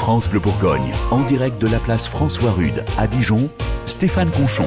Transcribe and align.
France 0.00 0.30
Bleu 0.30 0.40
Bourgogne, 0.40 0.94
en 1.10 1.20
direct 1.20 1.60
de 1.60 1.68
la 1.68 1.78
place 1.78 2.08
François 2.08 2.52
Rude 2.52 2.86
à 2.96 3.06
Dijon, 3.06 3.50
Stéphane 3.84 4.30
Conchon. 4.30 4.66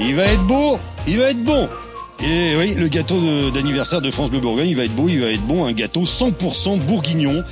Il 0.00 0.14
va 0.14 0.22
être 0.22 0.42
beau, 0.44 0.78
il 1.06 1.18
va 1.18 1.30
être 1.30 1.44
bon. 1.44 1.68
Et 2.24 2.56
oui, 2.56 2.72
le 2.72 2.88
gâteau 2.88 3.50
d'anniversaire 3.50 4.00
de 4.00 4.10
France 4.10 4.30
Bleu 4.30 4.40
Bourgogne, 4.40 4.70
il 4.70 4.76
va 4.76 4.84
être 4.84 4.94
beau, 4.94 5.10
il 5.10 5.20
va 5.20 5.26
être 5.26 5.42
bon, 5.42 5.66
un 5.66 5.74
gâteau 5.74 6.04
100% 6.04 6.78
bourguignon 6.80 7.44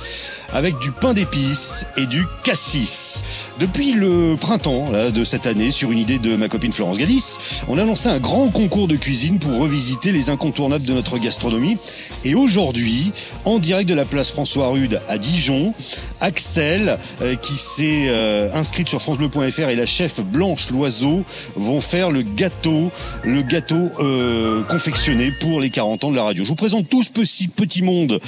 avec 0.53 0.77
du 0.79 0.91
pain 0.91 1.13
d'épices 1.13 1.85
et 1.97 2.05
du 2.05 2.25
cassis. 2.43 3.23
Depuis 3.59 3.93
le 3.93 4.35
printemps 4.39 4.89
de 5.13 5.23
cette 5.23 5.47
année, 5.47 5.71
sur 5.71 5.91
une 5.91 5.99
idée 5.99 6.19
de 6.19 6.35
ma 6.35 6.47
copine 6.47 6.73
Florence 6.73 6.97
Galis, 6.97 7.37
on 7.67 7.77
a 7.77 7.83
lancé 7.83 8.09
un 8.09 8.19
grand 8.19 8.49
concours 8.49 8.87
de 8.87 8.95
cuisine 8.95 9.39
pour 9.39 9.57
revisiter 9.57 10.11
les 10.11 10.29
incontournables 10.29 10.85
de 10.85 10.93
notre 10.93 11.17
gastronomie. 11.17 11.77
Et 12.23 12.35
aujourd'hui, 12.35 13.11
en 13.45 13.59
direct 13.59 13.87
de 13.87 13.93
la 13.93 14.05
place 14.05 14.31
François 14.31 14.69
Rude 14.69 15.01
à 15.07 15.17
Dijon, 15.17 15.73
Axel, 16.19 16.97
euh, 17.21 17.35
qui 17.35 17.55
s'est 17.55 18.05
euh, 18.07 18.49
inscrite 18.53 18.89
sur 18.89 19.01
francebleu.fr 19.01 19.69
et 19.69 19.75
la 19.75 19.85
chef 19.85 20.21
Blanche 20.21 20.69
Loiseau 20.69 21.23
vont 21.55 21.81
faire 21.81 22.11
le 22.11 22.21
gâteau, 22.21 22.91
le 23.23 23.41
gâteau 23.41 23.89
euh, 23.99 24.63
confectionné 24.63 25.31
pour 25.31 25.59
les 25.59 25.69
40 25.69 26.03
ans 26.03 26.11
de 26.11 26.15
la 26.15 26.23
radio. 26.23 26.43
Je 26.43 26.49
vous 26.49 26.55
présente 26.55 26.89
tout 26.89 27.03
ce 27.03 27.09
petit, 27.09 27.47
petit 27.47 27.81
monde 27.81 28.19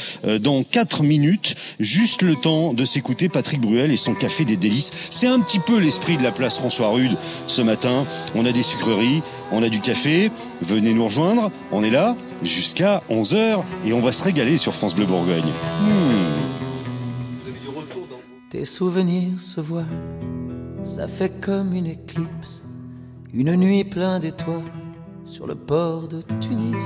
dans 0.42 0.64
4 0.64 1.04
minutes, 1.04 1.56
juste 1.80 2.13
le 2.22 2.36
temps 2.36 2.74
de 2.74 2.86
s'écouter 2.86 3.30
Patrick 3.30 3.62
Bruel 3.62 3.92
et 3.92 3.98
son 3.98 4.14
café 4.14 4.46
des 4.46 4.58
délices. 4.58 4.92
C'est 5.10 5.28
un 5.28 5.40
petit 5.40 5.60
peu 5.60 5.80
l'esprit 5.80 6.18
de 6.18 6.24
la 6.24 6.32
place 6.32 6.58
François 6.58 6.90
Rude 6.90 7.18
ce 7.48 7.62
matin. 7.62 8.06
On 8.36 8.46
a 8.46 8.52
des 8.52 8.64
sucreries, 8.64 9.22
on 9.52 9.64
a 9.64 9.70
du 9.70 9.80
café. 9.80 10.32
Venez 10.62 10.94
nous 10.94 11.06
rejoindre. 11.06 11.52
On 11.72 11.84
est 11.84 11.90
là 11.90 12.16
jusqu'à 12.44 13.02
11h 13.10 13.62
et 13.86 13.94
on 13.94 14.02
va 14.02 14.12
se 14.12 14.24
régaler 14.24 14.58
sur 14.58 14.74
France 14.74 14.96
Bleu 14.96 15.06
Bourgogne. 15.06 15.52
Hmm. 15.82 16.44
Tes 18.50 18.66
souvenirs 18.66 19.40
se 19.40 19.62
ça 20.84 21.08
fait 21.08 21.42
comme 21.42 21.74
une 21.74 21.88
éclipse, 21.88 22.62
une 23.34 23.56
nuit 23.56 23.84
d'étoiles 23.86 24.62
sur 25.24 25.48
le 25.48 25.56
port 25.56 26.08
de 26.10 26.22
Tunis. 26.42 26.84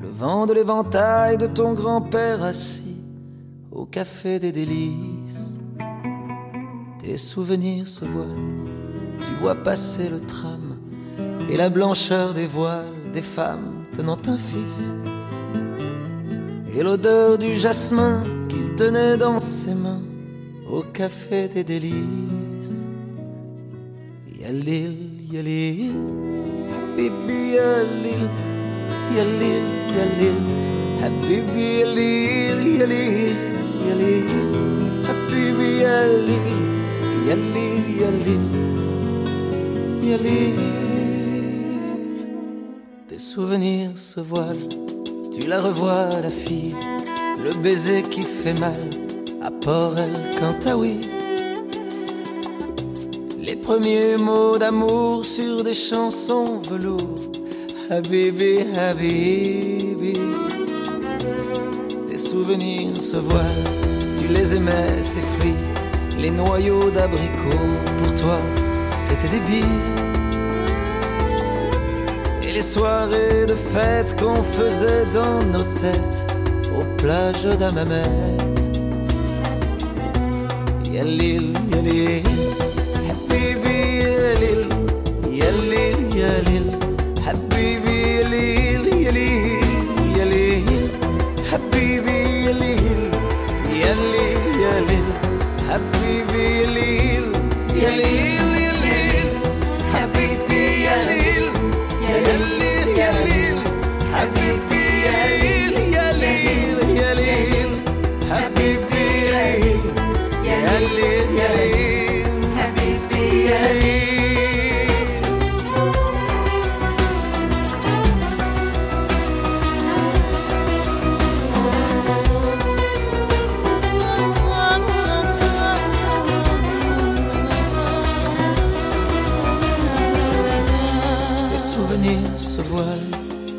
Le 0.00 0.08
vent 0.08 0.46
de 0.46 0.52
l'éventail 0.52 1.38
de 1.38 1.46
ton 1.46 1.72
grand-père 1.72 2.42
assis 2.44 2.91
au 3.74 3.86
café 3.86 4.38
des 4.38 4.52
délices. 4.52 5.58
Tes 7.02 7.16
souvenirs 7.16 7.88
se 7.88 8.04
voilent, 8.04 8.68
tu 9.18 9.34
vois 9.40 9.54
passer 9.54 10.08
le 10.08 10.20
tram 10.20 10.76
et 11.50 11.56
la 11.56 11.68
blancheur 11.68 12.34
des 12.34 12.46
voiles 12.46 12.94
des 13.12 13.22
femmes 13.22 13.84
tenant 13.94 14.18
un 14.26 14.38
fils. 14.38 14.94
Et 16.74 16.82
l'odeur 16.82 17.38
du 17.38 17.56
jasmin 17.56 18.22
qu'il 18.48 18.74
tenait 18.74 19.16
dans 19.16 19.38
ses 19.38 19.74
mains 19.74 20.02
au 20.68 20.82
café 20.82 21.48
des 21.48 21.64
délices. 21.64 22.86
Yalil, 24.40 24.96
yalil, 25.30 25.94
habibi 26.74 27.54
yalil, 27.56 28.28
yalil, 29.16 29.64
yalil, 29.96 30.38
habibi 31.02 31.80
yalil, 31.80 32.78
yalil. 32.78 33.61
Tes 43.08 43.18
souvenirs 43.18 43.92
se 43.96 44.20
voilent, 44.20 44.68
tu 45.32 45.46
la 45.48 45.60
revois 45.60 46.08
la 46.22 46.30
fille, 46.30 46.76
le 47.42 47.50
baiser 47.62 48.02
qui 48.02 48.22
fait 48.22 48.58
mal 48.58 48.88
à 49.42 49.50
Port 49.50 49.94
El 49.98 50.74
oui 50.76 51.00
Les 53.38 53.56
premiers 53.56 54.16
mots 54.16 54.58
d'amour 54.58 55.24
sur 55.24 55.64
des 55.64 55.74
chansons 55.74 56.60
velours, 56.68 57.32
Habibi, 57.90 58.60
Habibi. 58.76 60.12
Souvenirs 62.32 62.96
se 62.96 63.18
voilent. 63.18 63.81
Tu 64.22 64.28
les 64.28 64.54
aimais, 64.54 65.02
ces 65.02 65.20
fruits, 65.20 65.62
les 66.16 66.30
noyaux 66.30 66.90
d'abricots. 66.90 67.72
Pour 67.98 68.14
toi, 68.14 68.38
c'était 68.90 69.28
des 69.36 69.40
billes. 69.40 69.82
Et 72.44 72.52
les 72.52 72.62
soirées 72.62 73.46
de 73.46 73.54
fête 73.54 74.20
qu'on 74.20 74.42
faisait 74.44 75.06
dans 75.12 75.42
nos 75.52 75.64
têtes, 75.80 76.26
aux 76.78 76.86
plages 77.02 77.58
d'Amamet. 77.58 78.02
Yalil, 80.92 81.54
yalil, 81.74 82.22
yalil, 85.32 86.16
yalil, 86.16 86.81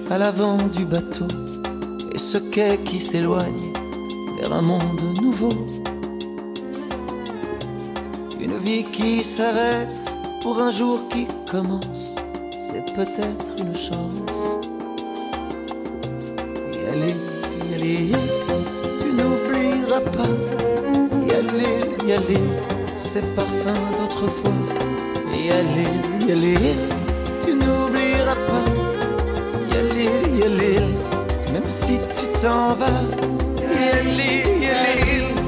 à 0.09 0.17
l'avant 0.17 0.57
du 0.75 0.85
bateau 0.85 1.27
et 2.13 2.17
ce 2.17 2.37
quai 2.37 2.77
qui 2.85 2.99
s'éloigne 2.99 3.71
vers 4.37 4.53
un 4.53 4.61
monde 4.61 5.01
nouveau. 5.21 5.53
Une 8.39 8.57
vie 8.57 8.83
qui 8.83 9.23
s'arrête 9.23 10.11
pour 10.41 10.59
un 10.59 10.71
jour 10.71 10.99
qui 11.09 11.25
commence, 11.49 12.13
c'est 12.69 12.93
peut-être 12.93 13.47
une 13.59 13.75
chance. 13.75 14.41
Y 16.73 16.85
aller, 16.93 17.15
y 17.69 17.73
aller, 17.73 18.11
tu 18.99 19.07
n'oublieras 19.17 20.01
pas. 20.01 20.33
Y 21.25 21.31
aller, 21.31 22.07
y 22.07 22.11
aller, 22.11 22.43
ces 22.97 23.21
parfums 23.35 23.97
d'autrefois. 23.99 24.51
Y 25.33 25.49
aller, 25.49 26.27
y 26.27 26.31
aller, 26.31 26.92
même 30.49 31.65
si 31.65 31.93
tu 31.97 32.25
t'en 32.41 32.73
vas. 32.73 33.01
Yalil, 33.61 34.61
Yalil, 34.61 35.42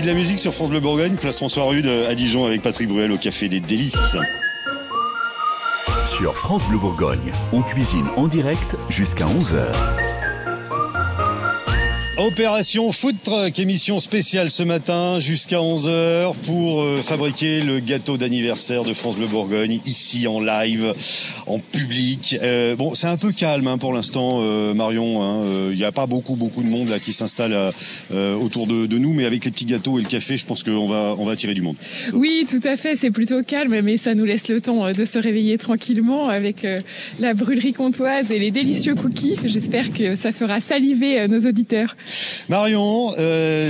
de 0.00 0.06
la 0.06 0.14
musique 0.14 0.38
sur 0.38 0.52
France 0.52 0.70
Bleu 0.70 0.80
Bourgogne, 0.80 1.14
place 1.14 1.36
François 1.36 1.64
Rude 1.64 1.86
à 1.86 2.14
Dijon 2.14 2.44
avec 2.44 2.62
Patrick 2.62 2.88
Bruel 2.88 3.12
au 3.12 3.18
Café 3.18 3.48
des 3.48 3.60
Délices. 3.60 4.16
Sur 6.06 6.34
France 6.34 6.66
Bleu 6.66 6.78
Bourgogne, 6.78 7.32
on 7.52 7.62
cuisine 7.62 8.06
en 8.16 8.26
direct 8.26 8.76
jusqu'à 8.88 9.26
11h. 9.26 9.66
Opération 12.18 12.90
Food 12.92 13.16
Truck, 13.22 13.58
émission 13.58 14.00
spéciale 14.00 14.50
ce 14.50 14.62
matin 14.62 15.18
jusqu'à 15.20 15.58
11h 15.58 16.34
pour 16.46 16.82
euh, 16.82 16.96
fabriquer 16.96 17.60
le 17.60 17.78
gâteau 17.78 18.16
d'anniversaire 18.16 18.84
de 18.84 18.94
France 18.94 19.16
Bleu 19.16 19.26
Bourgogne 19.26 19.80
ici 19.84 20.26
en 20.26 20.40
live, 20.40 20.94
en 21.46 21.58
public. 21.58 22.36
Euh, 22.42 22.74
bon, 22.76 22.94
c'est 22.94 23.06
un 23.06 23.16
peu 23.16 23.32
calme 23.32 23.66
hein, 23.66 23.78
pour 23.78 23.92
l'instant, 23.92 24.38
euh, 24.42 24.74
Marion. 24.74 25.22
hein. 25.22 25.36
Euh, 25.44 25.70
Il 25.72 25.78
n'y 25.78 25.84
a 25.84 25.92
pas 25.92 26.06
beaucoup 26.06 26.36
beaucoup 26.36 26.62
de 26.62 26.68
monde 26.68 26.88
là 26.88 26.98
qui 26.98 27.12
s'installe 27.12 27.56
autour 28.12 28.66
de, 28.66 28.86
de 28.86 28.98
nous, 28.98 29.12
mais 29.12 29.24
avec 29.24 29.44
les 29.44 29.50
petits 29.50 29.64
gâteaux 29.64 29.98
et 29.98 30.02
le 30.02 30.08
café, 30.08 30.36
je 30.36 30.46
pense 30.46 30.62
qu'on 30.62 30.88
va 30.88 31.14
on 31.18 31.24
va 31.24 31.32
attirer 31.32 31.54
du 31.54 31.62
monde. 31.62 31.76
Oui, 32.12 32.46
tout 32.48 32.60
à 32.66 32.76
fait, 32.76 32.96
c'est 32.96 33.10
plutôt 33.10 33.40
calme, 33.42 33.80
mais 33.82 33.96
ça 33.96 34.14
nous 34.14 34.24
laisse 34.24 34.48
le 34.48 34.60
temps 34.60 34.90
de 34.90 35.04
se 35.04 35.18
réveiller 35.18 35.58
tranquillement 35.58 36.28
avec 36.28 36.66
la 37.20 37.34
brûlerie 37.34 37.72
comtoise 37.72 38.30
et 38.30 38.38
les 38.38 38.50
délicieux 38.50 38.94
cookies. 38.94 39.36
J'espère 39.44 39.92
que 39.92 40.16
ça 40.16 40.32
fera 40.32 40.60
saliver 40.60 41.26
nos 41.28 41.40
auditeurs. 41.46 41.96
Marion, 42.48 43.14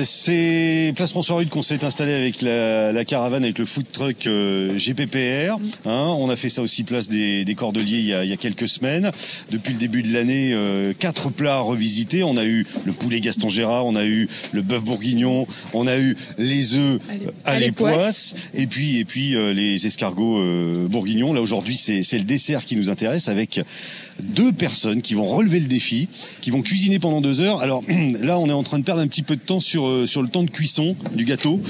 c'est 0.04 0.92
Place 0.96 1.10
François 1.10 1.36
Rude 1.36 1.48
qu'on 1.48 1.62
s'est 1.62 1.84
installé 1.84 2.12
avec 2.12 2.42
la, 2.42 2.92
la 2.92 3.04
caravane, 3.04 3.44
avec 3.44 3.58
le 3.58 3.66
food 3.66 3.86
truck 3.92 4.28
GPPR. 4.76 5.58
Hein, 5.86 6.14
on 6.18 6.28
a 6.30 6.36
fait 6.36 6.48
ça 6.48 6.62
aussi 6.62 6.84
place 6.84 7.08
des, 7.08 7.44
des 7.44 7.54
Cordeliers 7.66 7.98
il 7.98 8.06
y, 8.06 8.12
a, 8.14 8.22
il 8.24 8.30
y 8.30 8.32
a 8.32 8.36
quelques 8.36 8.68
semaines. 8.68 9.10
Depuis 9.50 9.72
le 9.72 9.78
début 9.80 10.02
de 10.02 10.12
l'année, 10.12 10.50
euh, 10.52 10.92
quatre 10.96 11.30
plats 11.30 11.58
revisités. 11.58 12.22
On 12.22 12.36
a 12.36 12.44
eu 12.44 12.64
le 12.84 12.92
poulet 12.92 13.20
Gaston 13.20 13.48
Gérard, 13.48 13.86
on 13.86 13.96
a 13.96 14.04
eu 14.04 14.28
le 14.52 14.62
bœuf 14.62 14.84
bourguignon, 14.84 15.46
on 15.74 15.86
a 15.88 15.98
eu 15.98 16.16
les 16.38 16.74
œufs 16.74 17.00
À 17.10 17.14
l'é- 17.14 17.26
à 17.44 17.50
à 17.52 17.58
l'époisse, 17.58 18.34
et 18.54 18.66
puis 18.68 18.98
et 18.98 19.04
puis 19.04 19.34
euh, 19.34 19.52
les 19.52 19.84
escargots 19.86 20.38
euh, 20.38 20.86
bourguignons. 20.88 21.32
Là 21.32 21.40
aujourd'hui, 21.42 21.76
c'est 21.76 22.02
c'est 22.02 22.18
le 22.18 22.24
dessert 22.24 22.64
qui 22.64 22.76
nous 22.76 22.88
intéresse 22.90 23.28
avec 23.28 23.60
deux 24.20 24.52
personnes 24.52 25.02
qui 25.02 25.14
vont 25.14 25.26
relever 25.26 25.60
le 25.60 25.66
défi, 25.66 26.08
qui 26.40 26.50
vont 26.50 26.62
cuisiner 26.62 26.98
pendant 26.98 27.20
deux 27.20 27.40
heures. 27.40 27.60
Alors 27.60 27.82
là, 28.20 28.38
on 28.38 28.48
est 28.48 28.52
en 28.52 28.62
train 28.62 28.78
de 28.78 28.84
perdre 28.84 29.02
un 29.02 29.06
petit 29.06 29.22
peu 29.22 29.36
de 29.36 29.40
temps 29.40 29.60
sur 29.60 29.86
euh, 29.86 30.06
sur 30.06 30.22
le 30.22 30.28
temps 30.28 30.42
de 30.42 30.50
cuisson 30.50 30.96
du 31.14 31.24
gâteau, 31.24 31.60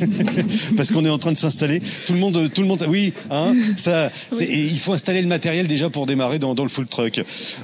parce 0.76 0.90
qu'on 0.90 1.04
est 1.04 1.10
en 1.10 1.18
train 1.18 1.32
de 1.32 1.36
s'installer. 1.36 1.80
Tout 2.06 2.12
le 2.12 2.18
monde, 2.18 2.50
tout 2.54 2.62
le 2.62 2.66
monde, 2.66 2.84
oui, 2.88 3.12
hein, 3.30 3.54
ça, 3.76 4.10
et 4.40 4.64
il 4.64 4.78
faut 4.78 4.92
installer 4.92 5.22
le 5.22 5.28
matériel 5.28 5.66
déjà 5.66 5.90
pour 5.90 6.06
démarrer 6.06 6.38
dans, 6.38 6.54
dans 6.54 6.62
le 6.62 6.68
food 6.68 6.88
truck. 6.88 7.20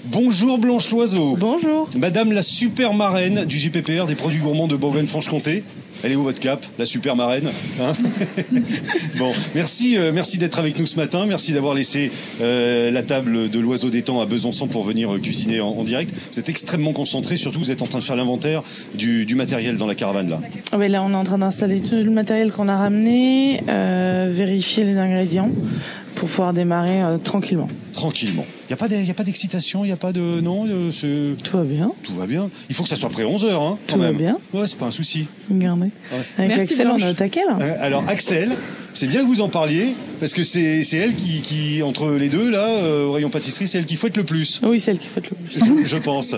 Bonjour 0.07 0.59
Blanche 0.59 0.91
Loiseau. 0.91 1.37
Bonjour. 1.37 1.89
Madame 1.99 2.33
la 2.33 2.43
super 2.43 2.95
marraine 2.95 3.45
du 3.45 3.59
GPPR 3.59 4.07
des 4.07 4.15
produits 4.15 4.41
gourmands 4.41 4.69
de 4.69 4.77
Bourgogne-Franche-Comté. 4.77 5.65
Elle 6.05 6.13
est 6.13 6.17
où 6.17 6.23
votre 6.23 6.39
cap, 6.39 6.63
la 6.79 6.85
super 6.85 7.17
marraine 7.17 7.49
hein? 7.81 7.93
Bon, 9.19 9.33
merci, 9.55 9.97
euh, 9.97 10.13
merci 10.13 10.37
d'être 10.37 10.59
avec 10.59 10.79
nous 10.79 10.85
ce 10.85 10.97
matin. 10.97 11.25
Merci 11.27 11.53
d'avoir 11.55 11.73
laissé 11.73 12.13
euh, 12.43 12.91
la 12.91 13.03
table 13.03 13.49
de 13.49 13.59
l'oiseau 13.59 13.89
des 13.89 14.03
temps 14.03 14.21
à 14.21 14.27
Besançon 14.27 14.69
pour 14.69 14.83
venir 14.83 15.15
euh, 15.15 15.19
cuisiner 15.19 15.63
en, 15.63 15.83
direct. 15.83 16.15
Vous 16.31 16.39
êtes 16.39 16.51
extrêmement 16.51 16.93
concentré, 16.93 17.39
surtout 17.39 17.59
vous 17.59 17.71
êtes 17.71 17.81
en 17.81 17.87
train 17.87 18.01
de 18.01 18.05
faire 18.05 18.17
l'inventaire 18.17 18.63
du, 18.95 19.25
du 19.25 19.35
matériel 19.35 19.79
dans 19.79 19.87
la 19.87 19.95
caravane 19.95 20.29
là. 20.29 20.41
Ah 20.73 20.77
ben 20.77 20.93
là, 20.93 21.03
on 21.03 21.11
est 21.11 21.15
en 21.15 21.25
train 21.25 21.39
d'installer 21.39 21.81
tout 21.81 21.95
le 21.95 22.11
matériel 22.11 22.53
qu'on 22.53 22.69
a 22.69 22.77
ramené, 22.77 23.63
vérifier 23.67 24.85
les 24.85 24.99
ingrédients 24.99 25.51
pour 26.25 26.31
pouvoir 26.31 26.55
démarrer 26.55 27.03
euh, 27.03 27.19
tranquillement. 27.19 27.69
Tranquillement. 27.93 28.47
Il 28.63 28.69
n'y 28.71 28.73
a 28.73 28.77
pas 28.79 28.89
d'e- 28.89 28.95
y 29.05 29.11
a 29.11 29.15
pas 29.15 29.25
d'excitation, 29.25 29.85
il 29.85 29.89
n'y 29.89 29.93
a 29.93 29.97
pas 29.99 30.11
de... 30.11 30.41
Non, 30.41 30.65
euh, 30.67 30.91
c'est- 30.91 31.37
Tout 31.43 31.59
va 31.59 31.65
bien. 31.65 31.93
tout 32.03 32.15
va 32.15 32.27
bien. 32.27 32.49
Il 32.71 32.75
faut 32.75 32.83
que 32.83 32.89
ça 32.89 32.97
soit 32.97 33.11
prêt 33.11 33.25
11h, 33.25 33.45
hein, 33.53 33.77
quand 33.87 33.95
Tout 33.97 34.01
va 34.01 34.07
même. 34.07 34.17
bien. 34.17 34.39
Ouais, 34.55 34.67
c'est 34.67 34.79
pas 34.79 34.87
un 34.87 34.91
souci. 34.91 35.27
Regardez. 35.51 35.91
Avec 36.39 36.49
Merci, 36.57 36.73
Axel, 36.73 36.89
on 36.91 36.97
est 36.99 37.11
au 37.11 37.13
taquet 37.13 37.43
là. 37.47 37.59
Euh, 37.61 37.75
Alors 37.79 38.05
Axel, 38.09 38.53
c'est 38.95 39.07
bien 39.07 39.21
que 39.21 39.27
vous 39.27 39.43
en 39.43 39.51
parliez 39.51 39.95
parce 40.25 40.33
que 40.33 40.43
c'est 40.43 40.83
c'est 40.85 40.97
elle 40.97 41.15
qui, 41.15 41.43
qui 41.43 41.83
entre 41.83 42.13
les 42.13 42.31
deux 42.31 42.49
là 42.51 42.67
euh, 42.67 43.05
au 43.05 43.13
rayon 43.13 43.29
pâtisserie, 43.29 43.69
c'est 43.69 43.77
elle 43.77 43.85
qui 43.85 43.97
fouette 43.97 44.17
le 44.17 44.25
plus, 44.25 44.59
Oui, 44.65 44.81
celle 44.81 44.99
qui 44.99 45.07
fait 45.07 45.21
le 45.21 45.29
plus. 45.37 45.83
je, 45.85 45.87
je 45.87 45.97
pense. 45.99 46.35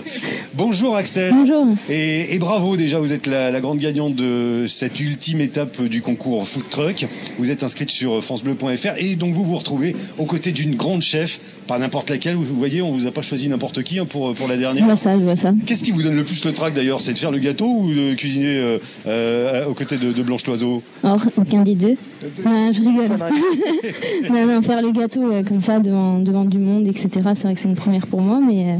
Bonjour 0.55 0.97
Axel. 0.97 1.31
Bonjour. 1.33 1.65
Et, 1.89 2.35
et 2.35 2.37
bravo 2.39 2.75
déjà, 2.75 2.99
vous 2.99 3.13
êtes 3.13 3.27
la, 3.27 3.49
la 3.49 3.61
grande 3.61 3.79
gagnante 3.79 4.13
de 4.13 4.65
cette 4.67 4.99
ultime 4.99 5.39
étape 5.39 5.81
du 5.83 6.01
concours 6.01 6.45
Food 6.45 6.67
Truck. 6.69 7.05
Vous 7.39 7.49
êtes 7.49 7.63
inscrite 7.63 7.89
sur 7.89 8.21
francebleu.fr 8.21 8.97
et 8.97 9.15
donc 9.15 9.33
vous 9.33 9.45
vous 9.45 9.55
retrouvez 9.55 9.95
aux 10.17 10.25
côtés 10.25 10.51
d'une 10.51 10.75
grande 10.75 11.01
chef, 11.01 11.39
pas 11.65 11.79
n'importe 11.79 12.09
laquelle. 12.09 12.35
Vous 12.35 12.43
voyez, 12.57 12.81
on 12.81 12.91
vous 12.91 13.07
a 13.07 13.11
pas 13.11 13.21
choisi 13.21 13.47
n'importe 13.47 13.83
qui 13.83 13.99
hein, 13.99 14.05
pour 14.05 14.33
pour 14.33 14.49
la 14.49 14.55
Je 14.55 14.59
dernière. 14.59 14.83
vois 14.83 14.97
ça, 14.97 15.17
je 15.17 15.23
vois 15.23 15.37
ça. 15.37 15.53
Qu'est-ce 15.65 15.85
qui 15.85 15.91
vous 15.91 16.03
donne 16.03 16.17
le 16.17 16.25
plus 16.25 16.43
le 16.43 16.51
trac 16.51 16.73
d'ailleurs 16.73 16.99
C'est 16.99 17.13
de 17.13 17.17
faire 17.17 17.31
le 17.31 17.39
gâteau 17.39 17.67
ou 17.67 17.93
de 17.93 18.15
cuisiner 18.15 18.57
euh, 18.57 18.79
euh, 19.07 19.65
aux 19.65 19.73
côtés 19.73 19.95
de, 19.95 20.11
de 20.11 20.23
Blanche 20.23 20.45
Loiseau? 20.45 20.83
Or, 21.03 21.21
aucun 21.37 21.61
des 21.63 21.75
deux. 21.75 21.95
Non, 22.43 22.69
je 22.73 22.79
rigole. 22.81 23.17
non, 24.29 24.45
non, 24.45 24.61
faire 24.61 24.81
le 24.81 24.91
gâteau 24.91 25.31
euh, 25.31 25.43
comme 25.43 25.61
ça 25.61 25.79
devant, 25.79 26.19
devant 26.19 26.45
du 26.45 26.57
monde, 26.57 26.87
etc. 26.87 27.09
C'est 27.33 27.43
vrai 27.43 27.53
que 27.53 27.59
c'est 27.59 27.69
une 27.69 27.75
première 27.75 28.07
pour 28.07 28.21
moi, 28.21 28.39
mais, 28.45 28.79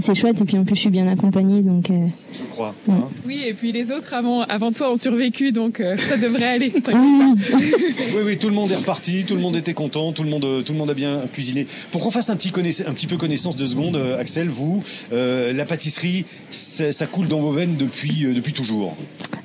c'est 0.00 0.14
chouette. 0.14 0.40
Et 0.40 0.44
puis 0.44 0.56
en 0.58 0.64
plus, 0.64 0.74
je 0.74 0.80
suis 0.80 0.90
bien 0.90 1.06
accompagnée, 1.08 1.62
donc 1.62 1.90
euh, 1.90 2.06
Je 2.32 2.42
crois. 2.50 2.74
hein. 2.88 3.08
Oui, 3.26 3.40
et 3.46 3.54
puis 3.54 3.72
les 3.72 3.90
autres 3.92 4.12
avant, 4.14 4.42
avant 4.42 4.72
toi 4.72 4.90
ont 4.92 4.96
survécu, 4.96 5.52
donc 5.52 5.80
euh, 5.80 5.96
ça 5.96 6.16
devrait 6.16 6.46
aller. 6.46 6.72
oui, 6.88 8.20
oui. 8.24 8.36
Tout 8.38 8.48
le 8.48 8.54
monde 8.54 8.70
est 8.70 8.76
reparti, 8.76 9.24
tout 9.24 9.34
le 9.34 9.40
monde 9.40 9.56
était 9.56 9.74
content, 9.74 10.12
tout 10.12 10.22
le 10.22 10.30
monde, 10.30 10.64
tout 10.64 10.72
le 10.72 10.78
monde 10.78 10.90
a 10.90 10.94
bien 10.94 11.20
cuisiné. 11.32 11.66
Pour 11.92 12.02
qu'on 12.02 12.10
fasse 12.10 12.30
un 12.30 12.36
petit, 12.36 12.52
un 12.86 12.92
petit 12.92 13.06
peu 13.06 13.16
connaissance 13.16 13.56
de 13.56 13.66
seconde, 13.66 13.96
euh, 13.96 14.18
Axel, 14.18 14.48
vous, 14.48 14.82
euh, 15.12 15.52
la 15.52 15.64
pâtisserie, 15.64 16.24
ça, 16.50 16.92
ça 16.92 17.06
coule 17.06 17.28
dans 17.28 17.40
vos 17.40 17.52
veines 17.52 17.76
depuis, 17.76 18.26
euh, 18.26 18.34
depuis 18.34 18.52
toujours. 18.52 18.96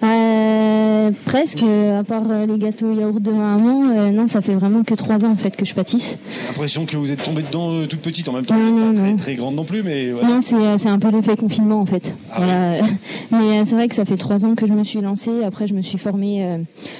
Euh, 0.03 1.11
presque, 1.25 1.61
à 1.63 2.03
part 2.03 2.23
euh, 2.29 2.45
les 2.47 2.57
gâteaux 2.57 2.91
yaourt 2.91 3.21
de 3.21 3.31
ma 3.31 3.55
maman, 3.57 3.83
euh, 3.89 4.09
non, 4.11 4.27
ça 4.27 4.41
fait 4.41 4.55
vraiment 4.55 4.83
que 4.83 4.93
trois 4.95 5.23
ans 5.25 5.31
en 5.31 5.35
fait 5.35 5.55
que 5.55 5.65
je 5.65 5.73
pâtisse. 5.73 6.17
J'ai 6.29 6.47
l'impression 6.47 6.85
que 6.85 6.97
vous 6.97 7.11
êtes 7.11 7.23
tombée 7.23 7.43
dedans 7.43 7.71
euh, 7.71 7.85
toute 7.85 7.99
petite 8.01 8.27
en 8.29 8.33
même 8.33 8.45
temps. 8.45 8.55
Non, 8.57 8.93
pas 8.93 8.99
non, 8.99 9.15
très, 9.15 9.15
très 9.15 9.35
grande 9.35 9.55
non 9.55 9.63
plus, 9.65 9.83
mais 9.83 10.11
voilà. 10.11 10.30
Non, 10.31 10.39
c'est 10.39 10.55
euh, 10.55 10.77
c'est 10.77 10.87
un 10.87 10.97
peu 10.97 11.11
l'effet 11.11 11.35
confinement 11.35 11.81
en 11.81 11.85
fait. 11.85 12.15
Ah 12.31 12.37
voilà. 12.37 12.81
Mais 13.31 13.59
euh, 13.59 13.63
c'est 13.65 13.75
vrai 13.75 13.89
que 13.89 13.95
ça 13.95 14.05
fait 14.05 14.15
trois 14.15 14.45
ans 14.45 14.55
que 14.55 14.65
je 14.65 14.71
me 14.71 14.85
suis 14.85 15.01
lancée. 15.01 15.43
Après, 15.43 15.67
je 15.67 15.73
me 15.73 15.81
suis 15.81 15.97
formée 15.97 16.45
euh, 16.45 16.57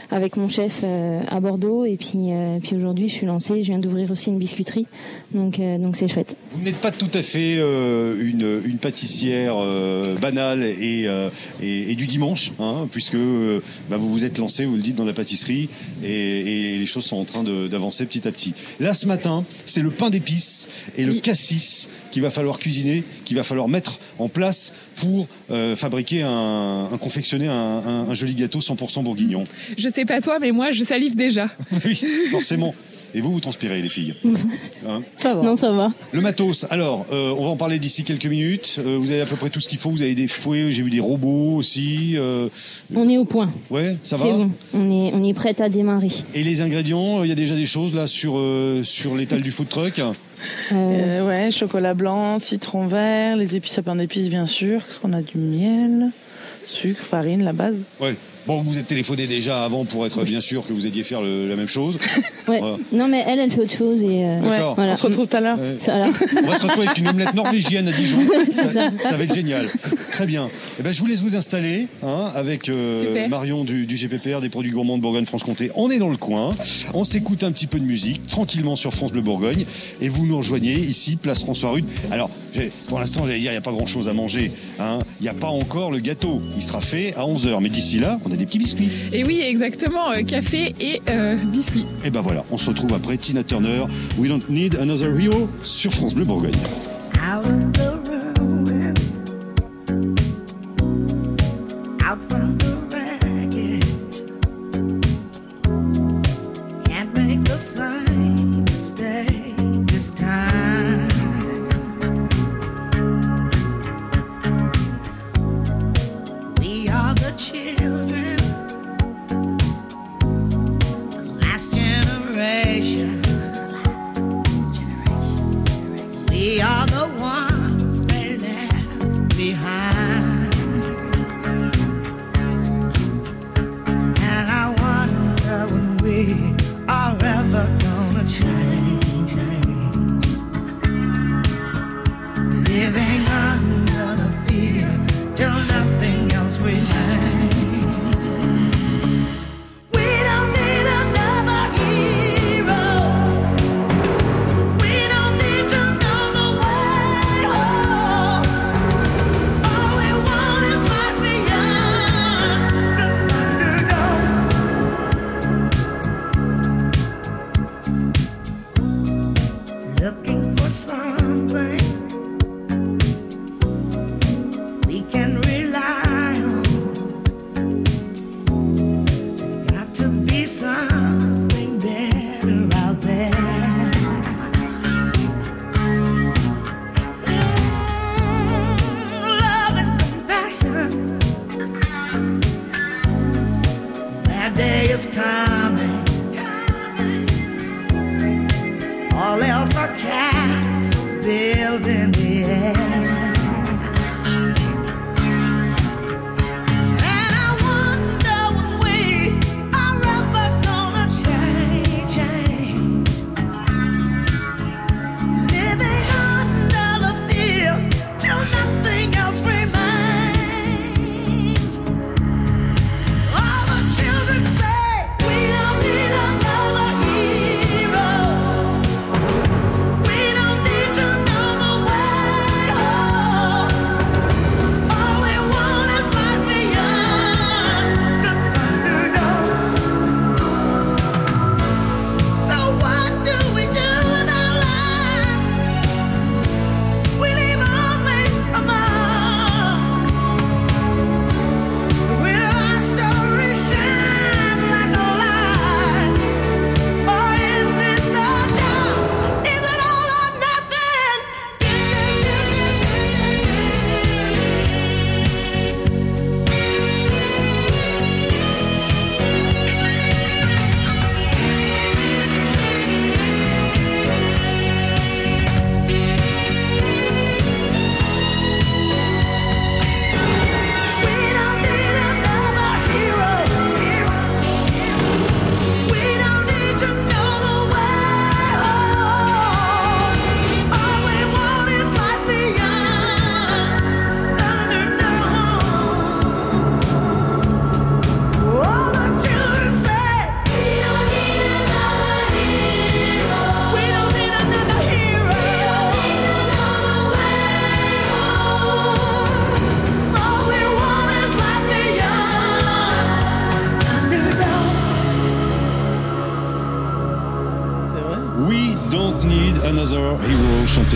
avec 0.10 0.36
mon 0.36 0.50
chef 0.50 0.84
à 0.84 1.40
Bordeaux, 1.40 1.86
et 1.86 1.96
puis 1.96 2.32
puis 2.62 2.76
aujourd'hui, 2.76 3.08
je 3.08 3.14
suis 3.14 3.26
lancée. 3.26 3.64
Je 3.64 3.68
viens 3.68 3.80
d'ouvrir 3.80 4.12
aussi 4.12 4.30
une 4.30 4.38
biscuiterie, 4.38 4.86
donc 5.34 5.62
donc 5.80 5.96
c'est 5.96 6.10
chouette. 6.10 6.36
Vous 6.52 6.62
n'êtes 6.62 6.82
pas 6.82 6.92
tout 6.92 7.10
à 7.14 7.22
fait 7.22 7.60
une, 7.60 8.62
une 8.66 8.78
pâtissière 8.78 9.56
banale 10.22 10.64
et, 10.64 11.08
et, 11.62 11.92
et 11.92 11.96
du 11.96 12.08
dimanche, 12.08 12.52
hein, 12.60 12.88
puisque 12.92 13.18
bah, 13.90 13.98
vous 13.98 14.10
vous 14.10 14.26
êtes 14.26 14.38
lancé, 14.38 14.66
vous 14.66 14.76
le 14.76 14.82
dites, 14.82 14.96
dans 14.96 15.06
la 15.06 15.14
pâtisserie, 15.14 15.70
et, 16.04 16.74
et 16.74 16.78
les 16.78 16.86
choses 16.86 17.06
sont 17.06 17.18
en 17.18 17.26
train 17.26 17.44
d'avancer 17.44 18.06
petit 18.06 18.28
à 18.28 18.32
petit. 18.32 18.54
Là, 18.80 18.94
ce 18.94 19.08
matin, 19.08 19.46
c'est 19.66 19.82
le 19.82 19.92
pain 19.92 20.10
d'épices 20.10 20.68
et 20.98 21.06
le 21.06 21.20
cassis 21.20 21.88
qu'il 22.12 22.22
va 22.22 22.30
falloir 22.30 22.60
cuisiner, 22.60 23.04
qu'il 23.26 23.38
va 23.38 23.44
falloir 23.44 23.68
mettre 23.68 24.00
en 24.20 24.28
place 24.30 24.74
pour 24.96 25.28
euh, 25.50 25.76
fabriquer 25.76 26.22
un, 26.24 26.90
un 26.92 26.98
confectionner 26.98 27.48
un, 27.48 27.54
un- 27.54 28.10
un 28.10 28.14
joli 28.14 28.36
gâteau 28.36 28.60
100% 28.60 29.04
bourguignon. 29.04 29.46
Je 29.78 29.90
sais 29.90 30.06
pas 30.06 30.22
toi, 30.22 30.40
mais 30.40 30.52
moi 30.52 30.72
je 30.72 30.84
salive 30.84 31.16
déjà. 31.16 31.50
oui, 31.86 32.02
forcément. 32.32 32.74
Et 33.14 33.22
vous, 33.22 33.32
vous 33.32 33.40
transpirez, 33.40 33.82
les 33.82 33.90
filles. 33.90 34.16
Hein 34.88 35.04
Ça 35.18 35.36
va. 35.36 35.44
Non, 35.44 35.56
ça 35.56 35.72
va. 35.72 35.92
Le 36.12 36.22
matos, 36.22 36.66
alors, 36.72 37.06
euh, 37.12 37.36
on 37.38 37.44
va 37.44 37.50
en 37.50 37.56
parler 37.58 37.78
d'ici 37.78 38.04
quelques 38.04 38.26
minutes. 38.26 38.78
Euh, 38.80 38.98
vous 39.00 39.12
avez 39.12 39.22
à 39.22 39.26
peu 39.28 39.36
près 39.36 39.50
tout 39.52 39.60
ce 39.60 39.70
qu'il 39.70 39.78
faut. 39.78 39.92
Vous 39.92 40.02
avez 40.02 40.16
des 40.16 40.28
fouets, 40.28 40.72
j'ai 40.72 40.82
vu 40.82 40.90
des 40.90 41.00
robots 41.00 41.56
aussi. 41.56 42.14
euh, 42.16 42.48
On 42.96 43.08
est 43.08 43.18
au 43.18 43.26
point. 43.26 43.52
ouais, 43.70 43.98
ça 44.02 44.18
C'est 44.18 44.24
va 44.24 44.32
bon. 44.32 44.52
On 44.74 44.90
est 44.90 45.12
on 45.14 45.24
est 45.24 45.34
prête 45.36 45.62
à 45.62 45.70
démarrer. 45.70 46.08
Et 46.34 46.44
les 46.44 46.62
ingrédients, 46.62 47.24
il 47.24 47.30
y 47.30 47.32
a 47.32 47.36
déjà 47.36 47.56
des 47.56 47.66
choses 47.68 47.94
là 47.94 48.08
sur, 48.08 48.34
euh, 48.38 48.82
sur 48.84 49.16
l'étal 49.16 49.42
du 49.42 49.52
food 49.52 49.70
truck. 49.70 50.02
Ouais, 50.72 51.50
chocolat 51.52 51.94
blanc, 51.94 52.40
citron 52.40 52.88
vert, 52.88 53.38
les 53.38 53.56
épices 53.56 53.78
à 53.78 53.84
pain 53.84 53.96
d'épices 53.96 54.30
bien 54.30 54.46
sûr, 54.48 54.82
parce 54.82 54.98
qu'on 55.00 55.14
a 55.14 55.22
du 55.22 55.38
miel, 55.38 56.12
sucre, 56.66 57.04
farine, 57.04 57.44
la 57.44 57.54
base. 57.54 57.84
Ouais. 58.00 58.16
Bon, 58.48 58.58
vous 58.62 58.72
vous 58.72 58.78
êtes 58.80 58.88
téléphoné 58.88 59.28
déjà 59.28 59.64
avant 59.64 59.86
pour 59.86 60.06
être 60.06 60.24
bien 60.24 60.40
sûr 60.42 60.66
que 60.66 60.74
vous 60.74 60.86
alliez 60.88 61.04
faire 61.04 61.22
le- 61.22 61.48
la 61.48 61.56
même 61.56 61.68
chose. 61.68 61.98
ouais. 62.48 62.60
Voilà. 62.60 62.78
Non, 62.92 63.08
mais 63.08 63.24
elle, 63.28 63.40
elle 63.40 63.52
fait 63.52 63.62
autre 63.62 63.76
chose 63.78 64.02
et 64.02 64.26
euh, 64.26 64.40
Ouais, 64.42 64.50
D'accord. 64.50 64.76
Voilà. 64.76 64.94
on 64.94 64.96
se 64.96 65.04
retrouve 65.08 65.28
tout 65.28 65.38
à 65.38 65.42
l'heure. 65.42 65.60
Ouais. 65.60 65.76
ça, 65.80 65.96
voilà. 65.98 66.10
On 66.44 66.48
va 66.48 66.56
se 66.58 66.64
retrouver 66.64 66.88
avec 66.88 66.98
une 66.98 67.08
omelette 67.08 67.34
norvégienne 67.36 67.88
à 67.88 67.92
Dijon. 67.92 68.18
C'est 68.56 68.74
ça. 68.74 68.90
Ça 69.02 69.16
va 69.18 69.24
être 69.26 69.36
génial. 69.36 69.70
Très 70.12 70.26
bien. 70.26 70.50
Eh 70.80 70.84
ben, 70.84 70.92
je 70.92 71.00
vous 71.00 71.06
laisse 71.06 71.20
vous 71.22 71.36
installer 71.36 71.88
hein, 72.04 72.32
avec 72.36 72.68
euh, 72.70 73.00
Super. 73.00 73.30
Marion 73.30 73.64
du, 73.64 73.86
du 73.86 73.96
GPPR 73.96 74.40
des 74.42 74.50
produits 74.50 74.72
gourmands 74.72 74.98
de 74.98 75.02
Bourgogne-Franche-Comté. 75.04 75.72
On 75.76 75.92
est 75.92 76.00
dans 76.00 76.10
le 76.10 76.18
coin. 76.18 76.56
On 76.94 77.04
s'écoute 77.04 77.44
un 77.44 77.52
petit 77.52 77.68
peu 77.68 77.80
de 77.80 77.86
musique 77.86 78.26
tranquillement 78.26 78.76
sur 78.76 78.92
France 78.94 79.12
Bleu 79.12 79.22
Bourgogne 79.22 79.66
et 80.02 80.10
vous 80.10 80.26
nous 80.26 80.38
rejoignez 80.38 80.74
ici, 80.80 81.16
place 81.16 81.42
François 81.44 81.72
Rude. 81.72 81.86
Alors, 82.12 82.30
j'ai- 82.54 82.72
pour 82.88 83.00
l'instant, 83.00 83.22
j'allais 83.26 83.40
dire, 83.40 83.52
il 83.52 83.54
n'y 83.54 83.58
a 83.58 83.62
pas 83.62 83.72
grand-chose 83.72 84.10
à 84.10 84.14
manger. 84.14 84.52
hein. 84.80 85.00
Il 85.20 85.24
n'y 85.24 85.30
a 85.30 85.34
pas 85.34 85.48
encore 85.50 85.92
le 85.92 86.00
gâteau. 86.00 86.42
Il 86.56 86.64
sera 86.64 86.82
fait 86.82 87.14
à 87.16 87.22
11h. 87.26 87.60
Mais 87.62 87.70
d'ici 87.70 88.00
là, 88.00 88.20
on 88.26 88.31
des 88.38 88.46
petits 88.46 88.60
biscuits. 88.60 88.90
Et 89.12 89.24
oui, 89.24 89.42
exactement, 89.42 90.12
euh, 90.12 90.24
café 90.24 90.74
et 90.80 91.02
euh, 91.10 91.38
biscuits. 91.38 91.86
Et 92.04 92.10
ben 92.10 92.22
voilà, 92.22 92.44
on 92.52 92.58
se 92.58 92.68
retrouve 92.68 92.94
après 92.94 93.18
Tina 93.18 93.44
Turner, 93.44 93.86
We 94.18 94.30
Don't 94.30 94.42
Need 94.50 94.76
Another 94.76 95.20
Hero 95.20 95.50
sur 95.62 95.94
France 95.94 96.14
Bleu 96.16 96.26
Bourgogne. 96.26 96.52
Out 97.22 97.46
of 97.46 97.72
the 97.74 98.02
ruins, 98.40 99.22
out 102.04 102.22
from 102.24 102.58
the 102.58 102.78
wreckage, 102.92 104.24
can't 106.88 107.16
make 107.16 107.44
the 107.44 107.58
same 107.58 108.64
mistake 108.66 109.88
this 109.88 110.10
time. 110.12 111.31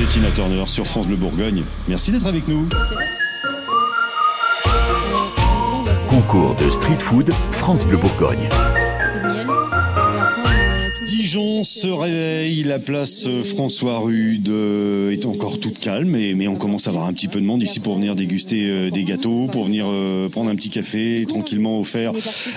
Tina 0.04 0.30
Turner 0.32 0.64
sur 0.68 0.86
France 0.86 1.08
Bleu 1.08 1.16
Bourgogne. 1.16 1.64
Merci 1.88 2.12
d'être 2.12 2.28
avec 2.28 2.50
nous. 2.50 2.68
Concours 6.08 6.54
de 6.56 6.70
street 6.70 7.00
food 7.00 7.32
France 7.52 7.86
Bleu 7.86 7.96
Bourgogne. 7.98 8.50
Dijon 11.06 11.55
se 11.65 11.88
réveille, 11.88 12.63
la 12.63 12.79
place 12.79 13.25
euh, 13.27 13.43
François 13.43 13.98
Rude 14.00 14.50
euh, 14.50 15.12
est 15.12 15.25
encore 15.25 15.60
toute 15.60 15.79
calme, 15.79 16.10
mais, 16.10 16.34
mais 16.36 16.48
on 16.48 16.55
commence 16.55 16.88
à 16.88 16.91
avoir 16.91 17.07
un 17.07 17.13
petit 17.13 17.27
peu 17.27 17.39
de 17.41 17.45
monde 17.45 17.63
ici 17.63 17.79
pour 17.79 17.95
venir 17.95 18.15
déguster 18.15 18.69
euh, 18.69 18.89
des 18.91 19.03
gâteaux, 19.03 19.48
pour 19.48 19.65
venir 19.65 19.86
prendre 20.31 20.50
un 20.50 20.55
petit 20.55 20.69
café 20.69 21.25
tranquillement 21.27 21.79
offert 21.79 22.12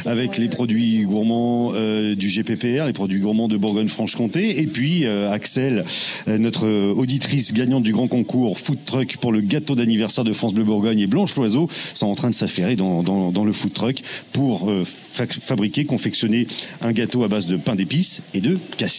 avec 0.05 0.37
les 0.39 0.49
produits 0.49 1.03
gourmands 1.05 1.73
du 1.73 2.29
GPPR, 2.29 2.85
les 2.87 2.93
produits 2.93 3.21
gourmands 3.21 3.49
de 3.49 3.57
Bourgogne-Franche-Comté, 3.57 4.61
et 4.61 4.67
puis 4.67 5.07
Axel, 5.07 5.85
notre 6.27 6.67
auditrice 6.93 7.53
gagnante 7.53 7.83
du 7.83 7.93
grand 7.93 8.09
concours 8.09 8.59
Food 8.59 8.79
Truck 8.85 9.17
pour 9.19 9.33
le 9.33 9.41
gâteau 9.41 9.75
d'anniversaire 9.75 10.25
de 10.25 10.33
France 10.33 10.55
Bleu 10.55 10.65
Bourgogne 10.65 11.01
et 11.01 11.07
Blanche 11.07 11.35
Loiseau 11.37 11.69
sont 11.95 12.07
en 12.07 12.15
train 12.15 12.31
de 12.31 12.35
s'affairer 12.35 12.77
dans, 12.77 13.03
dans, 13.03 13.33
dans 13.33 13.45
le 13.45 13.53
food 13.53 13.73
truck 13.73 14.03
pour 14.33 14.71
fa- 14.85 15.27
fabriquer, 15.27 15.85
confectionner 15.85 16.47
un 16.81 16.93
gâteau 16.93 17.23
à 17.25 17.29
base 17.29 17.47
de 17.47 17.57
pain 17.57 17.75
d'épices 17.75 18.23
et 18.35 18.41
de 18.41 18.59
cassis. 18.77 18.98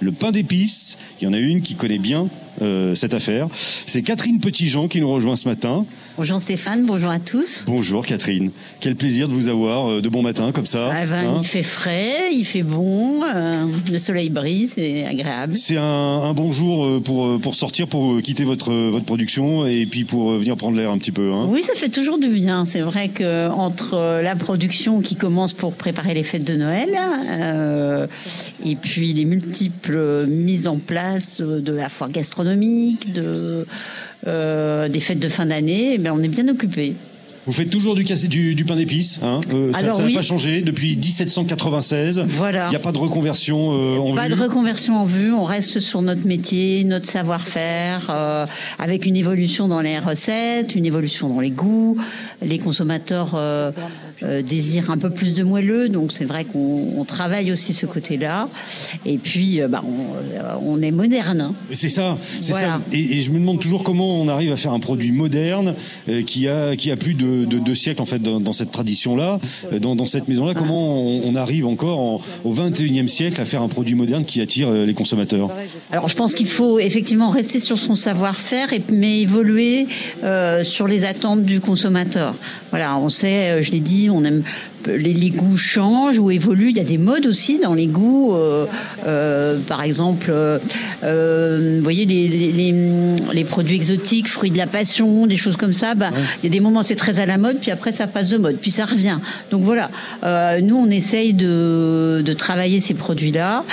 Le 0.00 0.12
pain 0.12 0.30
d'épices, 0.30 0.98
il 1.20 1.24
y 1.24 1.26
en 1.26 1.32
a 1.32 1.38
une 1.38 1.62
qui 1.62 1.74
connaît 1.74 1.98
bien 1.98 2.28
euh, 2.62 2.94
cette 2.94 3.14
affaire. 3.14 3.46
C'est 3.86 4.02
Catherine 4.02 4.40
Petitjean 4.40 4.88
qui 4.88 5.00
nous 5.00 5.10
rejoint 5.10 5.36
ce 5.36 5.48
matin. 5.48 5.86
Bonjour 6.16 6.40
Stéphane, 6.40 6.86
bonjour 6.86 7.10
à 7.10 7.18
tous. 7.18 7.64
Bonjour 7.66 8.06
Catherine. 8.06 8.52
Quel 8.78 8.94
plaisir 8.94 9.26
de 9.26 9.32
vous 9.32 9.48
avoir 9.48 9.90
euh, 9.90 10.00
de 10.00 10.08
bon 10.08 10.22
matin 10.22 10.52
comme 10.52 10.64
ça. 10.64 10.92
Ah 10.94 11.06
ben, 11.06 11.26
hein. 11.26 11.34
il 11.38 11.44
fait 11.44 11.64
frais, 11.64 12.32
il 12.32 12.44
fait 12.44 12.62
bon, 12.62 13.24
euh, 13.24 13.66
le 13.90 13.98
soleil 13.98 14.30
brille, 14.30 14.70
c'est 14.72 15.04
agréable. 15.04 15.56
C'est 15.56 15.76
un, 15.76 15.82
un 15.82 16.32
bon 16.32 16.52
jour 16.52 16.86
euh, 16.86 17.00
pour, 17.00 17.40
pour 17.40 17.56
sortir, 17.56 17.88
pour 17.88 18.20
quitter 18.20 18.44
votre, 18.44 18.72
votre 18.72 19.04
production 19.04 19.66
et 19.66 19.86
puis 19.86 20.04
pour 20.04 20.34
venir 20.34 20.56
prendre 20.56 20.76
l'air 20.76 20.90
un 20.90 20.98
petit 20.98 21.10
peu. 21.10 21.32
Hein. 21.32 21.46
Oui, 21.48 21.64
ça 21.64 21.74
fait 21.74 21.88
toujours 21.88 22.20
du 22.20 22.28
bien. 22.28 22.64
C'est 22.64 22.82
vrai 22.82 23.08
que 23.08 23.50
entre 23.50 24.20
la 24.22 24.36
production 24.36 25.00
qui 25.00 25.16
commence 25.16 25.52
pour 25.52 25.74
préparer 25.74 26.14
les 26.14 26.22
fêtes 26.22 26.44
de 26.44 26.54
Noël 26.54 26.90
euh, 27.28 28.06
et 28.64 28.76
puis 28.76 29.14
les 29.14 29.24
multiples 29.24 30.26
mises 30.26 30.68
en 30.68 30.76
place 30.76 31.40
de 31.40 31.72
la 31.72 31.88
foire 31.88 32.10
gastronomique, 32.10 33.12
de 33.12 33.66
des 34.24 35.00
fêtes 35.00 35.18
de 35.18 35.28
fin 35.28 35.46
d'année, 35.46 35.94
eh 35.94 35.98
ben 35.98 36.12
on 36.14 36.22
est 36.22 36.28
bien 36.28 36.48
occupé. 36.48 36.94
Vous 37.46 37.52
faites 37.52 37.68
toujours 37.70 37.94
du, 37.94 38.04
cassé- 38.04 38.28
du, 38.28 38.54
du 38.54 38.64
pain 38.64 38.76
d'épices, 38.76 39.20
hein 39.22 39.40
Euh, 39.52 39.70
ça 39.72 39.78
Alors 39.78 39.96
ça 39.96 40.02
n'a 40.02 40.08
oui. 40.08 40.14
pas 40.14 40.22
changé 40.22 40.62
depuis 40.62 40.96
1796. 40.96 42.24
Voilà. 42.28 42.66
Il 42.68 42.70
n'y 42.70 42.76
a 42.76 42.80
pas 42.80 42.92
de 42.92 42.96
reconversion 42.98 43.72
euh, 43.72 43.98
en 43.98 44.14
Pas 44.14 44.28
vue. 44.28 44.34
de 44.34 44.40
reconversion 44.40 44.96
en 44.96 45.04
vue, 45.04 45.32
on 45.32 45.44
reste 45.44 45.78
sur 45.80 46.00
notre 46.02 46.26
métier, 46.26 46.84
notre 46.84 47.06
savoir-faire, 47.08 48.06
euh, 48.10 48.46
avec 48.78 49.04
une 49.06 49.16
évolution 49.16 49.68
dans 49.68 49.80
les 49.82 49.98
recettes, 49.98 50.74
une 50.74 50.86
évolution 50.86 51.28
dans 51.28 51.40
les 51.40 51.50
goûts. 51.50 51.98
Les 52.40 52.58
consommateurs 52.58 53.32
euh, 53.34 53.72
désirent 54.42 54.90
un 54.90 54.96
peu 54.98 55.10
plus 55.10 55.34
de 55.34 55.42
moelleux, 55.42 55.88
donc 55.90 56.12
c'est 56.12 56.24
vrai 56.24 56.44
qu'on 56.46 56.94
on 56.96 57.04
travaille 57.04 57.52
aussi 57.52 57.74
ce 57.74 57.84
côté-là. 57.84 58.48
Et 59.04 59.18
puis, 59.18 59.60
bah, 59.68 59.82
on, 59.86 60.76
on 60.76 60.80
est 60.82 60.92
moderne. 60.92 61.40
hein. 61.40 61.54
C'est 61.72 61.88
ça, 61.88 62.16
c'est 62.40 62.52
Voilà. 62.52 62.68
ça. 62.68 62.80
Et, 62.92 63.18
et 63.18 63.20
je 63.20 63.30
me 63.30 63.38
demande 63.38 63.60
toujours 63.60 63.84
comment 63.84 64.18
on 64.20 64.28
arrive 64.28 64.50
à 64.52 64.56
faire 64.56 64.72
un 64.72 64.80
produit 64.80 65.12
moderne 65.12 65.74
qui 66.26 66.48
a 66.48 66.74
qui 66.76 66.90
a 66.90 66.96
plus 66.96 67.14
de 67.14 67.33
de 67.44 67.58
deux 67.58 67.74
siècles 67.74 68.00
en 68.00 68.04
fait 68.04 68.20
dans, 68.20 68.52
cette 68.52 68.70
tradition-là, 68.70 69.38
dans, 69.80 70.06
cette 70.06 70.28
maison-là. 70.28 70.54
Comment 70.54 71.02
on, 71.02 71.34
arrive 71.34 71.66
encore 71.66 71.98
en- 71.98 72.20
au 72.44 72.54
21e 72.54 73.08
siècle 73.08 73.40
à 73.40 73.44
faire 73.44 73.62
un 73.62 73.68
produit 73.68 73.94
moderne 73.94 74.24
qui 74.24 74.40
attire 74.40 74.68
euh, 74.68 74.86
les 74.86 74.94
consommateurs? 74.94 75.50
Alors 75.90 76.08
je 76.08 76.14
pense 76.14 76.34
qu'il 76.34 76.46
faut 76.46 76.78
effectivement 76.78 77.30
rester 77.30 77.60
sur 77.60 77.78
son 77.78 77.94
savoir-faire, 77.94 78.68
mais 78.90 79.20
évoluer 79.20 79.86
euh, 80.22 80.62
sur 80.62 80.86
les 80.86 81.04
attentes 81.04 81.42
du 81.42 81.60
consommateur. 81.60 82.34
Voilà, 82.70 82.98
on 82.98 83.08
sait, 83.08 83.50
euh, 83.50 83.62
je 83.62 83.72
l'ai 83.72 83.80
dit, 83.80 84.08
on 84.10 84.24
aime 84.24 84.42
les, 84.86 85.12
les 85.12 85.30
goûts 85.30 85.56
changent 85.56 86.18
ou 86.18 86.30
évoluent. 86.30 86.70
Il 86.70 86.76
y 86.76 86.80
a 86.80 86.84
des 86.84 86.98
modes 86.98 87.26
aussi 87.26 87.58
dans 87.58 87.74
les 87.74 87.86
goûts. 87.86 88.34
euh, 88.34 88.66
euh, 89.06 89.58
par 89.66 89.82
exemple, 89.82 90.28
euh, 90.30 90.58
euh, 91.02 91.76
vous 91.78 91.82
voyez 91.82 92.06
les, 92.06 92.28
les, 92.28 92.52
les, 92.52 92.74
les 93.32 93.44
produits 93.44 93.76
exotiques, 93.76 94.28
fruits 94.28 94.50
de 94.50 94.58
la 94.58 94.66
passion, 94.66 95.26
des 95.26 95.36
choses 95.36 95.56
comme 95.56 95.72
ça. 95.72 95.94
Bah, 95.94 96.10
il 96.42 96.46
y 96.46 96.48
a 96.48 96.50
des 96.50 96.60
moments 96.60 96.82
c'est 96.82 96.96
très 96.96 97.18
à 97.18 97.26
la 97.26 97.38
mode, 97.38 97.58
puis 97.60 97.70
après 97.70 97.92
ça 97.92 98.06
passe 98.06 98.28
de 98.28 98.38
mode, 98.38 98.56
puis 98.60 98.70
ça 98.70 98.84
revient. 98.84 99.18
Donc 99.50 99.62
voilà, 99.62 99.90
euh, 100.22 100.60
nous 100.60 100.76
on 100.76 100.90
essaye 100.90 101.32
de, 101.34 102.22
de 102.24 102.32
travailler 102.32 102.80
ces 102.80 102.94
produits-là. 102.94 103.64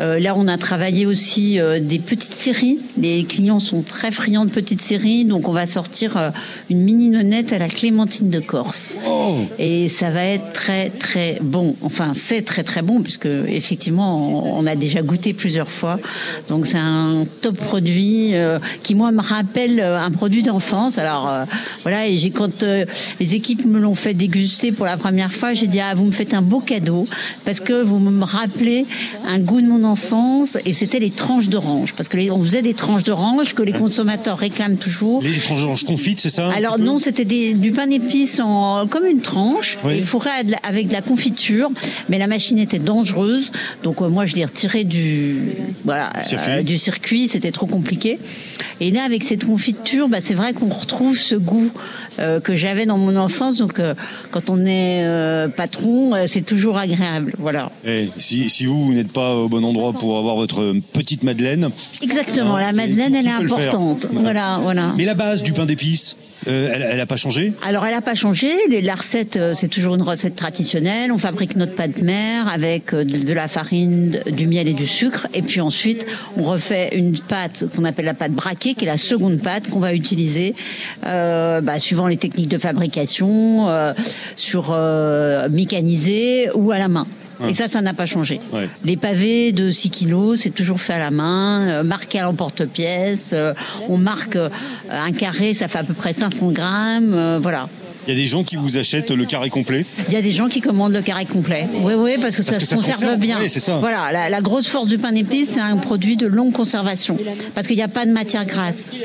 Euh, 0.00 0.18
là, 0.18 0.34
on 0.36 0.48
a 0.48 0.58
travaillé 0.58 1.06
aussi 1.06 1.58
euh, 1.58 1.80
des 1.80 1.98
petites 1.98 2.34
séries. 2.34 2.80
Les 3.00 3.24
clients 3.24 3.58
sont 3.58 3.82
très 3.82 4.10
friands 4.10 4.44
de 4.44 4.50
petites 4.50 4.80
séries, 4.80 5.24
donc 5.24 5.48
on 5.48 5.52
va 5.52 5.66
sortir 5.66 6.16
euh, 6.16 6.30
une 6.68 6.80
mini 6.82 7.08
nonnette 7.08 7.52
à 7.52 7.58
la 7.58 7.68
clémentine 7.68 8.30
de 8.30 8.40
Corse. 8.40 8.96
Et 9.58 9.88
ça 9.88 10.10
va 10.10 10.24
être 10.24 10.59
très 10.60 10.90
très 10.90 11.38
bon. 11.40 11.74
Enfin, 11.82 12.12
c'est 12.12 12.42
très 12.42 12.62
très 12.62 12.82
bon 12.82 13.00
puisque 13.00 13.26
effectivement, 13.60 14.10
on, 14.58 14.60
on 14.62 14.66
a 14.66 14.76
déjà 14.76 15.00
goûté 15.00 15.32
plusieurs 15.32 15.70
fois. 15.70 15.98
Donc 16.48 16.66
c'est 16.66 16.78
un 16.78 17.24
top 17.40 17.56
produit 17.56 18.34
euh, 18.34 18.58
qui 18.82 18.94
moi 18.94 19.10
me 19.10 19.22
rappelle 19.22 19.80
euh, 19.80 19.98
un 20.08 20.10
produit 20.10 20.42
d'enfance. 20.42 20.98
Alors 20.98 21.28
euh, 21.28 21.44
voilà, 21.82 22.06
et 22.06 22.16
j'ai 22.18 22.30
quand 22.30 22.62
euh, 22.62 22.84
les 23.20 23.34
équipes 23.34 23.64
me 23.64 23.78
l'ont 23.78 23.94
fait 23.94 24.12
déguster 24.14 24.70
pour 24.72 24.84
la 24.86 24.98
première 24.98 25.32
fois, 25.32 25.54
j'ai 25.54 25.66
dit 25.66 25.80
ah 25.80 25.94
vous 25.94 26.04
me 26.04 26.10
faites 26.20 26.34
un 26.34 26.42
beau 26.42 26.60
cadeau 26.60 27.06
parce 27.46 27.60
que 27.60 27.82
vous 27.82 27.98
me 27.98 28.24
rappelez 28.24 28.84
un 29.26 29.38
goût 29.38 29.62
de 29.62 29.66
mon 29.66 29.82
enfance 29.84 30.58
et 30.66 30.74
c'était 30.74 31.00
les 31.00 31.10
tranches 31.10 31.48
d'orange 31.48 31.94
parce 31.96 32.08
que 32.10 32.16
les- 32.18 32.30
on 32.30 32.42
faisait 32.44 32.62
des 32.62 32.74
tranches 32.74 33.04
d'orange 33.04 33.54
que 33.54 33.62
les 33.62 33.72
consommateurs 33.72 34.36
réclament 34.38 34.76
toujours. 34.76 35.22
Les 35.22 35.38
tranches 35.38 35.62
d'orange 35.62 35.84
confites, 35.84 36.20
c'est 36.20 36.28
ça 36.38 36.50
Alors 36.50 36.78
non, 36.78 36.98
c'était 36.98 37.24
du 37.24 37.70
pain 37.72 37.86
d'épices 37.86 38.40
en 38.40 38.86
comme 38.86 39.06
une 39.06 39.20
tranche 39.22 39.78
Oui. 39.84 39.94
et 39.98 40.02
fourré 40.02 40.30
à 40.40 40.42
de 40.50 40.56
la- 40.56 40.68
avec 40.68 40.88
de 40.88 40.92
la 40.92 41.02
confiture, 41.02 41.70
mais 42.08 42.18
la 42.18 42.26
machine 42.26 42.58
était 42.58 42.78
dangereuse, 42.78 43.50
donc 43.82 44.02
euh, 44.02 44.08
moi 44.08 44.26
je 44.26 44.34
l'ai 44.36 44.44
retiré 44.44 44.84
du 44.84 45.36
voilà 45.84 46.12
Circuit. 46.24 46.52
euh, 46.52 46.62
du 46.62 46.76
circuit, 46.78 47.28
c'était 47.28 47.52
trop 47.52 47.66
compliqué. 47.66 48.18
Et 48.80 48.90
là 48.90 49.02
avec 49.04 49.22
cette 49.24 49.44
confiture, 49.44 50.08
bah, 50.08 50.20
c'est 50.20 50.34
vrai 50.34 50.52
qu'on 50.52 50.68
retrouve 50.68 51.16
ce 51.16 51.34
goût 51.34 51.70
euh, 52.18 52.40
que 52.40 52.54
j'avais 52.54 52.86
dans 52.86 52.98
mon 52.98 53.16
enfance, 53.16 53.58
donc 53.58 53.80
quand 54.30 54.50
on 54.50 54.64
est 54.66 55.04
patron, 55.56 56.12
c'est 56.26 56.44
toujours 56.44 56.76
agréable, 56.78 57.32
voilà. 57.38 57.70
Eh, 57.86 58.08
si, 58.18 58.48
si 58.50 58.66
vous, 58.66 58.86
vous 58.86 58.92
n'êtes 58.94 59.12
pas 59.12 59.34
au 59.36 59.48
bon 59.48 59.64
endroit 59.64 59.92
pour 59.92 60.18
avoir 60.18 60.36
votre 60.36 60.74
petite 60.92 61.22
madeleine. 61.22 61.70
Exactement, 62.02 62.56
hein, 62.56 62.60
la 62.60 62.72
madeleine 62.72 63.14
elle 63.14 63.26
est 63.26 63.30
importante, 63.30 64.06
voilà 64.12 64.58
voilà. 64.62 64.92
Mais 64.96 65.04
la 65.04 65.14
base 65.14 65.42
du 65.42 65.52
pain 65.52 65.66
d'épices, 65.66 66.16
euh, 66.48 66.70
elle, 66.72 66.82
elle 66.82 67.00
a 67.00 67.06
pas 67.06 67.16
changé? 67.16 67.52
Alors, 67.66 67.84
elle 67.86 67.94
n'a 67.94 68.00
pas 68.00 68.14
changé. 68.14 68.48
Les- 68.68 68.80
La 68.82 68.94
recette, 68.94 69.36
euh, 69.36 69.52
c'est 69.54 69.68
toujours 69.68 69.94
une 69.94 70.02
recette 70.02 70.34
traditionnelle. 70.36 71.12
On 71.12 71.18
fabrique 71.18 71.54
notre 71.56 71.74
pâte 71.74 71.98
mère 72.02 72.48
avec 72.48 72.92
euh, 72.94 73.04
de 73.04 73.18
de 73.18 73.32
la 73.32 73.46
farine, 73.48 74.20
du 74.30 74.46
miel 74.46 74.66
et 74.68 74.72
du 74.74 74.86
sucre. 74.86 75.26
Et 75.34 75.42
puis 75.42 75.60
ensuite, 75.60 76.06
on 76.36 76.42
refait 76.42 76.96
une 76.96 77.18
pâte 77.18 77.64
qu'on 77.76 77.84
appelle 77.84 78.06
la 78.06 78.14
pâte 78.14 78.32
braquée, 78.32 78.74
qui 78.74 78.84
est 78.84 78.88
la 78.88 78.96
seconde 78.98 79.40
pâte 79.40 79.68
qu'on 79.68 79.80
va 79.80 79.92
utiliser 79.94 80.54
euh, 81.04 81.60
bah, 81.60 81.78
suivant 81.78 82.06
les 82.06 82.16
techniques 82.16 82.48
de 82.48 82.58
fabrication, 82.58 83.68
euh, 83.68 83.92
sur 84.36 84.70
euh, 84.72 85.48
mécanisé 85.50 86.48
ou 86.54 86.70
à 86.72 86.78
la 86.78 86.88
main. 86.88 87.06
Et 87.48 87.54
ça, 87.54 87.68
ça 87.68 87.80
n'a 87.80 87.94
pas 87.94 88.06
changé. 88.06 88.40
Ouais. 88.52 88.68
Les 88.84 88.96
pavés 88.96 89.52
de 89.52 89.70
6 89.70 89.90
kilos, 89.90 90.40
c'est 90.40 90.50
toujours 90.50 90.80
fait 90.80 90.94
à 90.94 90.98
la 90.98 91.10
main, 91.10 91.68
euh, 91.68 91.82
marqué 91.82 92.18
à 92.20 92.24
l'emporte-pièce. 92.24 93.32
euh, 93.32 93.54
on 93.88 93.96
marque 93.96 94.36
euh, 94.36 94.50
un 94.90 95.12
carré, 95.12 95.54
ça 95.54 95.68
fait 95.68 95.78
à 95.78 95.84
peu 95.84 95.94
près 95.94 96.12
500 96.12 96.50
grammes. 96.52 97.38
voilà. 97.40 97.68
Il 98.10 98.14
y 98.16 98.18
a 98.18 98.22
des 98.22 98.26
gens 98.26 98.42
qui 98.42 98.56
vous 98.56 98.76
achètent 98.76 99.12
le 99.12 99.24
carré 99.24 99.50
complet. 99.50 99.86
Il 100.08 100.14
y 100.14 100.16
a 100.16 100.20
des 100.22 100.32
gens 100.32 100.48
qui 100.48 100.60
commandent 100.60 100.92
le 100.94 101.00
carré 101.00 101.26
complet. 101.26 101.68
Oui, 101.84 101.94
oui, 101.96 102.14
parce 102.20 102.34
que, 102.34 102.42
Parce 102.42 102.48
ça, 102.48 102.54
que 102.54 102.60
se 102.60 102.66
ça 102.66 102.76
se 102.76 102.80
conserve 102.80 102.98
conserve, 103.00 103.20
bien. 103.20 103.38
oui, 103.40 103.48
c'est 103.48 103.60
ça. 103.60 103.78
Voilà, 103.78 104.10
la, 104.10 104.28
la 104.28 104.40
grosse 104.40 104.66
force 104.66 104.88
du 104.88 104.98
pain 104.98 105.12
d'épices, 105.12 105.50
c'est 105.54 105.60
un 105.60 105.76
produit 105.76 106.16
de 106.16 106.26
longue 106.26 106.52
conservation. 106.52 107.16
Parce 107.54 107.68
qu'il 107.68 107.76
n'y 107.76 107.82
a 107.84 107.88
pas 107.88 108.06
de 108.06 108.10
matière 108.10 108.44
grasse. 108.46 108.96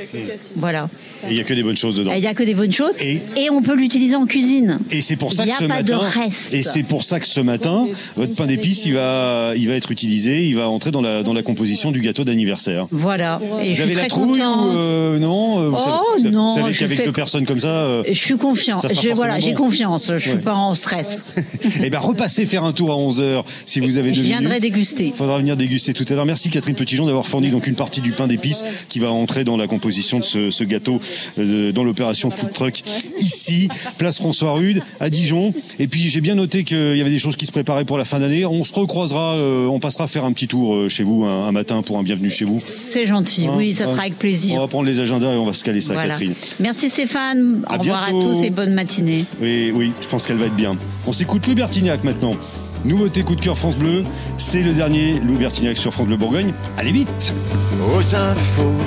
Voilà. 0.55 0.89
Et 1.27 1.31
il 1.31 1.33
n'y 1.35 1.39
a 1.39 1.43
que 1.43 1.53
des 1.53 1.61
bonnes 1.61 1.77
choses 1.77 1.95
dedans. 1.95 2.13
Il 2.15 2.19
n'y 2.21 2.25
a 2.27 2.33
que 2.33 2.41
des 2.43 2.55
bonnes 2.55 2.71
choses. 2.71 2.93
Et- 2.99 3.19
Et, 3.37 3.49
on 3.51 3.61
peut 3.61 3.75
l'utiliser 3.75 4.15
en 4.15 4.25
cuisine. 4.25 4.79
Et 4.89 5.01
c'est 5.01 5.15
pour 5.17 5.33
ça 5.33 5.43
Il 5.43 5.45
que 5.45 5.49
n'y 5.49 5.53
a 5.53 5.59
ce 5.59 5.63
pas 5.65 5.75
matin, 5.81 5.97
de 5.97 6.19
reste. 6.19 6.53
et 6.53 6.63
c'est 6.63 6.83
pour 6.83 7.03
ça 7.03 7.19
que 7.19 7.27
ce 7.27 7.39
matin, 7.41 7.85
votre 8.17 8.33
pain 8.33 8.45
d'épices, 8.47 8.85
il 8.87 8.93
va, 8.93 9.53
il 9.55 9.67
va 9.67 9.75
être 9.75 9.91
utilisé, 9.91 10.45
il 10.47 10.55
va 10.55 10.67
entrer 10.69 10.89
dans 10.91 11.01
la, 11.01 11.21
dans 11.21 11.33
la 11.33 11.43
composition 11.43 11.91
du 11.91 12.01
gâteau 12.01 12.23
d'anniversaire. 12.23 12.87
Voilà. 12.91 13.39
Et 13.61 13.69
Vous 13.69 13.75
je 13.75 13.81
avez 13.83 13.91
suis 13.91 13.95
la 13.95 13.99
très 14.01 14.07
trouille 14.07 14.41
ou 14.41 14.77
euh, 14.77 15.19
non 15.19 15.59
euh, 15.61 15.69
vous 15.69 15.77
Oh, 15.77 15.79
savez, 16.17 16.29
vous 16.29 16.35
non, 16.35 16.49
savez 16.55 16.73
je 16.73 16.79
qu'avec 16.79 17.05
deux 17.05 17.11
personnes 17.11 17.45
comme 17.45 17.59
ça, 17.59 18.01
Je 18.07 18.13
suis. 18.13 18.35
Ça 18.79 18.89
sera 18.89 18.94
Je- 19.01 19.09
voilà, 19.09 19.39
j'ai 19.39 19.51
bon. 19.53 19.63
confiance. 19.65 20.11
Je 20.13 20.17
suis 20.17 20.31
Ouais. 20.31 20.37
pas 20.37 20.53
en 20.55 20.75
stress. 20.75 21.23
eh 21.83 21.89
ben 21.89 21.99
repassez 21.99 22.45
faire 22.45 22.63
un 22.63 22.71
tour 22.73 22.91
à 22.91 22.95
11 22.97 23.21
h 23.21 23.43
si 23.65 23.79
vous 23.79 23.97
avez 23.97 24.09
Je 24.13 24.21
deux 24.21 24.27
viendrai 24.27 24.55
minutes. 24.55 24.61
déguster. 24.61 25.07
Il 25.07 25.13
faudra 25.13 25.37
venir 25.37 25.55
déguster 25.57 25.93
tout 25.93 26.05
à 26.09 26.13
l'heure. 26.15 26.25
Merci 26.25 26.49
Catherine 26.49 26.75
Petitjean 26.75 27.05
d'avoir 27.05 27.27
fourni 27.27 27.49
donc 27.49 27.67
une 27.67 27.75
partie 27.75 28.01
du 28.01 28.11
pain 28.11 28.27
d'épices 28.27 28.63
qui 28.89 28.99
va 28.99 29.11
entrer 29.11 29.43
dans 29.43 29.57
la 29.57 29.67
composition 29.67 30.19
de 30.19 30.23
ce, 30.23 30.49
ce 30.49 30.63
gâteau 30.63 30.99
euh, 31.39 31.71
dans 31.71 31.83
l'opération 31.83 32.29
Food 32.31 32.51
Truck 32.53 32.81
ici, 33.19 33.69
place 33.97 34.17
François 34.17 34.53
Rude 34.53 34.81
à 34.99 35.09
Dijon. 35.09 35.53
Et 35.79 35.87
puis 35.87 36.09
j'ai 36.09 36.21
bien 36.21 36.35
noté 36.35 36.63
qu'il 36.63 36.97
y 36.97 37.01
avait 37.01 37.09
des 37.09 37.19
choses 37.19 37.35
qui 37.35 37.45
se 37.45 37.51
préparaient 37.51 37.85
pour 37.85 37.97
la 37.97 38.05
fin 38.05 38.19
d'année. 38.19 38.45
On 38.45 38.63
se 38.63 38.73
recroisera, 38.73 39.35
euh, 39.35 39.67
on 39.67 39.79
passera 39.79 40.07
faire 40.07 40.25
un 40.25 40.31
petit 40.33 40.47
tour 40.47 40.75
euh, 40.75 40.89
chez 40.89 41.03
vous 41.03 41.23
un, 41.25 41.47
un 41.47 41.51
matin 41.51 41.81
pour 41.81 41.97
un 41.97 42.03
bienvenue 42.03 42.29
chez 42.29 42.45
vous. 42.45 42.57
C'est 42.59 43.05
gentil. 43.05 43.47
Hein, 43.47 43.53
oui, 43.57 43.73
ça 43.73 43.85
hein. 43.85 43.87
sera 43.91 44.01
avec 44.01 44.13
On 44.13 44.17
plaisir. 44.17 44.59
va 44.59 44.67
prendre 44.67 44.85
les 44.85 44.99
agendas 44.99 45.33
et 45.33 45.37
on 45.37 45.45
va 45.45 45.53
se 45.53 45.63
caler 45.63 45.81
ça, 45.81 45.93
Voilà. 45.93 46.09
Catherine. 46.09 46.33
Merci 46.59 46.89
Stéphane. 46.89 47.63
Au 47.69 47.73
À 47.73 47.77
revoir 47.77 48.09
bientôt. 48.09 48.29
à 48.31 48.33
tous 48.35 48.43
et 48.43 48.49
bonne 48.49 48.73
matinée. 48.75 49.25
Oui, 49.41 49.71
oui, 49.73 49.91
je 50.01 50.07
pense 50.07 50.27
qu'elle 50.27 50.37
va 50.37 50.45
être 50.45 50.55
bien. 50.55 50.77
On 51.07 51.11
s'écoute 51.11 51.47
Louis 51.47 51.55
Bertignac 51.55 52.03
maintenant. 52.03 52.35
Nouveauté 52.83 53.23
coup 53.23 53.35
de 53.35 53.41
cœur 53.41 53.57
France 53.57 53.77
Bleu, 53.77 54.03
c'est 54.37 54.61
le 54.61 54.73
dernier 54.73 55.19
Louis 55.19 55.37
Bertignac 55.37 55.75
sur 55.77 55.91
France 55.91 56.05
Bleu 56.05 56.17
Bourgogne. 56.17 56.53
Allez 56.77 56.91
vite 56.91 57.33
Aux 57.81 58.15
infos, 58.15 58.81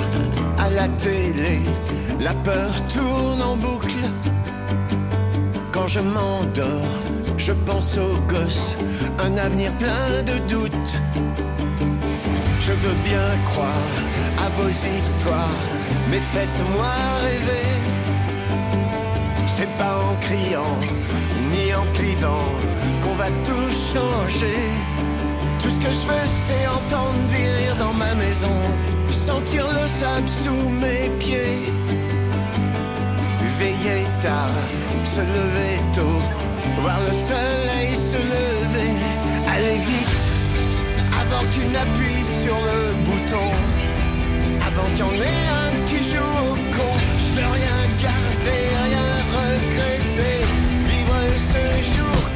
à 0.57 0.69
la 0.69 0.87
télé, 0.87 1.59
la 2.21 2.33
peur 2.33 2.87
tourne 2.87 3.41
en 3.41 3.57
boucle. 3.57 3.97
Quand 5.73 5.87
je 5.87 5.99
m'endors, 5.99 7.01
je 7.35 7.51
pense 7.51 7.97
aux 7.97 8.17
gosses, 8.33 8.77
un 9.19 9.35
avenir 9.37 9.75
plein 9.77 10.23
de 10.23 10.39
doutes. 10.47 11.01
Je 12.61 12.71
veux 12.71 12.95
bien 13.03 13.43
croire 13.45 13.91
à 14.37 14.49
vos 14.61 14.69
histoires, 14.69 15.59
mais 16.09 16.19
faites-moi 16.19 16.91
rêver. 17.21 17.98
C'est 19.51 19.77
pas 19.77 19.95
en 20.09 20.15
criant, 20.21 20.77
ni 21.51 21.73
en 21.73 21.85
clivant, 21.93 22.51
qu'on 23.01 23.15
va 23.15 23.29
tout 23.47 23.71
changer. 23.93 24.61
Tout 25.59 25.69
ce 25.69 25.79
que 25.79 25.91
je 25.99 26.05
veux, 26.07 26.27
c'est 26.27 26.65
entendre 26.67 27.19
des 27.33 27.77
dans 27.77 27.93
ma 27.93 28.13
maison, 28.15 28.57
sentir 29.09 29.65
le 29.73 29.87
sable 29.87 30.29
sous 30.29 30.69
mes 30.83 31.09
pieds. 31.17 31.73
Veiller 33.57 34.05
tard, 34.21 34.55
se 35.03 35.19
lever 35.19 35.75
tôt, 35.93 36.21
voir 36.81 36.99
le 37.07 37.13
soleil 37.13 37.95
se 37.95 38.17
lever. 38.17 38.93
Aller 39.53 39.79
vite, 39.91 40.25
avant 41.21 41.45
qu'il 41.49 41.71
n'appuie 41.71 42.23
sur 42.43 42.55
le 42.69 43.03
bouton, 43.03 43.49
avant 44.67 44.87
qu'il 44.93 45.05
y 45.05 45.09
en 45.09 45.21
ait 45.29 45.45
un 45.63 45.85
qui 45.85 45.97
joue 46.11 46.33
au 46.49 46.55
con. 46.75 46.93
Je 47.17 47.41
veux 47.41 47.47
rien 47.47 47.78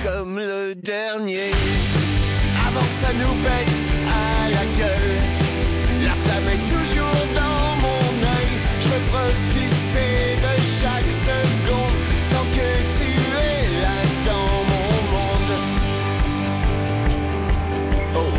comme 0.04 0.38
le 0.38 0.76
dernier. 0.76 1.52
Avant 2.68 2.82
que 2.82 2.96
ça 3.04 3.12
nous 3.14 3.36
pète 3.44 3.76
à 4.08 4.50
la 4.50 4.66
gueule, 4.78 5.20
la 6.04 6.16
flamme 6.24 6.50
est 6.56 6.66
toujours 6.74 7.22
dans 7.34 7.70
mon 7.86 8.06
œil. 8.36 8.52
Je 8.82 8.88
veux 8.90 9.06
profiter 9.16 10.16
de 10.46 10.54
chaque 10.80 11.12
seconde 11.30 11.98
tant 12.32 12.48
que 12.58 12.70
tu 12.98 13.10
es 13.48 13.60
là 13.84 14.00
dans 14.30 14.56
mon 14.72 14.92
monde. 15.14 15.54
Oh. 18.16 18.36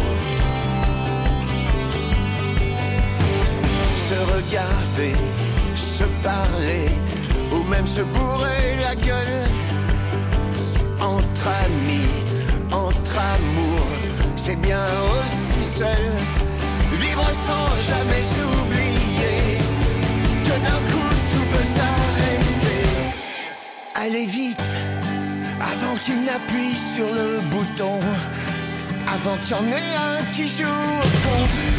Se 4.08 4.18
regarder, 4.34 5.16
se 5.74 6.04
parler 6.22 6.88
ou 7.52 7.62
même 7.64 7.86
se 7.86 8.02
bourrer 8.02 8.76
la 8.82 8.94
gueule 8.96 9.63
c'est 14.44 14.60
bien 14.60 14.86
aussi 15.16 15.62
seul. 15.78 16.04
Vivre 17.00 17.28
sans 17.46 17.66
jamais 17.90 18.22
s'oublier 18.34 19.58
que 20.46 20.56
d'un 20.66 20.80
coup 20.90 21.12
tout 21.32 21.46
peut 21.52 21.68
s'arrêter. 21.76 22.84
Allez 23.94 24.26
vite, 24.26 24.76
avant 25.60 25.94
qu'il 25.96 26.24
n'appuie 26.24 26.76
sur 26.94 27.06
le 27.06 27.40
bouton. 27.52 27.98
Avant 29.16 29.36
qu'il 29.44 29.56
y 29.56 29.60
en 29.60 29.68
ait 29.80 29.94
un 30.10 30.18
qui 30.34 30.46
joue 30.48 30.94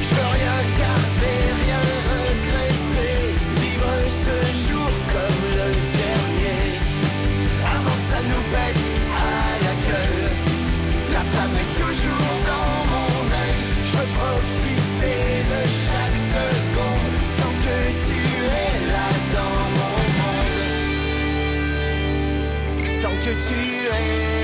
je 0.06 0.12
veux 0.16 0.30
rien 0.40 0.58
garder, 0.84 1.38
rien 1.66 1.84
regretter. 2.12 3.18
Vivre 3.62 3.94
ce 4.24 4.36
jour 4.66 4.90
comme 5.14 5.44
le 5.60 5.70
dernier. 6.02 6.64
Avant 7.76 7.96
que 8.00 8.08
ça 8.12 8.22
nous 8.32 8.44
pète 8.54 8.86
à 9.28 9.46
la 9.66 9.76
gueule. 9.88 10.26
La 11.14 11.22
flamme 11.30 11.56
est 11.64 11.74
toujours 11.82 12.35
que 23.26 23.32
tu 23.32 23.56
es 23.98 24.35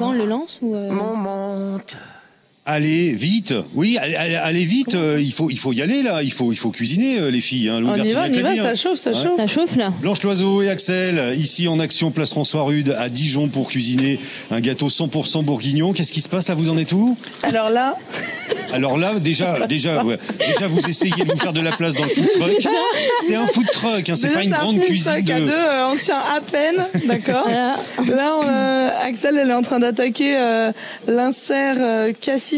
on 0.00 0.12
le 0.12 0.24
lance 0.24 0.58
ou 0.62 0.74
euh, 0.74 0.90
mon. 0.90 1.78
Allez 2.74 3.10
vite, 3.12 3.52
oui, 3.74 3.98
allez, 3.98 4.64
vite. 4.64 4.94
euh, 4.94 5.18
il 5.20 5.30
faut, 5.30 5.50
il 5.50 5.58
faut 5.58 5.74
y 5.74 5.82
aller 5.82 6.02
là. 6.02 6.22
Il 6.22 6.32
faut, 6.32 6.52
il 6.52 6.56
faut 6.56 6.70
cuisiner 6.70 7.18
euh, 7.18 7.30
les 7.30 7.42
filles. 7.42 7.68
Hein, 7.68 7.82
On 7.84 7.94
y 8.02 8.12
va, 8.12 8.22
on 8.22 8.32
y 8.32 8.40
va, 8.40 8.52
dit, 8.54 8.58
ça 8.60 8.68
hein. 8.70 8.74
chauffe, 8.74 8.98
ça 8.98 9.10
Ouais. 9.10 9.16
chauffe. 9.22 9.36
Ça 9.36 9.46
chauffe 9.46 9.76
là 9.76 9.92
Blanche 10.00 10.22
Loiseau 10.22 10.62
et 10.62 10.70
Axel, 10.70 11.38
ici 11.38 11.68
en 11.68 11.78
action 11.80 12.10
Place 12.10 12.30
François 12.30 12.62
Rude 12.62 12.96
à 12.98 13.10
Dijon 13.10 13.48
pour 13.48 13.68
cuisiner 13.68 14.18
un 14.50 14.60
gâteau 14.60 14.88
100% 14.88 15.44
bourguignon. 15.44 15.92
Qu'est-ce 15.92 16.14
qui 16.14 16.22
se 16.22 16.30
passe 16.30 16.48
là? 16.48 16.54
Vous 16.54 16.70
en 16.70 16.78
êtes 16.78 16.92
où? 16.92 17.14
Alors 17.42 17.68
là, 17.68 17.98
Alors 18.72 18.96
là, 18.96 19.16
déjà, 19.20 19.66
déjà, 19.68 20.02
ouais, 20.02 20.16
déjà, 20.38 20.66
vous 20.66 20.80
essayez 20.88 21.24
de 21.26 21.30
vous 21.30 21.36
faire 21.38 21.52
de 21.52 21.60
la 21.60 21.72
place 21.72 21.92
dans 21.92 22.04
le 22.04 22.08
food 22.08 22.30
truck. 22.38 22.68
C'est 23.20 23.34
un 23.34 23.46
food 23.48 23.66
truck, 23.70 24.08
hein, 24.08 24.16
c'est 24.16 24.30
pas 24.30 24.42
une 24.44 24.54
un 24.54 24.58
grande 24.58 24.80
cuisine 24.80 25.12
truck 25.12 25.30
à 25.30 25.40
de. 25.40 25.44
deux, 25.44 25.52
euh, 25.52 25.88
on 25.92 25.96
tient 25.96 26.16
à 26.20 26.40
peine, 26.40 26.82
d'accord. 27.06 27.48
Là, 27.48 27.76
on, 28.40 28.46
euh, 28.48 28.88
Axel, 29.04 29.36
elle 29.36 29.50
est 29.50 29.54
en 29.54 29.60
train 29.62 29.78
d'attaquer 29.80 30.36
euh, 30.38 30.72
l'insert 31.06 31.76
euh, 31.78 32.12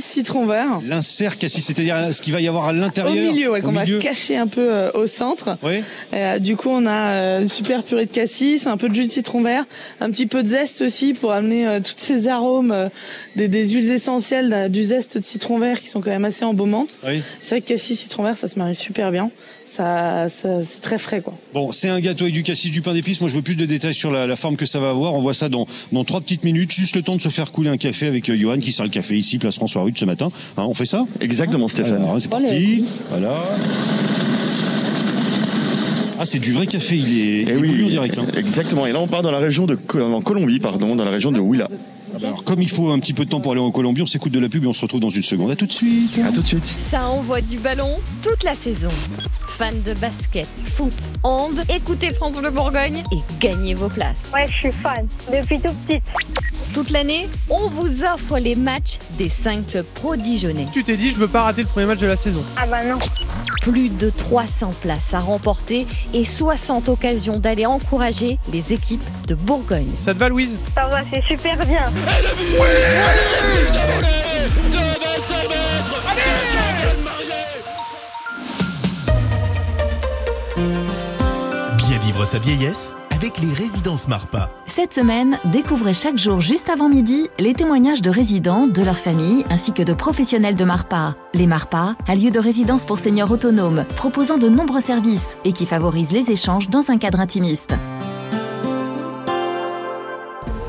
cassis 0.05 0.12
citron 0.14 0.47
vert. 0.47 0.81
L'insert 0.87 1.38
cassis, 1.38 1.64
c'est-à-dire 1.64 2.12
ce 2.12 2.21
qu'il 2.21 2.33
va 2.33 2.40
y 2.40 2.49
avoir 2.49 2.69
à 2.69 2.71
Au 2.71 2.75
l'intérieur. 2.75 3.33
milieu, 3.33 3.51
ouais, 3.51 3.61
Au 3.61 3.67
qu'on 3.67 3.73
va 3.73 3.85
cacher 4.01 4.37
un 4.37 4.47
peu 4.47 4.61
euh, 4.73 4.90
au 4.93 5.07
centre. 5.07 5.57
Ouais. 5.62 5.83
Euh, 6.12 6.38
du 6.38 6.57
coup, 6.57 6.69
on 6.71 6.87
a 6.87 7.12
euh, 7.12 7.43
une 7.43 7.49
super 7.49 7.83
purée 7.83 8.07
de 8.07 8.11
cassis, 8.11 8.67
un 8.67 8.77
peu 8.77 8.88
de 8.88 8.95
jus 8.95 9.07
de 9.07 9.11
citron 9.11 9.43
vert, 9.43 9.64
un 10.01 10.11
petit 10.11 10.27
peu 10.27 10.43
de 10.43 10.49
zeste 10.49 10.83
aussi 10.83 11.14
pour 11.14 11.33
amener 11.33 11.67
euh, 11.67 11.81
tous 11.81 11.95
ces 11.97 12.29
arômes, 12.29 12.90
des, 13.37 13.49
des 13.49 13.69
huiles 13.69 13.90
essentielles, 13.90 14.71
du 14.71 14.85
zeste 14.85 15.19
de 15.19 15.25
citron 15.25 15.59
vert 15.59 15.81
qui 15.81 15.88
sont 15.88 16.01
quand 16.01 16.11
même 16.11 16.25
assez 16.25 16.45
embaumantes. 16.45 16.99
Oui. 17.07 17.23
C'est 17.43 17.57
vrai 17.57 17.61
que 17.61 17.69
cassis 17.69 17.99
citron 17.99 18.23
vert, 18.25 18.37
ça 18.37 18.49
se 18.49 18.59
marie 18.59 18.75
super 18.75 19.11
bien. 19.11 19.31
Ça, 19.66 20.29
ça 20.29 20.62
c'est 20.64 20.81
très 20.81 20.98
frais, 20.98 21.20
quoi. 21.22 21.35
Bon, 21.55 21.72
c'est 21.72 21.88
un 21.88 21.98
gâteau 22.00 22.24
avec 22.24 22.35
du 22.35 22.42
cassis, 22.42 22.70
du 22.70 22.83
pain 22.83 22.92
d'épices. 22.92 23.20
Moi, 23.20 23.31
je 23.31 23.35
veux 23.37 23.42
plus 23.42 23.57
de 23.57 23.64
détails 23.64 23.94
sur 23.94 24.11
la, 24.11 24.27
la 24.27 24.37
forme 24.37 24.57
que 24.57 24.66
ça 24.66 24.79
va 24.79 24.90
avoir. 24.90 25.14
On 25.14 25.20
voit 25.20 25.35
ça 25.35 25.48
dans, 25.48 25.66
dans 25.90 26.05
trois 26.05 26.20
petites 26.20 26.44
minutes. 26.44 26.70
Juste 26.72 26.94
le 26.96 27.03
temps 27.03 27.16
de 27.16 27.20
se 27.20 27.31
faire 27.31 27.50
couler 27.50 27.70
un 27.70 27.77
café 27.79 28.07
avec 28.07 28.29
euh, 28.29 28.37
Johan 28.37 28.59
qui 28.59 28.72
sert 28.72 28.85
le 28.85 28.90
café 28.90 29.16
ici, 29.16 29.38
place 29.38 29.57
François 29.57 29.83
Rude 29.83 29.96
ce 29.98 30.05
matin. 30.05 30.29
Hein, 30.57 30.64
on 30.68 30.74
fait 30.74 30.87
ça? 30.87 31.07
Exactement, 31.20 31.66
Stéphane. 31.68 31.94
Alors, 32.03 32.20
c'est 32.20 32.29
parti. 32.29 32.85
Voilà. 33.11 33.42
Ah, 36.18 36.24
c'est 36.27 36.38
du 36.38 36.53
vrai 36.53 36.66
café. 36.66 36.96
Il 36.96 37.18
est, 37.18 37.42
il 37.42 37.57
oui, 37.57 37.88
direct. 37.90 38.18
hein. 38.18 38.27
exactement. 38.37 38.87
Et 38.87 38.92
là, 38.92 39.00
on 39.00 39.09
part 39.09 39.22
dans 39.22 39.33
la 39.33 39.38
région 39.40 39.66
de 39.66 39.79
en 40.00 40.20
Colombie, 40.20 40.61
pardon, 40.61 40.94
dans 40.94 41.05
la 41.05 41.11
région 41.11 41.33
de 41.33 41.40
Huila. 41.40 41.68
Alors, 42.14 42.44
comme 42.44 42.62
il 42.62 42.70
faut 42.70 42.90
un 42.90 42.98
petit 42.98 43.12
peu 43.12 43.24
de 43.24 43.31
temps 43.31 43.40
pour 43.40 43.53
aller 43.53 43.61
en 43.61 43.70
Colombie, 43.70 44.03
on 44.03 44.07
s'écoute 44.07 44.33
de 44.33 44.38
la 44.38 44.48
pub 44.48 44.64
et 44.64 44.66
on 44.66 44.72
se 44.72 44.83
retrouve 44.83 45.00
dans 45.00 45.09
une 45.09 45.22
seconde. 45.22 45.50
À 45.50 45.57
tout 45.57 45.66
de 45.66 45.72
suite. 45.72 46.18
À 46.18 46.31
tout 46.31 46.42
de 46.42 46.46
suite. 46.46 46.64
Ça 46.64 47.09
envoie 47.09 47.40
du 47.40 47.59
ballon 47.59 47.98
toute 48.22 48.44
la 48.44 48.55
saison. 48.55 48.88
Fans 49.59 49.70
de 49.87 49.94
basket, 49.94 50.48
foot, 50.77 50.92
hand, 51.22 51.62
écoutez 51.68 52.12
France 52.12 52.33
Bleu 52.33 52.50
Bourgogne 52.50 53.05
et 53.12 53.18
gagnez 53.38 53.74
vos 53.74 53.88
places. 53.88 54.16
Ouais, 54.33 54.46
je 54.48 54.53
suis 54.53 54.72
fan 54.72 55.07
depuis 55.33 55.61
tout 55.61 55.72
petite. 55.87 56.03
Toute 56.72 56.90
l'année, 56.90 57.29
on 57.48 57.68
vous 57.68 58.03
offre 58.03 58.38
les 58.38 58.57
matchs 58.57 58.98
des 59.16 59.29
5 59.29 59.68
clubs. 59.68 59.87
Tu 60.72 60.83
t'es 60.83 60.96
dit, 60.96 61.12
je 61.12 61.16
veux 61.16 61.29
pas 61.29 61.42
rater 61.42 61.62
le 61.62 61.68
premier 61.68 61.87
match 61.87 62.00
de 62.00 62.07
la 62.07 62.16
saison. 62.16 62.42
Ah 62.57 62.66
bah 62.66 62.85
non. 62.85 62.98
Plus 63.64 63.88
de 63.88 64.11
300 64.11 64.72
places 64.83 65.14
à 65.14 65.20
remporter 65.20 65.87
et 66.12 66.27
60 66.27 66.90
occasions 66.90 67.38
d'aller 67.38 67.64
encourager 67.64 68.38
les 68.53 68.74
équipes 68.74 69.03
de 69.27 69.35
Bourgogne. 69.35 69.90
Ça 69.94 70.12
te 70.12 70.18
va, 70.18 70.29
Louise? 70.29 70.59
Ça 70.74 70.87
va, 70.87 71.03
c'est 71.11 71.22
super 71.27 71.57
bien. 71.64 71.83
Bien 81.79 81.98
vivre 81.98 82.27
sa 82.27 82.38
vieillesse 82.38 82.94
avec 83.14 83.38
les 83.40 83.53
résidences 83.55 84.09
Marpa. 84.09 84.50
Cette 84.66 84.92
semaine, 84.92 85.38
découvrez 85.46 85.94
chaque 85.94 86.18
jour 86.18 86.40
juste 86.40 86.68
avant 86.68 86.88
midi 86.88 87.29
les 87.38 87.55
témoignages 87.55 88.03
de 88.03 88.11
résidents, 88.11 88.66
de 88.66 88.83
leurs 88.83 88.98
familles 88.98 89.44
ainsi 89.50 89.72
que 89.72 89.83
de 89.83 89.92
professionnels 89.92 90.57
de 90.57 90.64
Marpa. 90.64 91.14
Les 91.33 91.46
Marpa, 91.46 91.94
un 92.09 92.14
lieu 92.14 92.31
de 92.31 92.38
résidence 92.38 92.85
pour 92.85 92.98
seniors 92.98 93.31
autonomes, 93.31 93.85
proposant 93.96 94.38
de 94.38 94.48
nombreux 94.48 94.81
services 94.81 95.37
et 95.44 95.53
qui 95.53 95.66
favorise 95.66 96.12
les 96.12 96.31
échanges 96.31 96.68
dans 96.68 96.90
un 96.90 96.98
cadre 96.98 97.20
intimiste. 97.20 97.74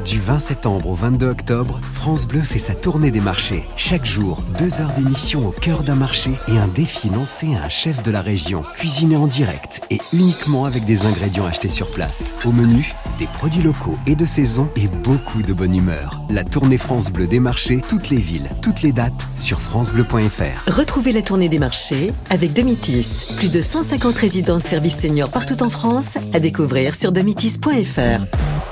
Du 0.06 0.22
20 0.22 0.38
septembre 0.38 0.90
au 0.90 0.94
22 0.94 1.28
octobre, 1.28 1.80
France 1.92 2.28
Bleu 2.28 2.42
fait 2.42 2.60
sa 2.60 2.76
tournée 2.76 3.10
des 3.10 3.22
marchés. 3.22 3.64
Chaque 3.76 4.06
jour, 4.06 4.44
deux 4.60 4.80
heures 4.80 4.92
d'émission 4.96 5.48
au 5.48 5.50
cœur 5.50 5.82
d'un 5.82 5.96
marché 5.96 6.30
et 6.48 6.60
un 6.60 6.68
défi 6.68 7.10
lancé 7.10 7.56
à 7.56 7.66
un 7.66 7.70
chef 7.70 8.04
de 8.04 8.12
la 8.12 8.22
région. 8.22 8.62
Cuisiné 8.78 9.16
en 9.16 9.26
direct 9.26 9.82
et 9.90 10.00
uniquement 10.14 10.66
avec 10.66 10.86
des 10.86 11.08
ingrédients 11.08 11.48
achetés 11.48 11.72
sur 11.72 11.90
place. 11.90 12.36
Au 12.46 12.52
menu, 12.52 12.94
des 13.18 13.26
produits 13.26 13.64
locaux 13.64 13.98
et 14.06 14.16
de 14.16 14.26
saison 14.28 14.70
et 14.76 14.88
beaucoup 14.88 15.42
de 15.42 15.54
bonne 15.54 15.76
humeur. 15.76 16.22
La 16.30 16.44
tournée 16.44 16.78
France 16.78 17.12
Bleu 17.12 17.26
des 17.26 17.40
marchés, 17.40 17.82
toutes 17.88 18.12
les 18.12 18.18
villes, 18.18 18.50
toutes 18.62 18.84
les 18.84 18.92
dates 18.92 19.28
sur 19.38 19.60
francebleu.fr. 19.60 20.72
Retrouvez 20.72 21.14
la 21.14 21.24
tournée 21.24 21.50
des 21.50 21.60
marchés 21.60 22.14
avec 22.30 22.54
Domitis. 22.54 23.34
Plus 23.38 23.50
de 23.50 23.64
150 23.64 24.16
résidences 24.16 24.66
services 24.66 25.00
seniors 25.00 25.32
partout 25.32 25.64
en 25.64 25.72
France 25.72 26.20
à 26.32 26.40
découvrir 26.40 26.94
sur 26.94 27.12
domitis.fr. 27.12 28.24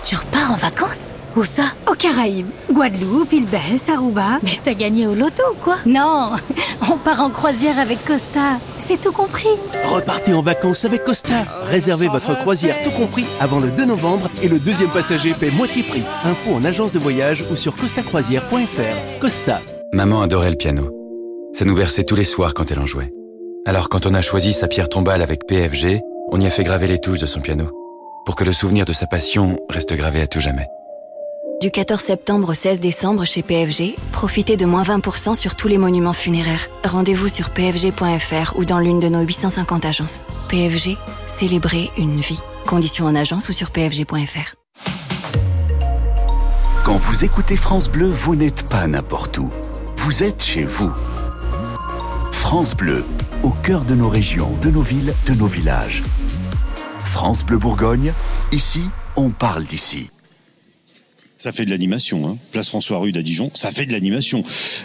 Tu 0.04 0.16
repars 0.16 0.52
en 0.52 0.56
vacances? 0.58 1.14
Où 1.36 1.44
ça 1.46 1.64
Aux 1.90 1.96
Caraïbes. 1.96 2.50
Guadeloupe, 2.72 3.34
île 3.34 3.48
Aruba. 3.92 4.40
Mais 4.44 4.52
t'as 4.64 4.74
gagné 4.74 5.08
au 5.08 5.16
loto 5.16 5.42
ou 5.52 5.56
quoi? 5.56 5.78
Non, 5.86 6.32
on 6.92 6.98
part 6.98 7.22
en 7.22 7.32
croisière 7.32 7.80
avec 7.80 8.06
Costa. 8.06 8.60
C'est 8.78 9.02
tout 9.02 9.12
compris. 9.12 9.50
Repartez 9.84 10.34
en 10.34 10.42
vacances 10.42 10.86
avec 10.86 11.04
Costa. 11.04 11.44
Réservez 11.64 12.08
votre 12.08 12.38
croisière 12.38 12.76
tout 12.84 12.92
compris 12.92 13.26
avant 13.40 13.60
le 13.60 13.70
2 13.70 13.86
novembre 13.86 14.30
et 14.44 14.48
le 14.48 14.60
deuxième 14.60 14.92
passager 14.92 15.34
paie 15.34 15.50
moitié 15.50 15.82
prix. 15.82 16.04
Info 16.24 16.52
en 16.54 16.64
agence 16.64 16.92
de 16.92 17.00
voyage 17.00 17.44
ou 17.52 17.56
sur 17.56 17.76
costacroisière.fr. 17.76 19.20
Costa. 19.20 19.62
Maman 19.92 20.22
adorait 20.22 20.52
le 20.52 20.56
piano. 20.56 20.92
Ça 21.54 21.66
nous 21.66 21.76
berçait 21.76 22.04
tous 22.04 22.16
les 22.16 22.24
soirs 22.24 22.54
quand 22.54 22.72
elle 22.72 22.80
en 22.80 22.86
jouait. 22.86 23.12
Alors 23.66 23.90
quand 23.90 24.06
on 24.06 24.14
a 24.14 24.22
choisi 24.22 24.54
sa 24.54 24.68
pierre 24.68 24.90
tombale 24.90 25.22
avec 25.24 25.48
PFG, 25.48 26.00
on 26.32 26.40
y 26.40 26.46
a 26.46 26.52
fait 26.52 26.64
graver 26.64 26.88
les 26.88 27.00
touches 27.00 27.20
de 27.20 27.26
son 27.26 27.42
piano. 27.42 27.72
Pour 28.26 28.36
que 28.36 28.44
le 28.44 28.54
souvenir 28.54 28.86
de 28.86 28.94
sa 28.94 29.08
passion 29.08 29.58
reste 29.70 29.94
gravé 29.94 30.22
à 30.22 30.28
tout 30.28 30.40
jamais. 30.40 30.68
Du 31.64 31.72
14 31.72 31.98
septembre 31.98 32.50
au 32.50 32.54
16 32.54 32.82
décembre 32.82 33.24
chez 33.24 33.42
PFG, 33.42 33.96
profitez 34.12 34.58
de 34.58 34.66
moins 34.66 34.84
20% 34.84 35.34
sur 35.34 35.56
tous 35.56 35.70
les 35.70 35.78
monuments 35.78 36.12
funéraires. 36.12 36.68
Rendez-vous 36.84 37.30
sur 37.30 37.52
pfg.fr 37.52 38.58
ou 38.58 38.66
dans 38.66 38.80
l'une 38.80 39.00
de 39.00 39.08
nos 39.08 39.22
850 39.22 39.86
agences. 39.86 40.26
PFG, 40.50 40.98
célébrer 41.38 41.90
une 41.98 42.20
vie. 42.20 42.42
Conditions 42.68 43.06
en 43.06 43.16
agence 43.16 43.48
ou 43.48 43.54
sur 43.54 43.72
pfg.fr. 43.72 44.56
Quand 46.84 46.98
vous 46.98 47.24
écoutez 47.24 47.56
France 47.56 47.90
Bleu, 47.90 48.08
vous 48.12 48.36
n'êtes 48.36 48.70
pas 48.70 48.86
n'importe 48.86 49.38
où. 49.38 49.50
Vous 49.96 50.22
êtes 50.22 50.44
chez 50.44 50.66
vous. 50.66 50.92
France 52.34 52.76
Bleu, 52.76 53.06
au 53.42 53.52
cœur 53.52 53.86
de 53.86 53.96
nos 53.96 54.10
régions, 54.10 54.52
de 54.62 54.70
nos 54.70 54.82
villes, 54.82 55.14
de 55.28 55.34
nos 55.34 55.48
villages. 55.48 56.04
France 57.06 57.46
Bleu 57.46 57.58
Bourgogne, 57.58 58.12
ici, 58.52 58.82
on 59.16 59.30
parle 59.30 59.64
d'ici. 59.64 60.10
Ça 61.44 61.52
fait 61.52 61.66
de 61.66 61.72
l'animation, 61.72 62.26
hein. 62.26 62.38
Place 62.54 62.70
François 62.70 63.00
Rude 63.00 63.18
à 63.18 63.22
Dijon, 63.22 63.52
ça 63.54 63.72
fait 63.72 63.86
de 63.86 63.92
l'animation. 63.92 64.44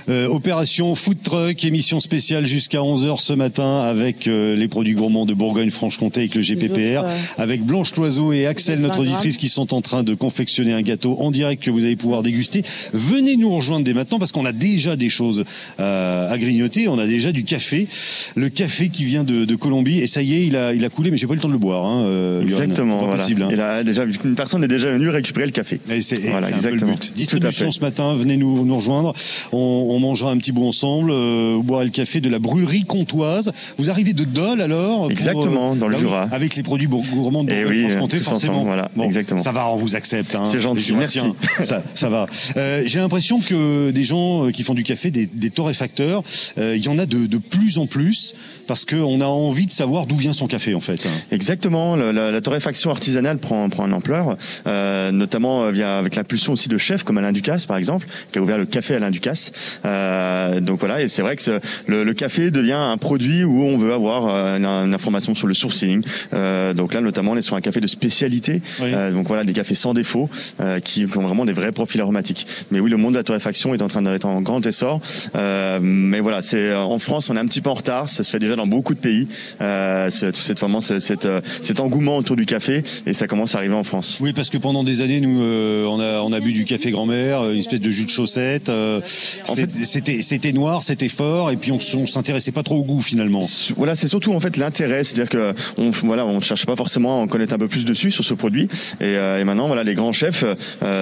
Euh, 0.09 0.27
opération 0.27 0.97
Food 0.97 1.23
Truck, 1.23 1.64
émission 1.64 2.01
spéciale 2.01 2.47
jusqu'à 2.47 2.79
11h 2.79 3.21
ce 3.21 3.33
matin 3.33 3.83
avec 3.83 4.27
euh, 4.27 4.57
les 4.57 4.66
produits 4.66 4.94
gourmands 4.94 5.25
de 5.25 5.35
Bourgogne-Franche-Comté 5.35 6.23
avec 6.23 6.35
le 6.35 6.40
GPPR, 6.40 7.05
avec 7.37 7.62
Blanche 7.62 7.94
Loiseau 7.94 8.33
et 8.33 8.44
Axel, 8.47 8.81
notre 8.81 8.99
auditrice, 8.99 9.37
qui 9.37 9.49
sont 9.49 9.73
en 9.73 9.81
train 9.83 10.03
de 10.03 10.14
confectionner 10.14 10.73
un 10.73 10.83
gâteau 10.83 11.16
en 11.21 11.31
direct 11.31 11.62
que 11.62 11.71
vous 11.71 11.85
allez 11.85 11.94
pouvoir 11.94 12.25
déguster. 12.25 12.64
Venez 12.92 13.37
nous 13.37 13.55
rejoindre 13.55 13.85
dès 13.85 13.94
maintenant 13.94 14.18
parce 14.18 14.33
qu'on 14.33 14.44
a 14.44 14.51
déjà 14.53 14.97
des 14.97 15.11
choses 15.11 15.44
euh, 15.79 16.29
à 16.29 16.38
grignoter, 16.38 16.88
on 16.88 16.99
a 16.99 17.07
déjà 17.07 17.31
du 17.31 17.44
café. 17.44 17.87
Le 18.35 18.49
café 18.49 18.88
qui 18.88 19.05
vient 19.05 19.23
de, 19.23 19.44
de 19.44 19.55
Colombie 19.55 20.01
et 20.01 20.09
ça 20.09 20.23
y 20.23 20.35
est, 20.35 20.44
il 20.44 20.57
a, 20.57 20.75
il 20.75 20.85
a 20.85 20.88
coulé 20.88 21.12
mais 21.12 21.18
j'ai 21.18 21.29
pas 21.29 21.35
eu 21.35 21.37
le 21.37 21.42
temps 21.42 21.47
de 21.47 21.53
le 21.53 21.59
boire. 21.61 21.87
Hein, 21.87 22.03
euh. 22.07 22.42
Exactement. 22.42 22.99
Pas 22.99 23.07
voilà. 23.07 23.23
possible. 23.23 23.42
hein. 23.44 23.57
A 23.61 23.85
déjà, 23.85 24.03
une 24.25 24.35
personne 24.35 24.64
est 24.64 24.68
déjà 24.68 24.90
venue 24.90 25.09
récupérer 25.09 25.47
le 25.47 25.53
café. 25.53 25.79
Et 25.88 26.47
c'est 26.48 26.54
Voilà, 26.54 26.62
c'est 26.62 26.68
un 26.68 26.70
peu 26.70 26.76
le 26.87 26.92
exactement. 26.92 26.92
but. 26.94 27.12
Distribution 27.14 27.70
ce 27.70 27.80
matin, 27.80 28.14
venez 28.14 28.37
nous, 28.37 28.64
nous 28.64 28.76
rejoindre. 28.76 29.12
On, 29.52 29.58
on 29.90 29.98
mangera 30.00 30.30
un 30.30 30.38
petit 30.38 30.52
bout 30.52 30.66
ensemble, 30.66 31.11
euh, 31.11 31.54
vous 31.56 31.62
boirez 31.62 31.84
le 31.84 31.90
café 31.90 32.20
de 32.20 32.28
la 32.28 32.38
brûlerie 32.38 32.84
comtoise. 32.84 33.52
Vous 33.76 33.90
arrivez 33.90 34.12
de 34.12 34.24
Dole 34.24 34.61
alors 34.61 35.02
pour, 35.02 35.11
Exactement, 35.11 35.74
dans 35.76 35.87
le 35.88 35.92
bah 35.94 35.98
oui, 36.00 36.08
Jura. 36.08 36.22
avec 36.32 36.56
les 36.56 36.62
produits 36.62 36.88
gourmands 36.88 37.44
de 37.44 37.52
Eh 37.52 37.64
oui, 37.64 37.87
tous 38.08 38.20
forcément. 38.20 38.54
ensemble, 38.54 38.66
voilà, 38.66 38.90
Bon, 38.96 39.04
exactement. 39.04 39.40
Ça 39.40 39.52
va, 39.52 39.68
on 39.70 39.76
vous 39.76 39.96
accepte. 39.96 40.34
Hein, 40.34 40.44
C'est 40.46 40.61
gentil, 40.61 40.82
Jurassiens. 40.82 41.34
ça, 41.62 41.82
ça 41.94 42.08
va. 42.08 42.26
Euh, 42.56 42.82
J'ai 42.87 42.98
l'impression 42.98 43.40
que 43.40 43.90
des 43.90 44.04
gens 44.04 44.46
euh, 44.46 44.50
qui 44.50 44.62
font 44.62 44.74
du 44.74 44.82
café, 44.82 45.11
des, 45.11 45.26
des 45.26 45.50
torréfacteurs, 45.50 46.22
euh, 46.58 46.76
il 46.76 46.84
y 46.84 46.88
en 46.88 46.98
a 46.98 47.06
de, 47.06 47.26
de 47.26 47.38
plus 47.38 47.78
en 47.78 47.87
plus 47.87 48.34
parce 48.68 48.85
qu'on 48.85 49.20
a 49.20 49.24
envie 49.26 49.66
de 49.66 49.72
savoir 49.72 50.07
d'où 50.07 50.14
vient 50.14 50.33
son 50.33 50.46
café 50.46 50.74
en 50.74 50.81
fait. 50.81 51.09
Exactement, 51.33 51.96
le- 51.96 52.12
la, 52.12 52.31
la 52.31 52.40
torréfaction 52.40 52.90
artisanale 52.90 53.38
prend, 53.38 53.68
prend 53.70 53.87
une 53.87 53.94
ampleur, 53.94 54.37
euh, 54.68 55.11
notamment 55.11 55.64
euh, 55.64 55.70
via 55.72 55.98
avec 55.98 56.14
l'impulsion 56.14 56.52
aussi 56.52 56.68
de 56.68 56.78
chefs 56.78 57.02
comme 57.02 57.18
Alain 57.18 57.33
Ducasse 57.33 57.66
par 57.66 57.76
exemple, 57.78 58.07
qui 58.31 58.38
a 58.38 58.42
ouvert 58.42 58.59
le 58.59 58.66
café 58.66 58.94
Alain 58.94 59.11
Ducasse. 59.11 59.81
Euh, 59.85 60.61
donc 60.61 60.78
voilà, 60.78 61.02
et 61.02 61.09
c'est 61.09 61.22
vrai 61.22 61.35
que 61.37 61.59
le, 61.87 62.04
le 62.04 62.14
café 62.14 62.50
devient 62.50 62.72
un 62.74 62.96
produit 62.98 63.42
où 63.42 63.62
on 63.62 63.76
veut 63.76 63.92
avoir 63.92 64.28
euh, 64.28 64.57
une, 64.59 64.66
une 64.66 64.94
information 64.94 65.35
sur 65.35 65.46
le 65.46 65.54
sourcing. 65.54 66.04
Euh, 66.35 66.74
donc 66.74 66.92
là, 66.94 67.00
notamment, 67.00 67.33
on 67.33 67.37
est 67.37 67.42
sur 67.42 67.57
un 67.57 67.61
café 67.62 67.81
de 67.81 67.87
spécialité. 67.87 68.61
Euh, 68.83 69.11
donc 69.12 69.26
voilà, 69.26 69.44
des 69.44 69.54
cafés 69.54 69.74
sans 69.74 69.94
défaut 69.94 70.28
euh, 70.61 70.78
qui, 70.81 71.07
ont 71.16 71.22
vraiment 71.22 71.46
des 71.46 71.54
vrais 71.54 71.72
profils 71.72 72.00
aromatiques. 72.00 72.46
Mais 72.70 72.81
oui, 72.81 72.90
le 72.90 72.98
monde 72.98 73.14
de 73.14 73.18
la 73.18 73.24
torréfaction 73.24 73.74
est 73.74 73.81
en 73.83 73.88
train 73.88 74.02
d'être 74.02 74.26
en 74.26 74.42
grand 74.42 74.64
essor. 74.66 75.00
Euh, 75.37 75.78
mais 75.81 76.20
voilà, 76.20 76.42
c'est 76.42 76.74
en 76.74 76.98
France, 76.98 77.31
on 77.31 77.37
est 77.37 77.40
un 77.40 77.46
petit 77.46 77.61
peu 77.62 77.70
en 77.70 77.74
retard. 77.74 78.09
Ça 78.11 78.24
se 78.24 78.31
fait 78.31 78.38
déjà 78.38 78.57
dans 78.59 78.66
beaucoup 78.66 78.94
de 78.94 78.99
pays. 79.01 79.27
Euh, 79.62 80.11
c'est 80.11 80.37
cette 80.37 80.61
vraiment 80.61 80.81
c'est- 80.83 81.01
cette, 81.01 81.25
euh, 81.25 81.40
cet 81.62 81.81
engouement 81.81 82.18
autour 82.18 82.37
du 82.37 82.44
café 82.44 82.83
et 83.07 83.14
ça 83.14 83.27
commence 83.27 83.55
à 83.55 83.59
arriver 83.59 83.75
en 83.75 83.85
France. 83.85 84.18
Oui, 84.21 84.33
parce 84.35 84.51
que 84.51 84.59
pendant 84.59 84.85
des 84.85 85.01
années, 85.01 85.21
nous, 85.21 85.40
euh, 85.42 85.85
on 85.87 85.99
a 86.01 86.21
on 86.21 86.33
a 86.33 86.40
bu 86.40 86.53
du 86.53 86.64
café 86.64 86.90
grand-mère, 86.90 87.40
euh, 87.40 87.53
une 87.55 87.61
espèce 87.61 87.81
de 87.81 87.90
jus 87.90 88.05
de 88.05 88.11
chaussette. 88.11 88.68
euh, 88.68 89.01
c'était 89.85 90.21
c'était 90.23 90.53
noir, 90.53 90.83
c'était 90.83 91.09
fort, 91.09 91.51
et 91.51 91.57
puis 91.57 91.73
on, 91.73 91.79
on 91.97 92.07
s'intéressait 92.07 92.53
pas 92.53 92.62
trop 92.62 92.77
au 92.77 92.85
goût 92.85 93.01
finalement. 93.03 93.47
Voilà, 93.77 93.94
c'est 93.94 94.09
surtout 94.09 94.33
en 94.35 94.40
fait 94.40 94.57
l'intérêt, 94.57 95.05
c'est-à-dire 95.05 95.31
que 95.31 95.55
on 95.79 95.90
voilà, 95.90 96.27
on 96.27 96.40
cherche 96.40 96.66
pas 96.66 96.77
forcément 96.77 97.21
à 97.21 97.23
en 97.23 97.27
connaître 97.27 97.55
un 97.55 97.59
peu 97.59 97.68
plus 97.68 97.85
dessus 97.85 98.11
sur 98.11 98.25
ce 98.25 98.35
produit, 98.35 98.68
et, 99.01 99.12
et 99.14 99.44
maintenant 99.44 99.66
voilà, 99.68 99.85
les 99.85 99.94
grands 99.94 100.12
chefs 100.12 100.44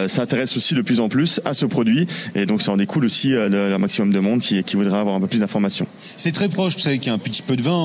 s'intéressent 0.06 0.56
aussi 0.56 0.74
de 0.74 0.82
plus 0.82 1.00
en 1.00 1.08
plus 1.08 1.40
à 1.44 1.54
ce 1.54 1.66
produit, 1.66 2.06
et 2.34 2.46
donc 2.46 2.62
ça 2.62 2.72
en 2.72 2.76
découle 2.76 3.04
aussi 3.04 3.34
un 3.34 3.78
maximum 3.78 4.12
de 4.12 4.18
monde 4.20 4.40
qui, 4.40 4.62
qui 4.64 4.76
voudra 4.76 5.00
avoir 5.00 5.14
un 5.16 5.20
peu 5.20 5.26
plus 5.26 5.38
d'informations. 5.40 5.86
C'est 6.16 6.32
très 6.32 6.48
proche, 6.48 6.74
vous 6.74 6.80
savez 6.80 6.98
qu'il 6.98 7.08
y 7.08 7.10
a 7.10 7.14
un 7.14 7.18
petit 7.18 7.42
peu 7.46 7.56
de 7.56 7.62
vin 7.62 7.72
en, 7.72 7.76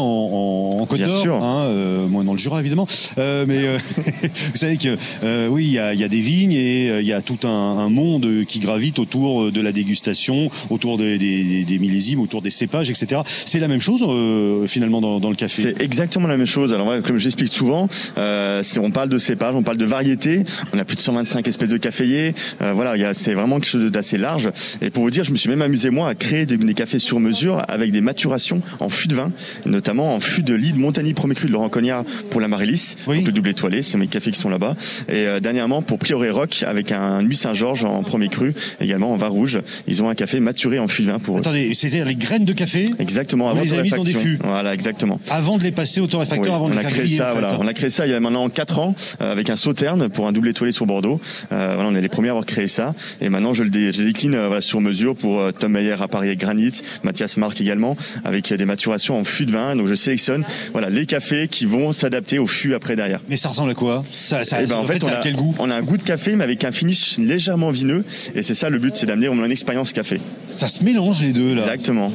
en, 0.75 0.79
en 0.81 0.85
Côte 0.85 0.99
d'Or, 1.07 1.43
hein, 1.43 1.65
euh, 1.67 2.07
moins 2.07 2.23
dans 2.23 2.33
le 2.33 2.37
Jura 2.39 2.59
évidemment, 2.59 2.87
Euh, 3.17 3.45
mais 3.47 3.59
euh, 3.59 3.77
vous 4.23 4.57
savez 4.57 4.77
que 4.77 4.97
euh, 5.23 5.47
oui, 5.47 5.65
il 5.65 5.71
y 5.73 5.79
a, 5.79 5.93
y 5.93 6.03
a 6.03 6.07
des 6.07 6.19
vignes 6.19 6.53
et 6.53 6.89
euh, 6.89 7.01
il 7.01 7.07
y 7.07 7.13
a 7.13 7.21
tout 7.21 7.37
un, 7.43 7.49
un 7.49 7.89
monde 7.89 8.27
qui 8.47 8.59
gravite 8.59 8.99
autour 8.99 9.51
de 9.51 9.61
la 9.61 9.71
dégustation, 9.71 10.49
autour 10.69 10.97
des, 10.97 11.17
des, 11.17 11.63
des- 11.63 11.79
millésimes, 11.79 12.19
autour 12.21 12.41
des 12.41 12.49
cépages, 12.51 12.89
etc. 12.89 13.21
C'est 13.45 13.59
la 13.59 13.67
même 13.67 13.81
chose 13.81 14.03
euh, 14.07 14.67
finalement 14.67 15.01
dans, 15.01 15.19
dans 15.19 15.29
le 15.29 15.35
café. 15.35 15.61
C'est 15.61 15.81
exactement 15.81 16.27
la 16.27 16.37
même 16.37 16.45
chose. 16.47 16.73
Alors 16.73 16.91
comme 17.03 17.17
j'explique 17.17 17.51
souvent, 17.53 17.87
euh, 18.17 18.61
on 18.81 18.91
parle 18.91 19.09
de 19.09 19.17
cépage, 19.17 19.55
on 19.55 19.63
parle 19.63 19.77
de 19.77 19.85
variété. 19.85 20.43
On 20.73 20.79
a 20.79 20.85
plus 20.85 20.95
de 20.95 21.01
125 21.01 21.47
espèces 21.47 21.69
de 21.69 21.77
caféiers. 21.77 22.33
Euh, 22.61 22.73
voilà, 22.73 23.13
c'est 23.13 23.33
vraiment 23.33 23.55
quelque 23.59 23.69
chose 23.69 23.91
d'assez 23.91 24.17
large. 24.17 24.49
Et 24.81 24.89
pour 24.89 25.03
vous 25.03 25.11
dire, 25.11 25.23
je 25.23 25.31
me 25.31 25.37
suis 25.37 25.49
même 25.49 25.61
amusé 25.61 25.89
moi 25.89 26.09
à 26.09 26.15
créer 26.15 26.45
des, 26.45 26.57
des 26.57 26.73
cafés 26.73 26.99
sur 26.99 27.19
mesure 27.19 27.61
avec 27.67 27.91
des 27.91 28.01
maturations 28.01 28.61
en 28.79 28.89
fût 28.89 29.07
de 29.07 29.15
vin, 29.15 29.31
notamment 29.65 30.15
en 30.15 30.19
fût 30.19 30.43
de 30.43 30.53
lit 30.53 30.73
de 30.73 30.77
Montagny 30.77 31.13
premier 31.13 31.35
cru 31.35 31.47
de 31.47 31.51
Laurent 31.53 31.69
Cognard 31.69 32.03
pour 32.29 32.41
la 32.41 32.47
Marilis, 32.47 32.95
donc 33.07 33.25
le 33.25 33.31
double 33.31 33.49
étoilé. 33.49 33.81
C'est 33.81 33.97
mes 33.97 34.07
cafés 34.07 34.31
qui 34.31 34.39
sont 34.39 34.49
là-bas. 34.49 34.75
Et 35.09 35.27
euh, 35.27 35.39
dernièrement 35.39 35.81
pour 35.81 35.99
Prioré 35.99 36.29
Rock 36.29 36.63
avec 36.67 36.91
un 36.91 37.21
Nuit 37.23 37.35
Saint-Georges 37.35 37.83
en 37.85 38.03
premier 38.03 38.29
cru, 38.29 38.53
également 38.79 39.11
en 39.13 39.15
vin 39.15 39.27
rouge. 39.27 39.61
Ils 39.87 40.01
ont 40.03 40.09
un 40.09 40.15
café 40.15 40.39
maturé 40.39 40.79
en 40.79 40.87
fût 40.87 41.03
de 41.03 41.07
vin 41.11 41.19
pour. 41.19 41.37
Attendez, 41.37 41.73
c'est-à-dire 41.73 42.05
les 42.05 42.15
graines 42.15 42.45
de 42.45 42.53
café 42.53 42.89
Exactement. 42.99 43.49
Avant 43.49 43.61
les 43.61 43.73
avez 43.73 43.83
mises 43.83 43.93
dans 43.93 44.03
des 44.03 44.13
fûts 44.13 44.39
Voilà, 44.43 44.73
exactement. 44.73 45.19
avant 45.29 45.57
de 45.57 45.63
les 45.63 45.71
passer 45.71 46.01
au 46.01 46.07
torréfacteur, 46.07 46.47
Oui, 46.51 46.55
avant 46.55 46.69
de 46.69 46.73
on 46.73 46.77
les 46.77 46.81
faire 46.81 46.91
griller. 46.91 47.17
ça, 47.17 47.25
en 47.31 47.35
fait. 47.35 47.39
voilà. 47.41 47.57
On 47.59 47.67
a 47.67 47.73
créé 47.73 47.89
ça 47.89 48.05
il 48.07 48.11
y 48.11 48.13
a 48.13 48.19
maintenant 48.19 48.49
4 48.49 48.79
ans 48.79 48.95
euh, 49.21 49.31
avec 49.31 49.49
un 49.49 49.55
sauterne 49.55 50.09
pour 50.09 50.27
un 50.27 50.31
double 50.31 50.49
étoilé 50.49 50.71
sur 50.71 50.85
Bordeaux. 50.85 51.19
Euh, 51.51 51.71
voilà, 51.75 51.89
on 51.89 51.95
est 51.95 52.01
les 52.01 52.09
premiers 52.09 52.29
à 52.29 52.31
avoir 52.31 52.45
créé 52.45 52.67
ça. 52.67 52.93
Et 53.21 53.29
maintenant, 53.29 53.53
je 53.53 53.63
le, 53.63 53.69
dé- 53.69 53.91
je 53.93 53.99
le 54.01 54.07
décline 54.07 54.35
euh, 54.35 54.47
voilà, 54.47 54.61
sur 54.61 54.81
mesure 54.81 55.15
pour 55.15 55.39
euh, 55.39 55.51
Tom 55.51 55.71
Meyer 55.73 55.95
à 56.01 56.07
Paris 56.07 56.29
et 56.29 56.35
Granit, 56.35 56.71
Mathias 57.03 57.37
Marc 57.37 57.59
également, 57.61 57.95
avec 58.23 58.51
euh, 58.51 58.57
des 58.57 58.65
maturations 58.65 59.19
en 59.19 59.23
fût 59.23 59.40
de 59.45 59.51
vin. 59.51 59.75
Donc 59.75 59.87
je 59.87 59.95
sélectionne 59.95 60.43
voilà 60.71 60.89
les 60.89 61.05
cafés 61.05 61.47
qui 61.47 61.65
vont 61.65 61.91
s'adapter 61.91 62.39
au 62.39 62.47
fût 62.47 62.73
après 62.73 62.95
derrière. 62.95 63.19
Mais 63.29 63.37
ça 63.37 63.49
ressemble 63.49 63.71
à 63.71 63.73
quoi? 63.73 64.03
Ça, 64.13 64.43
ça, 64.43 64.61
Eh 64.61 64.67
ben, 64.67 64.77
en 64.77 64.85
fait, 64.85 65.03
on 65.03 65.07
ça 65.07 65.19
a 65.19 65.21
quel 65.21 65.35
goût? 65.35 65.55
on 65.59 65.69
a 65.69 65.75
un 65.75 65.81
goût 65.81 65.97
de 65.97 66.03
café, 66.03 66.35
mais 66.35 66.43
avec 66.43 66.63
un 66.63 66.71
finish 66.71 67.17
légèrement 67.17 67.71
vineux. 67.71 68.03
Et 68.35 68.43
c'est 68.43 68.55
ça 68.55 68.69
le 68.69 68.79
but, 68.79 68.95
c'est 68.95 69.05
d'amener 69.05 69.27
une 69.27 69.51
expérience 69.51 69.93
café. 69.93 70.19
Ça 70.47 70.67
se 70.67 70.83
mélange 70.83 71.21
les 71.21 71.33
deux 71.33 71.53
là. 71.53 71.61
Exactement. 71.63 72.11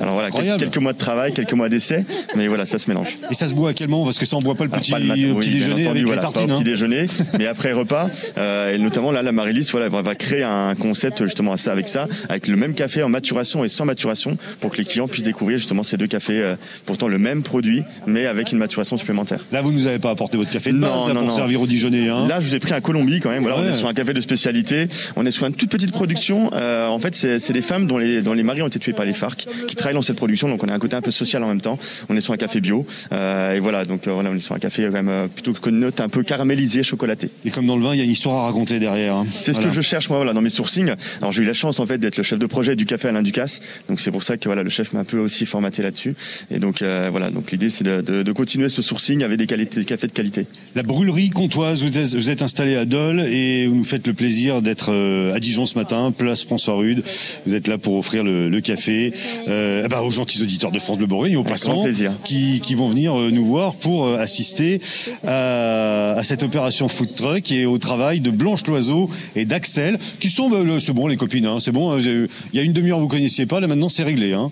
Alors 0.00 0.14
voilà, 0.14 0.28
Incroyable. 0.28 0.60
quelques 0.60 0.78
mois 0.78 0.92
de 0.92 0.98
travail, 0.98 1.32
quelques 1.32 1.52
mois 1.52 1.68
d'essai, 1.68 2.04
mais 2.36 2.48
voilà, 2.48 2.66
ça 2.66 2.78
se 2.78 2.88
mélange. 2.88 3.18
Et 3.30 3.34
ça 3.34 3.48
se 3.48 3.54
boit 3.54 3.70
à 3.70 3.74
quel 3.74 3.88
moment? 3.88 4.04
Parce 4.04 4.18
que 4.18 4.26
ça 4.26 4.36
on 4.36 4.40
boit 4.40 4.54
pas 4.54 4.64
le 4.64 4.70
Alors, 4.70 4.80
petit, 4.80 4.92
pas 4.92 4.98
le 4.98 5.06
matin, 5.06 5.20
oui, 5.34 5.40
petit 5.40 5.50
déjeuner 5.50 5.86
entendu, 5.86 5.88
avec 5.88 6.02
voilà, 6.02 6.20
les 6.20 6.26
pas 6.26 6.32
tartines. 6.32 6.50
au 6.50 6.54
hein. 6.54 6.58
petit 6.58 6.64
déjeuner, 6.64 7.06
mais 7.38 7.46
après 7.46 7.72
repas. 7.72 8.10
Euh, 8.36 8.74
et 8.74 8.78
notamment 8.78 9.10
là, 9.10 9.22
la 9.22 9.32
Marilis, 9.32 9.68
voilà, 9.72 9.88
va, 9.88 10.14
créer 10.14 10.42
un 10.42 10.74
concept 10.74 11.22
justement 11.24 11.52
à 11.52 11.56
ça, 11.56 11.72
avec 11.72 11.88
ça, 11.88 12.06
avec 12.28 12.48
le 12.48 12.56
même 12.56 12.74
café 12.74 13.02
en 13.02 13.08
maturation 13.08 13.64
et 13.64 13.68
sans 13.68 13.84
maturation, 13.84 14.36
pour 14.60 14.70
que 14.70 14.78
les 14.78 14.84
clients 14.84 15.08
puissent 15.08 15.22
découvrir 15.24 15.58
justement 15.58 15.82
ces 15.82 15.96
deux 15.96 16.06
cafés, 16.06 16.40
euh, 16.40 16.56
pourtant 16.86 17.08
le 17.08 17.18
même 17.18 17.42
produit, 17.42 17.82
mais 18.06 18.26
avec 18.26 18.52
une 18.52 18.58
maturation 18.58 18.96
supplémentaire. 18.96 19.44
Là, 19.52 19.62
vous 19.62 19.72
nous 19.72 19.86
avez 19.86 19.98
pas 19.98 20.10
apporté 20.10 20.36
votre 20.36 20.50
café 20.50 20.72
de 20.72 20.78
base 20.78 21.08
là, 21.08 21.14
pour 21.14 21.32
servir 21.32 21.62
au 21.62 21.66
déjeuner. 21.66 22.08
Hein. 22.08 22.26
Là, 22.28 22.40
je 22.40 22.46
vous 22.46 22.54
ai 22.54 22.60
pris 22.60 22.72
un 22.72 22.80
Colombie 22.80 23.20
quand 23.20 23.30
même. 23.30 23.42
Voilà, 23.42 23.58
on 23.58 23.68
est 23.68 23.72
sur 23.72 23.88
un 23.88 23.94
café 23.94 24.14
de 24.14 24.20
spécialité. 24.20 24.88
On 25.16 25.26
est 25.26 25.30
sur 25.30 25.46
une 25.46 25.54
toute 25.54 25.70
petite 25.70 25.92
production. 25.92 26.50
Euh, 26.54 26.88
en 26.88 26.98
fait, 26.98 27.14
c'est 27.14 27.38
c'est 27.48 27.54
des 27.54 27.62
femmes 27.62 27.86
dont 27.86 27.96
les, 27.96 28.20
dont 28.20 28.34
les 28.34 28.42
maris 28.42 28.60
ont 28.60 28.66
été 28.66 28.78
tués 28.78 28.92
par 28.92 29.06
les 29.06 29.14
FARC, 29.14 29.46
qui 29.66 29.74
dans 29.94 30.02
cette 30.02 30.16
production, 30.16 30.48
donc 30.48 30.62
on 30.64 30.68
a 30.68 30.72
un 30.74 30.78
côté 30.78 30.96
un 30.96 31.00
peu 31.00 31.10
social 31.10 31.42
en 31.42 31.48
même 31.48 31.60
temps. 31.60 31.78
On 32.08 32.16
est 32.16 32.20
sur 32.20 32.32
un 32.32 32.36
café 32.36 32.60
bio, 32.60 32.86
euh, 33.12 33.54
et 33.54 33.60
voilà, 33.60 33.84
donc 33.84 34.06
euh, 34.06 34.12
voilà, 34.12 34.30
on 34.30 34.34
est 34.36 34.40
sur 34.40 34.54
un 34.54 34.58
café 34.58 34.84
quand 34.86 34.92
même 34.92 35.08
euh, 35.08 35.26
plutôt 35.28 35.52
que 35.52 35.70
note 35.70 36.00
un 36.00 36.08
peu 36.08 36.22
caramélisée, 36.22 36.82
chocolatée. 36.82 37.30
Et 37.44 37.50
comme 37.50 37.66
dans 37.66 37.76
le 37.76 37.82
vin, 37.82 37.94
il 37.94 37.98
y 37.98 38.00
a 38.00 38.04
une 38.04 38.10
histoire 38.10 38.36
à 38.42 38.46
raconter 38.46 38.78
derrière. 38.78 39.16
hein. 39.16 39.26
C'est 39.34 39.54
ce 39.54 39.60
que 39.60 39.70
je 39.70 39.80
cherche 39.80 40.08
moi 40.08 40.18
voilà 40.18 40.32
dans 40.32 40.40
mes 40.40 40.48
sourcings. 40.50 40.92
Alors 41.20 41.32
j'ai 41.32 41.42
eu 41.42 41.46
la 41.46 41.52
chance 41.52 41.80
en 41.80 41.86
fait 41.86 41.98
d'être 41.98 42.16
le 42.16 42.22
chef 42.22 42.38
de 42.38 42.46
projet 42.46 42.76
du 42.76 42.86
café 42.86 43.08
Alain 43.08 43.22
Ducasse, 43.22 43.60
donc 43.88 44.00
c'est 44.00 44.10
pour 44.10 44.22
ça 44.22 44.36
que 44.36 44.44
voilà 44.48 44.62
le 44.62 44.70
chef 44.70 44.92
m'a 44.92 45.00
un 45.00 45.04
peu 45.04 45.18
aussi 45.18 45.46
formaté 45.46 45.82
là-dessus. 45.82 46.14
Et 46.50 46.58
donc 46.58 46.82
euh, 46.82 47.08
voilà, 47.10 47.30
donc 47.30 47.50
l'idée 47.50 47.70
c'est 47.70 47.84
de, 47.84 48.00
de- 48.00 48.22
de 48.22 48.32
continuer 48.32 48.68
ce 48.68 48.82
sourcing 48.82 49.22
avec 49.22 49.38
des 49.38 49.46
qualités, 49.46 49.80
des 49.80 49.86
cafés 49.86 50.06
de 50.06 50.12
qualité. 50.12 50.46
La 50.74 50.82
brûlerie 50.82 51.30
comtoise, 51.30 51.82
vous 51.82 51.96
êtes, 51.96 52.14
vous 52.14 52.30
êtes 52.30 52.42
installé 52.42 52.76
à 52.76 52.84
Dole 52.84 53.20
et 53.20 53.66
vous 53.66 53.76
nous 53.76 53.84
faites 53.84 54.06
le 54.06 54.12
plaisir 54.14 54.62
d'être 54.62 54.92
euh, 54.92 55.34
à 55.34 55.40
Dijon 55.40 55.66
ce 55.66 55.78
matin, 55.78 56.12
place 56.16 56.44
François 56.44 56.74
Rude. 56.74 57.02
Vous 57.46 57.54
êtes 57.54 57.68
là 57.68 57.78
pour 57.78 57.96
offrir 57.96 58.24
le, 58.24 58.48
le 58.48 58.60
café 58.60 59.12
euh, 59.48 59.77
bah, 59.88 60.02
aux 60.02 60.10
gentils 60.10 60.42
auditeurs 60.42 60.72
de 60.72 60.78
France 60.78 60.98
Bleu 60.98 61.06
Bourgogne 61.06 61.32
et 61.32 61.36
aux 61.36 61.44
passants 61.44 61.72
grand 61.74 61.82
plaisir. 61.84 62.12
Qui, 62.24 62.60
qui 62.60 62.74
vont 62.74 62.88
venir 62.88 63.18
euh, 63.18 63.30
nous 63.30 63.44
voir 63.44 63.74
pour 63.76 64.06
euh, 64.06 64.18
assister 64.18 64.80
à, 65.26 66.12
à 66.16 66.22
cette 66.22 66.42
opération 66.42 66.88
food 66.88 67.14
truck 67.14 67.52
et 67.52 67.66
au 67.66 67.78
travail 67.78 68.20
de 68.20 68.30
Blanche 68.30 68.66
Loiseau 68.66 69.10
et 69.36 69.44
d'Axel, 69.44 69.98
qui 70.20 70.30
sont, 70.30 70.48
bah, 70.50 70.62
le- 70.64 70.80
c'est 70.80 70.92
bon 70.92 71.06
les 71.06 71.16
copines, 71.16 71.46
hein, 71.46 71.58
c'est 71.60 71.72
bon. 71.72 71.92
hein, 71.92 72.00
Il 72.00 72.28
y 72.54 72.58
a 72.58 72.62
une 72.62 72.72
demi-heure 72.72 72.98
vous 72.98 73.08
connaissiez 73.08 73.46
pas, 73.46 73.60
là 73.60 73.66
maintenant 73.66 73.88
c'est 73.88 74.02
réglé. 74.02 74.32
Hein. 74.32 74.50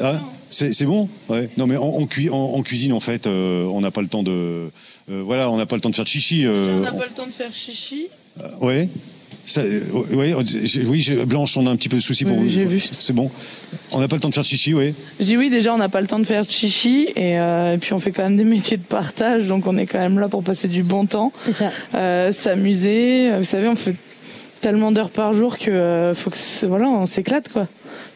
Ah, 0.00 0.20
c'est 0.50 0.72
c'est 0.72 0.84
bon? 0.84 1.08
Ouais. 1.28 1.48
Non 1.56 1.66
mais 1.66 1.76
en, 1.76 1.84
en, 1.84 2.06
cui- 2.06 2.30
en- 2.30 2.36
en 2.36 2.62
cuisine 2.62 2.92
en 2.92 3.00
fait, 3.00 3.26
euh, 3.26 3.64
on 3.66 3.80
n'a 3.80 3.90
pas 3.90 4.00
le 4.02 4.08
temps 4.08 4.22
de, 4.22 4.70
euh, 5.10 5.22
voilà, 5.24 5.50
on 5.50 5.56
n'a 5.56 5.66
pas 5.66 5.76
le 5.76 5.80
temps 5.80 5.90
de 5.90 5.94
faire 5.94 6.04
de 6.04 6.08
chichi. 6.10 6.44
euh, 6.46 6.78
On 6.78 6.80
n'a 6.80 6.92
pas 6.92 7.06
le 7.06 7.12
temps 7.14 7.26
de 7.26 7.32
faire 7.32 7.52
chichi. 7.52 8.06
Ouais. 8.60 8.88
Ça, 9.50 9.62
euh, 9.62 9.80
oui, 10.86 11.00
j'ai- 11.00 11.24
Blanche, 11.24 11.56
on 11.56 11.66
a 11.66 11.70
un 11.70 11.74
petit 11.76 11.88
peu 11.88 11.96
de 11.96 12.02
soucis 12.02 12.24
pour 12.24 12.36
Oui, 12.36 12.44
vous. 12.44 12.48
j'ai 12.48 12.64
vu. 12.64 12.80
C'est 13.00 13.12
bon. 13.12 13.30
On 13.90 13.98
n'a 13.98 14.06
pas 14.06 14.14
le 14.14 14.20
temps 14.20 14.28
de 14.28 14.34
faire 14.34 14.44
de 14.44 14.48
chichi, 14.48 14.74
oui. 14.74 14.94
Je 15.18 15.24
dis 15.24 15.36
oui, 15.36 15.50
déjà 15.50 15.74
on 15.74 15.78
n'a 15.78 15.88
pas 15.88 16.00
le 16.00 16.06
temps 16.06 16.20
de 16.20 16.24
faire 16.24 16.46
de 16.46 16.50
chichi 16.50 17.08
et, 17.16 17.36
euh, 17.40 17.74
et 17.74 17.78
puis 17.78 17.92
on 17.92 17.98
fait 17.98 18.12
quand 18.12 18.22
même 18.22 18.36
des 18.36 18.44
métiers 18.56 18.76
de 18.76 18.84
partage, 18.84 19.46
donc 19.48 19.66
on 19.66 19.76
est 19.76 19.86
quand 19.86 19.98
même 19.98 20.20
là 20.20 20.28
pour 20.28 20.44
passer 20.44 20.68
du 20.68 20.84
bon 20.84 21.06
temps, 21.06 21.32
Euh, 21.96 22.30
s'amuser. 22.30 23.32
Vous 23.38 23.44
savez, 23.44 23.66
on 23.66 23.74
fait 23.74 23.96
tellement 24.60 24.92
d'heures 24.92 25.10
par 25.10 25.32
jour 25.32 25.58
que 25.58 25.70
euh, 25.70 26.14
faut 26.14 26.30
que 26.30 26.66
voilà, 26.66 26.88
on 26.88 27.06
s'éclate 27.06 27.48
quoi. 27.48 27.66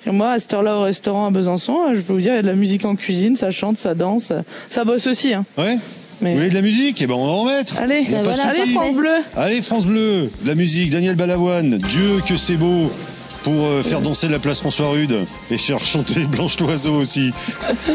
Et 0.07 0.11
moi, 0.13 0.33
à 0.33 0.39
cette 0.39 0.55
heure-là 0.55 0.77
au 0.77 0.83
restaurant 0.83 1.27
à 1.27 1.31
Besançon, 1.31 1.77
je 1.95 2.01
peux 2.01 2.13
vous 2.13 2.21
dire, 2.21 2.33
il 2.35 2.37
y 2.37 2.39
a 2.39 2.43
de 2.43 2.47
la 2.47 2.55
musique 2.55 2.85
en 2.85 2.95
cuisine, 2.95 3.35
ça 3.35 3.51
chante, 3.51 3.77
ça 3.79 3.95
danse, 3.95 4.33
ça 4.69 4.85
bosse 4.85 5.07
aussi. 5.09 5.33
Hein. 5.35 5.45
Ouais. 5.59 5.79
Vous 6.33 6.39
voulez 6.39 6.51
de 6.51 6.55
la 6.55 6.63
musique? 6.63 7.01
Eh 7.03 7.07
ben, 7.07 7.15
on 7.15 7.27
va 7.27 7.33
en 7.33 7.45
mettre. 7.45 7.79
Allez, 7.79 8.07
allez 8.15 8.59
souci. 8.59 8.75
France 8.75 8.95
Bleu. 8.95 9.17
Allez, 9.37 9.63
France 9.63 9.87
Bleu, 9.87 10.31
de 10.43 10.49
la 10.49 10.55
musique, 10.55 10.91
Daniel 10.91 11.17
Balavoine, 11.17 11.79
Dieu 11.79 12.21
que 12.27 12.37
c'est 12.37 12.57
beau, 12.57 12.91
pour 13.43 13.67
euh, 13.67 13.83
faire 13.83 14.01
danser 14.01 14.29
la 14.29 14.39
place 14.39 14.61
François 14.61 14.89
Rude 14.89 15.27
et 15.51 15.59
faire 15.59 15.85
chanter 15.85 16.25
Blanche 16.25 16.59
Loiseau 16.59 16.95
aussi. 16.95 17.33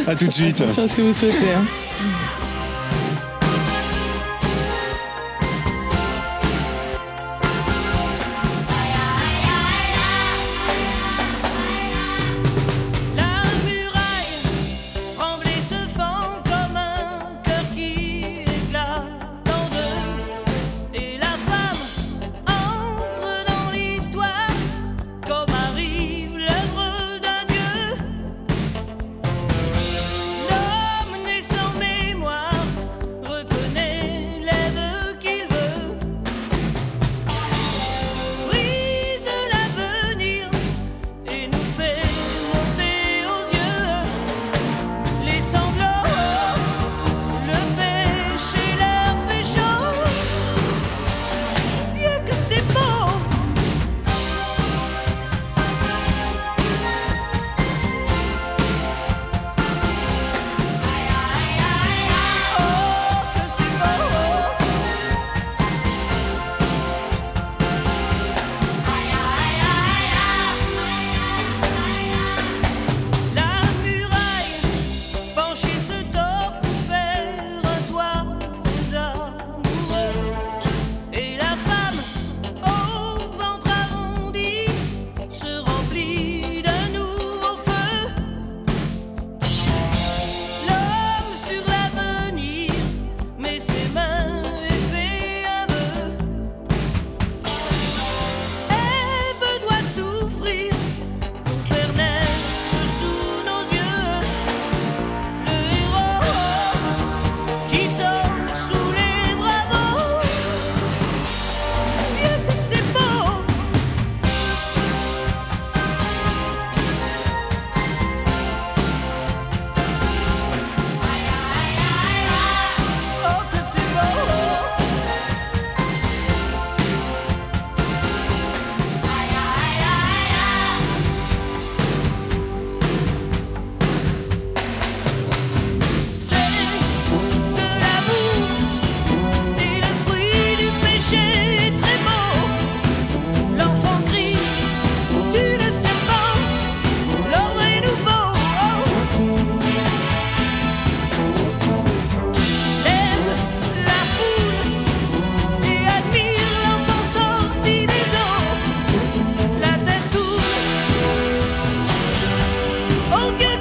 À 0.07 0.15
tout 0.15 0.27
de 0.27 0.31
suite. 0.31 0.61
Attention 0.61 0.83
à 0.83 0.87
ce 0.87 0.95
que 0.95 1.01
vous 1.01 1.13
souhaitez. 1.13 1.37
Hein. 1.55 1.65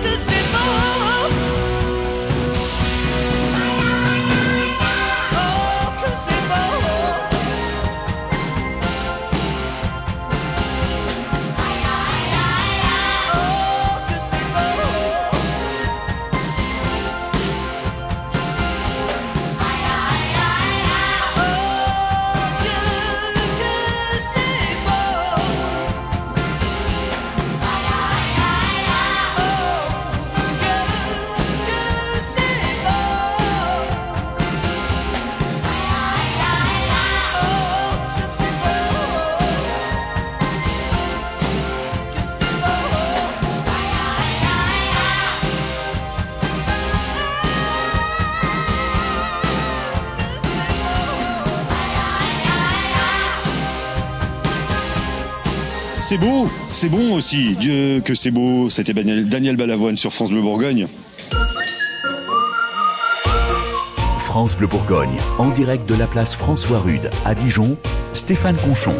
like 0.00 0.14
a 0.14 0.18
simple 0.18 0.87
c'est 56.78 56.88
bon 56.88 57.14
aussi. 57.14 57.56
Dieu 57.56 58.00
que 58.04 58.14
c'est 58.14 58.30
beau. 58.30 58.70
C'était 58.70 58.94
Daniel, 58.94 59.56
Balavoine 59.56 59.96
sur 59.96 60.12
France 60.12 60.30
Bleu 60.30 60.40
Bourgogne. 60.40 60.86
France 64.18 64.56
Bleu 64.56 64.68
Bourgogne, 64.68 65.16
en 65.38 65.48
direct 65.48 65.88
de 65.88 65.96
la 65.96 66.06
place 66.06 66.36
François 66.36 66.78
Rude 66.78 67.10
à 67.24 67.34
Dijon, 67.34 67.76
Stéphane 68.12 68.56
Conchon. 68.58 68.94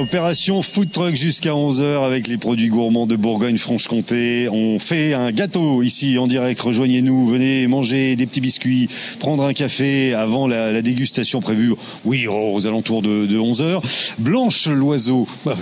Opération 0.00 0.62
Food 0.62 0.92
Truck 0.92 1.16
jusqu'à 1.16 1.50
11h 1.50 2.04
avec 2.04 2.28
les 2.28 2.36
produits 2.36 2.68
gourmands 2.68 3.06
de 3.06 3.16
Bourgogne-Franche-Comté. 3.16 4.48
On 4.48 4.78
fait 4.78 5.12
un 5.12 5.32
gâteau 5.32 5.82
ici 5.82 6.18
en 6.18 6.26
direct. 6.28 6.60
Rejoignez-nous, 6.60 7.26
venez 7.26 7.66
manger 7.66 8.14
des 8.14 8.26
petits 8.26 8.40
biscuits, 8.40 8.88
prendre 9.18 9.42
un 9.44 9.52
café 9.52 10.14
avant 10.14 10.46
la, 10.46 10.70
la 10.70 10.82
dégustation 10.82 11.40
prévue, 11.40 11.72
oui, 12.04 12.26
aux 12.28 12.66
alentours 12.66 13.02
de, 13.02 13.26
de 13.26 13.38
11h. 13.38 13.80
Blanche 14.18 14.68
Loiseau, 14.68 15.26
bah, 15.44 15.56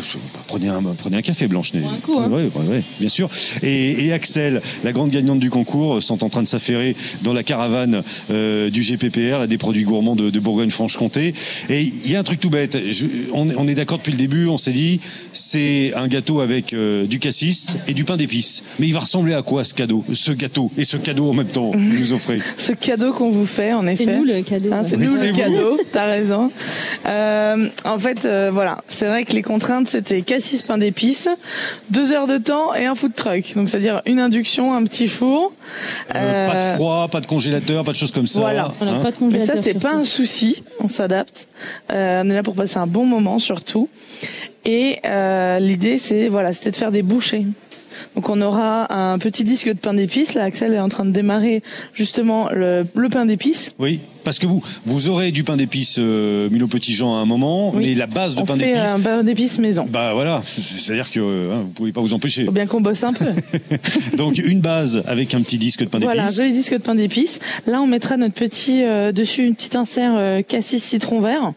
prenez, 0.46 0.68
un, 0.68 0.82
prenez 0.98 1.16
un 1.16 1.22
café 1.22 1.48
Blanche. 1.48 1.72
un 1.74 1.80
coup, 2.00 2.18
hein. 2.18 2.28
Ouais, 2.28 2.42
ouais, 2.44 2.68
ouais, 2.68 2.82
bien 3.00 3.08
sûr. 3.08 3.30
Et, 3.62 4.06
et 4.06 4.12
Axel, 4.12 4.60
la 4.84 4.92
grande 4.92 5.10
gagnante 5.10 5.38
du 5.38 5.48
concours, 5.50 6.02
sont 6.02 6.22
en 6.24 6.28
train 6.28 6.42
de 6.42 6.48
s'affairer 6.48 6.94
dans 7.22 7.32
la 7.32 7.42
caravane 7.42 8.02
euh, 8.30 8.68
du 8.70 8.82
GPPR, 8.82 9.38
là, 9.38 9.46
des 9.46 9.58
produits 9.58 9.84
gourmands 9.84 10.14
de, 10.16 10.28
de 10.28 10.40
Bourgogne-Franche-Comté. 10.40 11.32
Et 11.70 11.82
il 11.82 12.10
y 12.10 12.16
a 12.16 12.20
un 12.20 12.24
truc 12.24 12.40
tout 12.40 12.50
bête. 12.50 12.78
Je- 12.90 13.06
on, 13.32 13.48
est- 13.48 13.54
on 13.56 13.66
est 13.66 13.74
d'accord 13.74 13.98
depuis 13.98 14.12
le 14.12 14.18
début, 14.18 14.25
on 14.48 14.56
s'est 14.58 14.72
dit, 14.72 15.00
c'est 15.32 15.92
un 15.94 16.08
gâteau 16.08 16.40
avec 16.40 16.72
euh, 16.72 17.06
du 17.06 17.18
cassis 17.18 17.78
et 17.88 17.94
du 17.94 18.04
pain 18.04 18.16
d'épices. 18.16 18.62
Mais 18.78 18.86
il 18.86 18.92
va 18.94 19.00
ressembler 19.00 19.34
à 19.34 19.42
quoi 19.42 19.64
ce 19.64 19.74
cadeau, 19.74 20.04
ce 20.12 20.32
gâteau 20.32 20.70
et 20.76 20.84
ce 20.84 20.96
cadeau 20.96 21.28
en 21.30 21.32
même 21.32 21.46
temps 21.48 21.70
que 21.72 21.76
vous 21.76 21.98
nous 21.98 22.12
offrez? 22.12 22.38
Ce 22.58 22.72
cadeau 22.72 23.12
qu'on 23.12 23.30
vous 23.30 23.46
fait, 23.46 23.72
en 23.72 23.86
effet. 23.86 24.04
nous 24.06 24.24
le 24.24 24.42
cadeau. 24.42 24.72
Hein, 24.72 24.82
c'est 24.82 24.96
Oui, 24.96 25.04
nous 25.06 25.16
c'est 25.16 25.26
le 25.26 25.32
vous. 25.32 25.38
cadeau, 25.38 25.78
t'as 25.92 26.06
raison. 26.06 26.50
Euh, 27.06 27.68
en 27.84 27.98
fait, 27.98 28.24
euh, 28.24 28.50
voilà, 28.52 28.78
c'est 28.88 29.06
vrai 29.06 29.24
que 29.24 29.32
les 29.32 29.42
contraintes, 29.42 29.88
c'était 29.88 30.22
cassis 30.22 30.62
pain 30.62 30.78
d'épices, 30.78 31.28
deux 31.90 32.12
heures 32.12 32.26
de 32.26 32.38
temps 32.38 32.74
et 32.74 32.86
un 32.86 32.94
food 32.94 33.14
truck. 33.14 33.54
Donc, 33.54 33.68
c'est-à-dire 33.68 34.02
une 34.06 34.18
induction, 34.20 34.74
un 34.74 34.84
petit 34.84 35.08
four. 35.08 35.52
Euh, 36.14 36.46
Pas 36.46 36.54
Euh, 36.54 36.70
de 36.72 36.76
froid, 36.76 37.08
pas 37.08 37.20
de 37.20 37.26
congélateur, 37.26 37.84
pas 37.84 37.92
de 37.92 37.96
choses 37.96 38.10
comme 38.12 38.26
ça. 38.26 38.40
Voilà. 38.40 38.72
hein. 38.80 39.02
Mais 39.30 39.44
ça, 39.46 39.54
c'est 39.60 39.74
pas 39.78 39.92
un 39.94 40.04
souci. 40.04 40.62
On 40.80 40.88
s'adapte. 40.88 41.48
Euh, 41.92 42.22
on 42.24 42.30
est 42.30 42.34
là 42.34 42.42
pour 42.42 42.54
passer 42.54 42.78
un 42.78 42.86
bon 42.86 43.04
moment, 43.06 43.38
surtout. 43.38 43.88
Et 44.66 44.98
euh, 45.06 45.58
l'idée, 45.60 45.96
c'est 45.96 46.28
voilà, 46.28 46.52
c'était 46.52 46.72
de 46.72 46.76
faire 46.76 46.90
des 46.92 47.02
bouchées. 47.02 47.46
Donc 48.14 48.28
on 48.28 48.40
aura 48.42 48.92
un 48.94 49.18
petit 49.18 49.42
disque 49.44 49.68
de 49.68 49.78
pain 49.78 49.94
d'épices. 49.94 50.34
Là, 50.34 50.44
Axel 50.44 50.74
est 50.74 50.78
en 50.80 50.88
train 50.90 51.04
de 51.06 51.12
démarrer 51.12 51.62
justement 51.94 52.50
le, 52.50 52.84
le 52.94 53.08
pain 53.08 53.24
d'épices. 53.24 53.70
Oui, 53.78 54.00
parce 54.24 54.38
que 54.38 54.46
vous, 54.46 54.62
vous 54.84 55.08
aurez 55.08 55.30
du 55.32 55.44
pain 55.44 55.56
d'épices 55.56 55.96
euh, 55.98 56.50
mis 56.50 56.60
au 56.62 56.66
petit 56.66 56.94
Jean 56.94 57.16
à 57.16 57.20
un 57.20 57.24
moment, 57.24 57.70
Oui. 57.74 57.86
mais 57.86 57.94
la 57.94 58.06
base 58.06 58.34
de 58.36 58.42
on 58.42 58.44
pain 58.44 58.56
fait 58.58 58.66
d'épices. 58.74 58.94
un 58.94 59.00
pain 59.00 59.22
d'épices 59.22 59.58
maison. 59.58 59.86
Bah 59.88 60.12
voilà, 60.12 60.42
c'est-à-dire 60.44 61.10
que 61.10 61.20
hein, 61.52 61.62
vous 61.64 61.70
pouvez 61.70 61.92
pas 61.92 62.00
vous 62.02 62.12
empêcher. 62.12 62.44
Faut 62.44 62.52
bien 62.52 62.66
qu'on 62.66 62.80
bosse 62.82 63.02
un 63.04 63.12
peu. 63.14 63.24
Donc 64.16 64.38
une 64.38 64.60
base 64.60 65.02
avec 65.06 65.34
un 65.34 65.40
petit 65.40 65.56
disque 65.58 65.80
de 65.80 65.88
pain 65.88 65.98
Voilà, 65.98 66.22
un 66.22 66.24
d'épices. 66.26 66.38
joli 66.38 66.52
disque 66.52 66.72
de 66.74 66.78
pain 66.78 66.94
d'épices. 66.94 67.38
Là, 67.66 67.80
on 67.80 67.86
mettra 67.86 68.16
notre 68.18 68.34
petit 68.34 68.82
euh, 68.82 69.10
dessus 69.12 69.46
une 69.46 69.54
petite 69.54 69.76
insert 69.76 70.12
euh, 70.16 70.42
cassis 70.42 70.82
citron 70.82 71.20
vert. 71.20 71.52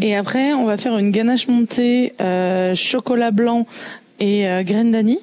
Et 0.00 0.16
après, 0.16 0.52
on 0.52 0.64
va 0.64 0.76
faire 0.76 0.96
une 0.98 1.10
ganache 1.10 1.48
montée 1.48 2.14
euh, 2.20 2.74
chocolat 2.74 3.30
blanc 3.30 3.66
et 4.20 4.46
euh, 4.46 4.62
graines 4.62 4.90
d'anis 4.90 5.20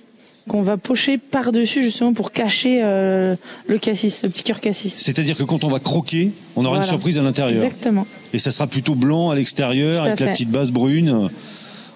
qu'on 0.47 0.63
va 0.63 0.77
pocher 0.77 1.17
par-dessus 1.19 1.83
justement 1.83 2.11
pour 2.11 2.31
cacher 2.31 2.81
euh, 2.83 3.35
le 3.67 3.77
cassis, 3.77 4.23
le 4.23 4.29
petit 4.29 4.43
cœur 4.43 4.59
cassis. 4.59 4.93
C'est-à-dire 4.93 5.37
que 5.37 5.43
quand 5.43 5.63
on 5.63 5.67
va 5.67 5.79
croquer, 5.79 6.31
on 6.55 6.65
aura 6.65 6.77
une 6.77 6.83
surprise 6.83 7.19
à 7.19 7.21
l'intérieur. 7.21 7.63
Exactement. 7.63 8.07
Et 8.33 8.39
ça 8.39 8.49
sera 8.49 8.65
plutôt 8.65 8.95
blanc 8.95 9.29
à 9.29 9.35
l'extérieur 9.35 10.03
avec 10.03 10.19
la 10.19 10.27
petite 10.27 10.49
base 10.49 10.71
brune. 10.71 11.29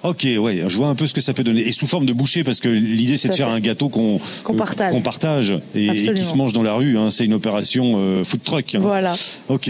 Ok, 0.04 0.28
ouais, 0.38 0.64
je 0.68 0.76
vois 0.78 0.88
un 0.88 0.96
peu 0.96 1.08
ce 1.08 1.14
que 1.14 1.22
ça 1.22 1.34
peut 1.34 1.44
donner. 1.44 1.62
Et 1.62 1.72
sous 1.72 1.88
forme 1.88 2.06
de 2.06 2.12
bouchée, 2.14 2.44
parce 2.44 2.60
que 2.60 2.68
l'idée 2.68 3.16
c'est 3.18 3.30
de 3.30 3.34
faire 3.34 3.48
un 3.48 3.60
gâteau 3.62 3.88
qu'on 3.90 4.20
Qu'on 4.44 4.54
partage. 4.54 4.92
qu'on 4.92 5.02
partage 5.02 5.54
et, 5.74 5.86
et 5.88 6.14
qui 6.14 6.24
se 6.26 6.36
mange 6.36 6.52
dans 6.54 6.62
la 6.64 6.74
rue. 6.74 6.98
Hein. 6.98 7.10
C'est 7.10 7.24
une 7.26 7.34
opération 7.34 7.94
euh, 7.98 8.24
food 8.24 8.44
truck. 8.44 8.76
hein. 8.76 8.80
Voilà. 8.82 9.16
Ok. 9.48 9.70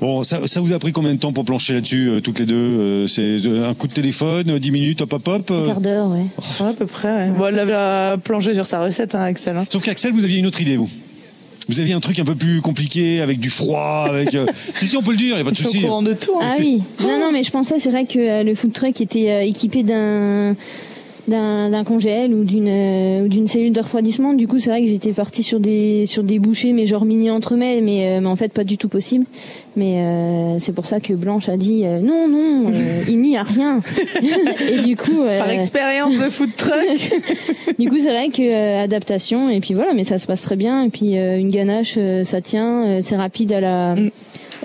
Bon, 0.00 0.22
ça, 0.24 0.40
ça 0.46 0.60
vous 0.60 0.72
a 0.72 0.78
pris 0.78 0.90
combien 0.92 1.14
de 1.14 1.20
temps 1.20 1.32
pour 1.32 1.44
plancher 1.44 1.74
là-dessus, 1.74 2.08
euh, 2.08 2.20
toutes 2.20 2.40
les 2.40 2.46
deux 2.46 2.54
Euh, 2.54 3.06
C'est 3.06 3.22
euh, 3.46 3.68
un 3.70 3.74
coup 3.74 3.86
de 3.86 3.92
téléphone, 3.92 4.50
euh, 4.50 4.58
10 4.58 4.70
minutes, 4.72 5.00
hop, 5.02 5.12
hop, 5.12 5.28
hop. 5.28 5.50
euh? 5.50 5.64
Un 5.64 5.68
quart 5.68 5.80
d'heure, 5.80 6.08
ouais. 6.08 6.24
Ouais, 6.60 6.66
à 6.68 6.72
peu 6.72 6.86
près. 6.86 7.12
Ouais. 7.12 7.30
Bon, 7.30 7.46
elle 7.46 7.60
a 7.72 8.16
planché 8.18 8.54
sur 8.54 8.66
sa 8.66 8.80
recette, 8.82 9.14
hein, 9.14 9.22
Axel. 9.22 9.56
hein. 9.56 9.64
Sauf 9.68 9.82
qu'Axel, 9.82 10.12
vous 10.12 10.24
aviez 10.24 10.38
une 10.38 10.46
autre 10.46 10.60
idée, 10.60 10.76
vous. 10.76 10.90
Vous 11.68 11.78
aviez 11.80 11.94
un 11.94 12.00
truc 12.00 12.18
un 12.18 12.24
peu 12.24 12.34
plus 12.34 12.60
compliqué, 12.60 13.20
avec 13.20 13.38
du 13.38 13.50
froid, 13.50 14.06
avec. 14.08 14.34
euh, 14.34 14.46
si, 14.76 14.88
si, 14.88 14.96
on 14.96 15.02
peut 15.02 15.12
le 15.12 15.16
dire, 15.16 15.32
il 15.32 15.34
n'y 15.36 15.40
a 15.42 15.44
pas 15.44 15.50
de 15.52 15.56
souci. 15.56 15.80
courant 15.82 16.02
de 16.02 16.14
tout. 16.14 16.32
hein. 16.40 16.48
Ah 16.50 16.56
oui. 16.58 16.82
Non, 17.00 17.18
non, 17.20 17.30
mais 17.32 17.42
je 17.44 17.50
pensais, 17.50 17.78
c'est 17.78 17.90
vrai 17.90 18.06
que 18.06 18.18
euh, 18.18 18.42
le 18.42 18.54
food 18.54 18.72
truck 18.72 19.00
était 19.00 19.30
euh, 19.30 19.40
équipé 19.42 19.82
d'un 19.84 20.56
d'un 21.30 21.84
congèle 21.84 22.34
ou 22.34 22.44
d'une 22.44 22.68
euh, 22.68 23.28
d'une 23.28 23.46
cellule 23.46 23.72
de 23.72 23.80
refroidissement. 23.80 24.34
Du 24.34 24.46
coup, 24.46 24.58
c'est 24.58 24.70
vrai 24.70 24.82
que 24.82 24.88
j'étais 24.88 25.12
partie 25.12 25.42
sur 25.42 25.60
des 25.60 26.04
sur 26.06 26.22
des 26.22 26.38
bouchées, 26.38 26.72
mais 26.72 26.86
genre 26.86 27.04
mini 27.04 27.30
entremets, 27.30 27.80
mais 27.80 28.18
euh, 28.18 28.20
mais 28.20 28.26
en 28.26 28.36
fait 28.36 28.52
pas 28.52 28.64
du 28.64 28.76
tout 28.76 28.88
possible. 28.88 29.24
Mais 29.76 30.00
euh, 30.00 30.58
c'est 30.58 30.72
pour 30.72 30.86
ça 30.86 31.00
que 31.00 31.12
Blanche 31.12 31.48
a 31.48 31.56
dit 31.56 31.86
euh, 31.86 32.00
non, 32.00 32.28
non, 32.28 32.72
euh, 32.74 33.02
il 33.08 33.20
n'y 33.20 33.36
a 33.36 33.42
rien. 33.42 33.80
et 34.68 34.80
du 34.80 34.96
coup, 34.96 35.20
euh, 35.20 35.38
Par 35.38 35.50
expérience 35.50 36.18
de 36.18 36.28
food 36.28 36.50
truck. 36.56 37.10
du 37.78 37.88
coup, 37.88 37.98
c'est 37.98 38.10
vrai 38.10 38.28
que 38.28 38.42
euh, 38.42 38.82
adaptation 38.84 39.48
et 39.48 39.60
puis 39.60 39.74
voilà, 39.74 39.94
mais 39.94 40.04
ça 40.04 40.18
se 40.18 40.26
passe 40.26 40.42
très 40.42 40.56
bien. 40.56 40.84
Et 40.84 40.90
puis 40.90 41.16
euh, 41.16 41.38
une 41.38 41.50
ganache, 41.50 41.94
euh, 41.96 42.24
ça 42.24 42.40
tient, 42.40 42.84
euh, 42.84 42.98
c'est 43.02 43.16
rapide 43.16 43.52
à 43.52 43.60
la 43.60 43.94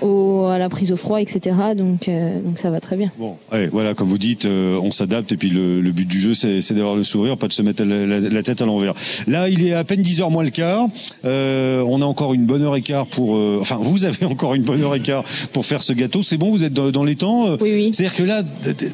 au, 0.02 0.44
à 0.46 0.58
la 0.58 0.68
prise 0.68 0.92
au 0.92 0.96
froid, 0.96 1.20
etc. 1.20 1.56
Donc 1.76 2.08
euh, 2.08 2.40
donc 2.40 2.58
ça 2.58 2.70
va 2.70 2.80
très 2.80 2.96
bien. 2.96 3.10
Bon, 3.18 3.36
ouais, 3.52 3.68
voilà, 3.68 3.94
comme 3.94 4.08
vous 4.08 4.18
dites, 4.18 4.44
euh, 4.44 4.78
on 4.82 4.90
s'adapte 4.90 5.32
et 5.32 5.36
puis 5.36 5.48
le, 5.50 5.80
le 5.80 5.92
but 5.92 6.06
du 6.06 6.20
jeu, 6.20 6.34
c'est 6.34 6.60
c'est 6.60 6.74
d'avoir 6.74 6.96
le 6.96 7.02
sourire, 7.04 7.36
pas 7.36 7.48
de 7.48 7.52
se 7.52 7.62
mettre 7.62 7.84
la, 7.84 8.06
la- 8.06 8.20
la 8.20 8.42
tête 8.42 8.60
à 8.62 8.66
l'envers. 8.66 8.94
Là, 9.26 9.48
il 9.48 9.66
est 9.66 9.72
à 9.72 9.84
peine 9.84 10.02
10 10.02 10.20
heures 10.20 10.30
moins 10.30 10.44
le 10.44 10.50
quart. 10.50 10.88
Euh, 11.24 11.82
on 11.88 12.02
a 12.02 12.04
encore 12.04 12.34
une 12.34 12.46
bonne 12.46 12.62
heure 12.62 12.76
et 12.76 12.82
quart 12.82 13.06
pour. 13.06 13.36
euh, 13.36 13.58
enfin, 13.60 13.76
vous 13.80 14.04
avez 14.04 14.24
encore 14.26 14.54
une 14.54 14.62
bonne 14.62 14.82
heure 14.82 14.94
et 14.94 15.00
quart 15.00 15.24
pour 15.52 15.64
faire 15.66 15.82
ce 15.82 15.92
gâteau. 15.92 16.22
C'est 16.22 16.36
bon, 16.36 16.50
vous 16.50 16.64
êtes 16.64 16.72
dans, 16.72 16.90
dans 16.90 17.04
les 17.04 17.16
temps. 17.16 17.46
euh, 17.48 17.56
Oui, 17.60 17.72
oui. 17.74 17.90
C'est-à-dire 17.92 18.14
que 18.16 18.22
là, 18.22 18.42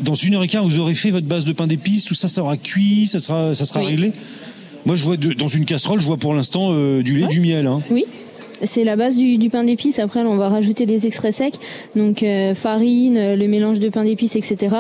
dans 0.03 0.14
une 0.14 0.34
heure 0.34 0.42
et 0.44 0.48
quart, 0.48 0.64
vous 0.64 0.78
aurez 0.78 0.94
fait 0.94 1.11
votre 1.11 1.26
base 1.26 1.44
de 1.44 1.53
pain 1.53 1.66
d'épices, 1.66 2.05
tout 2.05 2.14
ça, 2.14 2.28
ça 2.28 2.42
aura 2.42 2.57
cuit, 2.57 3.07
ça 3.07 3.18
sera, 3.18 3.55
ça 3.55 3.64
sera 3.64 3.80
Oui. 3.80 3.86
réglé. 3.86 4.12
Moi, 4.84 4.96
je 4.96 5.05
vois 5.05 5.16
de- 5.16 5.32
dans 5.32 5.46
une 5.48 5.64
casserole, 5.64 6.00
je 6.00 6.07
vois 6.07 6.16
pour 6.16 6.34
l'instant 6.34 6.70
euh, 6.72 7.03
du 7.03 7.18
lait, 7.18 7.28
du 7.28 7.40
miel. 7.40 7.66
Hein. 7.66 7.82
Oui. 7.90 8.05
C'est 8.65 8.85
la 8.85 8.97
base 8.97 9.17
du, 9.17 9.39
du 9.39 9.51
pain 9.51 9.65
d'épices. 9.65 9.99
Après, 9.99 10.23
là, 10.23 10.29
on 10.29 10.37
va 10.37 10.49
rajouter 10.49 10.87
des 10.87 11.07
extraits 11.07 11.33
secs, 11.35 11.55
donc 11.97 12.23
euh, 12.23 12.55
farine, 12.55 13.17
euh, 13.17 13.37
le 13.37 13.49
mélange 13.49 13.81
de 13.81 13.89
pain 13.89 14.05
d'épices, 14.05 14.37
etc. 14.37 14.77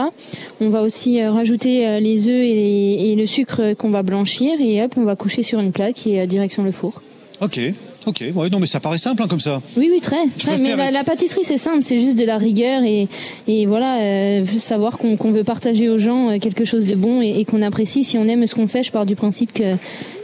On 0.60 0.68
va 0.70 0.82
aussi 0.82 1.20
euh, 1.20 1.30
rajouter 1.32 2.00
les 2.00 2.28
œufs 2.28 2.34
et, 2.44 2.54
les- 2.54 3.10
et 3.10 3.16
le 3.16 3.26
sucre 3.26 3.74
qu'on 3.74 3.90
va 3.90 4.02
blanchir 4.02 4.52
et 4.60 4.82
hop, 4.82 4.94
on 4.96 5.04
va 5.04 5.16
coucher 5.16 5.42
sur 5.42 5.60
une 5.60 5.72
plaque 5.72 6.06
et 6.06 6.26
direction 6.26 6.62
le 6.62 6.70
four. 6.72 7.02
Ok, 7.40 7.58
ok. 8.06 8.24
Ouais, 8.36 8.48
non, 8.50 8.60
mais 8.60 8.66
ça 8.66 8.78
paraît 8.78 8.98
simple 8.98 9.20
hein, 9.22 9.26
comme 9.28 9.40
ça. 9.40 9.60
Oui, 9.76 9.88
oui, 9.92 10.00
très. 10.00 10.16
Très. 10.38 10.58
Mais 10.58 10.76
la, 10.92 11.02
pâtisserie, 11.02 11.40
c'est 11.42 11.56
simple, 11.56 11.82
c'est 11.82 12.00
juste 12.00 12.16
de 12.16 12.24
la 12.24 12.38
rigueur 12.38 12.84
et, 12.84 13.08
et 13.48 13.66
voilà, 13.66 14.00
euh, 14.00 14.44
savoir 14.58 14.96
qu'on 14.98 15.16
veut 15.32 15.42
partager 15.44 15.88
aux 15.88 15.98
gens 15.98 16.38
quelque 16.38 16.64
chose 16.64 16.84
de 16.86 16.94
bon 16.94 17.20
et, 17.20 17.40
et 17.40 17.44
qu'on 17.44 17.62
apprécie. 17.62 18.04
Si 18.04 18.16
on 18.18 18.28
aime 18.28 18.46
ce 18.46 18.54
qu'on 18.54 18.68
fait, 18.68 18.84
je 18.84 18.92
pars 18.92 19.06
du 19.06 19.16
principe 19.16 19.52
que 19.52 19.74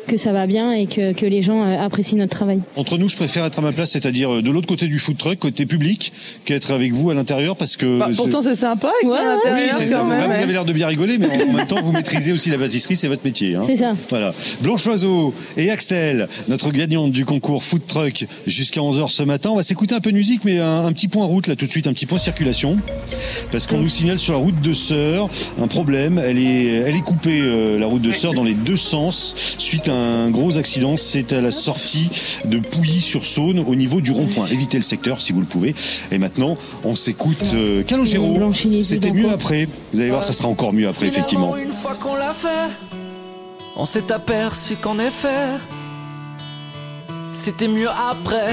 que 0.08 0.16
ça 0.16 0.32
va 0.32 0.48
bien 0.48 0.72
et 0.72 0.86
que, 0.86 1.12
que 1.12 1.24
les 1.26 1.42
gens 1.42 1.64
euh, 1.64 1.78
apprécient 1.78 2.18
notre 2.18 2.34
travail. 2.36 2.60
Entre 2.74 2.98
nous, 2.98 3.08
je 3.08 3.14
préfère 3.16 3.44
être 3.44 3.58
à 3.60 3.62
ma 3.62 3.70
place, 3.70 3.92
c'est-à-dire 3.92 4.34
euh, 4.34 4.42
de 4.42 4.50
l'autre 4.50 4.66
côté 4.66 4.88
du 4.88 4.98
food 4.98 5.16
truck, 5.16 5.38
côté 5.38 5.66
public, 5.66 6.12
qu'être 6.44 6.72
avec 6.72 6.92
vous 6.92 7.10
à 7.10 7.14
l'intérieur 7.14 7.54
parce 7.56 7.76
que. 7.76 7.98
Bah, 8.00 8.08
pourtant, 8.16 8.42
c'est 8.42 8.54
sympa 8.56 8.90
avec 9.00 9.08
Ouais, 9.12 9.18
à 9.18 9.22
ouais. 9.22 9.28
l'intérieur, 9.36 9.68
Oui, 9.70 9.74
c'est 9.78 9.84
quand 9.92 9.98
ça. 9.98 10.04
même. 10.04 10.18
Bah, 10.20 10.26
vous 10.36 10.42
avez 10.42 10.52
l'air 10.52 10.64
de 10.64 10.72
bien 10.72 10.86
rigoler, 10.88 11.18
mais 11.18 11.28
en 11.48 11.52
même 11.52 11.66
temps, 11.66 11.80
vous 11.82 11.92
maîtrisez 11.92 12.32
aussi 12.32 12.50
la 12.50 12.58
pâtisserie, 12.58 12.96
c'est 12.96 13.08
votre 13.08 13.24
métier. 13.24 13.54
hein. 13.54 13.62
C'est 13.64 13.76
ça. 13.76 13.94
Voilà. 14.08 14.32
Blanche 14.62 14.84
Loiseau 14.86 15.32
et 15.56 15.70
Axel, 15.70 16.28
notre 16.48 16.70
gagnante 16.72 17.12
du 17.12 17.24
concours 17.24 17.62
Food 17.62 17.84
Truck 17.86 18.26
jusqu'à 18.46 18.80
11h 18.80 19.08
ce 19.08 19.22
matin. 19.22 19.50
On 19.50 19.56
va 19.56 19.62
s'écouter 19.62 19.94
un 19.94 20.00
peu 20.00 20.10
de 20.10 20.16
musique, 20.16 20.44
mais 20.44 20.58
un, 20.58 20.86
un 20.86 20.92
petit 20.92 21.08
point 21.08 21.24
route 21.26 21.46
là 21.46 21.54
tout 21.56 21.66
de 21.66 21.70
suite, 21.70 21.86
un 21.86 21.92
petit 21.92 22.06
point 22.06 22.18
circulation. 22.18 22.76
Parce 23.52 23.66
qu'on 23.66 23.78
nous 23.78 23.88
signale 23.88 24.18
sur 24.18 24.32
la 24.32 24.38
route 24.40 24.60
de 24.60 24.72
Sœur 24.72 25.28
un 25.60 25.66
problème. 25.66 26.18
Elle 26.24 26.38
est, 26.38 26.64
elle 26.66 26.96
est 26.96 27.00
coupée, 27.04 27.40
euh, 27.40 27.78
la 27.78 27.86
route 27.86 28.02
de 28.02 28.12
Sœur, 28.12 28.32
dans 28.34 28.44
les 28.44 28.54
deux 28.54 28.76
sens 28.76 29.34
suite 29.58 29.88
à 29.88 29.92
un 29.92 29.97
gros 30.30 30.58
accident. 30.58 30.96
C'est 30.96 31.32
à 31.32 31.40
la 31.40 31.50
sortie 31.50 32.10
de 32.44 32.58
Pouilly-sur-Saône 32.58 33.58
au 33.60 33.74
niveau 33.74 34.00
du 34.00 34.12
rond-point. 34.12 34.46
Évitez 34.46 34.76
le 34.76 34.82
secteur 34.82 35.20
si 35.20 35.32
vous 35.32 35.40
le 35.40 35.46
pouvez. 35.46 35.74
Et 36.10 36.18
maintenant, 36.18 36.56
on 36.84 36.94
s'écoute 36.94 37.42
euh, 37.54 37.82
Calogero. 37.82 38.52
C'était 38.82 39.12
mieux 39.12 39.30
après. 39.30 39.68
Vous 39.92 40.00
allez 40.00 40.10
voir, 40.10 40.24
ça 40.24 40.32
sera 40.32 40.48
encore 40.48 40.72
mieux 40.72 40.88
après, 40.88 41.06
effectivement. 41.06 41.56
Une 41.56 41.72
fois 41.72 41.94
qu'on 41.94 42.16
l'a 42.16 42.32
fait, 42.32 42.70
on 43.76 43.84
s'est 43.84 44.10
aperçu 44.12 44.76
qu'en 44.76 44.98
effet, 44.98 45.46
c'était 47.32 47.68
mieux 47.68 47.88
après. 47.88 48.52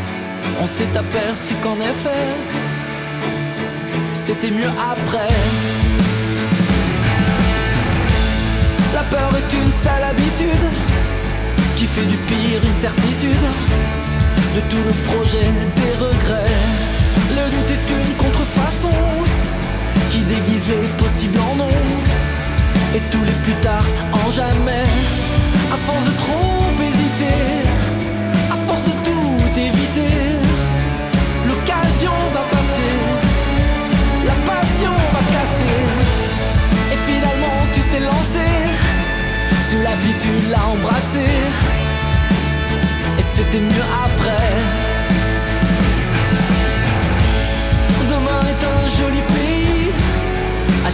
on 0.59 0.65
s'est 0.65 0.97
aperçu 0.97 1.55
qu'en 1.61 1.75
effet, 1.75 2.27
c'était 4.13 4.51
mieux 4.51 4.71
après. 4.91 5.33
La 8.93 9.03
peur 9.03 9.31
est 9.35 9.53
une 9.55 9.71
sale 9.71 10.03
habitude 10.03 10.65
qui 11.75 11.85
fait 11.85 12.05
du 12.05 12.17
pire 12.17 12.61
une 12.63 12.73
certitude. 12.73 13.45
De 14.55 14.61
tout 14.69 14.83
le 14.85 14.93
projet, 15.09 15.47
des 15.75 15.93
regrets. 16.05 16.59
Le 17.37 17.49
doute 17.49 17.71
est 17.71 17.91
une 17.99 18.15
contrefaçon 18.17 18.97
qui 20.09 20.19
déguise 20.23 20.67
les 20.69 20.87
possibles 21.03 21.39
en 21.39 21.55
non. 21.55 21.69
Et 22.95 22.99
tous 23.09 23.23
les 23.23 23.37
plus 23.43 23.59
tard 23.61 23.85
en 24.11 24.29
jamais. 24.31 24.85
À 25.73 25.77
force 25.77 26.03
de 26.03 26.11
trop 26.17 26.61
hésiter, 26.87 27.60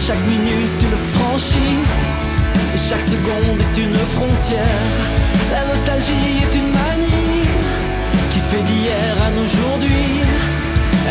chaque 0.08 0.26
minute 0.26 0.78
tu 0.78 0.86
le 0.86 0.96
franchis. 0.96 1.76
Et 2.74 2.78
chaque 2.78 3.04
seconde 3.04 3.60
est 3.60 3.78
une 3.78 3.98
frontière. 4.16 4.86
La 5.52 5.66
nostalgie 5.70 6.32
est 6.44 6.54
une 6.60 6.70
manie 6.78 7.44
qui 8.32 8.40
fait 8.40 8.62
d'hier 8.62 9.14
à 9.26 9.28
aujourd'hui. 9.42 10.22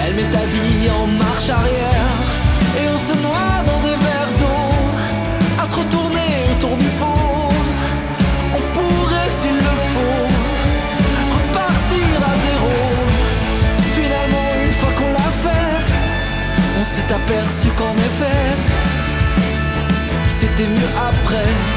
Elle 0.02 0.16
met 0.16 0.30
ta 0.38 0.46
vie 0.54 0.90
en 0.90 1.06
marche 1.06 1.50
arrière. 1.50 2.16
Et 2.80 2.86
on 2.94 2.98
se 2.98 3.14
noie 3.22 3.56
dans 3.70 3.82
des 3.88 3.98
verres 4.06 4.36
d'eau 4.40 4.66
à 5.62 5.68
trop 5.68 5.86
tourner 5.96 6.32
autour 6.54 6.76
du 6.78 6.90
pot. 7.00 7.50
On 8.58 8.64
pourrait, 8.76 9.32
s'il 9.40 9.58
le 9.70 9.76
faut, 9.94 10.26
repartir 11.38 12.16
à 12.32 12.34
zéro. 12.48 12.76
Finalement, 13.98 14.50
une 14.66 14.76
fois 14.80 14.94
qu'on 14.98 15.12
l'a 15.20 15.32
fait, 15.46 15.76
on 16.80 16.84
s'est 16.84 17.14
aperçu 17.14 17.68
qu'en 17.78 17.96
effet, 18.10 18.47
c'était 20.40 20.68
mieux 20.68 20.92
après. 21.00 21.77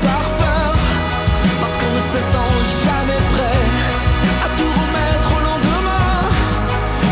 Par 0.00 0.24
peur 0.40 0.74
Parce 1.60 1.76
qu'on 1.76 1.92
ne 1.92 2.04
se 2.12 2.20
sent 2.32 2.52
jamais 2.84 3.20
prêt 3.34 3.62
À 4.46 4.48
tout 4.58 4.72
remettre 4.80 5.28
au 5.36 5.40
lendemain. 5.48 6.16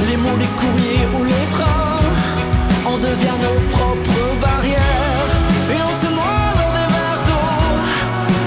Les 0.09 0.17
mots, 0.17 0.39
les 0.39 0.53
courriers 0.61 1.07
ou 1.17 1.25
les 1.25 1.47
trains 1.57 2.01
On 2.87 2.97
devient 2.99 3.39
nos 3.47 3.59
propres 3.75 4.27
barrières. 4.41 5.33
Et 5.75 5.81
on 5.89 5.95
se 6.03 6.09
noie 6.13 6.47
dans 6.61 6.73
des 6.79 6.89
verres 6.95 7.25
d'eau 7.29 7.51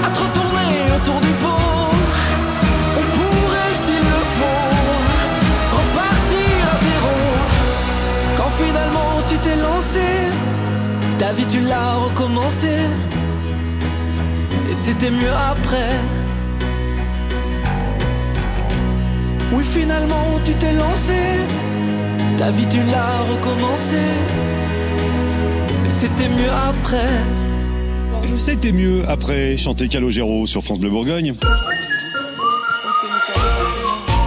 À 0.06 0.10
trop 0.16 0.30
tourner 0.38 0.72
autour 0.96 1.20
du 1.20 1.32
pot 1.42 1.90
On 3.00 3.04
pourrait 3.16 3.74
s'il 3.84 4.04
le 4.12 4.22
faut 4.36 4.70
Repartir 5.78 6.54
à 6.72 6.76
zéro. 6.86 7.14
Quand 8.36 8.52
finalement 8.62 9.12
tu 9.28 9.36
t'es 9.38 9.56
lancé, 9.56 10.06
ta 11.18 11.32
vie 11.32 11.46
tu 11.46 11.60
l'as 11.60 11.94
recommencé. 11.94 12.68
C'était 14.86 15.10
mieux 15.10 15.32
après. 15.32 15.96
Oui, 19.50 19.64
finalement 19.64 20.38
tu 20.44 20.52
t'es 20.56 20.74
lancé, 20.74 21.14
ta 22.36 22.50
vie 22.50 22.68
tu 22.68 22.82
l'as 22.82 23.22
recommencé. 23.32 23.96
Et 25.86 25.88
c'était 25.88 26.28
mieux 26.28 26.52
après. 26.68 27.08
C'était 28.34 28.72
mieux 28.72 29.08
après 29.08 29.56
chanter 29.56 29.88
Calogero 29.88 30.46
sur 30.46 30.62
France 30.62 30.80
Bleu 30.80 30.90
Bourgogne. 30.90 31.32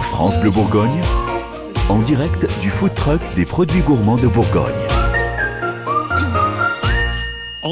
France 0.02 0.40
Bleu 0.40 0.50
Bourgogne, 0.50 1.00
en 1.88 2.00
direct 2.00 2.48
du 2.62 2.70
food 2.70 2.94
truck 2.94 3.20
des 3.36 3.46
produits 3.46 3.82
gourmands 3.82 4.16
de 4.16 4.26
Bourgogne. 4.26 4.87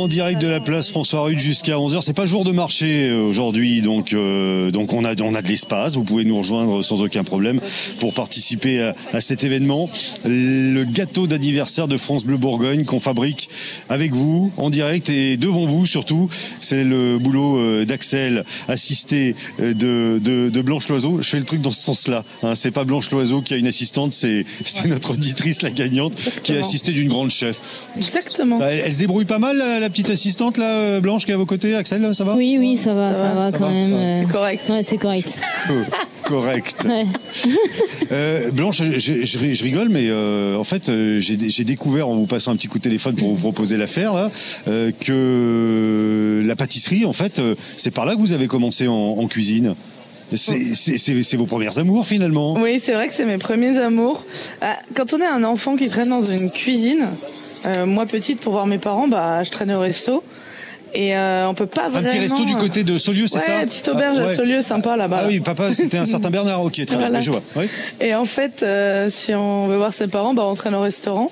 En 0.06 0.08
direct 0.08 0.40
de 0.40 0.46
la 0.46 0.60
place 0.60 0.88
François 0.88 1.22
Rude 1.22 1.40
jusqu'à 1.40 1.72
11h. 1.72 2.00
C'est 2.00 2.12
pas 2.12 2.26
jour 2.26 2.44
de 2.44 2.52
marché 2.52 3.08
euh, 3.08 3.22
aujourd'hui, 3.22 3.82
donc 3.82 4.12
euh, 4.12 4.70
donc 4.70 4.92
on 4.92 5.04
a 5.04 5.20
on 5.20 5.34
a 5.34 5.42
de 5.42 5.48
l'espace. 5.48 5.96
Vous 5.96 6.04
pouvez 6.04 6.24
nous 6.24 6.38
rejoindre 6.38 6.80
sans 6.82 7.02
aucun 7.02 7.24
problème 7.24 7.60
pour 7.98 8.14
participer 8.14 8.80
à, 8.80 8.94
à 9.12 9.20
cet 9.20 9.42
événement. 9.42 9.90
Le 10.24 10.84
gâteau 10.84 11.26
d'anniversaire 11.26 11.88
de 11.88 11.96
France 11.96 12.24
Bleu 12.24 12.36
Bourgogne 12.36 12.84
qu'on 12.84 13.00
fabrique 13.00 13.48
avec 13.88 14.12
vous 14.12 14.52
en 14.58 14.70
direct 14.70 15.10
et 15.10 15.36
devant 15.36 15.66
vous 15.66 15.86
surtout. 15.86 16.28
C'est 16.60 16.84
le 16.84 17.18
boulot 17.18 17.58
euh, 17.58 17.84
d'Axel, 17.84 18.44
assisté 18.68 19.34
de, 19.58 20.20
de, 20.22 20.50
de 20.50 20.62
Blanche 20.62 20.86
Loiseau. 20.86 21.18
Je 21.20 21.28
fais 21.28 21.40
le 21.40 21.44
truc 21.44 21.62
dans 21.62 21.72
ce 21.72 21.82
sens-là. 21.82 22.22
Hein. 22.44 22.54
C'est 22.54 22.70
pas 22.70 22.84
Blanche 22.84 23.10
Loiseau 23.10 23.42
qui 23.42 23.54
a 23.54 23.56
une 23.56 23.66
assistante, 23.66 24.12
c'est 24.12 24.46
c'est 24.64 24.86
notre 24.86 25.14
auditrice 25.14 25.62
la 25.62 25.70
gagnante 25.70 26.12
qui 26.44 26.52
est 26.52 26.58
assistée 26.58 26.92
d'une 26.92 27.08
grande 27.08 27.30
chef. 27.30 27.60
Exactement. 27.96 28.60
Elle, 28.62 28.82
elle 28.86 28.94
se 28.94 29.00
débrouille 29.00 29.24
pas 29.24 29.40
mal, 29.40 29.56
la, 29.56 29.80
la 29.80 29.95
petite 30.02 30.10
assistante, 30.10 30.58
là, 30.58 30.64
euh, 30.76 31.00
Blanche, 31.00 31.24
qui 31.24 31.30
est 31.30 31.34
à 31.34 31.38
vos 31.38 31.46
côtés, 31.46 31.74
Axel, 31.74 32.14
ça 32.14 32.24
va? 32.24 32.34
Oui, 32.34 32.56
oui, 32.58 32.76
ça 32.76 32.92
va, 32.94 33.14
ça, 33.14 33.32
va 33.32 33.50
ça 33.50 33.58
quand 33.58 33.66
va. 33.68 33.72
même. 33.72 33.92
Ouais. 33.94 33.98
euh, 33.98 34.20
C'est 34.26 34.32
correct. 34.32 34.68
Ouais, 34.68 34.82
c'est 34.82 34.98
correct. 34.98 35.40
Correct. 36.24 36.84
Ouais. 36.84 37.04
Euh, 38.12 38.50
Blanche, 38.52 38.82
je, 38.82 38.98
je- 38.98 39.24
je- 39.24 39.52
je 39.52 39.64
rigole, 39.64 39.88
mais 39.88 40.06
euh, 40.08 40.56
en 40.56 40.62
fait, 40.64 40.90
j'ai 41.18 41.64
découvert 41.64 42.08
en 42.08 42.14
vous 42.14 42.26
passant 42.26 42.52
un 42.52 42.56
petit 42.56 42.68
coup 42.68 42.78
de 42.78 42.84
téléphone 42.84 43.14
pour 43.16 43.28
vous 43.30 43.36
proposer 43.36 43.76
l'affaire 43.76 44.14
là, 44.14 44.30
euh, 44.68 44.92
que 44.92 46.42
la 46.46 46.54
pâtisserie, 46.56 47.04
en 47.04 47.12
fait, 47.12 47.40
c'est 47.76 47.92
par 47.92 48.06
là 48.06 48.14
que 48.14 48.20
vous 48.20 48.32
avez 48.32 48.46
commencé 48.46 48.86
en, 48.88 48.92
en 48.94 49.26
cuisine? 49.28 49.74
C'est 50.34 51.36
vos 51.36 51.46
premières 51.46 51.78
amours 51.78 52.06
finalement. 52.06 52.54
Oui, 52.54 52.80
c'est 52.80 52.92
vrai 52.92 53.08
que 53.08 53.14
c'est 53.14 53.24
mes 53.24 53.38
premiers 53.38 53.78
amours. 53.78 54.24
Ah, 54.60 54.76
Quand 54.94 55.12
on 55.12 55.20
est 55.20 55.26
un 55.26 55.44
enfant 55.44 55.76
qui 55.76 55.88
traîne 55.88 56.08
dans 56.10 56.22
une 56.22 56.50
cuisine, 56.50 57.04
euh, 57.66 57.86
moi 57.86 58.06
petite 58.06 58.40
pour 58.40 58.52
voir 58.52 58.66
mes 58.66 58.78
parents, 58.78 59.08
bah 59.08 59.42
je 59.44 59.50
traînais 59.50 59.74
au 59.74 59.80
resto. 59.80 60.22
Et 60.94 61.14
euh, 61.16 61.46
on 61.48 61.52
peut 61.54 61.66
pas 61.66 61.86
Un 61.86 61.88
vraiment. 61.90 62.08
petit 62.08 62.18
resto 62.18 62.44
du 62.44 62.56
côté 62.56 62.82
de 62.82 62.96
Saulieu, 62.96 63.26
c'est 63.26 63.38
ouais, 63.38 63.44
ça 63.44 63.66
petite 63.66 63.86
auberge 63.88 64.18
Ah, 64.20 64.28
à. 64.30 64.34
Saulieu, 64.34 64.62
sympa 64.62 64.96
là-bas. 64.96 65.22
Ah 65.24 65.26
oui, 65.28 65.40
papa, 65.40 65.74
c'était 65.74 65.98
un 65.98 66.06
certain 66.06 66.30
Bernard. 66.30 66.62
Ok, 66.64 66.74
très 66.74 66.84
bien, 66.86 66.96
Voilà. 66.98 67.18
oui, 67.18 67.24
je 67.24 67.30
vois. 67.30 67.42
Oui. 67.56 67.68
Et 68.00 68.14
en 68.14 68.24
fait, 68.24 68.62
euh, 68.62 69.08
si 69.10 69.34
on 69.34 69.66
veut 69.68 69.76
voir 69.76 69.92
ses 69.92 70.06
parents, 70.06 70.32
bah 70.32 70.44
on 70.46 70.54
traîne 70.54 70.74
au 70.74 70.80
restaurant. 70.80 71.30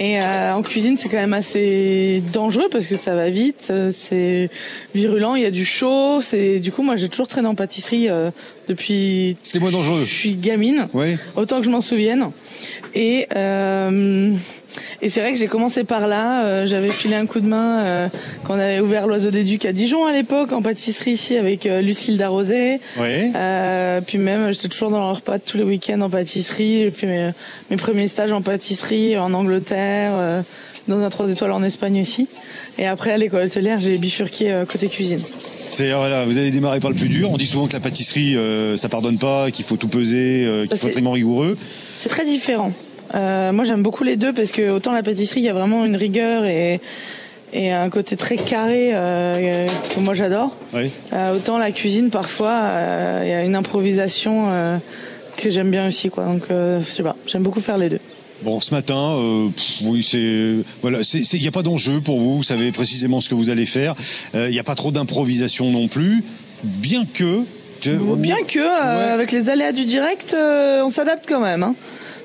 Et 0.00 0.20
euh, 0.20 0.54
en 0.54 0.62
cuisine, 0.62 0.96
c'est 0.96 1.08
quand 1.08 1.16
même 1.16 1.32
assez 1.34 2.22
dangereux 2.32 2.68
parce 2.70 2.86
que 2.86 2.96
ça 2.96 3.14
va 3.16 3.30
vite, 3.30 3.68
euh, 3.70 3.90
c'est 3.92 4.48
virulent, 4.94 5.34
il 5.34 5.42
y 5.42 5.46
a 5.46 5.50
du 5.50 5.64
chaud. 5.64 6.20
C'est 6.22 6.60
du 6.60 6.70
coup, 6.70 6.82
moi, 6.82 6.94
j'ai 6.94 7.08
toujours 7.08 7.26
traîné 7.26 7.48
en 7.48 7.56
pâtisserie 7.56 8.08
euh, 8.08 8.30
depuis. 8.68 9.36
C'était 9.42 9.58
moins 9.58 9.72
dangereux. 9.72 10.04
Je 10.06 10.14
suis 10.14 10.34
gamine, 10.34 10.86
Oui. 10.94 11.16
autant 11.34 11.58
que 11.58 11.64
je 11.64 11.70
m'en 11.70 11.80
souvienne. 11.80 12.30
Et 12.94 13.26
euh, 13.34 14.32
et 15.02 15.08
c'est 15.08 15.20
vrai 15.20 15.32
que 15.32 15.38
j'ai 15.38 15.46
commencé 15.46 15.84
par 15.84 16.06
là. 16.06 16.44
euh, 16.44 16.66
J'avais 16.66 16.90
filé 16.90 17.14
un 17.14 17.26
coup 17.26 17.40
de 17.40 17.46
main 17.46 17.78
euh, 17.84 18.08
quand 18.44 18.54
on 18.54 18.58
avait 18.58 18.80
ouvert 18.80 19.06
l'Oiseau 19.06 19.30
des 19.30 19.44
Ducs 19.44 19.64
à 19.64 19.72
Dijon 19.72 20.06
à 20.06 20.12
l'époque 20.12 20.52
en 20.52 20.62
pâtisserie 20.62 21.12
ici 21.12 21.36
avec 21.36 21.66
euh, 21.66 21.80
Lucille 21.80 22.16
Darrosé. 22.18 22.80
Oui. 22.98 23.32
Euh, 23.36 24.00
puis 24.00 24.18
même, 24.18 24.52
j'étais 24.52 24.68
toujours 24.68 24.90
dans 24.90 24.98
leur 25.00 25.16
repas 25.16 25.38
tous 25.38 25.56
les 25.56 25.64
week-ends 25.64 26.00
en 26.00 26.10
pâtisserie. 26.10 26.80
J'ai 26.84 26.90
fait 26.90 27.06
mes, 27.06 27.30
mes 27.70 27.76
premiers 27.76 28.08
stages 28.08 28.32
en 28.32 28.42
pâtisserie 28.42 29.16
en 29.16 29.32
Angleterre, 29.34 30.12
euh, 30.14 30.42
dans 30.88 31.00
un 31.02 31.10
3 31.10 31.30
étoiles 31.30 31.52
en 31.52 31.62
Espagne 31.62 32.00
aussi. 32.00 32.28
Et 32.78 32.86
après, 32.86 33.10
à 33.12 33.18
l'école 33.18 33.44
hôtelière, 33.44 33.78
j'ai 33.80 33.98
bifurqué 33.98 34.50
euh, 34.50 34.64
côté 34.64 34.88
cuisine. 34.88 35.18
C'est 35.18 35.92
voilà, 35.92 36.24
vous 36.24 36.38
allez 36.38 36.50
démarrer 36.50 36.80
par 36.80 36.90
le 36.90 36.96
plus 36.96 37.08
dur. 37.10 37.30
On 37.30 37.36
dit 37.36 37.44
souvent 37.46 37.66
que 37.66 37.74
la 37.74 37.80
pâtisserie, 37.80 38.36
euh, 38.36 38.76
ça 38.78 38.88
pardonne 38.88 39.18
pas, 39.18 39.50
qu'il 39.50 39.64
faut 39.66 39.76
tout 39.76 39.88
peser, 39.88 40.44
euh, 40.46 40.62
qu'il 40.62 40.70
Bah, 40.70 40.76
faut 40.76 40.86
être 40.86 40.94
vraiment 40.94 41.12
rigoureux. 41.12 41.58
C'est 41.98 42.08
très 42.08 42.24
différent. 42.24 42.72
Euh, 43.14 43.52
moi, 43.52 43.64
j'aime 43.64 43.82
beaucoup 43.82 44.04
les 44.04 44.16
deux 44.16 44.32
parce 44.32 44.52
que 44.52 44.70
autant 44.70 44.92
la 44.92 45.02
pâtisserie, 45.02 45.40
il 45.40 45.46
y 45.46 45.48
a 45.48 45.52
vraiment 45.54 45.84
une 45.84 45.96
rigueur 45.96 46.44
et, 46.44 46.80
et 47.52 47.72
un 47.72 47.88
côté 47.90 48.16
très 48.16 48.36
carré 48.36 48.90
euh, 48.92 49.66
que 49.94 50.00
moi 50.00 50.14
j'adore. 50.14 50.56
Oui. 50.74 50.90
Euh, 51.12 51.34
autant 51.34 51.58
la 51.58 51.72
cuisine, 51.72 52.10
parfois, 52.10 52.52
euh, 52.52 53.22
il 53.24 53.30
y 53.30 53.32
a 53.32 53.44
une 53.44 53.54
improvisation 53.54 54.48
euh, 54.50 54.76
que 55.36 55.50
j'aime 55.50 55.70
bien 55.70 55.86
aussi. 55.88 56.10
Quoi. 56.10 56.24
Donc, 56.24 56.42
euh, 56.50 56.80
je 56.84 56.90
sais 56.90 57.02
pas, 57.02 57.16
j'aime 57.26 57.42
beaucoup 57.42 57.60
faire 57.60 57.78
les 57.78 57.88
deux. 57.88 58.00
Bon, 58.42 58.60
ce 58.60 58.72
matin, 58.72 59.16
euh, 59.16 59.48
pff, 59.48 59.80
oui, 59.84 60.02
c'est 60.04 60.64
voilà, 60.80 61.00
il 61.12 61.40
n'y 61.40 61.48
a 61.48 61.50
pas 61.50 61.62
d'enjeu 61.62 62.00
pour 62.00 62.20
vous. 62.20 62.36
Vous 62.36 62.42
savez 62.44 62.70
précisément 62.70 63.20
ce 63.20 63.28
que 63.28 63.34
vous 63.34 63.50
allez 63.50 63.66
faire. 63.66 63.96
Euh, 64.36 64.46
Il 64.48 64.52
n'y 64.52 64.60
a 64.60 64.64
pas 64.64 64.76
trop 64.76 64.92
d'improvisation 64.92 65.72
non 65.72 65.88
plus, 65.88 66.22
bien 66.62 67.04
que. 67.04 67.44
Bien 67.84 68.38
que, 68.46 68.58
euh, 68.58 69.14
avec 69.14 69.32
les 69.32 69.50
aléas 69.50 69.72
du 69.72 69.84
direct, 69.84 70.34
euh, 70.34 70.82
on 70.84 70.88
s'adapte 70.88 71.26
quand 71.28 71.40
même. 71.40 71.62
Hein. 71.62 71.74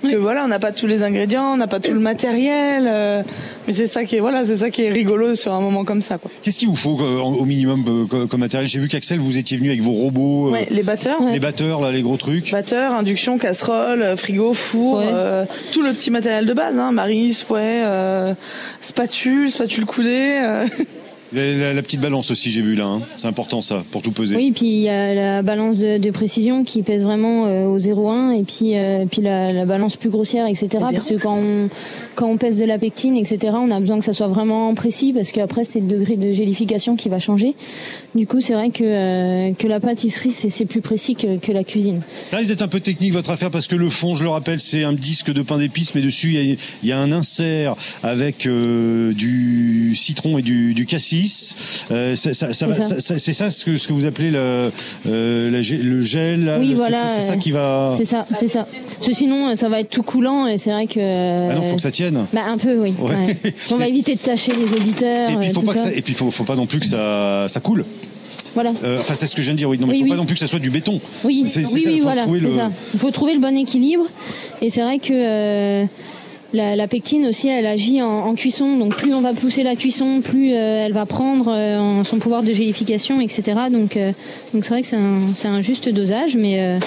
Que 0.03 0.17
voilà, 0.17 0.43
on 0.43 0.47
n'a 0.49 0.59
pas 0.59 0.71
tous 0.73 0.85
les 0.85 1.01
ingrédients, 1.01 1.53
on 1.53 1.57
n'a 1.57 1.67
pas 1.67 1.79
tout 1.79 1.93
le 1.93 1.99
matériel, 1.99 2.83
euh, 2.87 3.23
mais 3.65 3.73
c'est 3.73 3.87
ça 3.87 4.03
qui 4.03 4.17
est 4.17 4.19
voilà, 4.19 4.43
c'est 4.43 4.57
ça 4.57 4.69
qui 4.69 4.83
est 4.83 4.91
rigolo 4.91 5.35
sur 5.35 5.53
un 5.53 5.61
moment 5.61 5.85
comme 5.85 6.01
ça. 6.01 6.17
Quoi. 6.17 6.29
Qu'est-ce 6.43 6.59
qu'il 6.59 6.67
vous 6.67 6.75
faut 6.75 6.99
euh, 7.01 7.19
au 7.21 7.45
minimum 7.45 7.85
euh, 7.87 8.05
co- 8.05 8.27
comme 8.27 8.41
matériel? 8.41 8.67
J'ai 8.69 8.79
vu 8.79 8.89
qu'Axel, 8.89 9.19
vous 9.19 9.37
étiez 9.37 9.55
venu 9.57 9.69
avec 9.69 9.81
vos 9.81 9.93
robots, 9.93 10.49
euh, 10.49 10.51
Ouais, 10.51 10.67
les 10.69 10.83
batteurs. 10.83 11.19
les 11.31 11.39
batteurs, 11.39 11.79
là, 11.81 11.91
les 11.91 12.01
gros 12.01 12.17
trucs. 12.17 12.51
Batteur, 12.51 12.93
induction, 12.93 13.37
casserole, 13.37 14.01
euh, 14.01 14.17
frigo, 14.17 14.53
four, 14.53 14.99
euh, 15.01 15.45
tout 15.71 15.81
le 15.83 15.93
petit 15.93 16.11
matériel 16.11 16.45
de 16.45 16.53
base, 16.53 16.77
hein, 16.77 16.91
maris, 16.91 17.33
fouet, 17.45 17.83
euh, 17.85 18.33
spatule, 18.81 19.49
spatule 19.51 19.85
coudée. 19.85 20.39
La, 21.33 21.53
la- 21.53 21.73
la 21.73 21.81
petite 21.81 21.99
balance 22.01 22.31
aussi, 22.31 22.49
j'ai 22.51 22.61
vu 22.61 22.75
là. 22.75 22.85
hein. 22.85 23.01
C'est 23.15 23.27
important 23.27 23.61
ça, 23.61 23.83
pour 23.91 24.01
tout 24.01 24.11
peser. 24.11 24.35
Oui, 24.35 24.51
puis 24.51 24.67
il 24.67 24.81
y 24.81 24.89
a 24.89 25.13
la 25.13 25.41
balance 25.41 25.79
de, 25.79 25.97
de 25.97 26.11
précision 26.11 26.63
qui 26.63 26.81
pèse 26.83 27.03
vraiment 27.03 27.45
euh, 27.47 27.65
au 27.65 27.77
0,1 27.79 28.33
et 28.39 28.43
puis 28.43 28.77
euh, 28.77 29.05
puis 29.09 29.21
la, 29.21 29.51
la 29.53 29.65
balance 29.65 29.95
plus 29.97 30.09
grossière, 30.09 30.45
etc. 30.47 30.67
Parce 30.79 31.09
que 31.09 31.15
quand 31.15 31.35
on 31.37 31.69
quand 32.15 32.27
on 32.27 32.37
pèse 32.37 32.59
de 32.59 32.65
la 32.65 32.77
pectine, 32.77 33.17
etc. 33.17 33.53
On 33.55 33.71
a 33.71 33.79
besoin 33.79 33.99
que 33.99 34.05
ça 34.05 34.13
soit 34.13 34.27
vraiment 34.27 34.73
précis 34.75 35.13
parce 35.13 35.31
qu'après 35.31 35.63
c'est 35.63 35.79
le 35.79 35.87
degré 35.87 36.17
de 36.17 36.31
gélification 36.33 36.95
qui 36.95 37.09
va 37.09 37.19
changer. 37.19 37.55
Du 38.15 38.27
coup, 38.27 38.41
c'est 38.41 38.53
vrai 38.53 38.69
que 38.69 38.83
euh, 38.83 39.53
que 39.53 39.67
la 39.67 39.79
pâtisserie 39.79 40.31
c'est 40.31 40.65
plus 40.65 40.81
précis 40.81 41.15
que, 41.15 41.37
que 41.37 41.51
la 41.51 41.63
cuisine. 41.63 42.01
Ça 42.25 42.37
risque 42.37 42.49
d'être 42.49 42.61
un 42.61 42.67
peu 42.67 42.79
technique 42.79 43.13
votre 43.13 43.31
affaire 43.31 43.49
parce 43.51 43.67
que 43.67 43.75
le 43.75 43.89
fond, 43.89 44.15
je 44.15 44.23
le 44.23 44.29
rappelle, 44.29 44.59
c'est 44.59 44.83
un 44.83 44.93
disque 44.93 45.31
de 45.33 45.41
pain 45.41 45.57
d'épices, 45.57 45.95
mais 45.95 46.01
dessus 46.01 46.33
il 46.33 46.33
y 46.49 46.51
a, 46.51 46.55
il 46.83 46.89
y 46.89 46.91
a 46.91 46.99
un 46.99 47.11
insert 47.11 47.75
avec 48.03 48.45
euh, 48.45 49.13
du 49.13 49.95
citron 49.95 50.37
et 50.37 50.41
du, 50.41 50.73
du 50.73 50.85
cassis. 50.85 51.22
Euh, 51.91 52.15
ça- 52.15 52.33
ça- 52.33 52.53
ça 52.53 52.67
va- 52.67 52.75
C'est 52.99 53.33
ça. 53.33 53.49
ce 53.49 53.65
que, 53.65 53.77
ce 53.77 53.87
que 53.87 53.93
vous 53.93 54.05
appelez 54.05 54.31
le, 54.31 54.71
euh, 55.07 55.51
la 55.51 55.61
gé- 55.61 55.81
le 55.81 56.01
gel. 56.01 56.55
oui, 56.59 56.69
le- 56.69 56.75
voilà. 56.75 57.07
C'est 57.09 57.21
ça 57.27 57.37
qui 57.37 57.51
va. 57.51 57.93
C'est 57.97 58.05
ça, 58.05 58.25
c'est 58.31 58.47
ça. 58.47 58.65
Parce 58.97 59.07
que 59.07 59.13
sinon, 59.13 59.49
euh, 59.49 59.55
ça 59.55 59.69
va 59.69 59.79
être 59.79 59.89
tout 59.89 60.03
coulant 60.03 60.47
et 60.47 60.57
c'est 60.57 60.71
vrai 60.71 60.87
que. 60.87 60.99
Ah 61.51 61.55
non, 61.55 61.63
faut 61.63 61.75
que 61.75 61.81
ça 61.81 61.91
tienne. 61.91 62.25
Bah 62.33 62.41
un 62.47 62.57
peu, 62.57 62.75
oui. 62.77 62.93
Ouais. 62.99 63.11
ouais. 63.11 63.33
Puis 63.41 63.53
On 63.71 63.77
va 63.77 63.87
éviter 63.87 64.15
de 64.15 64.19
tâcher 64.21 64.53
les 64.53 64.73
auditeurs. 64.73 65.29
Et 65.31 65.37
puis 65.37 65.49
faut 65.51 65.61
pas 65.61 65.73
que 65.73 65.79
ça. 65.79 65.85
ça, 65.85 65.91
et 65.93 66.01
puis 66.01 66.13
faut, 66.13 66.31
faut 66.31 66.43
pas 66.43 66.55
non 66.55 66.65
plus 66.65 66.79
que 66.79 66.85
ça, 66.85 67.45
ça 67.47 67.59
coule. 67.59 67.85
Voilà. 68.53 68.71
Euh, 68.83 68.97
Enfin, 68.99 69.15
c'est 69.15 69.25
ce 69.25 69.35
que 69.35 69.41
je 69.41 69.47
viens 69.47 69.53
de 69.55 69.57
dire. 69.57 69.69
Oui, 69.69 69.79
non, 69.79 69.87
mais 69.87 69.93
Oui, 69.93 69.99
faut 69.99 70.03
oui. 70.05 70.09
pas 70.11 70.15
non 70.15 70.25
plus 70.25 70.35
que 70.35 70.39
ça 70.39 70.45
soit 70.47 70.59
du 70.59 70.69
béton. 70.69 71.01
Oui, 71.23 71.43
oui, 71.55 71.65
oui, 71.85 71.99
voilà, 72.01 72.25
le- 72.27 72.55
ça. 72.55 72.71
Il 72.93 72.99
faut 72.99 73.09
trouver 73.09 73.33
le 73.33 73.39
bon 73.39 73.55
équilibre. 73.57 74.03
Et 74.61 74.69
c'est 74.69 74.81
vrai 74.83 74.99
que 74.99 75.11
euh, 75.11 75.85
la, 76.53 76.87
pectine 76.87 77.25
aussi, 77.25 77.49
elle 77.49 77.65
agit 77.65 78.01
en, 78.01 78.33
cuisson. 78.35 78.77
Donc 78.77 78.95
plus 78.95 79.13
on 79.13 79.21
va 79.21 79.33
pousser 79.33 79.63
la 79.63 79.75
cuisson, 79.75 80.21
plus 80.21 80.53
euh, 80.53 80.85
elle 80.85 80.93
va 80.93 81.05
prendre 81.05 81.51
euh, 81.51 82.03
son 82.03 82.19
pouvoir 82.19 82.43
de 82.43 82.53
gélification, 82.53 83.19
etc. 83.19 83.61
Donc 83.71 83.97
euh, 83.97 84.11
donc 84.53 84.63
c'est 84.63 84.69
vrai 84.69 84.81
que 84.81 84.87
c'est 84.87 84.95
un, 84.95 85.55
un 85.55 85.61
juste 85.61 85.89
dosage, 85.89 86.37
mais 86.37 86.59
euh, 86.59 86.79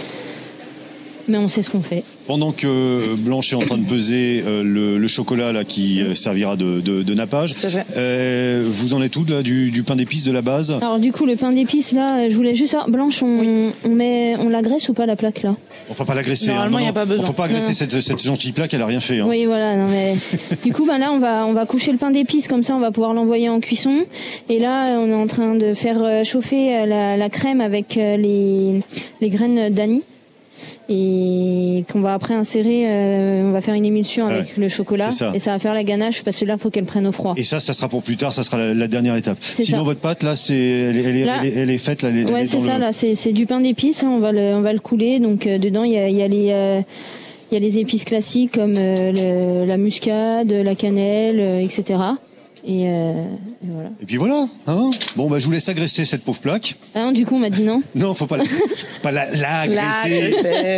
mais 1.29 1.39
on 1.39 1.49
sait 1.49 1.62
ce 1.62 1.70
qu'on 1.70 1.83
fait. 1.83 2.03
Pendant 2.27 2.53
que 2.53 3.14
Blanche 3.20 3.53
est 3.53 3.57
en 3.57 3.61
train 3.61 3.79
de 3.79 3.87
peser 3.87 4.43
euh, 4.47 4.62
le, 4.62 4.99
le 4.99 5.09
chocolat 5.09 5.53
là 5.53 5.64
qui 5.64 6.01
euh, 6.03 6.14
servira 6.14 6.57
de, 6.57 6.81
de, 6.81 7.03
de 7.03 7.14
nappage, 7.14 7.55
euh, 7.97 8.64
vous 8.68 8.95
en 8.95 9.03
êtes 9.03 9.16
où 9.16 9.24
là, 9.24 9.43
du, 9.43 9.70
du 9.70 9.83
pain 9.83 9.97
d'épices 9.97 10.24
de 10.24 10.33
la 10.33 10.43
base? 10.43 10.72
Alors 10.81 10.99
du 10.99 11.12
coup, 11.12 11.27
le 11.27 11.37
pain 11.37 11.53
d'épices 11.53 11.93
là, 11.93 12.18
euh, 12.20 12.27
je 12.31 12.37
voulais 12.37 12.55
juste 12.55 12.72
savoir, 12.72 12.91
Blanche, 12.91 13.22
on, 13.22 13.70
on 13.85 13.89
met, 13.91 14.35
on 14.39 14.49
la 14.49 14.62
graisse 14.62 14.89
ou 14.89 14.93
pas 14.95 15.07
la 15.07 15.16
plaque 15.16 15.43
là? 15.43 15.55
On 15.89 15.95
va 15.95 16.05
pas 16.05 16.14
l'agresser. 16.14 16.49
Normalement, 16.49 16.79
hein. 16.79 16.83
y 16.83 16.89
a 16.89 16.93
pas 16.93 17.05
besoin. 17.05 17.22
On 17.24 17.27
faut 17.29 17.33
pas 17.33 17.45
agresser 17.45 17.68
Non. 17.68 17.74
cette, 17.74 18.01
cette 18.01 18.22
gentille 18.22 18.53
plaque, 18.53 18.74
elle 18.74 18.83
a 18.83 18.87
rien 18.87 19.01
fait. 19.01 19.20
hein. 19.20 19.27
Oui, 19.29 19.45
voilà. 19.47 19.77
Non, 19.77 19.87
mais... 19.89 20.14
du 20.64 20.72
coup, 20.72 20.85
ben 20.87 20.99
là, 20.99 21.12
on 21.12 21.18
va 21.18 21.47
on 21.47 21.53
va 21.53 21.64
coucher 21.66 21.93
le 21.93 21.99
pain 21.99 22.11
d'épices 22.11 22.49
comme 22.49 22.62
ça, 22.62 22.74
on 22.77 22.81
va 22.81 22.91
pouvoir 22.91 23.14
l'envoyer 23.14 23.49
en 23.49 23.61
cuisson. 23.61 24.05
Et 24.49 24.59
là, 24.59 24.99
on 24.99 25.09
est 25.09 25.14
en 25.14 25.27
train 25.27 25.55
de 25.55 25.74
faire 25.74 26.03
euh, 26.03 26.24
chauffer 26.24 26.77
euh, 26.77 26.87
la, 26.87 27.16
la 27.16 27.29
crème 27.29 27.61
avec 27.61 27.97
euh, 27.97 28.16
les 28.16 28.81
les 29.20 29.29
graines 29.31 29.72
d'anis 29.72 30.03
et 30.88 31.84
qu'on 31.92 32.00
va 32.00 32.14
après 32.14 32.34
insérer. 32.34 32.84
euh, 32.88 33.48
on 33.48 33.52
va 33.52 33.61
faire 33.61 33.74
une 33.74 33.84
émulsion 33.84 34.26
Ouais, 34.26 34.34
avec 34.34 34.57
le 34.57 34.68
chocolat 34.68 35.11
ça. 35.11 35.32
et 35.34 35.38
ça 35.38 35.52
va 35.52 35.59
faire 35.59 35.74
la 35.74 35.84
ganache 35.84 36.22
parce 36.22 36.38
que 36.38 36.44
là, 36.44 36.57
faut 36.57 36.70
qu'elle 36.70 36.84
prenne 36.84 37.07
au 37.07 37.12
froid. 37.12 37.34
Et 37.36 37.42
ça, 37.42 37.61
ça 37.61 37.72
sera 37.72 37.88
pour 37.88 38.02
plus 38.02 38.16
tard, 38.16 38.32
ça 38.32 38.42
sera 38.42 38.57
la, 38.59 38.74
la 38.74 38.88
dernière 38.88 39.16
étape. 39.16 39.38
Sinon, 39.40 39.78
ça. 39.78 39.82
votre 39.84 40.00
pâte, 40.00 40.22
là, 40.22 40.36
c'est, 40.36 40.54
elle, 40.54 40.96
est- 40.98 41.02
elle 41.02 41.28
elle 41.44 41.59
elle 41.59 41.70
est 41.70 41.78
faite, 41.78 42.02
là, 42.02 42.09
elle 42.11 42.24
Ouais, 42.32 42.42
est 42.42 42.46
c'est 42.46 42.61
ça. 42.61 42.74
le- 42.74 42.80
Là, 42.80 42.92
c'est 42.92 43.14
c'est 43.14 43.32
du 43.32 43.46
pain 43.46 43.61
d'épices. 43.61 44.02
hein, 44.04 44.11
on 44.11 44.18
va 44.18 44.32
le 44.32 44.54
on 44.54 44.61
va 44.62 44.72
le 44.72 44.78
couler. 44.78 45.18
Donc 45.20 45.46
euh, 45.46 45.59
dedans, 45.59 45.84
il 45.84 45.92
y 45.92 45.98
a, 45.98 46.09
il 46.09 46.16
y 46.16 46.22
a 46.22 46.28
les 46.28 46.48
euh, 46.50 46.80
il 47.50 47.54
y 47.54 47.57
a 47.57 47.61
les 47.61 47.78
épices 47.78 48.04
classiques 48.04 48.52
comme 48.52 48.74
euh, 48.76 49.61
le- 49.62 49.66
la 49.66 49.76
muscade, 49.76 50.52
la 50.52 50.74
cannelle, 50.74 51.38
euh, 51.40 51.61
etc. 51.61 51.98
Et, 52.68 52.88
euh, 52.88 53.24
et 53.62 53.68
voilà. 53.68 53.90
Et 54.02 54.06
puis 54.06 54.16
voilà. 54.16 54.48
Hein 54.66 54.90
bon, 55.14 55.30
bah, 55.30 55.38
je 55.38 55.46
vous 55.46 55.52
laisse 55.52 55.68
agresser 55.68 56.04
cette 56.04 56.24
pauvre 56.24 56.40
plaque. 56.40 56.74
Ah 56.96 57.04
non, 57.04 57.12
du 57.12 57.24
coup, 57.24 57.36
on 57.36 57.38
m'a 57.38 57.50
dit 57.50 57.62
non. 57.62 57.80
Non, 57.94 58.12
faut 58.14 58.26
pas 58.26 58.36
la, 58.36 58.44
faut 58.44 59.02
pas 59.02 59.12
la, 59.12 59.30
la 59.30 59.60
agresser 59.60 60.34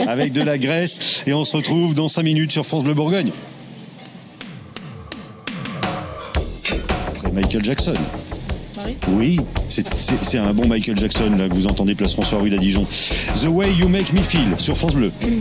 avec 0.06 0.32
de 0.32 0.42
la 0.42 0.58
graisse. 0.58 1.22
Et 1.26 1.32
on 1.32 1.44
se 1.46 1.56
retrouve 1.56 1.94
dans 1.94 2.08
5 2.08 2.22
minutes 2.22 2.52
sur 2.52 2.66
France 2.66 2.84
Bleu 2.84 2.92
Bourgogne. 2.94 3.30
Après 7.16 7.32
Michael 7.32 7.64
Jackson. 7.64 7.94
Oui, 9.08 9.38
c'est 9.68 10.38
un 10.38 10.52
bon 10.52 10.66
Michael 10.66 10.96
Jackson 10.96 11.30
là 11.36 11.48
que 11.48 11.54
vous 11.54 11.66
entendez 11.66 11.94
place 11.94 12.12
François 12.14 12.40
rue 12.40 12.54
à 12.54 12.58
Dijon. 12.58 12.86
The 13.42 13.46
Way 13.48 13.72
You 13.74 13.88
Make 13.88 14.12
Me 14.12 14.22
Feel 14.22 14.48
sur 14.58 14.76
France 14.76 14.94
Bleu. 14.94 15.10
Pretty 15.20 15.38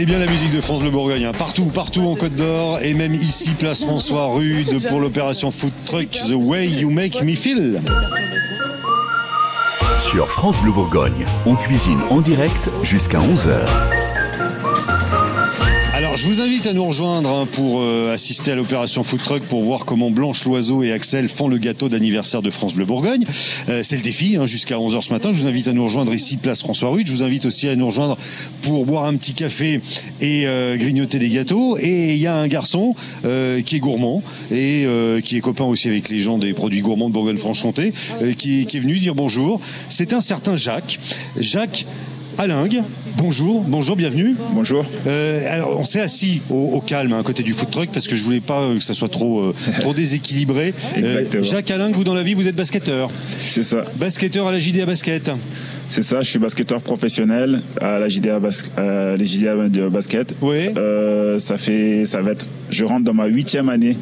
Est 0.00 0.06
bien 0.06 0.18
la 0.18 0.30
musique 0.30 0.50
de 0.50 0.62
France 0.62 0.80
Bleu 0.80 0.88
Bourgogne, 0.88 1.26
hein. 1.26 1.32
partout, 1.38 1.66
partout 1.66 2.00
en 2.00 2.16
Côte 2.16 2.34
d'Or 2.34 2.78
et 2.80 2.94
même 2.94 3.12
ici, 3.12 3.50
place 3.50 3.84
François 3.84 4.28
Rude 4.28 4.80
pour 4.88 4.98
l'opération 4.98 5.50
Food 5.50 5.74
Truck 5.84 6.08
The 6.10 6.32
Way 6.32 6.68
You 6.68 6.88
Make 6.88 7.22
Me 7.22 7.34
Feel. 7.34 7.82
Sur 9.98 10.26
France 10.28 10.58
Bleu 10.62 10.72
Bourgogne, 10.72 11.26
on 11.44 11.54
cuisine 11.54 11.98
en 12.08 12.22
direct 12.22 12.70
jusqu'à 12.82 13.18
11h. 13.18 13.99
Alors, 16.60 16.68
je 16.68 16.72
vous 16.72 16.76
invite 16.76 16.76
à 16.76 16.82
nous 16.82 16.86
rejoindre 16.86 17.30
hein, 17.30 17.48
pour 17.50 17.80
euh, 17.80 18.12
assister 18.12 18.52
à 18.52 18.54
l'opération 18.54 19.02
Food 19.02 19.20
Truck 19.20 19.42
pour 19.44 19.62
voir 19.62 19.86
comment 19.86 20.10
Blanche 20.10 20.44
Loiseau 20.44 20.82
et 20.82 20.92
Axel 20.92 21.28
font 21.28 21.48
le 21.48 21.56
gâteau 21.56 21.88
d'anniversaire 21.88 22.42
de 22.42 22.50
France 22.50 22.74
Bleu 22.74 22.84
Bourgogne. 22.84 23.24
Euh, 23.68 23.82
c'est 23.82 23.96
le 23.96 24.02
défi 24.02 24.36
hein, 24.36 24.44
jusqu'à 24.44 24.76
11h 24.76 25.00
ce 25.00 25.12
matin. 25.12 25.32
Je 25.32 25.40
vous 25.40 25.46
invite 25.46 25.68
à 25.68 25.72
nous 25.72 25.84
rejoindre 25.84 26.12
ici, 26.12 26.36
place 26.36 26.60
François 26.60 26.90
Rude. 26.90 27.06
Je 27.06 27.12
vous 27.12 27.22
invite 27.22 27.46
aussi 27.46 27.68
à 27.68 27.76
nous 27.76 27.86
rejoindre 27.86 28.18
pour 28.62 28.84
boire 28.84 29.04
un 29.04 29.16
petit 29.16 29.32
café 29.32 29.80
et 30.20 30.46
euh, 30.46 30.76
grignoter 30.76 31.18
des 31.18 31.30
gâteaux. 31.30 31.78
Et 31.78 32.12
il 32.12 32.18
y 32.18 32.26
a 32.26 32.34
un 32.34 32.48
garçon 32.48 32.94
qui 33.22 33.76
est 33.76 33.80
gourmand 33.80 34.22
et 34.50 34.86
qui 35.22 35.36
est 35.36 35.40
copain 35.40 35.64
aussi 35.64 35.88
avec 35.88 36.08
les 36.08 36.18
gens 36.18 36.36
des 36.36 36.52
produits 36.52 36.80
gourmands 36.80 37.08
de 37.08 37.14
Bourgogne-Franche-Comté, 37.14 37.92
qui 38.36 38.62
est 38.62 38.78
venu 38.78 38.98
dire 38.98 39.14
bonjour. 39.14 39.60
C'est 39.88 40.12
un 40.12 40.20
certain 40.20 40.56
Jacques. 40.56 40.98
Jacques 41.38 41.86
Alingue, 42.38 42.82
bonjour, 43.24 43.60
bonjour, 43.62 43.96
bienvenue. 43.96 44.34
Bonjour. 44.54 44.84
alors, 45.06 45.78
on 45.78 45.84
s'est 45.84 46.00
assis 46.00 46.40
au, 46.50 46.54
au 46.54 46.80
calme 46.80 47.12
hein, 47.12 47.20
à 47.20 47.22
côté 47.22 47.42
du 47.42 47.52
food 47.52 47.70
truck 47.70 47.90
parce 47.92 48.08
que 48.08 48.16
je 48.16 48.24
voulais 48.24 48.40
pas 48.40 48.60
euh, 48.62 48.78
que 48.78 48.82
ça 48.82 48.94
soit 48.94 49.08
trop, 49.10 49.40
euh, 49.40 49.54
trop 49.80 49.94
déséquilibré. 49.94 50.74
Euh. 51.00 51.42
Jacques 51.42 51.70
Alingue, 51.70 51.94
vous 51.94 52.04
dans 52.04 52.14
la 52.14 52.22
vie, 52.22 52.34
vous 52.34 52.48
êtes 52.48 52.56
basketteur. 52.56 53.10
C'est 53.40 53.62
ça. 53.62 53.84
Basketteur 53.96 54.46
à 54.46 54.52
la 54.52 54.58
JDA 54.58 54.86
Basket. 54.86 55.30
C'est 55.88 56.02
ça, 56.02 56.22
je 56.22 56.28
suis 56.30 56.38
basketteur 56.38 56.80
professionnel 56.82 57.62
à 57.80 57.98
la 57.98 58.08
JDA, 58.08 58.38
bas- 58.38 58.48
euh, 58.78 59.16
les 59.16 59.24
JDA 59.24 59.56
de 59.68 59.88
basket. 59.88 60.34
Oui. 60.40 60.68
Euh, 60.76 61.38
ça 61.38 61.56
fait, 61.56 62.04
ça 62.04 62.20
va 62.20 62.32
être, 62.32 62.46
je 62.70 62.84
rentre 62.84 63.04
dans 63.04 63.14
ma 63.14 63.26
huitième 63.26 63.68
année 63.68 63.96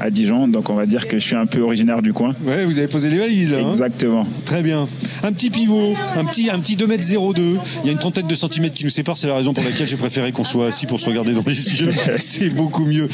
à 0.00 0.10
Dijon, 0.10 0.48
donc 0.48 0.70
on 0.70 0.74
va 0.74 0.86
dire 0.86 1.08
que 1.08 1.18
je 1.18 1.26
suis 1.26 1.36
un 1.36 1.46
peu 1.46 1.60
originaire 1.60 2.02
du 2.02 2.12
coin. 2.12 2.34
Ouais, 2.46 2.64
vous 2.64 2.78
avez 2.78 2.88
posé 2.88 3.10
les 3.10 3.18
valises 3.18 3.52
là. 3.52 3.58
hein 3.58 3.70
Exactement. 3.70 4.26
Très 4.44 4.62
bien. 4.62 4.88
Un 5.22 5.32
petit 5.32 5.50
pivot, 5.50 5.94
un 6.16 6.24
petit, 6.24 6.50
un 6.50 6.58
petit 6.58 6.76
2m02. 6.76 7.40
Il 7.82 7.86
y 7.86 7.88
a 7.88 7.92
une 7.92 7.98
trentaine 7.98 8.26
de 8.26 8.34
centimètres 8.34 8.74
qui 8.74 8.84
nous 8.84 8.90
séparent. 8.90 9.16
C'est 9.16 9.28
la 9.28 9.36
raison 9.36 9.52
pour 9.52 9.64
laquelle 9.64 9.86
j'ai 9.86 9.96
préféré 9.96 10.32
qu'on 10.32 10.44
soit 10.44 10.66
assis 10.68 10.86
pour 10.86 11.00
se 11.00 11.06
regarder 11.06 11.32
dans 11.32 11.44
les 11.46 11.80
yeux. 11.80 11.90
C'est 12.18 12.48
beaucoup 12.50 12.84
mieux. 12.86 13.08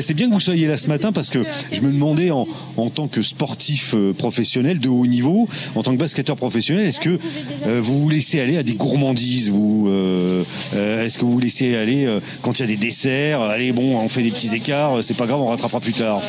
C'est 0.00 0.14
bien 0.14 0.28
que 0.28 0.34
vous 0.34 0.40
soyez 0.40 0.66
là 0.66 0.76
ce 0.76 0.88
matin 0.88 1.12
parce 1.12 1.28
que 1.30 1.40
je 1.72 1.80
me 1.80 1.90
demandais 1.92 2.30
en, 2.30 2.46
en 2.76 2.90
tant 2.90 3.08
que 3.08 3.22
sportif 3.22 3.94
euh, 3.94 4.12
professionnel 4.12 4.78
de 4.78 4.88
haut 4.88 5.06
niveau, 5.06 5.48
en 5.74 5.82
tant 5.82 5.92
que 5.92 5.98
basketteur 5.98 6.36
professionnel, 6.36 6.86
est-ce 6.86 7.00
que 7.00 7.18
euh, 7.66 7.80
vous 7.82 8.00
vous 8.00 8.08
laissez 8.08 8.40
aller 8.40 8.56
à 8.56 8.62
des 8.62 8.74
gourmandises 8.74 9.50
vous 9.50 9.86
euh, 9.88 10.44
euh, 10.74 11.04
Est-ce 11.04 11.18
que 11.18 11.24
vous 11.24 11.32
vous 11.32 11.40
laissez 11.40 11.74
aller 11.76 12.06
quand 12.42 12.58
il 12.58 12.62
y 12.62 12.64
a 12.64 12.68
des 12.68 12.76
desserts 12.76 13.40
Allez, 13.40 13.72
bon, 13.72 13.96
on 13.98 14.08
fait 14.08 14.22
des 14.22 14.30
petits 14.30 14.47
écarts. 14.54 14.98
euh, 14.98 15.02
C'est 15.02 15.16
pas 15.16 15.26
grave, 15.26 15.40
on 15.40 15.46
rattrapera 15.46 15.80
plus 15.80 15.92
tard. 15.92 16.20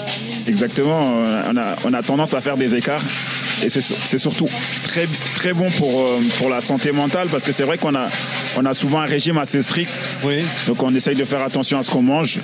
Exactement. 0.47 0.99
euh, 1.17 1.43
On 1.51 1.57
a, 1.57 1.75
on 1.85 1.93
a 1.93 2.01
tendance 2.03 2.33
à 2.33 2.41
faire 2.41 2.57
des 2.57 2.75
écarts. 2.75 3.01
Et 3.63 3.69
c'est 3.69 3.81
c'est 3.81 4.17
surtout 4.17 4.47
très, 4.83 5.05
très 5.35 5.53
bon 5.53 5.69
pour, 5.71 5.89
euh, 6.01 6.17
pour 6.37 6.49
la 6.49 6.61
santé 6.61 6.93
mentale 6.93 7.27
parce 7.29 7.43
que 7.43 7.51
c'est 7.51 7.65
vrai 7.65 7.77
qu'on 7.77 7.93
a, 7.93 8.07
on 8.57 8.65
a 8.65 8.73
souvent 8.73 9.01
un 9.01 9.05
régime 9.05 9.37
assez 9.37 9.61
strict. 9.61 9.91
Donc 10.67 10.81
on 10.81 10.95
essaye 10.95 11.15
de 11.15 11.25
faire 11.25 11.43
attention 11.43 11.77
à 11.77 11.83
ce 11.83 11.91
qu'on 11.91 12.01
mange. 12.01 12.39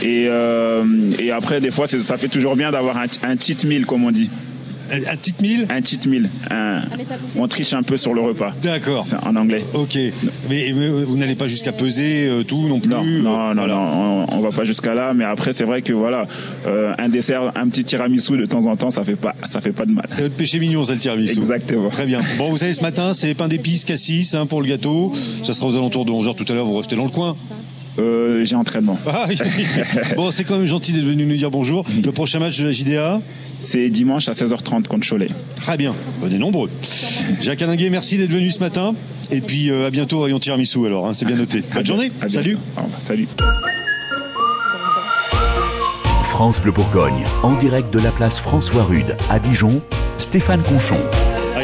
Et, 0.00 0.26
euh, 0.28 0.84
et 1.18 1.32
après, 1.32 1.60
des 1.60 1.70
fois, 1.72 1.86
ça 1.86 2.16
fait 2.16 2.28
toujours 2.28 2.54
bien 2.56 2.70
d'avoir 2.70 2.96
un, 2.98 3.06
un 3.24 3.36
cheat 3.38 3.64
meal, 3.64 3.84
comme 3.84 4.04
on 4.04 4.10
dit. 4.12 4.30
Un 4.92 5.16
cheat 5.22 5.40
meal 5.40 5.66
Un 5.70 5.82
cheat 5.82 6.06
meal. 6.06 6.28
Un- 6.50 6.80
on 7.36 7.46
triche 7.48 7.72
un 7.74 7.82
peu 7.82 7.96
sur 7.96 8.14
le 8.14 8.20
repas. 8.20 8.52
D'accord. 8.62 9.04
C'est 9.04 9.16
en 9.16 9.36
anglais. 9.36 9.64
Ok. 9.74 9.96
Mais, 10.48 10.72
mais 10.74 10.88
vous 10.88 11.16
n'allez 11.16 11.34
pas 11.34 11.46
jusqu'à 11.48 11.72
peser 11.72 12.26
euh, 12.26 12.42
tout 12.42 12.66
non 12.68 12.80
plus 12.80 12.90
Non, 13.22 13.54
non, 13.54 13.54
non, 13.54 13.66
non, 13.66 14.26
on, 14.28 14.38
on 14.38 14.40
va 14.40 14.50
pas 14.50 14.64
jusqu'à 14.64 14.94
là, 14.94 15.12
mais 15.14 15.24
après 15.24 15.52
c'est 15.52 15.64
vrai 15.64 15.82
que 15.82 15.92
voilà, 15.92 16.26
euh, 16.66 16.92
un 16.98 17.08
dessert, 17.08 17.52
un 17.54 17.68
petit 17.68 17.84
tiramisu 17.84 18.36
de 18.36 18.46
temps 18.46 18.66
en 18.66 18.76
temps, 18.76 18.90
ça 18.90 19.04
fait 19.04 19.16
pas, 19.16 19.34
ça 19.44 19.60
fait 19.60 19.72
pas 19.72 19.86
de 19.86 19.92
mal. 19.92 20.04
C'est 20.08 20.22
votre 20.22 20.34
péché 20.34 20.58
mignon, 20.58 20.84
ça 20.84 20.94
le 20.94 20.98
tiramisu. 21.00 21.32
Exactement. 21.38 21.88
Très 21.88 22.06
bien. 22.06 22.20
Bon, 22.38 22.50
vous 22.50 22.58
savez, 22.58 22.72
ce 22.72 22.82
matin, 22.82 23.14
c'est 23.14 23.34
pain 23.34 23.48
d'épices 23.48 23.84
cassis 23.84 24.34
hein, 24.34 24.46
pour 24.46 24.60
le 24.62 24.68
gâteau. 24.68 25.12
Ça 25.42 25.52
sera 25.52 25.66
aux 25.68 25.76
alentours 25.76 26.04
de 26.04 26.12
11h 26.12 26.34
tout 26.34 26.44
à 26.50 26.54
l'heure. 26.54 26.66
Vous 26.66 26.76
restez 26.76 26.96
dans 26.96 27.04
le 27.04 27.10
coin. 27.10 27.36
Euh, 27.98 28.44
j'ai 28.44 28.54
entraînement. 28.56 28.98
Ah, 29.06 29.26
oui. 29.28 29.36
bon, 30.16 30.30
c'est 30.30 30.44
quand 30.44 30.56
même 30.56 30.66
gentil 30.66 30.92
d'être 30.92 31.04
venu 31.04 31.26
nous 31.26 31.36
dire 31.36 31.50
bonjour. 31.50 31.84
Le 32.04 32.12
prochain 32.12 32.38
match 32.38 32.58
de 32.58 32.66
la 32.66 32.72
JDA 32.72 33.20
C'est 33.60 33.88
dimanche 33.90 34.28
à 34.28 34.32
16h30 34.32 34.86
contre 34.86 35.06
Cholet. 35.08 35.28
Très 35.56 35.76
bien. 35.76 35.94
Venez 36.22 36.38
nombreux. 36.38 36.70
Jacques 37.40 37.62
Alinguet, 37.62 37.90
merci 37.90 38.16
d'être 38.18 38.32
venu 38.32 38.50
ce 38.50 38.60
matin. 38.60 38.94
Et 39.30 39.40
puis 39.40 39.70
euh, 39.70 39.86
à 39.86 39.90
bientôt, 39.90 40.20
rayon 40.22 40.38
tiramisu 40.38 40.86
alors. 40.86 41.06
hein, 41.06 41.14
c'est 41.14 41.26
bien 41.26 41.36
noté. 41.36 41.62
Bonne 41.74 41.86
journée. 41.86 42.10
Salut. 42.26 42.58
Salut. 42.98 43.28
France 46.24 46.60
Bleu 46.62 46.72
Bourgogne, 46.72 47.24
en 47.42 47.54
direct 47.54 47.92
de 47.92 48.00
la 48.00 48.10
place 48.10 48.40
François 48.40 48.82
Rude 48.84 49.14
à 49.28 49.38
Dijon, 49.38 49.80
Stéphane 50.16 50.62
Conchon. 50.62 50.98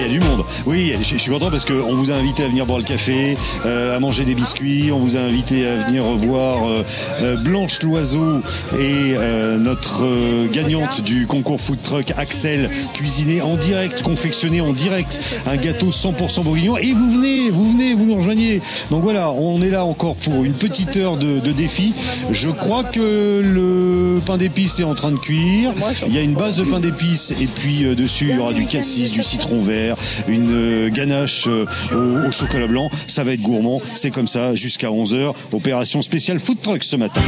Il 0.06 0.12
y 0.12 0.16
a 0.16 0.20
du 0.20 0.24
monde. 0.24 0.44
Oui, 0.66 0.92
je, 1.00 1.02
je 1.02 1.16
suis 1.16 1.30
content 1.32 1.50
parce 1.50 1.64
qu'on 1.64 1.94
vous 1.94 2.12
a 2.12 2.14
invité 2.14 2.44
à 2.44 2.48
venir 2.48 2.64
boire 2.64 2.78
le 2.78 2.84
café, 2.84 3.36
euh, 3.64 3.96
à 3.96 3.98
manger 3.98 4.24
des 4.24 4.36
biscuits. 4.36 4.92
On 4.92 5.00
vous 5.00 5.16
a 5.16 5.20
invité 5.20 5.66
à 5.66 5.76
venir 5.84 6.04
voir 6.04 6.68
euh, 6.68 6.84
euh, 7.22 7.36
Blanche 7.36 7.82
Loiseau 7.82 8.40
et 8.78 9.14
euh, 9.16 9.56
notre 9.58 10.04
gagnante 10.52 11.00
du 11.02 11.26
concours 11.26 11.60
food 11.60 11.82
truck 11.82 12.12
Axel 12.16 12.70
cuisiner 12.94 13.42
en 13.42 13.56
direct, 13.56 14.02
confectionner 14.02 14.60
en 14.60 14.72
direct 14.72 15.18
un 15.46 15.56
gâteau 15.56 15.90
100% 15.90 16.44
bourguignon. 16.44 16.76
Et 16.76 16.92
vous 16.92 17.10
venez, 17.10 17.50
vous 17.50 17.72
venez, 17.72 17.94
vous 17.94 18.04
nous 18.04 18.16
rejoignez. 18.16 18.60
Donc 18.90 19.02
voilà, 19.02 19.32
on 19.32 19.60
est 19.60 19.70
là 19.70 19.84
encore 19.84 20.14
pour 20.14 20.44
une 20.44 20.54
petite 20.54 20.96
heure 20.96 21.16
de, 21.16 21.40
de 21.40 21.52
défi. 21.52 21.94
Je 22.30 22.50
crois 22.50 22.84
que 22.84 23.40
le 23.42 24.20
pain 24.24 24.36
d'épices 24.36 24.78
est 24.78 24.84
en 24.84 24.94
train 24.94 25.10
de 25.10 25.18
cuire. 25.18 25.72
Il 26.06 26.14
y 26.14 26.18
a 26.18 26.22
une 26.22 26.34
base 26.34 26.56
de 26.56 26.64
pain 26.64 26.78
d'épices 26.78 27.34
et 27.40 27.46
puis 27.46 27.84
dessus 27.96 28.26
il 28.30 28.36
y 28.36 28.38
aura 28.38 28.52
du 28.52 28.66
cassis, 28.66 29.10
du 29.10 29.22
citron 29.22 29.62
vert, 29.62 29.95
une 30.28 30.50
euh, 30.50 30.90
ganache 30.90 31.46
euh, 31.48 32.26
au, 32.28 32.30
chocolat 32.30 32.66
blanc. 32.66 32.90
Ça 33.06 33.24
va 33.24 33.32
être 33.32 33.42
gourmand. 33.42 33.80
C'est 33.94 34.10
comme 34.10 34.28
ça 34.28 34.54
jusqu'à 34.54 34.88
11h. 34.88 35.34
Opération 35.52 36.02
spéciale 36.02 36.38
food 36.38 36.60
truck 36.60 36.82
ce 36.82 36.96
matin. 36.96 37.22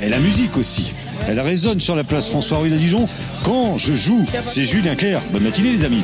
Et 0.00 0.08
la 0.08 0.18
musique 0.18 0.56
aussi. 0.56 0.92
Elle 1.28 1.40
résonne 1.40 1.80
sur 1.80 1.96
la 1.96 2.04
place 2.04 2.28
François 2.28 2.58
Rue 2.58 2.70
de 2.70 2.76
Dijon 2.76 3.08
quand 3.44 3.78
je 3.78 3.94
joue. 3.94 4.26
C'est 4.46 4.64
Julien 4.64 4.94
Clerc. 4.94 5.20
Bonne 5.32 5.44
matinée 5.44 5.72
les 5.72 5.84
amis. 5.84 6.02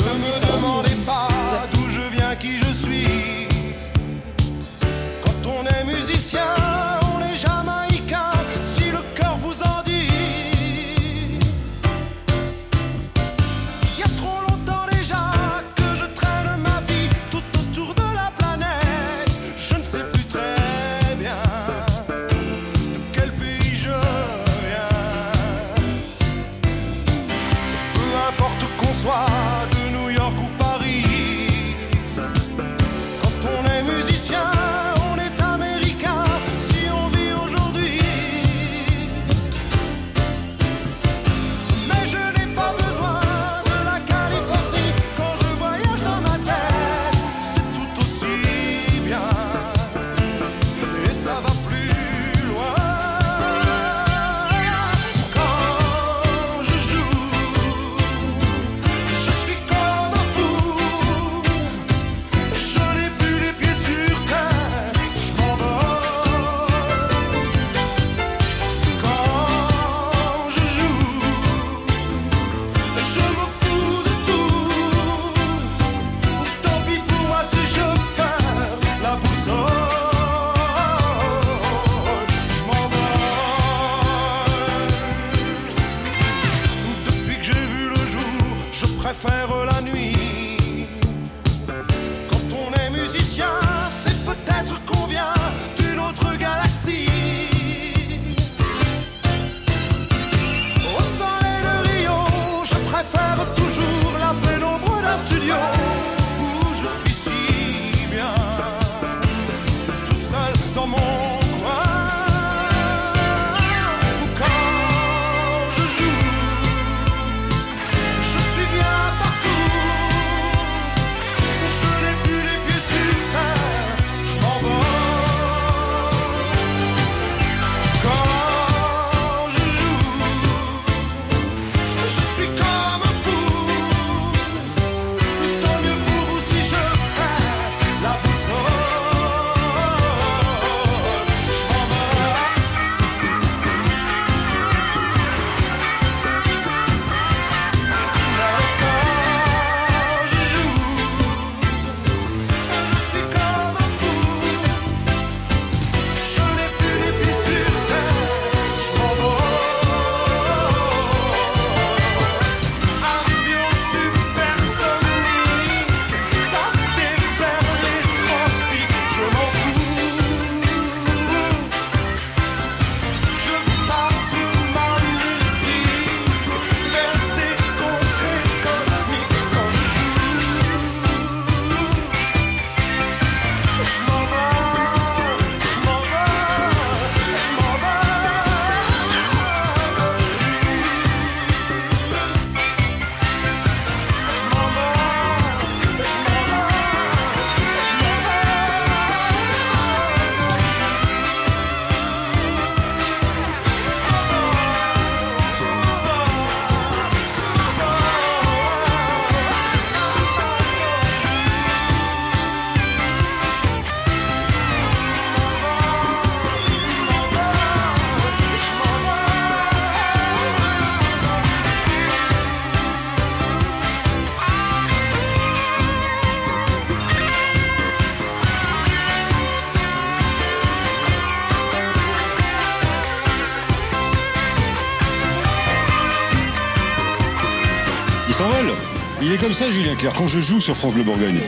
Comme 239.50 239.54
ça, 239.56 239.68
Julien 239.68 239.96
Clerc, 239.96 240.12
quand 240.12 240.28
je 240.28 240.38
joue 240.38 240.60
sur 240.60 240.76
France 240.76 240.94
Bleu 240.94 241.02
Bourgogne. 241.02 241.40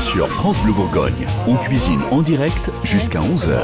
Sur 0.00 0.26
France 0.26 0.60
Bleu 0.60 0.72
Bourgogne, 0.72 1.28
on 1.46 1.54
cuisine 1.54 2.00
en 2.10 2.22
direct 2.22 2.72
jusqu'à 2.82 3.20
11h. 3.20 3.60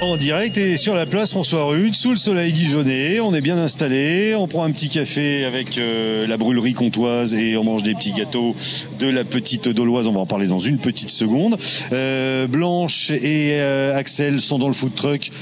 En 0.00 0.16
direct 0.16 0.56
et 0.56 0.76
sur 0.76 0.94
la 0.94 1.04
place 1.04 1.32
François 1.32 1.64
Rude, 1.64 1.96
sous 1.96 2.10
le 2.10 2.16
soleil 2.16 2.52
dijonnais, 2.52 3.18
on 3.18 3.34
est 3.34 3.40
bien 3.40 3.58
installé, 3.58 4.36
on 4.36 4.46
prend 4.46 4.62
un 4.62 4.70
petit 4.70 4.88
café 4.88 5.44
avec 5.44 5.78
euh, 5.78 6.28
la 6.28 6.36
brûlerie 6.36 6.74
comtoise 6.74 7.34
et 7.34 7.56
on 7.56 7.64
mange 7.64 7.82
des 7.82 7.94
petits 7.94 8.12
gâteaux 8.12 8.54
de 9.00 9.08
la 9.08 9.24
petite 9.24 9.68
Doloise, 9.68 10.06
on 10.06 10.12
va 10.12 10.20
en 10.20 10.26
parler 10.26 10.46
dans 10.46 10.60
une 10.60 10.78
petite 10.78 11.08
seconde. 11.08 11.56
Euh, 11.90 12.46
Blanche 12.46 13.10
et 13.10 13.58
euh, 13.60 13.96
Axel 13.98 14.38
sont 14.38 14.58
dans 14.58 14.68
le 14.68 14.74
food 14.74 14.94
truck. 14.94 15.32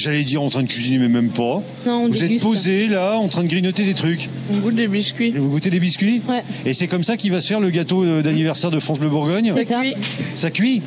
J'allais 0.00 0.24
dire 0.24 0.40
en 0.42 0.48
train 0.48 0.62
de 0.62 0.68
cuisiner, 0.68 0.96
mais 0.98 1.08
même 1.08 1.28
pas. 1.28 1.62
Non, 1.86 2.04
on 2.04 2.08
Vous 2.08 2.16
êtes 2.16 2.22
déguste. 2.28 2.44
posés 2.44 2.88
là, 2.88 3.18
en 3.18 3.28
train 3.28 3.42
de 3.42 3.48
grignoter 3.48 3.84
des 3.84 3.92
trucs. 3.94 4.28
On 4.52 4.56
goûte 4.58 4.74
des 4.74 4.88
biscuits. 4.88 5.30
Vous 5.32 5.48
goûtez 5.50 5.68
des 5.68 5.78
biscuits 5.80 6.22
Ouais. 6.28 6.42
Et 6.64 6.72
c'est 6.72 6.86
comme 6.86 7.04
ça 7.04 7.16
qu'il 7.16 7.30
va 7.32 7.40
se 7.40 7.48
faire 7.48 7.60
le 7.60 7.70
gâteau 7.70 8.02
euh, 8.04 8.22
d'anniversaire 8.22 8.70
de 8.70 8.80
France 8.80 8.98
Bleu 8.98 9.10
Bourgogne 9.10 9.52
C'est 9.56 9.64
ça. 9.64 9.82
Ça 10.36 10.50
cuit 10.50 10.82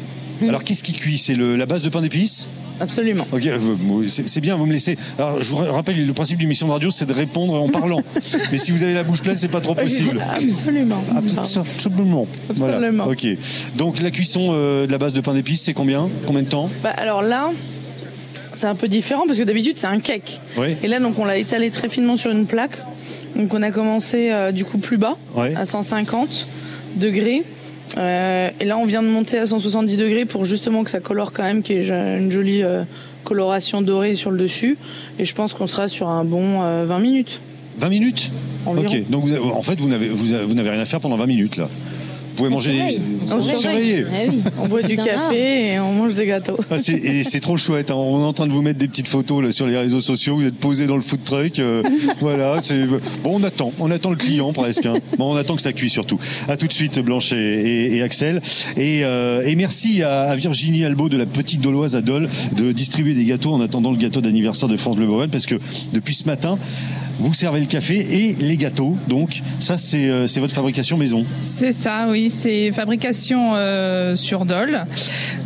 Alors 0.48 0.64
qu'est-ce 0.64 0.84
qui 0.84 0.94
cuit? 0.94 1.18
C'est 1.20 1.36
la 1.36 1.66
base 1.68 1.84
de 1.84 1.90
pain 1.90 2.02
d'épices? 2.02 2.48
Absolument. 2.80 3.28
Ok, 3.32 3.46
euh, 3.46 3.60
c'est 4.08 4.42
bien, 4.42 4.56
vous 4.56 4.66
me 4.66 4.74
laissez. 4.74 4.98
Alors, 5.20 5.42
je 5.42 5.50
vous 5.50 5.58
rappelle, 5.58 6.04
le 6.06 6.12
principe 6.14 6.40
d'une 6.40 6.48
émission 6.48 6.68
de 6.68 6.72
radio, 6.72 6.90
c'est 6.90 7.06
de 7.06 7.14
répondre 7.14 7.54
en 7.54 7.70
parlant. 7.70 8.02
Mais 8.52 8.58
si 8.58 8.72
vous 8.72 8.84
avez 8.84 8.94
la 8.94 9.04
bouche 9.04 9.22
pleine, 9.22 9.36
c'est 9.36 9.48
pas 9.48 9.62
trop 9.62 9.76
possible. 9.76 10.20
Absolument. 10.36 11.04
Absolument. 11.16 12.28
Voilà. 12.50 12.78
Absolument. 12.78 13.06
Ok. 13.08 13.28
Donc, 13.78 14.02
la 14.02 14.10
cuisson 14.10 14.50
euh, 14.54 14.88
de 14.88 14.92
la 14.92 14.98
base 14.98 15.14
de 15.14 15.22
pain 15.22 15.34
d'épices, 15.36 15.62
c'est 15.62 15.74
combien? 15.74 16.10
Combien 16.26 16.42
de 16.42 16.48
temps? 16.50 16.70
Bah, 16.84 16.90
alors 16.98 17.22
là, 17.22 17.52
c'est 18.64 18.70
un 18.70 18.76
peu 18.76 18.88
différent 18.88 19.24
parce 19.28 19.38
que 19.38 19.44
d'habitude 19.44 19.78
c'est 19.78 19.88
un 19.88 20.00
cake. 20.00 20.40
Oui. 20.58 20.78
Et 20.84 20.88
là 20.88 21.02
donc 21.02 21.20
on 21.20 21.26
l'a 21.26 21.38
étalé 21.38 21.70
très 21.70 21.90
finement 21.90 22.16
sur 22.16 22.32
une 22.32 22.46
plaque. 22.48 22.78
Donc 23.36 23.54
on 23.54 23.62
a 23.62 23.72
commencé 23.72 24.32
euh, 24.32 24.54
du 24.54 24.64
coup 24.64 24.78
plus 24.78 24.98
bas, 24.98 25.18
à 25.58 25.66
150 25.66 26.48
degrés. 26.96 27.44
Euh, 27.98 28.50
et 28.62 28.64
là 28.64 28.78
on 28.78 28.86
vient 28.86 29.04
de 29.04 29.10
monter 29.10 29.38
à 29.38 29.46
170 29.48 29.98
degrés 29.98 30.24
pour 30.24 30.46
justement 30.46 30.86
que 30.86 30.90
ça 30.92 31.02
colore 31.02 31.34
quand 31.34 31.44
même, 31.44 31.62
qu'il 31.62 31.76
y 31.76 31.80
ait 31.90 32.18
une 32.18 32.32
jolie 32.32 32.64
euh, 32.64 32.84
coloration 33.26 33.82
dorée 33.82 34.16
sur 34.16 34.32
le 34.32 34.38
dessus. 34.38 34.78
Et 35.20 35.26
je 35.26 35.36
pense 35.36 35.54
qu'on 35.54 35.68
sera 35.68 35.90
sur 35.90 36.08
un 36.08 36.24
bon 36.24 36.62
euh, 36.64 36.86
20 36.86 37.00
minutes. 37.00 37.42
20 37.80 37.90
minutes? 37.90 38.32
Environ. 38.66 38.86
Ok. 38.88 39.10
Donc, 39.10 39.24
vous 39.26 39.34
avez- 39.34 39.44
en 39.44 39.62
fait, 39.62 39.78
vous 39.82 39.90
n'avez 39.90 40.08
vous 40.08 40.32
avez- 40.32 40.46
vous 40.46 40.54
n'avez 40.54 40.70
rien 40.70 40.80
à 40.80 40.86
faire 40.86 41.02
pendant 41.02 41.18
20 41.18 41.26
minutes, 41.26 41.58
là. 41.58 41.68
Vous 42.30 42.38
pouvez 42.38 42.50
manger. 42.50 42.72
surveille. 42.74 43.02
On 43.32 43.42
surveille. 43.42 44.06
On 44.62 44.68
boit 44.68 44.82
du 44.82 44.96
café 44.96 45.74
et 45.74 45.80
on 45.80 45.94
mange 45.94 46.14
des 46.16 46.26
gâteaux. 46.26 46.58
Ah, 46.70 46.78
c'est- 46.80 46.94
et 46.94 47.24
c'est 47.24 47.40
trop 47.40 47.58
chouette. 47.58 47.92
hein. 47.92 47.96
On 47.96 48.22
est 48.22 48.26
en 48.26 48.34
train 48.34 48.48
de 48.48 48.52
vous 48.52 48.62
mettre 48.62 48.80
des 48.80 48.88
petites 48.88 49.08
photos 49.08 49.44
là, 49.44 49.52
sur 49.52 49.66
les 49.68 49.78
réseaux 49.78 50.02
sociaux. 50.02 50.36
Vous 50.38 50.46
êtes 50.46 50.56
posé 50.60 50.88
dans 50.88 50.96
le 50.96 51.02
food 51.02 51.24
truck. 51.24 51.60
euh, 51.60 51.84
voilà. 52.20 52.60
Bon, 53.24 53.40
on 53.40 53.44
attend. 53.44 53.72
On 53.80 53.92
attend 53.92 54.10
le 54.10 54.16
client 54.18 54.52
presque. 54.54 54.86
hein. 54.86 54.96
Bon, 55.18 55.34
on 55.34 55.36
attend 55.36 55.56
que 55.56 55.62
ça 55.62 55.74
cuise 55.74 55.92
surtout. 55.92 56.20
À 56.48 56.58
tout 56.58 56.68
de 56.68 56.74
suite, 56.74 57.00
Blanche 57.00 57.34
et, 57.34 57.36
et- 57.38 57.96
et 57.98 58.02
Axel. 58.02 58.42
Et, 58.78 59.02
euh, 59.04 59.44
et 59.46 59.56
merci 59.56 60.02
à, 60.04 60.22
à 60.24 60.36
Virginie 60.36 60.84
Albo 60.86 61.10
de 61.10 61.18
la 61.18 61.26
Petite 61.26 61.62
Doloise 61.62 61.96
à 61.96 62.02
Dole 62.02 62.30
de 62.58 62.72
distribuer 62.72 63.14
des 63.14 63.26
gâteaux 63.26 63.54
en 63.54 63.62
attendant 63.62 63.92
le 63.92 63.98
gâteau 63.98 64.22
d'anniversaire 64.22 64.70
de 64.70 64.78
France 64.78 64.96
Bleu 64.96 65.06
Bourgogne 65.06 65.30
parce 65.30 65.46
que 65.46 65.56
depuis 65.94 66.16
ce 66.16 66.26
matin, 66.26 66.58
vous 67.20 67.34
servez 67.34 67.60
le 67.60 67.68
café 67.68 67.96
et 68.00 68.36
les 68.40 68.58
gâteaux. 68.58 68.96
Donc, 69.08 69.42
ça, 69.60 69.78
c'est 69.78 70.10
euh, 70.10 70.26
c'est 70.28 70.40
votre 70.40 70.54
fabrication 70.56 70.98
maison. 70.98 71.26
C'est 71.42 71.72
ça, 71.72 72.08
oui, 72.10 72.30
c'est 72.32 72.72
fabrication 72.72 73.13
euh, 73.32 74.16
sur 74.16 74.46
Dole, 74.46 74.86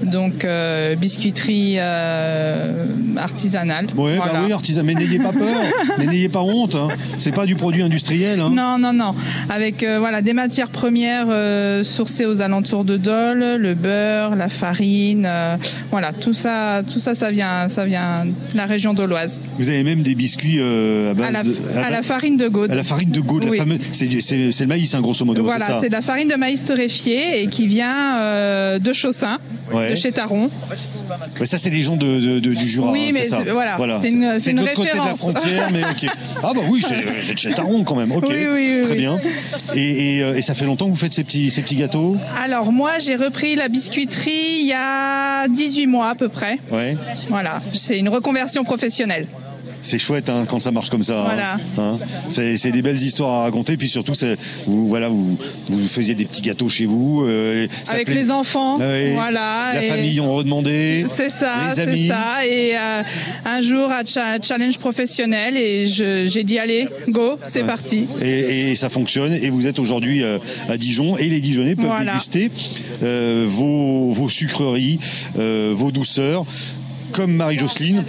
donc 0.04 0.46
euh, 0.46 0.96
biscuiterie 0.96 1.76
euh, 1.78 2.86
artisanale. 3.18 3.88
Ouais, 3.96 4.16
Voilà. 4.18 4.34
bah 4.34 4.42
oui, 4.46 4.52
artisan. 4.52 4.82
Mais 4.84 4.94
n'ayez 4.94 5.20
pas 5.20 5.32
peur. 5.32 5.48
n'ayez 6.00 6.30
pas 6.30 6.42
honte. 6.42 6.76
Hein. 6.76 6.88
C'est 7.18 7.34
pas 7.34 7.46
du 7.46 7.56
produit 7.56 7.82
industriel. 7.84 8.40
Hein. 8.40 8.52
Non, 8.54 8.78
non, 8.80 8.94
non. 8.94 9.16
Avec 9.50 9.86
voilà 10.00 10.22
des 10.22 10.34
matières 10.34 10.70
premières 10.70 11.28
sourcées 11.84 12.26
aux 12.26 12.42
alentours 12.42 12.86
de 12.86 12.98
Dole, 12.98 13.56
le 13.58 13.74
beurre, 13.74 14.36
la 14.36 14.50
farine, 14.50 15.28
voilà 15.92 16.12
tout 16.14 16.34
ça, 16.34 16.82
tout 16.92 17.00
ça, 17.00 17.16
ça 17.16 17.32
vient, 17.32 17.68
ça 17.68 17.86
vient 17.86 18.26
de 18.26 18.58
la 18.58 18.66
région 18.66 18.94
doloise. 18.94 19.42
Vous 19.60 19.70
avez 19.70 19.84
même 19.84 20.02
des 20.02 20.16
biscuits 20.16 20.60
à 20.60 21.14
base 21.14 21.28
À 21.28 21.32
la, 21.32 21.44
de 21.44 21.56
à 21.76 21.90
la 21.90 22.02
farine 22.02 22.38
de 22.38 22.48
Gaude. 22.48 22.72
à 22.72 22.76
la 22.76 22.84
farine 22.84 23.12
de 23.12 23.22
Gaude, 23.22 23.46
Oui. 23.50 23.58
la 23.58 23.64
fameuse. 23.64 23.80
C'est 23.92 24.06
le 24.62 24.68
maïs, 24.68 24.94
hein, 24.96 25.02
grosso 25.02 25.26
modo. 25.26 25.44
Voilà, 25.44 25.66
c'est 25.66 25.72
ça. 25.74 25.80
c'est 25.82 25.90
de 25.90 25.94
la 25.94 26.02
farine 26.02 26.28
de 26.28 26.36
maïs 26.36 26.64
torréfié 26.64 27.42
et 27.44 27.48
qui 27.48 27.57
vient 27.66 28.18
euh, 28.20 28.78
de 28.78 28.94
Chaussin, 28.94 29.40
Ouais. 29.74 29.90
de 29.90 29.96
chez 29.96 30.12
Taron. 30.12 30.50
Mais 31.40 31.46
ça, 31.46 31.58
c'est 31.58 31.70
des 31.70 31.82
gens 31.82 31.96
de, 31.98 32.06
de- 32.20 32.40
de- 32.40 32.54
du 32.54 32.68
Jura. 32.68 32.92
Oui, 32.92 33.08
hein, 33.08 33.12
mais 33.14 33.24
c'est 33.24 33.30
ça. 33.30 33.42
c'est- 33.44 33.52
voilà, 33.52 33.78
c'est 34.00 34.10
une- 34.10 34.40
c'est 34.40 34.52
une 34.52 34.60
l'autre 34.60 34.74
côté 34.74 34.92
de 34.92 34.96
la 34.96 35.04
référence. 35.04 35.20
frontière, 35.20 35.70
mais 35.72 35.84
ok. 35.84 36.06
Ah 36.44 36.52
bah 36.54 36.62
oui, 36.70 36.82
c'est 36.86 37.34
de 37.34 37.38
chez 37.40 37.52
Taron 37.54 37.84
quand 37.84 37.96
même. 37.96 38.12
Ok, 38.12 38.26
Oui, 38.30 38.36
oui, 38.36 38.76
oui, 38.78 38.82
très 38.84 38.96
bien. 38.96 39.18
Et, 39.74 40.18
et, 40.18 40.24
euh, 40.24 40.36
et 40.36 40.42
ça 40.42 40.54
fait 40.54 40.66
longtemps 40.66 40.86
que 40.86 40.92
vous 40.92 40.96
faites 40.98 41.14
ces 41.14 41.24
petits, 41.24 41.50
ces 41.50 41.62
petits 41.64 41.76
gâteaux? 41.76 42.16
Alors 42.42 42.72
moi, 42.72 43.00
j'ai 43.00 43.16
repris 43.16 43.56
la 43.56 43.68
biscuiterie 43.70 44.60
il 44.62 44.68
y 44.68 44.74
a 44.74 45.48
18 45.48 45.88
mois 45.88 46.10
à 46.10 46.16
peu 46.16 46.30
près. 46.30 46.60
Ouais. 46.72 46.96
Voilà, 47.30 47.62
c'est 47.74 47.98
une 47.98 48.10
reconversion 48.10 48.64
professionnelle. 48.64 49.28
C'est 49.82 50.00
chouette 50.00 50.30
hein, 50.30 50.46
quand 50.48 50.60
ça 50.60 50.72
marche 50.72 50.90
comme 50.90 51.04
ça. 51.04 51.20
hein. 51.22 51.24
Voilà. 51.26 51.58
Hein. 51.78 52.00
C'est 52.30 52.72
des 52.72 52.82
belles 52.82 53.02
histoires 53.02 53.34
à 53.34 53.42
raconter. 53.44 53.78
Puis 53.78 53.88
surtout, 53.88 54.14
vous, 54.66 54.88
voilà, 54.88 55.08
vous, 55.10 55.38
vous 55.70 55.88
faisiez 55.88 56.14
des 56.16 56.26
petits 56.26 56.42
gâteaux 56.42 56.68
chez 56.68 56.86
vous. 56.86 57.24
euh, 57.26 57.68
ça 57.84 57.94
Avec 57.94 58.10
les 58.10 58.32
enfants, 58.32 58.78
Ah 58.82 58.86
voilà. 59.14 59.72
La 59.76 59.84
et- 59.84 59.88
famille 59.88 60.20
ont 60.20 60.36
redemandé. 60.36 61.06
C'est 61.08 61.30
ça, 61.30 61.54
c'est 61.74 62.08
ça. 62.08 62.46
Et 62.46 62.76
euh, 62.76 63.04
un 63.46 63.62
jour, 63.62 63.90
à 63.92 64.04
cha- 64.04 64.42
challenge 64.42 64.78
professionnel, 64.78 65.56
et 65.58 65.86
j'ai 65.88 66.44
dit 66.44 66.60
allez, 66.60 66.88
go, 67.10 67.38
c'est 67.48 67.62
Ouais. 67.62 67.68
parti. 67.68 68.06
Et, 68.22 68.72
et 68.72 68.76
ça 68.76 68.90
fonctionne. 68.90 69.34
Et 69.34 69.50
vous 69.50 69.68
êtes 69.68 69.80
aujourd'hui 69.80 70.24
euh, 70.24 70.40
à 70.70 70.78
Dijon. 70.78 71.18
Et 71.18 71.30
les 71.30 71.40
Dijonnais 71.40 71.76
peuvent 71.76 71.86
Voilà. 71.86 72.14
déguster 72.14 72.52
vos, 73.02 74.12
vos 74.12 74.30
sucreries, 74.30 75.00
vos 75.36 75.92
douceurs. 75.92 76.46
Comme 77.12 77.34
Marie-Jocelyne, 77.34 78.04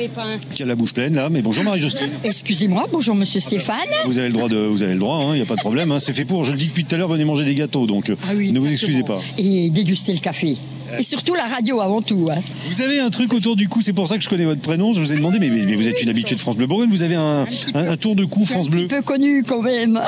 qui 0.55 0.63
a 0.63 0.67
la 0.67 0.75
bouche 0.75 0.93
pleine 0.93 1.15
là. 1.15 1.29
Mais 1.31 1.41
bonjour 1.41 1.65
Marie-Jocelyne. 1.65 2.11
Excusez-moi, 2.25 2.87
bonjour 2.93 3.15
Monsieur 3.15 3.41
Stéphane. 3.41 3.77
Vous 4.05 4.19
avez 4.19 4.29
le 4.29 4.35
droit 4.35 4.49
de, 4.49 4.57
vous 4.57 4.83
avez 4.83 4.93
le 4.95 4.99
droit, 4.99 5.31
il 5.33 5.37
n'y 5.37 5.43
a 5.43 5.47
pas 5.47 5.55
de 5.57 5.61
problème. 5.61 5.93
hein. 5.93 5.99
C'est 5.99 6.13
fait 6.13 6.25
pour. 6.25 6.45
Je 6.45 6.53
le 6.53 6.59
dis 6.59 6.67
depuis 6.67 6.85
tout 6.85 6.95
à 6.95 6.99
l'heure, 6.99 7.09
venez 7.09 7.25
manger 7.25 7.45
des 7.45 7.55
gâteaux. 7.55 7.87
Donc 7.87 8.11
euh, 8.11 8.17
Ah 8.25 8.33
oui, 8.37 8.53
ne 8.53 8.59
vous 8.61 8.71
excusez 8.71 9.03
pas. 9.03 9.21
Et 9.39 9.71
déguster 9.71 10.13
le 10.13 10.19
café. 10.19 10.57
Et 10.99 11.03
surtout 11.03 11.35
la 11.35 11.45
radio 11.47 11.81
avant 11.81 12.01
tout. 12.01 12.29
hein. 12.33 12.41
Vous 12.71 12.81
avez 12.83 12.99
un 12.99 13.11
truc 13.11 13.33
autour 13.35 13.57
du 13.57 13.69
cou, 13.69 13.83
c'est 13.83 13.93
pour 13.93 14.09
ça 14.09 14.17
que 14.17 14.25
je 14.25 14.29
connais 14.29 14.45
votre 14.47 14.61
prénom. 14.63 14.93
Je 14.95 15.01
vous 15.01 15.13
ai 15.13 15.17
demandé, 15.17 15.39
mais, 15.39 15.49
mais 15.51 15.75
vous 15.75 15.87
êtes 15.89 16.03
une 16.03 16.09
habituée 16.09 16.35
de 16.35 16.41
France 16.41 16.57
Bleu 16.57 16.67
Bourgogne. 16.67 16.89
Vous 16.91 17.03
avez 17.03 17.15
un, 17.15 17.47
un- 17.75 17.89
un 17.91 17.97
tour 17.97 18.15
de 18.17 18.25
cou 18.25 18.45
France 18.47 18.69
Bleu. 18.71 18.85
Un 18.85 18.89
peu 18.89 19.03
connue 19.03 19.43
quand 19.47 19.63
même. 19.63 20.01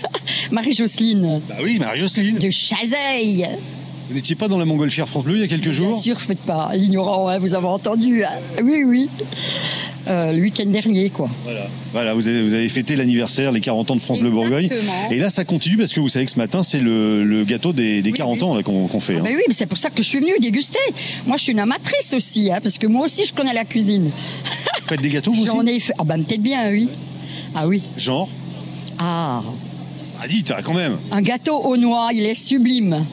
Marie-Jocelyne. 0.50 1.40
Bah 1.48 1.56
oui, 1.62 1.78
Marie-Jocelyne. 1.78 2.38
De 2.38 2.50
Chazeille. 2.50 3.46
Vous 4.08 4.14
n'étiez 4.14 4.36
pas 4.36 4.48
dans 4.48 4.58
la 4.58 4.64
montgolfière 4.64 5.06
France 5.08 5.24
Bleu 5.24 5.36
il 5.36 5.40
y 5.40 5.44
a 5.44 5.48
quelques 5.48 5.70
jours 5.70 5.90
Bien 5.92 6.00
sûr, 6.00 6.20
faites 6.20 6.40
pas 6.40 6.70
l'ignorant, 6.74 7.28
hein, 7.28 7.38
vous 7.38 7.54
avez 7.54 7.66
entendu. 7.66 8.24
hein. 8.24 8.30
Oui, 8.62 8.82
oui. 8.86 9.10
Euh, 10.06 10.32
le 10.32 10.40
week-end 10.40 10.64
dernier, 10.64 11.10
quoi. 11.10 11.28
Voilà. 11.44 11.66
Voilà, 11.92 12.14
vous 12.14 12.26
avez, 12.28 12.42
vous 12.42 12.54
avez 12.54 12.68
fêté 12.70 12.96
l'anniversaire, 12.96 13.52
les 13.52 13.60
40 13.60 13.90
ans 13.90 13.96
de 13.96 14.00
France 14.00 14.20
Bleu 14.20 14.30
Bourgogne. 14.30 14.64
Exactement. 14.64 15.10
Et 15.10 15.18
là, 15.18 15.28
ça 15.28 15.44
continue 15.44 15.76
parce 15.76 15.92
que 15.92 16.00
vous 16.00 16.08
savez 16.08 16.24
que 16.24 16.30
ce 16.30 16.38
matin, 16.38 16.62
c'est 16.62 16.80
le, 16.80 17.22
le 17.24 17.44
gâteau 17.44 17.74
des, 17.74 18.00
des 18.00 18.12
40 18.12 18.42
ans 18.42 18.62
qu'on 18.62 19.00
fait. 19.00 19.16
hein. 19.16 19.22
Ben 19.24 19.34
oui, 19.36 19.42
mais 19.46 19.52
c'est 19.52 19.66
pour 19.66 19.76
ça 19.76 19.90
que 19.90 20.02
je 20.02 20.08
suis 20.08 20.20
venue 20.20 20.32
déguster. 20.40 20.78
Moi, 21.26 21.36
je 21.36 21.42
suis 21.42 21.52
une 21.52 21.58
amatrice 21.58 22.14
aussi, 22.14 22.50
hein, 22.50 22.60
parce 22.62 22.78
que 22.78 22.86
moi 22.86 23.04
aussi, 23.04 23.24
je 23.26 23.34
connais 23.34 23.52
la 23.52 23.66
cuisine. 23.66 24.04
Vous 24.04 24.88
faites 24.88 25.02
des 25.02 25.10
gâteaux, 25.10 25.32
vous 25.32 25.44
J'en 25.46 25.66
ai 25.66 25.78
fait. 25.80 25.92
Ah, 25.98 26.04
ben 26.04 26.24
peut-être 26.24 26.42
bien, 26.42 26.70
oui. 26.70 26.88
Ah 27.54 27.66
oui. 27.68 27.82
Genre 27.98 28.30
Ah, 28.98 29.42
Ah, 30.22 30.26
dites, 30.26 30.50
ah, 30.56 30.62
quand 30.62 30.74
même. 30.74 30.96
un 31.10 31.20
gâteau 31.20 31.58
aux 31.58 31.76
noix, 31.76 32.08
il 32.14 32.24
est 32.24 32.34
sublime. 32.34 33.04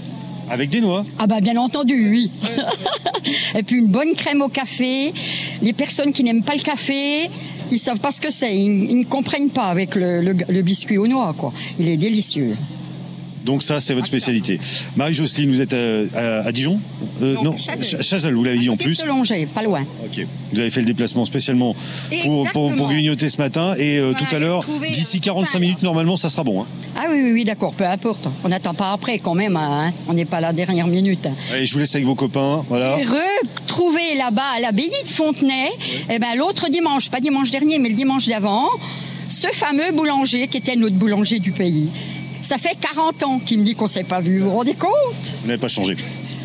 Avec 0.50 0.70
des 0.70 0.82
noix. 0.82 1.04
Ah 1.20 1.28
bah 1.28 1.42
bien 1.42 1.58
entendu, 1.58 2.10
oui. 2.10 2.32
Et 3.58 3.64
puis 3.64 3.78
une 3.78 3.88
bonne 3.88 4.14
crème 4.16 4.42
au 4.42 4.50
café. 4.50 5.14
Les 5.62 5.74
personnes 5.74 6.14
qui 6.14 6.24
n'aiment 6.24 6.44
pas 6.44 6.56
le 6.56 6.62
café, 6.62 7.30
ils 7.72 7.80
savent 7.80 8.00
pas 8.00 8.12
ce 8.12 8.22
que 8.22 8.32
c'est. 8.32 8.56
Ils, 8.56 8.96
ne 9.00 9.04
comprennent 9.06 9.50
pas 9.50 9.66
avec 9.66 9.96
le, 9.96 10.22
le- 10.22 10.36
le 10.48 10.62
biscuit 10.62 10.98
aux 10.98 11.08
noix, 11.08 11.34
quoi. 11.38 11.52
Il 11.80 11.90
est 11.90 11.98
délicieux. 11.98 12.56
Donc 13.46 13.64
ça, 13.64 13.80
c'est 13.80 13.94
votre 13.94 14.08
spécialité. 14.08 14.60
Marie-Jocelyne, 14.96 15.50
vous 15.52 15.62
êtes 15.62 15.74
à, 15.74 15.78
à- 16.16 16.48
à 16.48 16.52
Dijon 16.52 16.80
Euh, 17.22 17.36
Non, 17.44 17.58
Ch- 17.58 17.78
Chazelles. 17.80 18.04
Chazelles, 18.04 18.34
vous 18.34 18.44
l'avez 18.44 18.58
dit 18.58 18.70
en 18.70 18.76
plus. 18.78 18.96
Solongé, 18.96 19.46
pas 19.46 19.62
loin. 19.64 19.86
Ok. 20.04 20.26
Vous 20.52 20.60
avez 20.60 20.70
fait 20.70 20.82
le 20.82 20.86
déplacement 20.88 21.24
spécialement 21.26 21.76
pour, 22.24 22.50
pour, 22.52 22.72
grignoter 22.90 23.30
ce 23.30 23.38
matin. 23.38 23.76
Et 23.78 23.98
euh, 24.00 24.12
Voilà, 24.12 24.20
tout 24.28 24.36
à 24.36 24.40
l'heure, 24.40 24.66
d'ici 24.92 25.18
euh, 25.18 25.22
45 25.22 25.60
minutes, 25.60 25.84
normalement, 25.84 26.18
ça 26.18 26.30
sera 26.30 26.44
bon. 26.44 26.64
hein. 26.64 26.66
Ah 26.98 27.04
oui, 27.12 27.20
oui, 27.24 27.32
oui, 27.34 27.44
d'accord, 27.44 27.74
peu 27.74 27.86
importe. 27.86 28.28
On 28.44 28.50
n'attend 28.50 28.74
pas 28.74 28.92
après 28.94 29.20
quand 29.20 29.36
même, 29.36 29.56
hein. 29.56 29.94
On 30.08 30.14
n'est 30.14 30.26
pas 30.26 30.38
à 30.38 30.42
la 30.42 30.54
dernière 30.54 30.88
minute. 30.88 31.28
Allez, 31.54 31.66
je 31.66 31.74
vous 31.74 31.80
laisse 31.80 31.94
avec 31.96 32.06
vos 32.08 32.16
copains. 32.16 32.66
Voilà. 32.68 32.98
J'ai 32.98 33.06
retrouvé 33.06 34.02
là-bas 34.18 34.56
à 34.58 34.60
l'abbaye 34.60 34.90
de 35.04 35.08
Fontenay, 35.10 35.70
eh 36.10 36.20
ben, 36.20 36.36
l'autre 36.38 36.70
dimanche, 36.70 37.10
pas 37.10 37.20
dimanche 37.20 37.52
dernier, 37.52 37.80
mais 37.80 37.90
le 37.90 37.96
dimanche 37.96 38.28
d'avant, 38.28 38.68
ce 39.30 39.48
fameux 39.48 39.92
boulanger 39.94 40.48
qui 40.48 40.58
était 40.58 40.76
notre 40.76 40.96
boulanger 40.96 41.40
du 41.40 41.52
pays. 41.52 41.90
Ça 42.46 42.60
fait 42.60 42.78
40 42.80 43.24
ans 43.24 43.40
qu'il 43.40 43.58
me 43.58 43.64
dit 43.64 43.74
qu'on 43.74 43.86
ne 43.86 43.90
s'est 43.90 44.04
pas 44.04 44.20
vu. 44.20 44.38
Vous 44.38 44.52
vous 44.52 44.58
rendez 44.58 44.76
compte? 44.76 44.92
Vous 45.42 45.48
n'avez 45.48 45.58
pas 45.58 45.68
changé. 45.68 45.96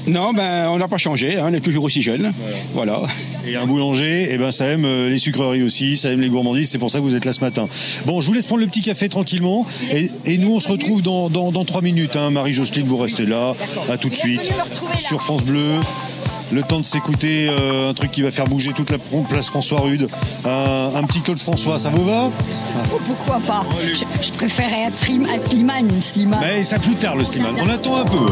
Non, 0.06 0.32
ben, 0.32 0.70
on 0.70 0.78
n'a 0.78 0.88
pas 0.88 0.96
changé, 0.96 1.36
hein. 1.36 1.48
on 1.50 1.52
est 1.52 1.60
toujours 1.60 1.84
aussi 1.84 2.00
jeune. 2.00 2.32
Voilà. 2.72 3.02
Et 3.46 3.54
un 3.56 3.66
boulanger, 3.66 4.28
eh 4.30 4.38
ben, 4.38 4.50
ça 4.50 4.64
aime 4.64 4.86
euh, 4.86 5.10
les 5.10 5.18
sucreries 5.18 5.62
aussi, 5.62 5.98
ça 5.98 6.10
aime 6.10 6.22
les 6.22 6.30
gourmandises, 6.30 6.70
c'est 6.70 6.78
pour 6.78 6.90
ça 6.90 7.00
que 7.00 7.02
vous 7.02 7.14
êtes 7.14 7.26
là 7.26 7.34
ce 7.34 7.42
matin. 7.42 7.68
Bon, 8.06 8.22
je 8.22 8.28
vous 8.28 8.32
laisse 8.32 8.46
prendre 8.46 8.62
le 8.62 8.66
petit 8.66 8.80
café 8.80 9.10
tranquillement 9.10 9.66
et, 9.92 10.38
nous, 10.38 10.54
on 10.54 10.60
se 10.60 10.68
retrouve 10.68 11.02
dans, 11.02 11.28
dans, 11.28 11.64
3 11.66 11.82
minutes. 11.82 12.16
Hein. 12.16 12.30
Marie-Jocelyne, 12.30 12.86
vous 12.86 12.96
restez 12.96 13.26
là. 13.26 13.52
À 13.90 13.98
tout 13.98 14.08
de 14.08 14.14
suite. 14.14 14.50
Sur 14.96 15.20
France 15.20 15.44
Bleu 15.44 15.80
le 16.50 16.62
temps 16.62 16.80
de 16.80 16.84
s'écouter 16.84 17.48
euh, 17.48 17.90
un 17.90 17.94
truc 17.94 18.10
qui 18.10 18.22
va 18.22 18.30
faire 18.30 18.44
bouger 18.44 18.72
toute 18.72 18.90
la 18.90 18.98
place 19.28 19.48
François 19.48 19.80
Rude, 19.80 20.08
euh, 20.46 20.96
un 20.96 21.02
petit 21.04 21.20
Claude 21.20 21.38
François, 21.38 21.78
ça 21.78 21.90
vous 21.90 22.04
va? 22.04 22.30
Oh, 22.92 23.00
pourquoi 23.06 23.40
pas? 23.40 23.64
Je, 23.82 24.04
je, 24.20 24.32
préférais 24.32 24.84
à, 24.84 24.90
Slim, 24.90 25.26
à 25.26 25.38
Slimane. 25.38 25.88
Mais 26.40 26.64
ça 26.64 26.78
plus 26.78 26.94
tard 26.94 27.16
le 27.16 27.24
Slimane, 27.24 27.56
on 27.60 27.68
attend 27.68 27.96
un 27.96 28.04
peu. 28.04 28.26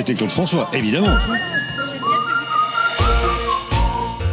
c'était 0.00 0.14
Claude 0.14 0.30
François, 0.30 0.70
évidemment. 0.72 1.14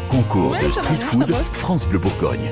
Concours 0.07 0.56
de 0.56 0.72
street 0.72 1.02
food 1.02 1.35
France 1.52 1.85
Bleu 1.85 1.99
Bourgogne. 1.99 2.49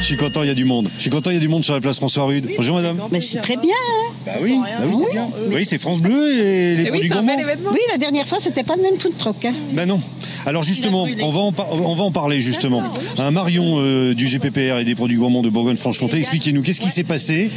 Je 0.00 0.06
suis 0.08 0.16
content, 0.16 0.42
il 0.42 0.48
y 0.48 0.50
a 0.50 0.54
du 0.54 0.64
monde. 0.64 0.88
Je 0.96 1.02
suis 1.02 1.10
content, 1.10 1.30
il 1.30 1.34
y 1.34 1.36
a 1.36 1.40
du 1.40 1.46
monde 1.46 1.62
sur 1.62 1.74
la 1.74 1.80
place 1.80 1.98
François 1.98 2.24
Rude. 2.24 2.48
Bonjour 2.56 2.74
madame. 2.74 3.00
Mais 3.12 3.20
c'est 3.20 3.38
très 3.38 3.56
bien. 3.56 3.68
Hein. 3.70 4.12
Ah 4.26 4.30
bah 4.34 4.40
oui, 4.42 4.58
c'est 4.98 5.12
bien. 5.12 5.28
Oui, 5.52 5.64
c'est 5.64 5.78
France 5.78 6.00
Bleu 6.00 6.44
et 6.44 6.74
les 6.74 6.90
produits 6.90 7.08
gourmands. 7.08 7.36
oui, 7.70 7.78
la 7.92 7.98
dernière 7.98 8.26
fois, 8.26 8.38
c'était 8.40 8.64
pas 8.64 8.74
le 8.74 8.82
même 8.82 8.98
food 8.98 9.16
truck. 9.16 9.44
Hein. 9.44 9.54
Bah 9.74 9.86
non. 9.86 10.00
Alors 10.44 10.64
justement, 10.64 11.06
on 11.20 11.30
va 11.30 12.02
en, 12.02 12.10
parler 12.10 12.40
justement. 12.40 12.82
Un 13.18 13.30
Marion 13.30 13.76
euh, 13.78 14.14
du 14.14 14.26
GPPR 14.26 14.78
et 14.80 14.84
des 14.84 14.96
produits 14.96 15.16
gourmands 15.16 15.42
de 15.42 15.50
Bourgogne-Franche-Comté, 15.50 16.18
expliquez-nous 16.18 16.62
qu'est-ce 16.62 16.80
qui 16.80 16.90
s'est 16.90 17.04
passé? 17.04 17.50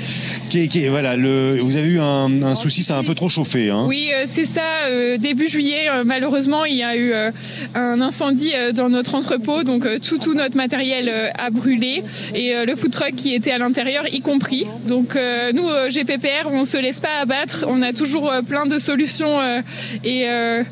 Qui 0.55 0.69
qui 0.69 0.87
voilà, 0.87 1.17
le, 1.17 1.59
vous 1.59 1.75
avez 1.75 1.89
eu 1.89 1.99
un, 1.99 2.41
un 2.41 2.55
souci, 2.55 2.81
ça 2.81 2.95
a 2.95 2.99
un 2.99 3.03
peu 3.03 3.13
trop 3.13 3.27
chauffé. 3.27 3.69
Hein. 3.69 3.83
Oui, 3.89 4.09
euh, 4.13 4.23
c'est 4.25 4.45
ça. 4.45 4.85
euh, 4.87 5.17
début 5.17 5.49
juillet, 5.49 5.89
euh, 5.89 6.03
malheureusement, 6.05 6.63
il 6.63 6.77
y 6.77 6.83
a 6.83 6.95
eu 6.95 7.11
euh, 7.11 7.31
un 7.73 7.99
incendie 7.99 8.53
euh, 8.55 8.71
dans 8.71 8.87
notre 8.87 9.15
entrepôt, 9.15 9.63
donc 9.63 9.85
euh, 9.85 9.99
tout, 9.99 10.17
tout 10.17 10.33
notre 10.33 10.55
matériel 10.55 11.09
euh, 11.09 11.29
a 11.37 11.49
brûlé 11.49 12.03
et 12.33 12.55
euh, 12.55 12.63
le 12.65 12.77
food 12.77 12.91
truck 12.91 13.15
qui 13.15 13.33
était 13.33 13.51
à 13.51 13.57
l'intérieur, 13.57 14.05
y 14.09 14.21
compris. 14.21 14.65
Donc 14.87 15.17
euh, 15.17 15.51
nous, 15.51 15.67
euh, 15.67 15.89
GPPR, 15.89 16.47
on 16.49 16.63
se 16.63 16.77
laisse 16.77 17.01
pas 17.01 17.19
abattre. 17.19 17.65
On 17.67 17.81
a 17.81 17.91
toujours 17.91 18.31
euh, 18.31 18.41
plein 18.41 18.65
de 18.65 18.77
solutions 18.77 19.41
euh, 19.41 19.59
et 20.05 20.29
euh, 20.29 20.63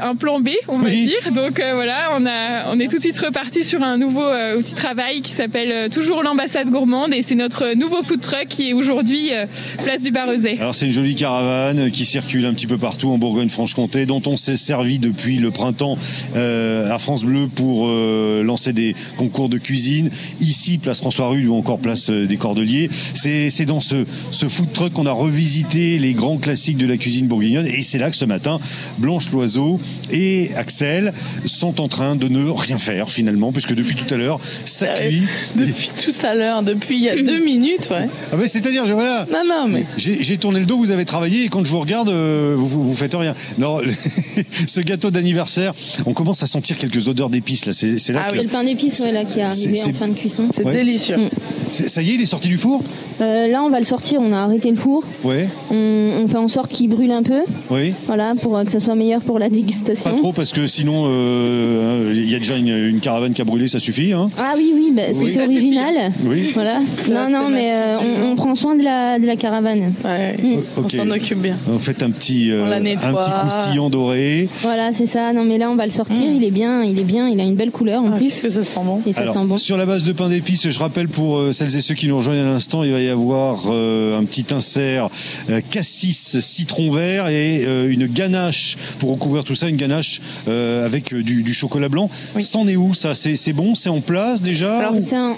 un 0.00 0.14
plan 0.14 0.40
B, 0.40 0.50
on 0.68 0.78
va 0.78 0.90
dire. 0.90 1.32
Donc 1.34 1.60
euh, 1.60 1.74
voilà, 1.74 2.10
on 2.18 2.26
a, 2.26 2.72
on 2.72 2.80
est 2.80 2.88
tout 2.88 2.96
de 2.96 3.02
suite 3.02 3.18
reparti 3.18 3.64
sur 3.64 3.82
un 3.82 3.98
nouveau 3.98 4.24
euh, 4.24 4.58
outil 4.58 4.72
de 4.72 4.78
travail 4.78 5.22
qui 5.22 5.32
s'appelle 5.32 5.72
euh, 5.72 5.88
toujours 5.88 6.22
l'ambassade 6.22 6.70
gourmande 6.70 7.12
et 7.12 7.22
c'est 7.22 7.34
notre 7.34 7.74
nouveau 7.74 8.02
food 8.02 8.20
truck 8.20 8.46
qui 8.48 8.70
est 8.70 8.72
aujourd'hui 8.72 9.32
euh, 9.32 9.46
place 9.82 10.02
du 10.02 10.10
Barrezet. 10.10 10.56
Alors 10.58 10.74
c'est 10.74 10.86
une 10.86 10.92
jolie 10.92 11.14
caravane 11.14 11.90
qui 11.90 12.04
circule 12.04 12.44
un 12.46 12.54
petit 12.54 12.66
peu 12.66 12.78
partout 12.78 13.08
en 13.10 13.18
Bourgogne-Franche-Comté, 13.18 14.06
dont 14.06 14.22
on 14.26 14.36
s'est 14.36 14.56
servi 14.56 14.98
depuis 14.98 15.36
le 15.36 15.50
printemps 15.50 15.96
euh, 16.36 16.92
à 16.92 16.98
France 16.98 17.24
Bleu 17.24 17.48
pour 17.52 17.88
euh, 17.88 18.42
lancer 18.42 18.72
des 18.72 18.94
concours 19.16 19.48
de 19.48 19.58
cuisine. 19.58 20.10
Ici, 20.40 20.78
place 20.78 21.00
François 21.00 21.28
Rude 21.28 21.46
ou 21.46 21.54
encore 21.54 21.78
place 21.78 22.10
euh, 22.10 22.26
des 22.26 22.36
Cordeliers. 22.36 22.88
C'est 23.14 23.50
c'est 23.50 23.64
dans 23.64 23.80
ce, 23.80 24.04
ce 24.30 24.46
food 24.46 24.72
truck 24.72 24.92
qu'on 24.92 25.06
a 25.06 25.12
revisité 25.12 25.98
les 25.98 26.12
grands 26.12 26.38
classiques 26.38 26.76
de 26.76 26.86
la 26.86 26.96
cuisine 26.96 27.26
bourguignonne. 27.26 27.66
Et 27.66 27.82
c'est 27.82 27.98
là 27.98 28.10
que 28.10 28.16
ce 28.16 28.24
matin, 28.24 28.58
Blanche 28.98 29.30
Loiseau 29.30 29.80
et 30.10 30.50
Axel 30.56 31.12
sont 31.44 31.80
en 31.80 31.88
train 31.88 32.16
de 32.16 32.28
ne 32.28 32.48
rien 32.50 32.78
faire 32.78 33.10
finalement, 33.10 33.52
puisque 33.52 33.74
depuis 33.74 33.94
tout 33.94 34.12
à 34.12 34.16
l'heure, 34.16 34.40
ça 34.64 34.88
cuit. 34.88 35.22
Depuis 35.54 35.90
tout 36.04 36.26
à 36.26 36.34
l'heure, 36.34 36.62
depuis 36.62 36.96
il 36.96 37.02
y 37.02 37.08
a 37.08 37.16
deux 37.16 37.38
minutes, 37.44 37.88
ouais. 37.90 38.06
Ah 38.32 38.36
mais 38.38 38.48
c'est-à-dire, 38.48 38.86
je- 38.86 38.92
voilà. 38.94 39.26
Non, 39.30 39.42
non, 39.46 39.68
mais. 39.68 39.84
J'ai 39.96 40.36
tourné 40.38 40.60
le 40.60 40.66
dos, 40.66 40.78
vous 40.78 40.90
avez 40.90 41.04
travaillé 41.04 41.44
et 41.44 41.48
quand 41.48 41.64
je 41.64 41.70
vous 41.70 41.80
regarde, 41.80 42.08
euh, 42.08 42.54
vous, 42.56 42.66
vous, 42.68 42.82
vous 42.82 42.94
faites 42.94 43.14
rien. 43.14 43.34
Non, 43.58 43.78
ce 44.66 44.80
gâteau 44.80 45.10
d'anniversaire, 45.10 45.74
on 46.06 46.12
commence 46.14 46.42
à 46.42 46.46
sentir 46.46 46.78
quelques 46.78 47.08
odeurs 47.08 47.28
d'épices 47.30 47.66
là. 47.66 47.72
C'est 47.72 48.12
là 48.12 48.24
Ah 48.26 48.30
que 48.32 48.36
oui, 48.38 48.42
le 48.44 48.48
pain 48.48 48.64
d'épices 48.64 49.00
ouais, 49.00 49.12
là 49.12 49.24
qui 49.24 49.40
est 49.40 49.42
arrivé 49.42 49.80
en 49.82 49.92
fin 49.92 50.08
de 50.08 50.14
cuisson. 50.14 50.48
C'est 50.52 50.64
Ouais. 50.64 50.72
délicieux. 50.74 51.16
Mm. 51.16 51.28
ça 51.72 52.02
y 52.02 52.10
est, 52.10 52.14
il 52.14 52.20
est 52.22 52.26
sorti 52.26 52.48
du 52.48 52.58
four? 52.58 52.82
Euh, 53.20 53.46
là, 53.48 53.62
on 53.62 53.70
va 53.70 53.78
le 53.78 53.84
sortir. 53.84 54.20
On 54.20 54.32
a 54.32 54.38
arrêté 54.38 54.70
le 54.70 54.76
four. 54.76 55.02
Ouais, 55.24 55.48
On, 55.70 55.74
on 56.22 56.28
fait 56.28 56.36
en 56.36 56.48
sorte 56.48 56.70
qu'il 56.72 56.88
brûle 56.88 57.10
un 57.10 57.22
peu. 57.22 57.40
oui. 57.70 57.94
Voilà, 58.06 58.34
pour 58.40 58.56
euh, 58.56 58.64
que 58.64 58.70
ça 58.70 58.80
soit 58.80 58.94
meilleur 58.94 59.20
pour 59.22 59.38
la 59.38 59.48
Pas 59.84 60.12
trop 60.12 60.32
parce 60.32 60.52
que 60.52 60.66
sinon, 60.66 61.04
euh, 61.06 62.12
il 62.14 62.30
y 62.30 62.34
a 62.34 62.38
déjà 62.38 62.56
une, 62.56 62.68
une 62.68 63.00
caravane 63.00 63.32
qui 63.32 63.42
a 63.42 63.44
brûlé, 63.44 63.66
ça 63.68 63.78
suffit. 63.78 64.12
Hein. 64.12 64.30
Ah 64.38 64.54
oui, 64.56 64.72
oui, 64.74 64.92
bah, 64.94 65.02
c'est 65.12 65.24
Oui. 65.24 65.30
c'est 65.32 65.42
original. 65.42 66.12
Oui. 66.24 66.50
Voilà. 66.54 66.80
Non, 67.10 67.30
non, 67.30 67.48
mais 67.48 67.72
euh, 67.72 67.98
on, 68.22 68.36
prend 68.36 68.54
soin 68.54 68.76
de 68.76 68.82
la, 68.82 69.18
de 69.18 69.26
la 69.26 69.36
caravane. 69.36 69.92
Mm. 70.04 70.56
On 70.76 70.88
s'en 70.88 71.10
occupe 71.10 71.38
bien. 71.40 71.58
On 71.70 71.78
fait 71.78 72.02
un 72.02 72.10
petit, 72.10 72.50
euh, 72.50 72.64
un 72.70 72.80
petit 72.80 73.30
croustillant 73.30 73.90
doré. 73.90 74.48
Voilà, 74.62 74.92
c'est 74.92 75.06
ça. 75.06 75.32
Non, 75.32 75.44
mais 75.44 75.58
là, 75.58 75.70
on 75.70 75.76
va 75.76 75.86
le 75.86 75.92
sortir. 75.92 76.30
Il 76.30 76.44
est 76.44 76.50
bien, 76.50 76.82
il 76.82 76.98
est 76.98 77.04
bien. 77.04 77.28
Il 77.28 77.40
a 77.40 77.44
une 77.44 77.56
belle 77.56 77.70
couleur 77.70 78.02
en 78.02 78.12
plus. 78.12 78.40
que 78.40 78.48
ça 78.48 78.62
sent 78.62 78.80
bon. 78.84 79.00
Et 79.06 79.12
ça 79.12 79.22
Alors, 79.22 79.34
sent 79.34 79.44
bon. 79.44 79.56
Sur 79.56 79.76
la 79.76 79.86
base 79.86 80.02
de 80.04 80.12
pain 80.12 80.28
d'épices, 80.28 80.68
je 80.68 80.78
rappelle 80.78 81.08
pour 81.08 81.38
euh, 81.38 81.52
celles 81.52 81.74
et 81.76 81.80
ceux 81.82 81.94
qui 81.94 82.08
nous 82.08 82.16
rejoignent 82.16 82.40
à 82.40 82.44
l'instant, 82.44 82.82
il 82.84 82.92
va 82.92 83.00
y 83.00 83.08
avoir 83.08 83.64
euh, 83.70 84.18
un 84.18 84.24
petit 84.24 84.46
insert 84.52 85.08
euh, 85.50 85.60
cassis 85.70 86.38
citron 86.40 86.90
vert 86.90 87.28
et 87.28 87.64
euh, 87.66 87.90
une 87.90 88.06
ganache 88.06 88.76
pour 88.98 89.10
recouvrir 89.12 89.44
tout 89.44 89.54
ça, 89.54 89.67
une 89.68 89.76
ganache 89.76 90.20
euh, 90.48 90.84
avec 90.84 91.12
euh, 91.12 91.22
du, 91.22 91.42
du 91.42 91.54
chocolat 91.54 91.88
blanc. 91.88 92.10
C'en 92.40 92.66
est 92.66 92.76
où 92.76 92.94
ça? 92.94 93.14
C'est 93.14 93.36
c'est 93.36 93.52
bon? 93.52 93.74
C'est 93.74 93.90
en 93.90 94.00
place 94.00 94.42
déjà? 94.42 94.90
Ou- 94.92 95.00
C'est 95.00 95.16
un- 95.16 95.34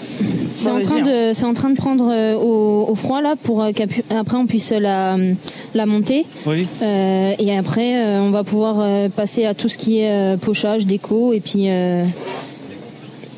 c'est 0.55 0.69
en, 0.69 0.81
train 0.81 1.01
de, 1.01 1.31
c'est 1.33 1.45
en 1.45 1.53
train 1.53 1.69
de 1.69 1.75
prendre 1.77 2.09
euh, 2.11 2.35
au, 2.35 2.87
au 2.89 2.95
froid 2.95 3.21
là 3.21 3.35
pour 3.41 3.63
euh, 3.63 3.71
qu'après 3.71 4.37
on 4.37 4.45
puisse 4.45 4.71
la, 4.71 5.17
la 5.73 5.85
monter. 5.85 6.25
Oui. 6.45 6.67
Euh, 6.81 7.33
et 7.39 7.57
après, 7.57 8.03
euh, 8.05 8.19
on 8.21 8.31
va 8.31 8.43
pouvoir 8.43 8.79
euh, 8.79 9.07
passer 9.09 9.45
à 9.45 9.53
tout 9.53 9.69
ce 9.69 9.77
qui 9.77 9.99
est 9.99 10.11
euh, 10.11 10.37
pochage, 10.37 10.85
déco, 10.85 11.33
et 11.33 11.39
puis 11.39 11.69
euh, 11.69 12.03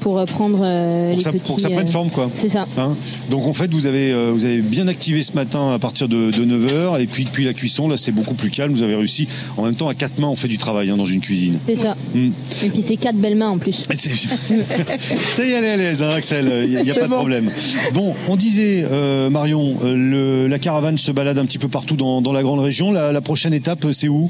pour 0.03 0.19
euh, 0.19 0.25
prendre 0.25 0.59
euh, 0.61 1.07
pour 1.07 1.17
les 1.17 1.23
ça, 1.23 1.31
petits. 1.31 1.43
pour 1.47 1.55
que 1.55 1.61
ça 1.61 1.69
prenne 1.69 1.87
euh, 1.87 1.91
forme 1.91 2.09
quoi. 2.09 2.29
C'est 2.35 2.49
ça. 2.49 2.65
Hein 2.77 2.95
Donc 3.29 3.47
en 3.47 3.53
fait 3.53 3.73
vous 3.73 3.87
avez 3.87 4.11
euh, 4.11 4.31
vous 4.33 4.43
avez 4.43 4.61
bien 4.61 4.89
activé 4.89 5.23
ce 5.23 5.33
matin 5.33 5.73
à 5.73 5.79
partir 5.79 6.09
de, 6.09 6.29
9h 6.29 7.01
et 7.01 7.07
puis 7.07 7.23
depuis 7.23 7.45
la 7.45 7.53
cuisson 7.53 7.87
là 7.87 7.95
c'est 7.95 8.11
beaucoup 8.11 8.35
plus 8.35 8.49
calme. 8.49 8.73
Vous 8.73 8.83
avez 8.83 8.95
réussi 8.95 9.27
en 9.55 9.63
même 9.63 9.75
temps 9.75 9.87
à 9.87 9.93
quatre 9.93 10.19
mains 10.19 10.27
on 10.27 10.35
fait 10.35 10.49
du 10.49 10.57
travail 10.57 10.89
hein, 10.89 10.97
dans 10.97 11.05
une 11.05 11.21
cuisine. 11.21 11.57
C'est 11.65 11.77
ça. 11.77 11.95
Hmm. 12.13 12.31
Et 12.63 12.69
puis 12.69 12.81
c'est 12.81 12.97
quatre 12.97 13.15
belles 13.15 13.37
mains 13.37 13.49
en 13.49 13.57
plus. 13.57 13.83
Ça 13.93 15.45
y 15.45 15.49
est, 15.49 15.53
elle 15.53 15.63
est 15.63 15.71
à 15.71 15.77
l'aise, 15.77 16.03
hein, 16.03 16.09
Axel, 16.09 16.51
il 16.67 16.83
n'y 16.83 16.91
a, 16.91 16.93
pas 16.95 17.07
de 17.07 17.13
problème. 17.13 17.49
Bon, 17.93 18.13
on 18.27 18.35
disait, 18.35 18.85
euh, 18.91 19.29
Marion, 19.29 19.77
le- 19.83 20.47
la 20.47 20.59
caravane 20.59 20.97
se 20.97 21.11
balade 21.11 21.39
un 21.39 21.45
petit 21.45 21.57
peu 21.59 21.69
partout 21.69 21.95
dans, 21.95 22.21
dans 22.21 22.33
la 22.33 22.43
grande 22.43 22.59
région. 22.59 22.91
La, 22.91 23.11
la 23.11 23.21
prochaine 23.21 23.53
étape, 23.53 23.85
c'est 23.91 24.09
où? 24.09 24.29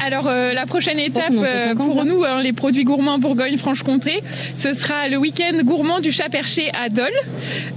Alors 0.00 0.26
euh, 0.28 0.52
la 0.52 0.66
prochaine 0.66 0.98
étape 0.98 1.32
euh, 1.32 1.58
50, 1.58 1.86
pour 1.86 2.04
nous, 2.04 2.24
hein, 2.24 2.42
les 2.42 2.52
produits 2.52 2.84
gourmands 2.84 3.18
Bourgogne-Franche-Comté, 3.18 4.22
ce 4.54 4.72
sera 4.72 5.08
le 5.08 5.16
week-end 5.16 5.58
gourmand 5.64 6.00
du 6.00 6.12
chat 6.12 6.28
perché 6.28 6.70
à 6.70 6.88
Dole. 6.88 7.08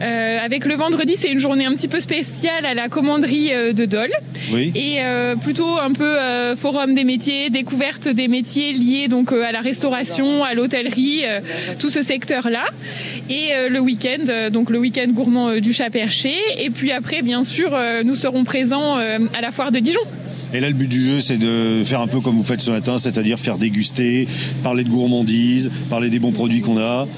Euh, 0.02 0.38
avec 0.44 0.66
le 0.66 0.76
vendredi, 0.76 1.16
c'est 1.18 1.30
une 1.30 1.40
journée 1.40 1.66
un 1.66 1.74
petit 1.76 1.88
peu 1.88 2.00
spéciale 2.00 2.66
à 2.66 2.74
la 2.74 2.90
commanderie 2.90 3.54
euh, 3.54 3.74
de 3.74 3.86
Dole. 3.86 4.14
Oui. 4.52 4.72
Et 4.76 5.04
euh, 5.04 5.36
plutôt 5.36 5.78
un 5.80 5.94
peu 5.94 6.20
euh, 6.20 6.56
forum 6.56 6.94
des 6.94 7.04
métiers, 7.04 7.50
découverte 7.50 8.08
des 8.08 8.28
métiers 8.28 8.74
liés 8.74 9.08
donc 9.08 9.32
euh, 9.32 9.44
à 9.44 9.52
la 9.52 9.62
restauration, 9.62 10.44
à 10.44 10.54
l'hôtellerie, 10.54 11.24
euh, 11.26 11.40
tout 11.80 11.90
ce 11.90 12.02
secteur-là. 12.02 12.66
Et 13.30 13.54
euh, 13.54 13.70
le 13.70 13.80
week-end, 13.80 14.26
euh, 14.30 14.50
donc 14.50 14.70
le 14.70 14.80
week-end 14.80 15.08
gourmand 15.10 15.50
euh, 15.50 15.60
du 15.60 15.74
chat 15.74 15.90
perché. 15.90 16.36
Et 16.60 16.70
puis 16.70 16.92
après, 16.92 17.22
bien 17.22 17.44
sûr, 17.44 17.74
euh, 17.74 18.04
nous 18.04 18.16
serons 18.16 18.44
présents 18.44 18.98
euh, 18.98 19.20
à 19.38 19.42
la 19.42 19.52
foire 19.52 19.72
de 19.72 19.80
Dijon. 19.80 20.02
Et 20.56 20.62
là, 20.62 20.70
le 20.70 20.74
but 20.74 20.88
du 20.88 21.04
jeu, 21.04 21.20
c'est 21.20 21.38
de 21.38 21.82
faire 21.84 22.00
un 22.00 22.08
peu 22.08 22.22
comme 22.22 22.36
vous 22.36 22.44
faites 22.46 22.62
ce 22.62 22.72
matin, 22.72 22.98
c'est-à-dire 22.98 23.38
faire 23.38 23.58
déguster, 23.58 24.26
parler 24.64 24.86
de 24.86 24.90
gourmandise, 24.90 25.70
parler 25.90 26.10
des 26.10 26.20
bons 26.20 26.32
produits 26.32 26.62
qu'on 26.62 26.78
a. 26.78 27.10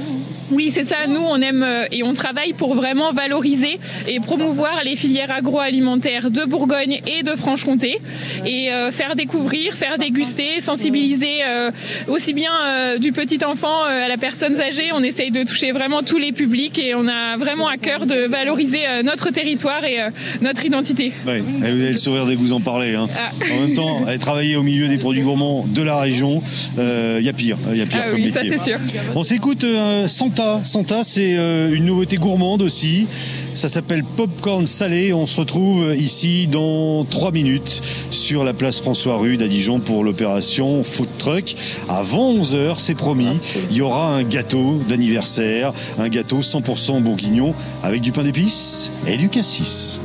Oui, 0.52 0.72
c'est 0.74 0.86
ça. 0.86 1.08
Nous, 1.08 1.20
on 1.20 1.42
aime 1.42 1.64
euh, 1.64 1.86
et 1.92 2.04
on 2.04 2.14
travaille 2.14 2.54
pour 2.54 2.74
vraiment 2.76 3.12
valoriser 3.12 3.80
et 4.08 4.20
promouvoir 4.20 4.82
les 4.84 4.96
filières 4.96 5.32
agroalimentaires 5.32 6.32
de 6.32 6.46
Bourgogne 6.46 7.02
et 7.06 7.24
de 7.24 7.36
Franche-Comté 7.36 8.00
et 8.46 8.72
euh, 8.72 8.92
faire 8.92 9.16
découvrir, 9.16 9.74
faire 9.74 9.98
déguster, 9.98 10.62
sensibiliser 10.62 11.44
euh, 11.46 11.72
aussi 12.08 12.34
bien 12.34 12.52
euh, 12.66 12.98
du 12.98 13.12
petit 13.12 13.44
enfant 13.44 13.84
à 13.84 14.08
la 14.08 14.18
personne 14.18 14.60
âgée. 14.60 14.92
On 14.94 15.04
essaye 15.04 15.32
de 15.32 15.44
toucher 15.44 15.72
vraiment 15.72 16.02
tous 16.04 16.18
les 16.18 16.32
publics 16.32 16.78
et 16.80 16.96
on 16.96 17.08
a 17.08 17.38
vraiment 17.38 17.68
à 17.68 17.78
cœur 17.78 18.06
de 18.06 18.28
valoriser 18.28 18.82
notre 19.04 19.30
territoire 19.32 19.84
et 19.84 19.98
notre 20.42 20.66
identité. 20.66 21.12
Et 21.28 21.40
vous 21.40 21.64
avez 21.64 21.92
le 21.92 21.98
sourire 21.98 22.26
dès 22.26 22.36
que 22.36 22.40
vous 22.40 22.54
en 22.54 22.62
parlez. 22.62 22.96
hein. 22.96 23.08
Ah. 23.18 23.32
En 23.54 23.60
même 23.68 23.74
temps, 23.74 24.02
travailler 24.20 24.56
au 24.56 24.64
milieu 24.64 24.88
des 24.88 24.98
produits 24.98 25.22
gourmands 25.24 25.66
de 25.68 25.82
la 25.82 26.00
région, 26.00 26.42
il 26.78 27.24
y 27.24 27.30
a 27.30 27.34
pire, 27.34 27.58
il 27.72 27.78
y 27.78 27.82
a 27.82 27.86
pire 27.86 28.02
Ah 28.04 28.10
comme 28.12 28.16
oui, 28.20 28.32
métier. 28.32 28.52
c'est 28.58 28.64
sûr. 28.64 28.80
On 29.16 29.24
s'écoute 29.24 29.64
euh, 29.64 30.08
Santa. 30.38 30.62
Santa, 30.64 31.04
c'est 31.04 31.36
euh, 31.36 31.74
une 31.74 31.86
nouveauté 31.86 32.18
gourmande 32.18 32.62
aussi. 32.62 33.08
Ça 33.56 33.70
s'appelle 33.70 34.04
Popcorn 34.04 34.68
Salé. 34.68 35.12
On 35.12 35.26
se 35.26 35.40
retrouve 35.40 35.96
ici 35.96 36.46
dans 36.46 37.06
3 37.06 37.32
minutes 37.32 37.82
sur 38.12 38.44
la 38.44 38.54
place 38.54 38.80
François 38.80 39.18
Rude 39.18 39.42
à 39.42 39.48
Dijon 39.48 39.80
pour 39.80 40.04
l'opération 40.04 40.84
Food 40.84 41.08
Truck. 41.18 41.56
Avant 41.90 42.36
11h, 42.36 42.76
c'est 42.78 42.94
promis, 42.94 43.40
il 43.72 43.78
y 43.78 43.82
aura 43.82 44.14
un 44.14 44.24
gâteau 44.24 44.80
d'anniversaire, 44.88 45.74
un 45.98 46.08
gâteau 46.08 46.42
100% 46.42 47.02
bourguignon 47.02 47.56
avec 47.82 48.02
du 48.02 48.12
pain 48.12 48.22
d'épices 48.22 48.92
et 49.08 49.18
du 49.18 49.30
cassis. 49.30 50.00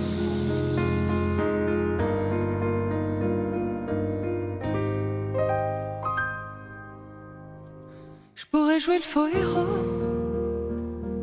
Je 8.34 8.46
pourrais 8.50 8.80
jouer 8.80 8.96
le 8.96 9.02
faux 9.02 9.26
héros 9.26 10.01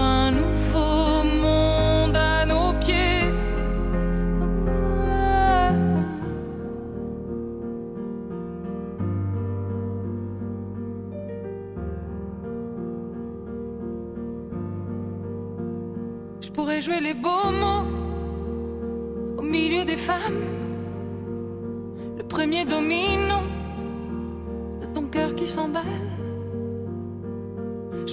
un 0.00 0.30
nouveau 0.30 1.24
monde 1.24 2.16
à 2.16 2.46
nos 2.46 2.72
pieds. 2.78 3.24
Je 16.40 16.50
pourrais 16.50 16.80
jouer 16.80 17.00
les 17.00 17.14
beaux 17.14 17.50
mots 17.62 17.84
au 19.38 19.42
milieu 19.42 19.84
des 19.84 19.96
femmes. 19.96 20.44
Le 22.16 22.24
premier 22.24 22.64
domino 22.64 23.38
de 24.80 24.86
ton 24.86 25.04
cœur 25.08 25.34
qui 25.34 25.46
s'emballe. 25.46 26.29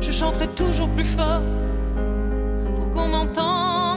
Je 0.00 0.10
chanterai 0.10 0.48
toujours 0.48 0.88
plus 0.88 1.04
fort 1.04 1.42
pour 2.74 2.90
qu'on 2.90 3.08
m'entende 3.08 3.89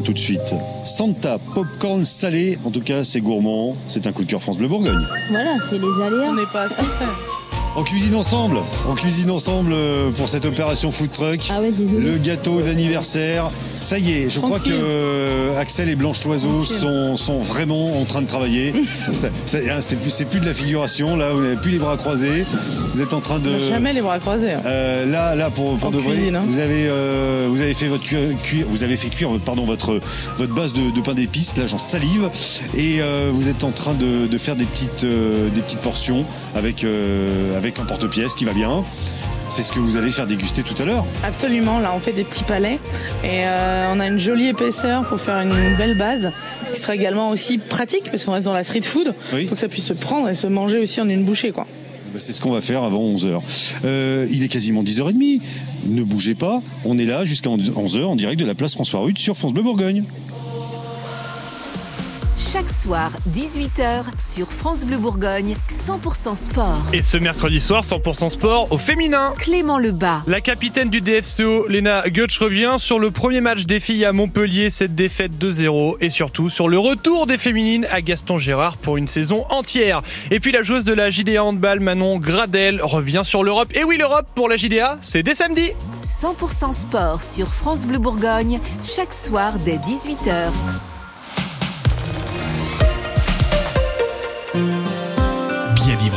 tout 0.00 0.12
de 0.12 0.18
suite. 0.18 0.54
Santa, 0.84 1.38
popcorn 1.54 2.04
salé, 2.04 2.58
en 2.64 2.70
tout 2.70 2.80
cas 2.80 3.04
c'est 3.04 3.20
gourmand, 3.20 3.76
c'est 3.88 4.06
un 4.06 4.12
coup 4.12 4.24
de 4.24 4.30
cœur 4.30 4.40
France 4.40 4.58
Bleu 4.58 4.68
Bourgogne. 4.68 5.06
Voilà, 5.30 5.56
c'est 5.68 5.78
les 5.78 6.02
aléas. 6.02 6.30
On 6.30 6.34
n'est 6.34 6.46
pas 6.52 6.62
assez 6.62 6.74
près. 6.74 7.06
On 7.74 7.84
cuisine 7.84 8.14
ensemble, 8.14 8.58
on 8.86 8.94
cuisine 8.94 9.30
ensemble 9.30 9.72
euh, 9.72 10.10
pour 10.10 10.28
cette 10.28 10.44
opération 10.44 10.92
food 10.92 11.10
truck. 11.10 11.40
Ah 11.50 11.62
ouais, 11.62 11.70
désolé. 11.70 12.04
Le 12.04 12.18
gâteau 12.18 12.60
d'anniversaire. 12.60 13.50
Ça 13.80 13.98
y 13.98 14.12
est, 14.12 14.30
je 14.30 14.40
crois 14.40 14.60
que 14.60 14.68
euh, 14.70 15.58
Axel 15.58 15.88
et 15.88 15.94
Blanche 15.96 16.22
Loiseau 16.24 16.64
sont, 16.64 17.16
sont 17.16 17.38
vraiment 17.40 17.98
en 17.98 18.04
train 18.04 18.22
de 18.22 18.26
travailler. 18.26 18.74
Hein, 19.54 19.80
c'est 19.80 19.96
plus, 19.96 20.10
c'est 20.10 20.24
plus 20.24 20.40
de 20.40 20.46
la 20.46 20.54
figuration, 20.54 21.16
là, 21.16 21.32
vous 21.32 21.40
n'avez 21.40 21.56
plus 21.56 21.72
les 21.72 21.78
bras 21.78 21.96
croisés. 21.96 22.44
Vous 22.94 23.00
êtes 23.00 23.14
en 23.14 23.20
train 23.20 23.38
de. 23.38 23.50
Jamais 23.70 23.92
les 23.92 24.02
bras 24.02 24.18
croisés. 24.18 24.52
hein. 24.52 24.62
Euh, 24.66 25.06
là, 25.06 25.34
là 25.34 25.48
pour, 25.50 25.76
pour 25.78 25.90
de 25.90 25.98
vrai, 25.98 26.12
cuisine, 26.14 26.36
hein. 26.36 26.44
vous 26.46 26.58
avez 26.58 26.86
euh, 26.88 27.46
vous 27.48 27.62
avez 27.62 27.74
fait 27.74 27.86
votre 27.86 28.02
cuir, 28.04 28.20
cuir- 28.44 28.64
vous 28.66 28.82
avez 28.84 28.96
fait 28.96 29.08
cuire 29.08 29.30
pardon 29.44 29.64
votre 29.64 30.00
votre 30.36 30.54
base 30.54 30.72
de, 30.72 30.90
de 30.94 31.00
pain 31.00 31.14
d'épices. 31.14 31.56
Là, 31.56 31.66
j'en 31.66 31.78
salive 31.78 32.28
et 32.76 32.98
euh, 33.00 33.30
vous 33.32 33.48
êtes 33.48 33.64
en 33.64 33.70
train 33.70 33.94
de, 33.94 34.26
de 34.26 34.38
faire 34.38 34.56
des 34.56 34.64
petites 34.66 35.04
des 35.06 35.60
petites 35.62 35.80
portions 35.80 36.24
avec 36.54 36.84
avec 37.56 37.78
un 37.78 37.84
porte-pièce 37.84 38.34
qui 38.34 38.44
va 38.44 38.52
bien. 38.52 38.82
C'est 39.48 39.62
ce 39.62 39.72
que 39.72 39.80
vous 39.80 39.98
allez 39.98 40.10
faire 40.10 40.26
déguster 40.26 40.62
tout 40.62 40.80
à 40.80 40.86
l'heure. 40.86 41.04
Absolument, 41.24 41.78
là 41.78 41.92
on 41.94 41.98
fait 41.98 42.12
des 42.12 42.24
petits 42.24 42.44
palets 42.44 42.78
et 43.22 43.44
euh, 43.44 43.88
on 43.92 44.00
a 44.00 44.06
une 44.06 44.18
jolie 44.18 44.48
épaisseur 44.48 45.04
pour 45.04 45.20
faire 45.20 45.40
une 45.42 45.76
belle 45.76 45.96
base 45.98 46.30
qui 46.72 46.80
sera 46.80 46.94
également 46.94 47.28
aussi 47.28 47.58
pratique 47.58 48.04
parce 48.10 48.24
qu'on 48.24 48.32
reste 48.32 48.46
dans 48.46 48.54
la 48.54 48.64
street 48.64 48.80
food. 48.82 49.14
Oui. 49.34 49.46
Faut 49.46 49.54
que 49.54 49.60
ça 49.60 49.68
puisse 49.68 49.84
se 49.84 49.92
prendre 49.92 50.28
et 50.30 50.34
se 50.34 50.46
manger 50.46 50.78
aussi 50.78 51.00
en 51.02 51.08
une 51.08 51.24
bouchée 51.24 51.52
quoi. 51.52 51.66
Bah, 52.12 52.20
C'est 52.20 52.32
ce 52.32 52.40
qu'on 52.40 52.52
va 52.52 52.60
faire 52.60 52.82
avant 52.82 53.02
11h. 53.14 53.40
Euh, 53.84 54.26
il 54.30 54.42
est 54.42 54.48
quasiment 54.48 54.82
10h30. 54.82 55.40
Ne 55.86 56.02
bougez 56.02 56.34
pas. 56.34 56.62
On 56.84 56.98
est 56.98 57.06
là 57.06 57.24
jusqu'à 57.24 57.50
11h 57.50 58.04
en 58.04 58.16
direct 58.16 58.40
de 58.40 58.46
la 58.46 58.54
place 58.54 58.74
François 58.74 59.00
Rude 59.00 59.18
sur 59.18 59.36
France 59.36 59.54
Bleu 59.54 59.62
Bourgogne. 59.62 60.04
Chaque 62.52 62.68
soir, 62.68 63.10
18h, 63.30 64.04
sur 64.18 64.52
France 64.52 64.84
Bleu 64.84 64.98
Bourgogne, 64.98 65.56
100% 65.70 66.34
sport. 66.36 66.82
Et 66.92 67.00
ce 67.00 67.16
mercredi 67.16 67.62
soir, 67.62 67.82
100% 67.82 68.28
sport 68.28 68.70
au 68.70 68.76
féminin. 68.76 69.32
Clément 69.38 69.78
Lebas. 69.78 70.20
La 70.26 70.42
capitaine 70.42 70.90
du 70.90 71.00
DFCO, 71.00 71.66
Lena 71.68 72.02
Goetsch, 72.10 72.36
revient 72.36 72.74
sur 72.76 72.98
le 72.98 73.10
premier 73.10 73.40
match 73.40 73.64
des 73.64 73.80
filles 73.80 74.04
à 74.04 74.12
Montpellier, 74.12 74.68
cette 74.68 74.94
défaite 74.94 75.32
2-0, 75.42 75.96
et 76.02 76.10
surtout 76.10 76.50
sur 76.50 76.68
le 76.68 76.78
retour 76.78 77.26
des 77.26 77.38
féminines 77.38 77.86
à 77.90 78.02
Gaston 78.02 78.36
Gérard 78.36 78.76
pour 78.76 78.98
une 78.98 79.08
saison 79.08 79.46
entière. 79.48 80.02
Et 80.30 80.38
puis 80.38 80.52
la 80.52 80.62
joueuse 80.62 80.84
de 80.84 80.92
la 80.92 81.08
JDA 81.08 81.42
Handball, 81.42 81.80
Manon 81.80 82.18
Gradel, 82.18 82.82
revient 82.82 83.22
sur 83.24 83.44
l'Europe. 83.44 83.68
Et 83.74 83.84
oui, 83.84 83.96
l'Europe 83.96 84.26
pour 84.34 84.50
la 84.50 84.58
JDA, 84.58 84.98
c'est 85.00 85.22
dès 85.22 85.34
samedi. 85.34 85.70
100% 86.02 86.72
sport 86.72 87.22
sur 87.22 87.48
France 87.48 87.86
Bleu 87.86 87.98
Bourgogne, 87.98 88.60
chaque 88.84 89.14
soir 89.14 89.54
dès 89.64 89.76
18h. 89.76 90.50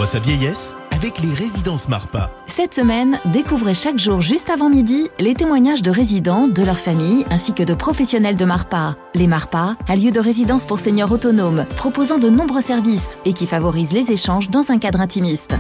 Sa 0.04 0.20
vieillesse 0.20 0.76
avec 0.92 1.20
les 1.20 1.34
résidences 1.34 1.88
Marpa. 1.88 2.32
Cette 2.48 2.74
semaine, 2.74 3.18
découvrez 3.26 3.74
chaque 3.74 3.98
jour 3.98 4.22
juste 4.22 4.50
avant 4.50 4.70
midi 4.70 5.10
les 5.20 5.34
témoignages 5.34 5.82
de 5.82 5.92
résidents, 5.92 6.48
de 6.48 6.64
leurs 6.64 6.78
familles 6.78 7.26
ainsi 7.30 7.54
que 7.54 7.64
de 7.64 7.74
professionnels 7.74 8.36
de 8.36 8.46
Marpa. 8.46 8.98
Les 9.14 9.28
Marpa, 9.28 9.78
un 9.88 9.96
lieu 9.96 10.12
de 10.12 10.20
résidence 10.20 10.66
pour 10.66 10.80
seniors 10.80 11.12
autonomes, 11.12 11.66
proposant 11.78 12.18
de 12.18 12.30
nombreux 12.30 12.62
services 12.62 13.18
et 13.24 13.34
qui 13.34 13.48
favorise 13.48 13.94
les 13.94 14.12
échanges 14.12 14.50
dans 14.50 14.72
un 14.72 14.80
cadre 14.80 15.00
intimiste. 15.00 15.56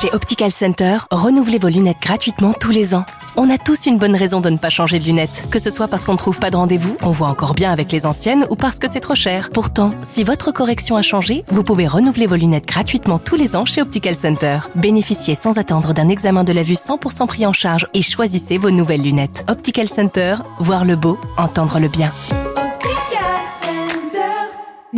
Chez 0.00 0.14
Optical 0.14 0.52
Center, 0.52 0.98
renouvelez 1.10 1.58
vos 1.58 1.66
lunettes 1.66 2.00
gratuitement 2.00 2.52
tous 2.52 2.70
les 2.70 2.94
ans. 2.94 3.04
On 3.36 3.50
a 3.50 3.58
tous 3.58 3.86
une 3.86 3.98
bonne 3.98 4.14
raison 4.14 4.40
de 4.40 4.48
ne 4.48 4.56
pas 4.56 4.70
changer 4.70 5.00
de 5.00 5.04
lunettes, 5.04 5.48
que 5.50 5.58
ce 5.58 5.70
soit 5.70 5.88
parce 5.88 6.04
qu'on 6.04 6.12
ne 6.12 6.18
trouve 6.18 6.38
pas 6.38 6.52
de 6.52 6.56
rendez-vous, 6.56 6.96
on 7.02 7.10
voit 7.10 7.26
encore 7.26 7.52
bien 7.52 7.72
avec 7.72 7.90
les 7.90 8.06
anciennes 8.06 8.46
ou 8.48 8.54
parce 8.54 8.78
que 8.78 8.88
c'est 8.88 9.00
trop 9.00 9.16
cher. 9.16 9.50
Pourtant, 9.50 9.90
si 10.04 10.22
votre 10.22 10.52
correction 10.52 10.94
a 10.94 11.02
changé, 11.02 11.44
vous 11.48 11.64
pouvez 11.64 11.88
renouveler 11.88 12.26
vos 12.26 12.36
lunettes 12.36 12.68
gratuitement 12.68 13.18
tous 13.18 13.34
les 13.34 13.56
ans 13.56 13.64
chez 13.64 13.82
Optical 13.82 14.14
Center. 14.14 14.60
Bénéficiez 14.76 15.34
sans 15.34 15.58
attendre 15.58 15.92
d'un 15.94 16.08
examen 16.08 16.44
de 16.44 16.52
la 16.52 16.62
vue 16.62 16.74
100% 16.74 17.26
pris 17.26 17.44
en 17.44 17.52
charge 17.52 17.88
et 17.92 18.02
choisissez 18.02 18.56
vos 18.56 18.70
nouvelles 18.70 19.02
lunettes. 19.02 19.44
Optical 19.48 19.88
Center, 19.88 20.36
voir 20.60 20.84
le 20.84 20.94
beau, 20.94 21.18
entendre 21.36 21.80
le 21.80 21.88
bien. 21.88 22.12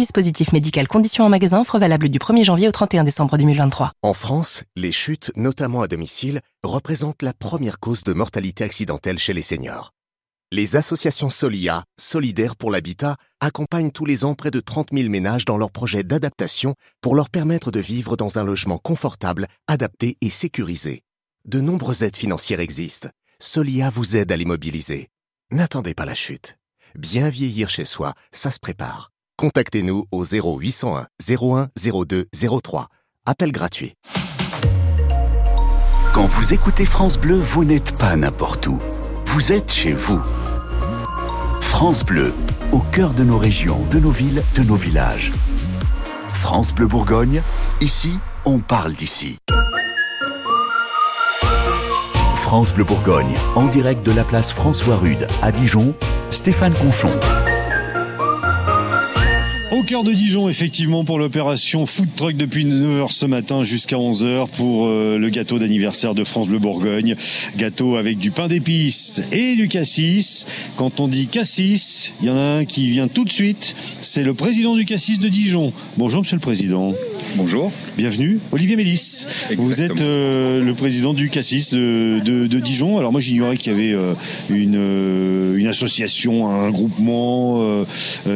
Dispositif 0.01 0.55
médical 0.55 0.89
conditions 0.89 1.25
en 1.25 1.29
magasin 1.29 1.61
offre 1.61 1.79
valable 1.79 2.09
du 2.09 2.19
1er 2.19 2.43
janvier 2.43 2.69
au 2.69 2.73
31 2.73 3.05
décembre 3.05 3.37
2023. 3.37 3.93
En 4.01 4.15
France, 4.15 4.65
les 4.75 4.93
chutes, 4.93 5.31
notamment 5.37 5.83
à 5.83 5.89
domicile, 5.89 6.41
représentent 6.63 7.21
la 7.21 7.35
première 7.35 7.79
cause 7.79 8.03
de 8.03 8.15
mortalité 8.15 8.65
accidentelle 8.65 9.19
chez 9.19 9.35
les 9.35 9.43
seniors. 9.43 9.93
Les 10.53 10.77
associations 10.77 11.29
Solia, 11.29 11.85
solidaires 11.99 12.57
pour 12.57 12.71
l'habitat, 12.71 13.17
accompagnent 13.41 13.91
tous 13.91 14.07
les 14.07 14.25
ans 14.25 14.35
près 14.35 14.51
de 14.51 14.61
30 14.61 14.89
000 14.91 15.11
ménages 15.11 15.45
dans 15.45 15.59
leurs 15.59 15.71
projets 15.71 16.03
d'adaptation 16.03 16.77
pour 17.03 17.15
leur 17.15 17.29
permettre 17.29 17.71
de 17.71 17.81
vivre 17.81 18.17
dans 18.17 18.39
un 18.39 18.43
logement 18.43 18.79
confortable, 18.79 19.49
adapté 19.69 20.17
et 20.23 20.31
sécurisé. 20.31 21.03
De 21.45 21.61
nombreuses 21.61 22.05
aides 22.05 22.17
financières 22.17 22.61
existent. 22.61 23.11
Solia 23.39 23.91
vous 23.91 24.17
aide 24.17 24.33
à 24.33 24.39
les 24.39 24.47
mobiliser. 24.47 25.11
N'attendez 25.51 25.93
pas 25.93 26.07
la 26.07 26.15
chute. 26.15 26.57
Bien 26.95 27.29
vieillir 27.29 27.69
chez 27.69 27.85
soi, 27.85 28.15
ça 28.33 28.51
se 28.51 28.61
prépare. 28.61 29.11
Contactez-nous 29.41 30.05
au 30.13 30.23
0801 30.23 31.07
01 31.27 31.69
02 32.05 32.27
03. 32.63 32.89
Appel 33.25 33.53
gratuit. 33.53 33.95
Quand 36.13 36.27
vous 36.27 36.53
écoutez 36.53 36.85
France 36.85 37.19
Bleu, 37.19 37.37
vous 37.37 37.65
n'êtes 37.65 37.97
pas 37.97 38.17
n'importe 38.17 38.67
où. 38.67 38.79
Vous 39.25 39.53
êtes 39.53 39.73
chez 39.73 39.95
vous. 39.95 40.21
France 41.63 42.05
Bleu, 42.05 42.35
au 42.71 42.81
cœur 42.81 43.15
de 43.15 43.25
nos 43.25 43.39
régions, 43.39 43.83
de 43.87 43.99
nos 43.99 44.11
villes, 44.11 44.43
de 44.57 44.63
nos 44.63 44.77
villages. 44.77 45.33
France 46.35 46.75
Bleu 46.75 46.87
Bourgogne, 46.87 47.41
ici, 47.81 48.13
on 48.45 48.59
parle 48.59 48.93
d'ici. 48.93 49.39
France 52.37 52.75
Bleu 52.75 52.85
Bourgogne, 52.85 53.35
en 53.55 53.69
direct 53.69 54.05
de 54.05 54.13
la 54.13 54.25
place 54.25 54.53
François 54.53 54.97
Rude 54.97 55.27
à 55.41 55.51
Dijon, 55.51 55.95
Stéphane 56.29 56.75
Conchon. 56.75 57.19
Au 59.73 59.85
cœur 59.85 60.03
de 60.03 60.13
Dijon, 60.13 60.49
effectivement, 60.49 61.05
pour 61.05 61.21
l'opération 61.21 61.87
Food 61.87 62.09
Truck 62.17 62.37
depuis 62.37 62.65
9h 62.65 63.13
ce 63.13 63.25
matin 63.25 63.63
jusqu'à 63.63 63.95
11h 63.99 64.49
pour 64.49 64.87
euh, 64.89 65.17
le 65.17 65.31
gâteau 65.31 65.61
d'anniversaire 65.61 66.17
de 66.17 66.25
France 66.25 66.49
Bleu 66.49 66.59
Bourgogne. 66.59 67.15
Gâteau 67.57 67.95
avec 67.95 68.19
du 68.19 68.33
pain 68.33 68.49
d'épices 68.49 69.23
et 69.31 69.55
du 69.55 69.69
cassis. 69.69 70.45
Quand 70.75 70.99
on 70.99 71.07
dit 71.07 71.29
cassis, 71.29 72.13
il 72.21 72.27
y 72.27 72.31
en 72.31 72.37
a 72.37 72.41
un 72.59 72.65
qui 72.65 72.91
vient 72.91 73.07
tout 73.07 73.25
de 73.25 73.31
suite. 73.31 73.77
C'est 74.01 74.25
le 74.25 74.35
président 74.35 74.75
du 74.75 74.85
cassis 74.85 75.21
de 75.21 75.29
Dijon. 75.29 75.73
Bonjour, 75.97 76.23
monsieur 76.23 76.35
le 76.37 76.41
président. 76.41 76.93
Bonjour. 77.37 77.71
Bienvenue. 77.97 78.41
Olivier 78.51 78.75
Mélis. 78.75 79.27
Vous 79.57 79.83
êtes 79.83 80.01
euh, 80.01 80.65
le 80.65 80.75
président 80.75 81.15
du 81.15 81.31
cassis 81.31 81.73
de, 81.73 82.19
de- 82.25 82.49
de 82.49 82.59
Dijon. 82.59 82.99
Alors 82.99 83.13
moi, 83.13 83.21
j'ignorais 83.21 83.57
qu'il 83.57 83.71
y 83.71 83.75
avait 83.77 83.93
euh, 83.93 84.15
une, 84.51 85.55
une 85.57 85.67
association, 85.69 86.49
un 86.51 86.71
groupement. 86.71 87.85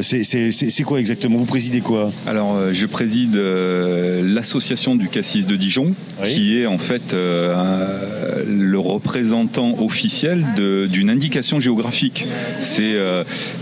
c'est 0.01 0.83
quoi 0.85 1.01
exactement? 1.01 1.24
Vous 1.31 1.47
présidez 1.47 1.81
quoi 1.81 2.13
Alors, 2.27 2.55
euh, 2.57 2.73
je 2.73 2.87
préside 2.87 3.37
euh, 3.37 4.23
l'association 4.23 4.95
du 4.95 5.09
Cassis 5.09 5.47
de 5.47 5.57
Dijon, 5.57 5.95
qui 6.25 6.59
est 6.59 6.67
en 6.67 6.79
fait 6.79 7.15
euh, 7.15 7.55
un- 7.55 8.45
le 8.47 8.79
représentant 8.79 9.83
officiel 9.83 10.45
d'une 10.57 11.09
indication 11.09 11.61
géographique. 11.61 12.27
C'est 12.61 12.95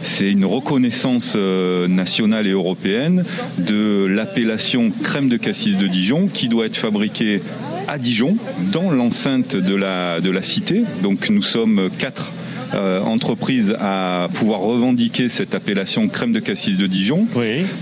c'est 0.02 0.30
une 0.30 0.44
reconnaissance 0.44 1.36
nationale 1.36 2.46
et 2.46 2.50
européenne 2.50 3.24
de 3.58 4.06
l'appellation 4.06 4.90
crème 5.02 5.28
de 5.28 5.36
cassis 5.36 5.76
de 5.76 5.86
Dijon, 5.86 6.28
qui 6.32 6.48
doit 6.48 6.66
être 6.66 6.76
fabriquée 6.76 7.42
à 7.88 7.98
Dijon, 7.98 8.36
dans 8.72 8.90
l'enceinte 8.90 9.54
de 9.54 9.74
la, 9.74 10.20
de 10.20 10.30
la 10.30 10.42
cité. 10.42 10.82
Donc, 11.02 11.28
nous 11.30 11.42
sommes 11.42 11.90
quatre 11.98 12.32
euh, 12.74 13.00
entreprises 13.00 13.74
à 13.78 14.28
pouvoir 14.34 14.60
revendiquer 14.60 15.28
cette 15.28 15.54
appellation 15.54 16.08
crème 16.08 16.32
de 16.32 16.40
cassis 16.40 16.76
de 16.76 16.86
Dijon. 16.86 17.26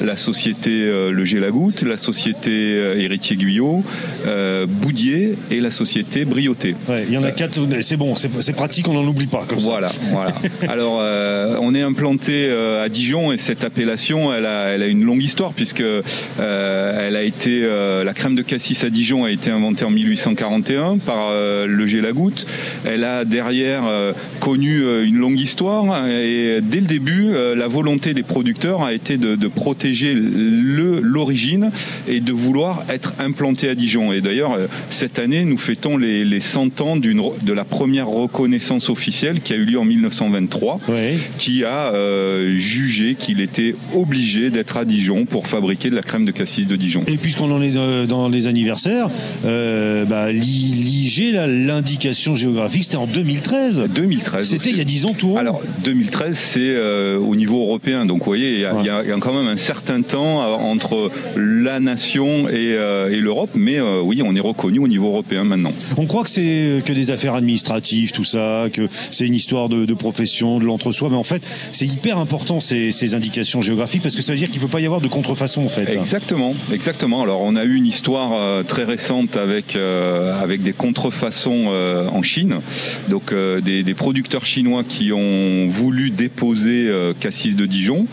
La 0.00 0.16
société 0.16 0.70
euh, 0.70 1.10
Le 1.10 1.24
Gélagoutte, 1.24 1.82
la 1.82 1.96
société 1.96 2.50
euh, 2.50 2.96
Héritier 2.96 3.36
Guyot, 3.36 3.82
euh, 4.26 4.66
Boudier 4.66 5.36
et 5.50 5.60
la 5.60 5.70
société 5.70 6.24
Brioté. 6.24 6.74
Ouais, 6.88 7.04
il 7.08 7.14
y 7.14 7.18
en 7.18 7.22
a 7.22 7.30
quatre, 7.30 7.60
c'est 7.82 7.96
bon, 7.96 8.14
c'est 8.16 8.52
pratique, 8.54 8.88
on 8.88 8.94
n'en 8.94 9.06
oublie 9.06 9.26
pas 9.26 9.44
comme 9.46 9.60
ça. 9.60 9.70
Voilà, 9.70 9.90
voilà. 10.12 10.32
Alors, 10.68 10.98
euh, 11.00 11.56
on 11.60 11.74
est 11.74 11.82
implanté 11.82 12.48
euh, 12.48 12.84
à 12.84 12.88
Dijon 12.88 13.32
et 13.32 13.38
cette 13.38 13.64
appellation, 13.64 14.32
elle 14.32 14.46
a, 14.46 14.68
elle 14.68 14.82
a 14.82 14.86
une 14.86 15.04
longue 15.04 15.22
histoire 15.22 15.52
puisque 15.52 15.80
euh, 15.80 17.06
elle 17.06 17.16
a 17.16 17.22
été, 17.22 17.60
euh, 17.62 18.04
la 18.04 18.14
crème 18.14 18.34
de 18.34 18.42
cassis 18.42 18.84
à 18.84 18.90
Dijon 18.90 19.24
a 19.24 19.30
été 19.30 19.50
inventée 19.50 19.84
en 19.84 19.90
1841 19.90 20.98
par 20.98 21.28
euh, 21.30 21.66
le 21.66 21.86
Gélagoutte. 21.86 22.46
Elle 22.84 23.04
a 23.04 23.24
derrière 23.24 23.84
euh, 23.86 24.12
connu 24.80 24.84
euh, 24.88 25.04
une 25.06 25.16
longue 25.18 25.38
histoire 25.40 26.06
et 26.08 26.60
dès 26.62 26.80
le 26.80 26.86
début, 26.86 27.28
euh, 27.32 27.54
la 27.54 27.68
volonté 27.68 28.14
des 28.14 28.22
producteurs 28.22 28.82
a 28.82 28.92
été 28.92 29.16
de, 29.16 29.34
de 29.36 29.48
protéger 29.48 30.14
le- 30.14 31.00
l'origine 31.02 31.70
et 32.08 32.20
de 32.20 32.32
vouloir 32.32 32.84
être 32.88 33.14
implanté 33.18 33.68
à 33.68 33.74
Dijon. 33.74 34.12
Et 34.12 34.20
d'ailleurs, 34.20 34.52
euh, 34.52 34.66
cette 34.90 35.18
année, 35.18 35.44
nous 35.44 35.58
fêtons 35.58 35.96
les, 35.96 36.24
les 36.24 36.40
100 36.40 36.80
ans 36.80 36.96
de 36.96 37.52
la 37.52 37.64
première 37.64 38.08
reconnaissance 38.08 38.88
officielle 38.88 39.40
qui 39.40 39.52
a 39.52 39.56
eu 39.56 39.64
lieu 39.64 39.78
en 39.78 39.84
1923, 39.84 40.80
qui 41.38 41.64
a 41.64 41.92
euh, 41.94 42.56
jugé 42.58 43.14
qu'il 43.18 43.40
était 43.40 43.74
obligé 43.94 44.50
d'être 44.50 44.76
à 44.76 44.84
Dijon 44.84 45.24
pour 45.24 45.46
fabriquer 45.46 45.90
de 45.90 45.94
la 45.96 46.02
crème 46.02 46.24
de 46.24 46.30
cassis 46.32 46.66
de 46.66 46.76
Dijon. 46.76 47.04
Et 47.06 47.16
puisqu'on 47.16 47.50
en 47.50 47.62
est 47.62 47.70
dans, 48.06 48.28
les 48.28 48.46
anniversaires, 48.46 49.08
euh, 49.44 50.04
bah, 50.04 50.30
l'IG, 50.32 51.32
l'indication 51.34 52.34
géographique, 52.34 52.84
c'était 52.84 52.96
en 52.96 53.06
2013. 53.06 53.88
2013. 53.94 54.48
C'était 54.48 54.69
il 54.70 54.78
y 54.78 54.80
a 54.80 54.84
10 54.84 55.04
ans 55.06 55.14
tout. 55.16 55.36
Alors 55.38 55.60
2013, 55.84 56.36
c'est 56.38 56.58
euh, 56.60 57.18
au 57.18 57.36
niveau 57.36 57.62
européen. 57.62 58.06
Donc 58.06 58.18
vous 58.20 58.24
voyez, 58.24 58.54
il 58.54 58.60
y, 58.60 58.64
a- 58.64 58.76
il 58.80 59.08
y 59.08 59.12
a 59.12 59.16
quand 59.18 59.32
même 59.32 59.46
un 59.48 59.56
certain 59.56 60.02
temps 60.02 60.42
euh, 60.42 60.54
entre 60.54 61.10
la 61.36 61.80
nation 61.80 62.48
et, 62.48 62.74
euh, 62.76 63.10
et 63.10 63.16
l'Europe, 63.20 63.50
mais 63.54 63.78
euh, 63.78 64.00
oui, 64.02 64.22
on 64.24 64.34
est 64.36 64.40
reconnu 64.40 64.78
au 64.78 64.88
niveau 64.88 65.06
européen 65.08 65.44
maintenant. 65.44 65.72
On 65.96 66.06
croit 66.06 66.24
que 66.24 66.30
c'est 66.30 66.82
que 66.84 66.92
des 66.92 67.10
affaires 67.10 67.34
administratives, 67.34 68.12
tout 68.12 68.24
ça, 68.24 68.66
que 68.72 68.88
c'est 69.10 69.26
une 69.26 69.34
histoire 69.34 69.68
de, 69.68 69.84
de 69.86 69.94
profession, 69.94 70.58
de 70.58 70.64
l'entre-soi, 70.64 71.08
mais 71.10 71.16
en 71.16 71.22
fait, 71.24 71.46
c'est 71.72 71.86
hyper 71.86 72.18
important 72.18 72.60
ces, 72.60 72.90
ces 72.90 73.14
indications 73.14 73.60
géographiques 73.60 74.02
parce 74.02 74.16
que 74.16 74.22
ça 74.22 74.32
veut 74.32 74.38
dire 74.38 74.50
qu'il 74.50 74.60
peut 74.60 74.68
pas 74.68 74.80
y 74.80 74.86
avoir 74.86 75.00
de 75.00 75.08
contrefaçon 75.08 75.64
en 75.64 75.68
fait. 75.68 75.92
Exactement, 75.92 76.54
exactement. 76.72 77.22
Alors 77.22 77.42
on 77.42 77.56
a 77.56 77.64
eu 77.64 77.74
une 77.76 77.86
histoire 77.86 78.64
très 78.64 78.84
récente 78.84 79.36
avec 79.36 79.76
avec 79.76 80.62
des 80.62 80.72
contrefaçons 80.72 81.66
en 82.12 82.22
Chine, 82.22 82.56
donc 83.08 83.34
des, 83.64 83.82
des 83.82 83.94
producteurs 83.94 84.46
chinois 84.46 84.59
qui 84.86 85.12
ont 85.12 85.68
voulu 85.70 86.10
déposer 86.10 86.86
euh, 86.88 87.12
Cassis 87.18 87.56
de 87.56 87.66
Dijon, 87.66 88.06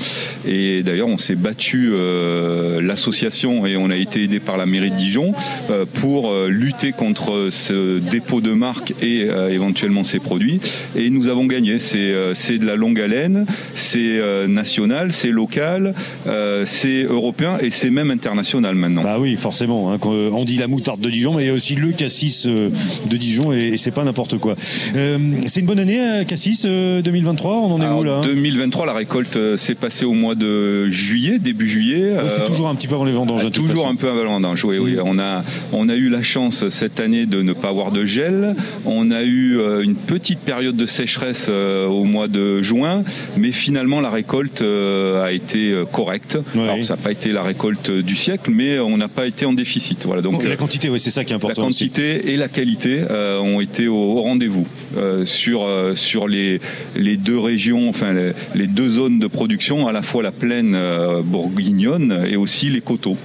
et 0.48 0.82
d'ailleurs 0.84 1.08
on 1.08 1.18
s'est 1.18 1.36
battu 1.36 1.90
euh, 1.92 2.82
l'association 2.82 3.66
et 3.66 3.76
on 3.76 3.90
a 3.90 3.96
été 3.96 4.24
aidé 4.24 4.40
par 4.40 4.58
la 4.58 4.66
mairie 4.66 4.92
de 4.92 4.96
Dijon 4.96 5.34
euh, 5.70 5.86
pour 5.86 6.34
lutter 6.48 6.92
contre 6.92 7.50
ce 7.52 8.00
dépôt 8.00 8.42
de 8.42 8.52
marque 8.52 8.94
et 9.02 9.28
éventuellement 9.50 10.04
ces 10.04 10.20
produits, 10.20 10.60
et 10.96 11.10
nous 11.10 11.28
avons 11.28 11.46
gagné. 11.46 11.80
C'est 11.80 12.58
de 12.58 12.66
la 12.66 12.76
longue 12.76 13.00
haleine, 13.00 13.46
c'est 13.74 14.20
national, 14.48 15.12
c'est 15.12 15.32
local, 15.32 15.94
c'est 16.66 17.04
européen 17.04 17.58
et 17.62 17.70
c'est 17.70 17.90
même 17.90 18.12
international 18.12 18.76
maintenant. 18.76 19.04
Bah 19.04 19.18
oui, 19.20 19.36
forcément. 19.38 19.92
hein, 19.92 20.00
on 20.04 20.46
dit 20.46 20.58
la 20.58 20.68
moutarde 20.68 21.02
de 21.02 21.10
Dijon, 21.10 21.34
mais 21.34 21.44
il 21.44 21.48
y 21.48 21.50
a 21.50 21.54
aussi 21.54 21.76
le 21.76 21.92
cassis 21.92 22.48
de 22.48 23.18
Dijon 23.18 23.52
et, 23.54 23.70
et 23.74 23.78
c'est 23.78 23.92
pas 23.92 24.04
n'importe 24.04 24.38
quoi. 24.38 24.56
C'est 25.46 25.60
une 25.60 25.66
bonne 25.66 25.80
année, 25.80 26.26
cassis 26.28 26.66
euh, 26.68 27.02
2023. 27.02 27.52
On 27.52 27.72
en 27.74 27.82
est 27.82 27.86
Alors, 27.86 28.00
où 28.00 28.04
là 28.04 28.18
hein 28.18 28.22
2023, 28.22 28.86
la 28.86 28.94
récolte 28.94 29.38
euh, 29.38 29.58
s'est 29.58 29.76
passée 29.76 30.06
au 30.06 30.14
mois 30.14 30.36
de 30.36 30.90
juillet, 30.92 31.40
début 31.40 31.68
juillet. 31.68 32.14
Ouais, 32.14 32.30
C'est 32.30 32.42
Euh, 32.42 32.46
toujours 32.48 32.68
un 32.68 32.76
petit 32.76 32.88
peu 32.88 32.96
avant 32.96 33.06
les 33.06 33.12
vendanges. 33.12 33.50
Toujours 33.52 33.72
façon. 33.86 33.90
un 33.90 33.96
peu 33.96 34.08
avant 34.10 34.24
la 34.24 34.30
vendange, 34.30 34.64
oui, 34.66 34.78
oui. 34.78 34.98
On 35.04 35.18
a, 35.20 35.44
on 35.74 35.90
a 35.90 35.96
eu 35.96 36.10
la 36.10 36.22
chance 36.22 36.68
cette 36.70 37.00
année 37.00 37.26
de 37.26 37.42
ne 37.42 37.54
pas 37.54 37.70
avoir 37.70 37.92
de 37.92 38.06
gel. 38.06 38.56
On 38.86 39.10
a 39.12 39.24
eu 39.24 39.58
euh, 39.58 39.82
une 39.82 39.96
petite 39.96 40.40
période 40.40 40.76
de 40.76 40.86
sécheresse 40.86 41.48
euh, 41.50 41.88
au 41.88 42.04
mois 42.04 42.28
de 42.28 42.62
juin, 42.62 43.04
mais 43.38 43.52
finalement 43.52 44.02
la 44.02 44.10
récolte 44.10 44.62
euh, 44.62 45.24
a 45.24 45.32
été 45.32 45.72
euh, 45.72 45.86
correcte. 45.86 46.38
Alors 46.54 46.84
ça 46.84 46.96
n'a 46.96 47.02
pas 47.02 47.12
été 47.12 47.32
la 47.32 47.44
récolte 47.44 47.90
du 47.92 48.16
siècle, 48.16 48.52
mais 48.54 48.80
on 48.80 48.98
n'a 48.98 49.08
pas 49.08 49.26
été 49.28 49.46
en 49.46 49.54
déficit. 49.54 50.06
Voilà, 50.06 50.22
donc 50.22 50.44
la 50.44 50.52
euh, 50.52 50.56
quantité, 50.56 50.90
oui, 50.90 51.00
c'est 51.00 51.12
ça 51.12 51.24
qui 51.24 51.32
est 51.32 51.34
la 51.34 51.38
important. 51.38 51.68
aussi. 51.68 51.86
quantité 51.90 52.32
et 52.34 52.38
la 52.38 52.48
qualité 52.50 53.02
euh, 53.10 53.40
ont 53.40 53.62
été 53.62 53.88
au, 53.88 54.22
rendez-vous 54.22 54.68
euh, 54.98 55.26
sur 55.26 55.64
euh, 55.66 55.96
sur 56.18 56.28
les 56.28 57.18
deux 57.18 57.38
régions, 57.38 57.90
enfin 57.90 58.12
les, 58.12 58.34
les 58.56 58.66
deux 58.66 58.90
zones 58.90 59.20
de 59.20 59.28
production, 59.28 59.88
à 59.88 59.92
la 59.92 60.02
fois 60.02 60.24
la 60.24 60.32
plaine 60.32 60.74
euh, 60.74 61.22
bourguignonne 61.22 62.26
et 62.28 62.38
aussi 62.38 62.72
les 62.72 62.82
coteaux. 62.82 63.18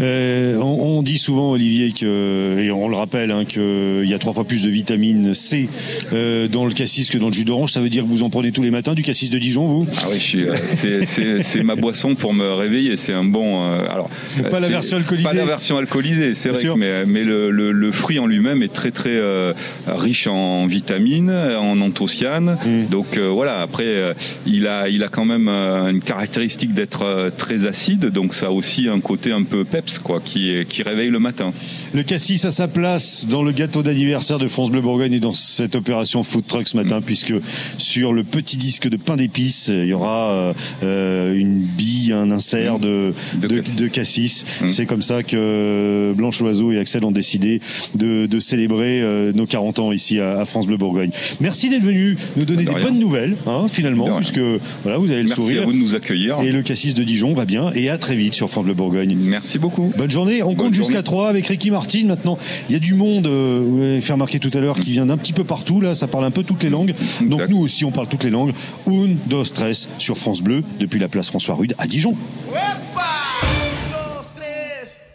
Euh, 0.00 0.56
on, 0.58 0.98
on 0.98 1.02
dit 1.02 1.18
souvent, 1.18 1.50
Olivier, 1.52 1.92
que, 1.92 2.58
et 2.60 2.70
on 2.70 2.88
le 2.88 2.96
rappelle, 2.96 3.30
hein, 3.30 3.44
qu'il 3.44 4.04
y 4.08 4.14
a 4.14 4.18
trois 4.18 4.32
fois 4.32 4.44
plus 4.44 4.62
de 4.62 4.70
vitamine 4.70 5.34
C 5.34 5.68
euh, 6.12 6.48
dans 6.48 6.66
le 6.66 6.72
cassis 6.72 7.10
que 7.10 7.18
dans 7.18 7.28
le 7.28 7.32
jus 7.32 7.44
d'orange. 7.44 7.72
Ça 7.72 7.80
veut 7.80 7.88
dire 7.88 8.02
que 8.04 8.08
vous 8.08 8.22
en 8.22 8.30
prenez 8.30 8.52
tous 8.52 8.62
les 8.62 8.70
matins 8.70 8.94
du 8.94 9.02
cassis 9.02 9.30
de 9.30 9.38
Dijon, 9.38 9.66
vous? 9.66 9.86
Ah 9.98 10.04
oui, 10.10 10.36
euh, 10.36 11.02
c'est- 11.06 11.62
ma 11.62 11.76
boisson 11.76 12.14
pour 12.14 12.34
me 12.34 12.52
réveiller. 12.52 12.96
C'est 12.96 13.12
un 13.12 13.24
bon. 13.24 13.64
euh, 13.64 13.86
alors 13.90 14.10
Pas 14.50 14.60
la 14.60 14.66
c'est- 14.66 14.72
version 14.72 14.96
alcoolisée. 14.98 15.28
Pas 15.28 15.34
la 15.34 15.44
version 15.44 15.76
alcoolisée, 15.78 16.34
c'est 16.34 16.50
vrai. 16.50 16.60
sûr. 16.60 16.76
Mais, 16.76 17.04
mais 17.06 17.24
le, 17.24 17.50
le- 17.50 17.72
le 17.72 17.92
fruit 17.92 18.18
en 18.18 18.26
lui-même 18.26 18.62
est 18.62 18.72
très 18.72 18.90
très 18.90 19.10
euh, 19.10 19.52
riche 19.86 20.26
en 20.26 20.66
vitamines, 20.66 21.30
en 21.30 21.80
anthocyanes. 21.80 22.58
Mm. 22.64 22.86
Donc 22.90 23.16
euh, 23.16 23.28
voilà. 23.28 23.60
Après, 23.60 23.84
euh, 23.86 24.14
il 24.46 24.66
a 24.66 24.88
il 24.88 25.02
a 25.02 25.08
quand 25.08 25.24
même 25.24 25.48
euh, 25.48 25.88
une 25.90 26.00
caractéristique 26.00 26.74
d'être 26.74 27.02
euh, 27.02 27.30
très 27.36 27.66
acide. 27.66 28.06
Donc 28.10 28.34
ça 28.34 28.46
a 28.46 28.50
aussi 28.50 28.88
un 28.88 29.00
côté 29.00 29.32
un 29.32 29.42
peu 29.42 29.63
le 29.64 29.70
peps, 29.70 29.98
quoi, 29.98 30.20
qui, 30.24 30.52
qui 30.68 30.82
réveille 30.82 31.10
le 31.10 31.18
matin. 31.18 31.52
Le 31.92 32.02
cassis 32.02 32.44
à 32.44 32.50
sa 32.52 32.68
place 32.68 33.26
dans 33.28 33.42
le 33.42 33.52
gâteau 33.52 33.82
d'anniversaire 33.82 34.38
de 34.38 34.48
France 34.48 34.70
Bleu 34.70 34.80
Bourgogne 34.80 35.14
et 35.14 35.20
dans 35.20 35.32
cette 35.32 35.74
opération 35.74 36.22
food 36.22 36.46
truck 36.46 36.68
ce 36.68 36.76
matin, 36.76 37.00
puisque 37.00 37.34
sur 37.78 38.12
le 38.12 38.24
petit 38.24 38.56
disque 38.56 38.88
de 38.88 38.96
pain 38.96 39.16
d'épices, 39.16 39.68
il 39.72 39.86
y 39.86 39.92
aura 39.92 40.54
euh, 40.82 41.34
une 41.34 41.60
bille, 41.60 42.12
un 42.12 42.30
insert 42.30 42.78
de, 42.78 43.12
de, 43.40 43.62
de 43.76 43.88
cassis. 43.88 44.44
C'est 44.68 44.86
comme 44.86 45.02
ça 45.02 45.22
que 45.22 46.12
Blanche 46.16 46.40
Loiseau 46.40 46.72
et 46.72 46.78
Axel 46.78 47.04
ont 47.04 47.10
décidé 47.12 47.60
de, 47.94 48.26
de 48.26 48.38
célébrer 48.38 49.00
euh, 49.02 49.32
nos 49.32 49.46
40 49.46 49.78
ans 49.78 49.92
ici 49.92 50.20
à, 50.20 50.38
à 50.40 50.44
France 50.44 50.66
Bleu 50.66 50.76
Bourgogne. 50.76 51.10
Merci 51.40 51.70
d'être 51.70 51.82
venu 51.82 52.16
nous 52.36 52.44
donner 52.44 52.64
De 52.64 52.68
des 52.70 52.74
rien. 52.76 52.86
bonnes 52.86 52.98
nouvelles, 52.98 53.36
hein, 53.46 53.66
finalement, 53.68 54.16
puisque 54.16 54.40
voilà, 54.82 54.98
vous 54.98 55.10
avez 55.10 55.22
le 55.22 55.28
Merci 55.28 55.40
sourire. 55.40 55.62
à 55.62 55.66
vous 55.66 55.72
de 55.72 55.78
nous 55.78 55.94
accueillir. 55.94 56.40
Et 56.42 56.52
le 56.52 56.62
cassis 56.62 56.94
de 56.94 57.02
Dijon 57.02 57.32
va 57.32 57.44
bien. 57.44 57.72
Et 57.74 57.88
à 57.88 57.98
très 57.98 58.14
vite 58.16 58.34
sur 58.34 58.50
France 58.50 58.64
Bleu 58.64 58.74
Bourgogne. 58.74 59.16
Merci 59.18 59.53
beaucoup. 59.58 59.90
Bonne 59.96 60.10
journée. 60.10 60.42
On 60.42 60.54
compte 60.54 60.74
jusqu'à 60.74 60.94
journée. 60.94 61.04
3 61.04 61.28
avec 61.28 61.46
Ricky 61.46 61.70
Martin 61.70 62.06
maintenant. 62.06 62.38
Il 62.68 62.72
y 62.72 62.76
a 62.76 62.78
du 62.78 62.94
monde, 62.94 63.26
euh, 63.26 63.62
vous 63.64 63.78
l'avez 63.78 64.00
fait 64.00 64.12
remarquer 64.12 64.38
tout 64.38 64.50
à 64.54 64.60
l'heure, 64.60 64.78
qui 64.78 64.92
vient 64.92 65.06
d'un 65.06 65.16
petit 65.16 65.32
peu 65.32 65.44
partout. 65.44 65.80
Là, 65.80 65.94
ça 65.94 66.06
parle 66.06 66.24
un 66.24 66.30
peu 66.30 66.42
toutes 66.42 66.62
les 66.62 66.70
langues. 66.70 66.94
Donc 67.22 67.48
nous 67.48 67.58
aussi, 67.58 67.84
on 67.84 67.90
parle 67.90 68.08
toutes 68.08 68.24
les 68.24 68.30
langues. 68.30 68.52
Un, 68.86 69.14
dos, 69.26 69.44
tres 69.44 69.88
sur 69.98 70.16
France 70.16 70.42
Bleu 70.42 70.62
depuis 70.78 70.98
la 70.98 71.08
place 71.08 71.28
François 71.28 71.54
Rude 71.54 71.74
à 71.78 71.86
Dijon. 71.86 72.16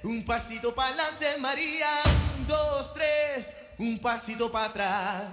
un 0.04 0.22
pasito 0.24 0.72
para 0.74 0.90
adelante, 0.90 1.40
María. 1.40 1.88
Un, 2.38 2.48
dos, 2.48 2.94
tres, 2.94 3.54
un 3.78 3.98
pasito 4.00 4.52
para 4.52 4.66
atrás. 4.66 5.24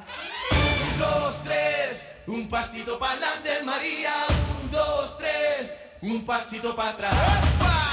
Un, 0.51 0.99
dos, 0.99 1.45
tres, 1.45 2.07
un 2.27 2.49
pasito 2.49 2.99
para 2.99 3.13
adelante, 3.13 3.65
María. 3.65 4.13
Un, 4.63 4.71
dos, 4.71 5.17
tres, 5.19 5.77
un 6.03 6.25
pasito 6.25 6.75
para 6.75 6.91
atrás. 6.91 7.86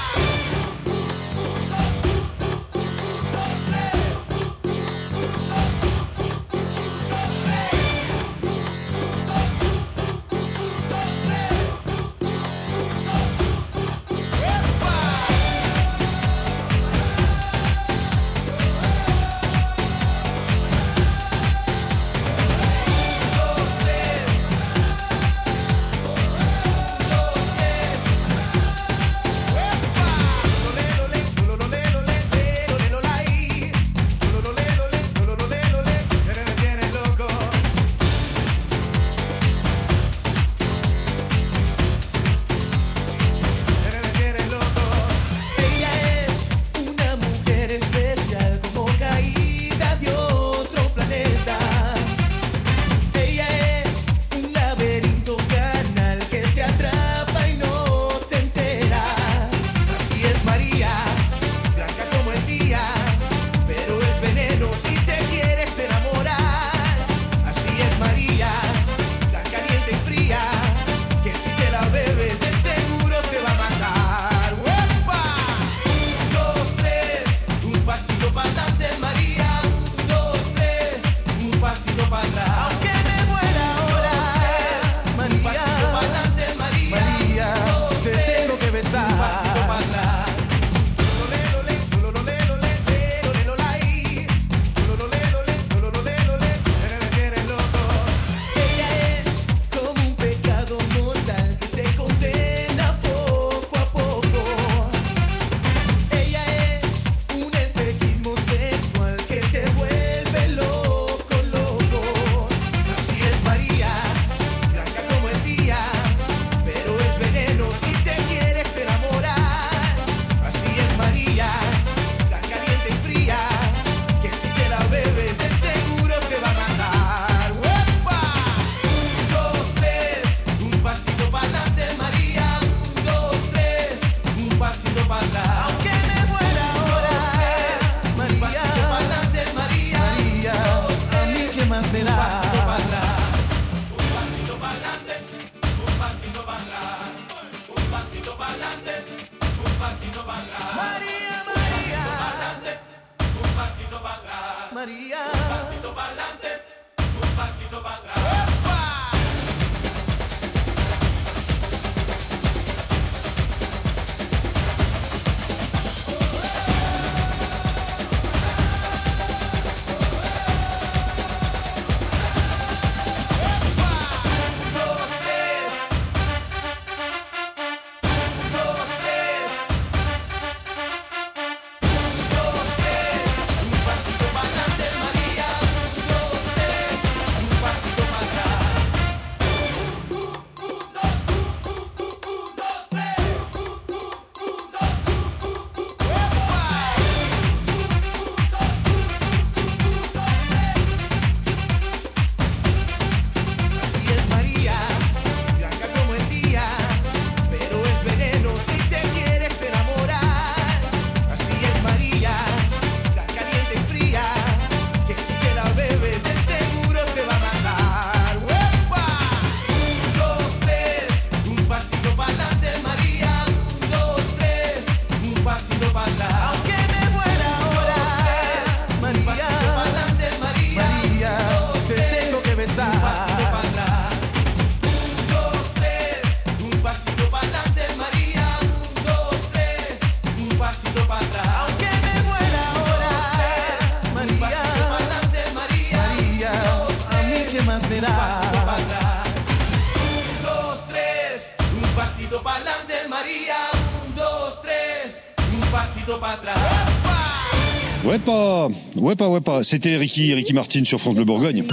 Pas, 259.16 259.28
ouais 259.28 259.40
pas. 259.40 259.62
C'était 259.62 259.96
Ricky, 259.96 260.34
Ricky 260.34 260.52
Martin 260.52 260.84
sur 260.84 261.00
France 261.00 261.14
Bleu 261.14 261.24
Bourgogne. 261.24 261.64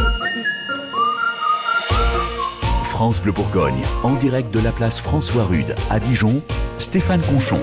France 2.84 3.22
Bleu 3.22 3.32
Bourgogne, 3.32 3.82
en 4.04 4.16
direct 4.16 4.54
de 4.54 4.60
la 4.60 4.72
place 4.72 5.00
François 5.00 5.46
Rude 5.46 5.76
à 5.90 6.00
Dijon, 6.00 6.42
Stéphane 6.78 7.22
Conchon. 7.22 7.60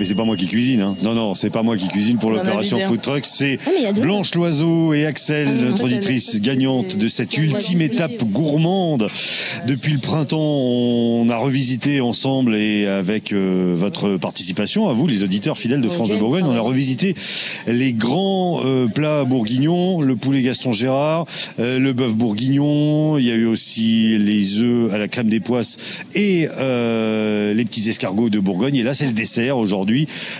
Mais 0.00 0.06
c'est 0.06 0.14
pas 0.14 0.24
moi 0.24 0.34
qui 0.34 0.46
cuisine, 0.46 0.80
hein. 0.80 0.96
Non, 1.02 1.12
non, 1.12 1.34
c'est 1.34 1.50
pas 1.50 1.62
moi 1.62 1.76
qui 1.76 1.86
cuisine 1.86 2.16
pour 2.16 2.30
l'opération. 2.30 2.78
Food 2.86 3.02
Truck. 3.02 3.26
C'est 3.26 3.58
Ah. 3.66 3.92
Blanche 3.92 4.34
Loiseau 4.34 4.94
et 4.94 5.04
Axel, 5.04 5.46
Ah, 5.46 5.62
notre 5.62 5.76
fait, 5.76 5.84
auditrice 5.84 6.40
gagnante 6.40 6.96
de 6.96 7.06
cette 7.06 7.36
ultime 7.36 7.82
étape 7.82 8.24
gourmande. 8.24 9.08
Depuis 9.66 9.92
le 9.92 9.98
printemps, 9.98 10.38
on 10.40 11.28
a 11.28 11.36
revisité 11.36 12.00
ensemble 12.00 12.54
et 12.54 12.86
avec 12.86 13.34
euh, 13.34 13.74
votre 13.76 14.16
participation, 14.16 14.88
à 14.88 14.94
vous, 14.94 15.06
les 15.06 15.22
auditeurs 15.22 15.58
fidèles 15.58 15.82
de 15.82 15.88
France 15.90 16.08
de 16.08 16.16
Bourgogne, 16.16 16.44
on 16.46 16.56
a 16.56 16.60
revisité 16.62 17.14
les 17.66 17.92
grands 17.92 18.62
euh, 18.64 18.86
plats 18.86 19.24
bourguignons, 19.24 20.00
le 20.00 20.16
poulet 20.16 20.40
Gaston 20.40 20.72
Gérard, 20.72 21.26
euh, 21.58 21.78
le 21.78 21.92
bœuf 21.92 22.16
bourguignon. 22.16 23.18
Il 23.18 23.26
y 23.26 23.30
a 23.30 23.34
eu 23.34 23.44
aussi 23.44 24.16
les 24.16 24.62
œufs 24.62 24.94
à 24.94 24.96
la 24.96 25.08
crème 25.08 25.28
des 25.28 25.40
poisses 25.40 25.76
et 26.14 26.48
les 26.48 27.64
petits 27.66 27.86
escargots 27.86 28.30
de 28.30 28.38
Bourgogne. 28.38 28.76
Et 28.76 28.82
là, 28.82 28.94
c'est 28.94 29.04
le 29.04 29.12
dessert 29.12 29.58
aujourd'hui 29.58 29.89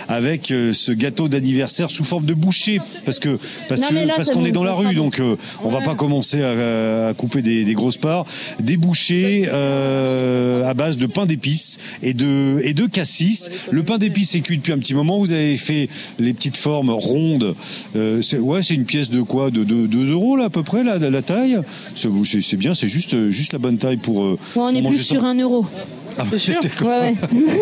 avec 0.07 0.51
euh, 0.51 0.73
ce 0.73 0.91
gâteau 0.91 1.27
d'anniversaire 1.27 1.89
sous 1.89 2.03
forme 2.03 2.25
de 2.25 2.33
boucher 2.33 2.79
parce 3.05 3.19
que 3.19 3.37
parce 3.69 3.81
Non, 3.81 3.87
que 3.87 3.93
mais 3.93 4.05
là, 4.05 4.13
parce 4.15 4.27
c'est 4.27 4.33
qu'on 4.33 4.45
est 4.45 4.51
dans 4.51 4.63
la 4.63 4.73
rue, 4.73 4.93
donc 4.95 5.19
euh, 5.19 5.35
on 5.63 5.69
va 5.69 5.81
pas 5.81 5.95
commencer 5.95 6.41
à, 6.41 7.07
à 7.09 7.13
couper 7.13 7.41
des, 7.41 7.63
des 7.63 7.73
grosses 7.73 7.97
parts. 7.97 8.25
Des 8.59 8.77
bouchées 8.77 9.47
euh, 9.51 10.69
à 10.69 10.73
base 10.73 10.97
de 10.97 11.05
pain 11.05 11.25
d'épices 11.25 11.79
et 12.03 12.13
de 12.13 12.59
et 12.63 12.73
de 12.73 12.85
cassis. 12.85 13.49
Le 13.71 13.83
pain 13.83 13.97
d'épices 13.97 14.35
est 14.35 14.41
cuit 14.41 14.57
depuis 14.57 14.73
un 14.73 14.79
petit 14.79 14.93
moment. 14.93 15.17
Vous 15.19 15.31
avez 15.33 15.57
fait 15.57 15.89
les 16.19 16.33
petites 16.33 16.57
formes 16.57 16.89
rondes. 16.89 17.55
Euh, 17.95 18.21
c'est 18.21 18.39
ouais, 18.39 18.61
c'est 18.61 18.75
une 18.75 18.85
pièce 18.85 19.09
de 19.09 19.21
quoi? 19.21 19.51
De 19.51 19.63
2 19.63 20.11
euros 20.11 20.35
là 20.37 20.45
à 20.45 20.49
peu 20.49 20.63
près 20.63 20.83
la, 20.83 20.97
la 20.97 21.21
taille? 21.21 21.59
C'est 21.95 22.57
bien, 22.57 22.73
c'est 22.73 22.87
juste 22.87 23.29
juste 23.29 23.53
la 23.53 23.59
bonne 23.59 23.77
taille 23.77 23.97
pour. 23.97 24.21
Bon, 24.23 24.37
on 24.55 24.69
est 24.75 24.81
plus 24.81 24.97
ça. 24.97 25.15
sur 25.15 25.25
un 25.25 25.35
euro. 25.35 25.65
Ah, 26.17 26.23
Ouais, 26.81 26.87
ouais. 26.87 27.15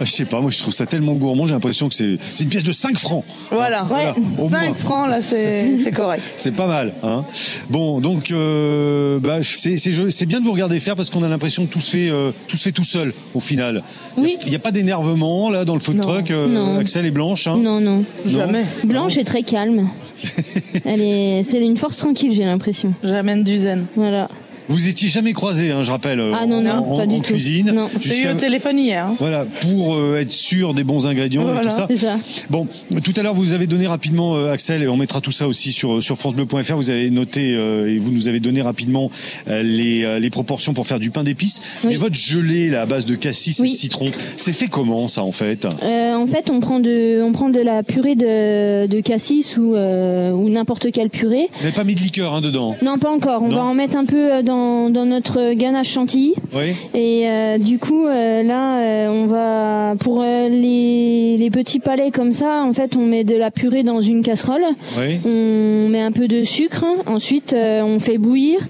Ah, 0.00 0.04
Je 0.04 0.10
sais 0.12 0.24
pas, 0.24 0.40
moi 0.40 0.50
je 0.50 0.58
trouve 0.58 0.72
ça 0.72 0.86
tellement 0.86 0.99
gourmand, 1.00 1.46
j'ai 1.46 1.54
l'impression 1.54 1.88
que 1.88 1.94
c'est 1.94 2.18
une 2.40 2.48
pièce 2.48 2.62
de 2.62 2.72
5 2.72 2.98
francs. 2.98 3.24
Voilà, 3.50 3.82
Voilà, 3.82 4.14
au 4.38 4.48
5 4.48 4.64
moins. 4.66 4.74
francs 4.74 5.08
là, 5.08 5.20
c'est 5.22 5.92
correct. 5.94 6.22
C'est 6.36 6.54
pas 6.54 6.66
mal, 6.66 6.92
hein. 7.02 7.24
Bon, 7.68 8.00
donc 8.00 8.30
euh, 8.30 9.18
bah, 9.20 9.38
c'est 9.42 10.26
bien 10.26 10.40
de 10.40 10.44
vous 10.44 10.52
regarder 10.52 10.78
faire 10.80 10.96
parce 10.96 11.10
qu'on 11.10 11.22
a 11.22 11.28
l'impression 11.28 11.66
que 11.66 11.72
tout 11.72 11.80
se 11.80 11.90
fait 11.90 12.10
euh, 12.10 12.32
tout 12.48 12.56
se 12.56 12.62
fait 12.64 12.72
tout 12.72 12.84
seul 12.84 13.12
au 13.34 13.40
final. 13.40 13.82
Oui. 14.16 14.36
Il 14.44 14.50
n'y 14.50 14.56
a, 14.56 14.58
pas 14.58 14.70
d'énervement 14.72 15.50
là 15.50 15.64
dans 15.64 15.74
le 15.74 15.80
food 15.80 16.00
truck. 16.00 16.30
euh, 16.30 16.46
Non. 16.46 16.78
Axel 16.78 17.06
et 17.06 17.10
Blanche. 17.10 17.46
Hein? 17.46 17.58
Non, 17.62 17.80
non? 17.80 18.04
Jamais. 18.26 18.64
Blanche 18.84 19.16
est 19.16 19.24
très 19.24 19.42
calme. 19.42 19.88
Elle 20.84 21.00
est, 21.00 21.42
c'est 21.44 21.60
une 21.64 21.76
force 21.76 21.96
tranquille, 21.96 22.32
j'ai 22.34 22.44
l'impression. 22.44 22.92
J'amène 23.02 23.42
du 23.42 23.56
zen. 23.56 23.86
Voilà. 23.96 24.28
Vous 24.70 24.88
étiez 24.88 25.08
jamais 25.08 25.32
croisés, 25.32 25.70
hein, 25.72 25.82
je 25.82 25.90
rappelle, 25.90 26.22
Ah 26.34 26.46
non, 26.46 26.62
non, 26.62 26.70
en, 26.70 26.96
pas 26.98 27.02
en 27.04 27.06
du 27.06 27.16
tout. 27.16 27.32
cuisine. 27.32 27.72
Non. 27.74 27.88
J'ai 28.00 28.22
eu 28.22 28.28
au 28.30 28.34
téléphone 28.34 28.78
hier. 28.78 29.04
hein. 29.06 29.16
Voilà, 29.18 29.44
pour 29.62 29.94
euh, 29.96 30.20
être 30.20 30.30
sûr 30.30 30.72
des 30.74 30.84
bons 30.84 31.06
ingrédients 31.06 31.42
et 31.58 31.62
tout 31.62 31.70
ça. 31.70 31.86
C'est 31.90 31.96
ça. 31.96 32.16
Bon, 32.48 32.66
tout 33.02 33.12
à 33.16 33.22
l'heure, 33.22 33.34
vous 33.34 33.52
avez 33.52 33.66
donné 33.66 33.86
rapidement, 33.86 34.36
euh, 34.36 34.52
Axel, 34.52 34.82
et 34.82 34.88
on 34.88 34.96
mettra 34.96 35.20
tout 35.20 35.32
ça 35.32 35.46
aussi 35.48 35.72
sur, 35.72 36.02
sur 36.02 36.16
FranceBleu.fr, 36.16 36.74
vous 36.76 36.88
avez 36.90 37.10
noté 37.10 37.54
euh, 37.56 37.92
et 37.92 37.98
vous 37.98 38.12
nous 38.12 38.28
avez 38.28 38.40
donné 38.40 38.62
rapidement 38.62 39.10
euh, 39.48 39.62
les, 39.62 40.04
euh, 40.04 40.18
les 40.18 40.30
proportions 40.30 40.72
pour 40.72 40.86
faire 40.86 40.98
du 41.00 41.10
pain 41.10 41.24
d'épices. 41.24 41.60
Mais 41.84 41.96
votre 41.96 42.14
gelée, 42.14 42.68
là, 42.70 42.82
à 42.82 42.86
base 42.86 43.04
de 43.06 43.16
cassis 43.16 43.58
et 43.60 43.64
de 43.68 43.72
citron, 43.72 44.10
c'est 44.36 44.52
fait 44.52 44.68
comment, 44.68 45.08
ça, 45.08 45.22
en 45.24 45.32
fait? 45.32 45.66
Euh, 45.82 46.14
en 46.14 46.26
fait, 46.26 46.48
on 46.50 46.60
prend 46.60 46.78
de, 46.80 47.22
on 47.22 47.32
prend 47.32 47.48
de 47.50 47.60
la 47.60 47.82
purée 47.82 48.14
de, 48.14 48.86
de 48.86 49.00
cassis 49.00 49.56
ou, 49.56 49.74
euh, 49.74 50.30
ou 50.30 50.48
n'importe 50.48 50.92
quelle 50.92 51.10
purée. 51.10 51.48
Vous 51.56 51.64
n'avez 51.64 51.74
pas 51.74 51.84
mis 51.84 51.94
de 51.96 52.00
liqueur 52.00 52.34
hein, 52.34 52.40
dedans? 52.40 52.76
Non, 52.82 52.98
pas 52.98 53.10
encore. 53.10 53.42
On 53.42 53.48
Non. 53.48 53.56
va 53.56 53.62
en 53.64 53.74
mettre 53.74 53.96
un 53.96 54.04
peu 54.04 54.32
euh, 54.34 54.42
dans, 54.60 54.90
dans 54.90 55.06
notre 55.06 55.54
ganache 55.54 55.92
chantilly. 55.92 56.34
Oui. 56.54 56.74
Et 56.94 57.28
euh, 57.28 57.58
du 57.58 57.78
coup, 57.78 58.06
euh, 58.06 58.42
là, 58.42 58.80
euh, 58.80 59.08
on 59.08 59.26
va 59.26 59.94
pour 59.98 60.22
les, 60.22 61.36
les 61.38 61.50
petits 61.50 61.80
palais 61.80 62.10
comme 62.10 62.32
ça. 62.32 62.62
En 62.62 62.72
fait, 62.72 62.96
on 62.96 63.06
met 63.06 63.24
de 63.24 63.36
la 63.36 63.50
purée 63.50 63.82
dans 63.82 64.00
une 64.00 64.22
casserole. 64.22 64.62
Oui. 64.98 65.18
On 65.24 65.88
met 65.88 66.00
un 66.00 66.12
peu 66.12 66.28
de 66.28 66.44
sucre. 66.44 66.84
Ensuite, 67.06 67.54
on 67.56 67.98
fait 67.98 68.18
bouillir. 68.18 68.60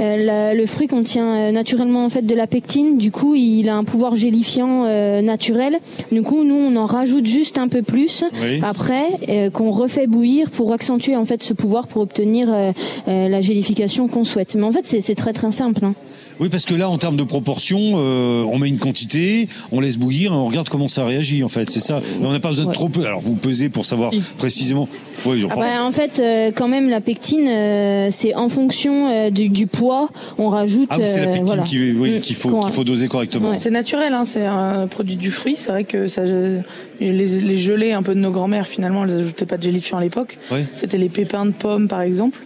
Euh, 0.00 0.16
la- 0.24 0.54
le 0.54 0.66
fruit 0.66 0.86
contient 0.86 1.34
euh, 1.36 1.50
naturellement 1.52 2.04
en 2.04 2.08
fait 2.08 2.22
de 2.22 2.34
la 2.34 2.46
pectine. 2.46 2.96
Du 2.98 3.10
coup, 3.10 3.34
il 3.34 3.68
a 3.68 3.76
un 3.76 3.84
pouvoir 3.84 4.14
gélifiant 4.16 4.84
euh, 4.86 5.20
naturel. 5.20 5.78
Du 6.10 6.22
coup, 6.22 6.42
nous, 6.42 6.54
on 6.54 6.74
en 6.76 6.86
rajoute 6.86 7.26
juste 7.26 7.58
un 7.58 7.68
peu 7.68 7.82
plus 7.82 8.24
Oui. 8.42 8.60
après 8.62 9.04
euh, 9.28 9.50
qu'on 9.50 9.70
refait 9.70 10.06
bouillir 10.06 10.50
pour 10.50 10.72
accentuer 10.72 11.16
en 11.16 11.24
fait 11.24 11.42
ce 11.42 11.52
pouvoir 11.52 11.86
pour 11.86 12.02
obtenir 12.02 12.48
euh, 12.52 12.72
euh, 13.08 13.28
la 13.28 13.40
gélification 13.40 14.08
qu'on 14.08 14.24
souhaite. 14.24 14.54
Mais 14.54 14.64
en 14.64 14.72
fait, 14.72 14.84
c'est 14.86 15.00
c'est 15.00 15.14
très 15.14 15.32
très 15.32 15.50
simple. 15.50 15.84
hein. 15.84 15.94
Oui, 16.40 16.48
parce 16.48 16.64
que 16.64 16.74
là, 16.74 16.88
en 16.88 16.96
termes 16.96 17.16
de 17.16 17.22
proportion, 17.22 17.78
euh, 17.96 18.42
on 18.50 18.58
met 18.58 18.68
une 18.68 18.78
quantité, 18.78 19.48
on 19.72 19.80
laisse 19.80 19.98
bouillir 19.98 20.32
et 20.32 20.34
on 20.34 20.46
regarde 20.46 20.68
comment 20.70 20.88
ça 20.88 21.04
réagit, 21.04 21.44
en 21.44 21.48
fait. 21.48 21.68
C'est 21.70 21.80
ça. 21.80 22.00
Mais 22.18 22.26
on 22.26 22.32
n'a 22.32 22.40
pas 22.40 22.48
besoin 22.48 22.64
de 22.64 22.70
Ouais. 22.70 22.74
trop 22.74 22.88
peu. 22.88 23.04
Alors, 23.04 23.20
vous 23.20 23.36
pesez 23.36 23.68
pour 23.68 23.84
savoir 23.84 24.10
précisément. 24.38 24.88
Oui, 25.26 25.46
Ah 25.50 25.54
bah, 25.54 25.84
en 25.84 25.92
fait, 25.92 26.18
euh, 26.18 26.50
quand 26.54 26.66
même, 26.66 26.88
la 26.88 27.02
pectine, 27.02 27.46
euh, 27.46 28.08
c'est 28.10 28.34
en 28.34 28.48
fonction 28.48 29.10
euh, 29.10 29.28
du, 29.30 29.50
du 29.50 29.66
poids, 29.66 30.08
on 30.38 30.48
rajoute. 30.48 30.88
Ah 30.90 30.96
oui, 30.98 31.04
c'est 31.06 31.18
la 31.20 31.24
euh, 31.24 31.32
pectine 31.32 31.44
voilà. 31.46 31.62
qui- 31.62 31.92
oui, 31.92 32.10
Mm, 32.16 32.20
qu'il 32.20 32.36
faut, 32.36 32.58
qu'il 32.58 32.72
faut 32.72 32.84
doser 32.84 33.06
correctement. 33.08 33.52
C'est 33.58 33.70
naturel, 33.70 34.14
hein, 34.14 34.24
c'est 34.24 34.46
un 34.46 34.86
produit 34.86 35.16
du 35.16 35.30
fruit. 35.30 35.56
C'est 35.58 35.68
vrai 35.70 35.84
que 35.84 36.06
ça, 36.08 36.22
les, 36.24 36.62
les 37.00 37.56
gelées 37.58 37.92
un 37.92 38.02
peu 38.02 38.14
de 38.14 38.20
nos 38.20 38.30
grands-mères, 38.30 38.66
finalement, 38.66 39.04
elles 39.04 39.18
ajoutaient 39.18 39.44
pas 39.44 39.58
de 39.58 39.62
gélifiant 39.62 39.98
à 39.98 40.00
l'époque. 40.00 40.38
Ouais. 40.50 40.64
C'était 40.74 40.96
les 40.96 41.10
pépins 41.10 41.44
de 41.44 41.50
pommes, 41.52 41.86
par 41.86 42.00
exemple. 42.00 42.38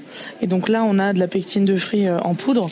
Et 0.43 0.49
donc 0.49 0.69
là, 0.69 0.85
on 0.85 0.99
a 0.99 1.13
de 1.13 1.21
la 1.21 1.29
pectine 1.29 1.65
de 1.65 1.77
fruits 1.77 2.09
euh, 2.09 2.19
en 2.21 2.35
poudre. 2.35 2.71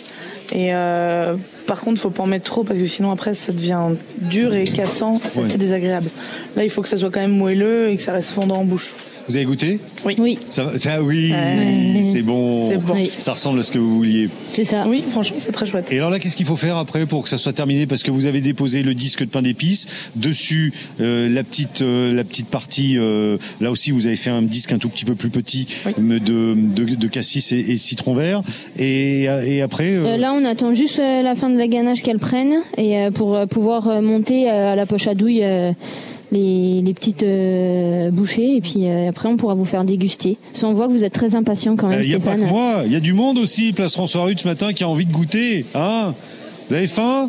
Et 0.55 0.75
euh, 0.75 1.37
par 1.67 1.81
contre, 1.81 1.99
faut 2.01 2.11
pas 2.11 2.23
en 2.23 2.27
mettre 2.27 2.45
trop 2.45 2.63
parce 2.63 2.79
que 2.79 2.87
sinon 2.87 3.11
après 3.11 3.33
ça 3.35 3.53
devient 3.53 3.81
dur 4.19 4.55
et 4.55 4.65
cassant, 4.65 5.19
c'est 5.31 5.41
Ouais. 5.41 5.57
désagréable. 5.57 6.09
Là, 6.57 6.65
il 6.65 6.71
faut 6.71 6.83
que 6.83 6.89
ça 6.89 6.99
soit 6.99 7.11
quand 7.11 7.21
même 7.21 7.31
moelleux 7.37 7.89
et 7.89 7.97
que 7.97 8.03
ça 8.03 8.13
reste 8.13 8.31
fondant 8.33 8.57
en 8.57 8.65
bouche. 8.65 8.93
Vous 9.29 9.37
avez 9.37 9.45
goûté 9.45 9.79
Oui. 10.05 10.17
Oui. 10.19 10.39
Ça, 10.51 10.65
va- 10.65 10.79
ça 10.79 11.01
oui, 11.03 11.33
Ouais. 11.33 12.03
c'est 12.05 12.23
bon. 12.23 12.71
C'est 12.71 12.77
bon. 12.79 12.95
Oui. 12.95 13.11
Ça 13.19 13.33
ressemble 13.33 13.61
à 13.61 13.63
ce 13.63 13.71
que 13.71 13.79
vous 13.79 13.95
vouliez. 13.97 14.29
C'est 14.51 14.65
ça. 14.65 14.87
Oui, 14.89 15.05
franchement, 15.11 15.37
c'est 15.39 15.53
très 15.53 15.67
chouette. 15.67 15.87
Et 15.93 15.97
alors 15.99 16.11
là, 16.11 16.19
qu'est-ce 16.19 16.37
qu'il 16.37 16.47
faut 16.47 16.57
faire 16.57 16.77
après 16.77 17.07
pour 17.07 17.23
que 17.23 17.29
ça 17.29 17.39
soit 17.39 17.53
terminé? 17.53 17.87
Parce 17.87 18.03
que 18.03 18.11
vous 18.11 18.27
avez 18.27 18.41
déposé 18.41 18.83
le 18.83 18.95
disque 18.95 19.21
de 19.25 19.29
pain 19.31 19.43
d'épices, 19.43 19.87
dessus 20.17 20.73
euh, 21.01 21.29
la 21.29 21.45
petite 21.45 21.83
euh, 21.83 22.13
la 22.13 22.25
petite 22.25 22.49
partie. 22.49 22.97
euh, 22.99 23.39
là 23.61 23.71
aussi, 23.71 23.91
vous 23.93 24.07
avez 24.07 24.17
fait 24.17 24.31
un 24.31 24.43
disque 24.43 24.73
un 24.73 24.79
tout 24.79 24.89
petit 24.89 25.05
peu 25.05 25.15
plus 25.15 25.31
petit 25.31 25.67
de, 25.99 26.55
de 26.55 26.95
de 26.95 27.07
cassis 27.09 27.53
et, 27.53 27.59
et 27.59 27.77
citron 27.77 28.15
vert. 28.15 28.43
Et, 28.79 29.23
et 29.25 29.63
après, 29.63 29.91
euh, 29.91 30.05
Euh, 30.15 30.17
là, 30.17 30.33
on 30.35 30.45
attend 30.45 30.75
juste 30.75 30.99
euh, 30.99 31.23
la 31.23 31.35
fin 31.35 31.49
de 31.49 31.57
la 31.59 31.69
ganache 31.69 32.03
qu'elle 32.03 32.19
prenne 32.19 32.55
et 32.77 32.99
euh, 32.99 33.11
pour 33.11 33.35
euh, 33.37 33.47
pouvoir 33.47 33.89
euh, 33.89 34.01
monter 34.03 34.51
euh, 34.51 34.73
à 34.73 34.77
la 34.77 34.85
poche 34.87 35.07
à 35.07 35.15
douille 35.15 35.43
euh, 35.45 35.73
les, 36.33 36.83
les 36.83 36.95
petites 36.95 37.23
euh, 37.23 38.11
bouchées 38.11 38.57
et 38.57 38.61
puis 38.61 38.89
euh, 38.89 39.09
après 39.11 39.29
on 39.29 39.37
pourra 39.37 39.55
vous 39.55 39.65
faire 39.65 39.85
déguster. 39.85 40.39
On 40.65 40.73
voit 40.73 40.89
que 40.89 40.93
vous 40.93 41.05
êtes 41.05 41.13
très 41.13 41.35
impatient 41.37 41.77
quand 41.77 41.89
même, 41.89 42.01
il 42.03 42.09
n'y 42.09 42.15
Euh, 42.15 42.19
a 42.19 42.21
pas 42.21 42.35
que 42.37 42.41
moi, 42.41 42.83
il 42.87 42.93
y 42.93 42.97
a 42.97 43.01
du 43.01 43.13
monde 43.13 43.39
aussi, 43.39 43.73
place 43.73 43.93
François 43.93 44.25
Rude 44.25 44.41
ce 44.41 44.49
matin 44.49 44.73
qui 44.73 44.83
a 44.83 44.89
envie 44.89 45.07
de 45.07 45.13
goûter. 45.13 45.67
Hein 45.75 46.15
vous 46.69 46.75
avez 46.75 46.87
faim? 46.87 47.29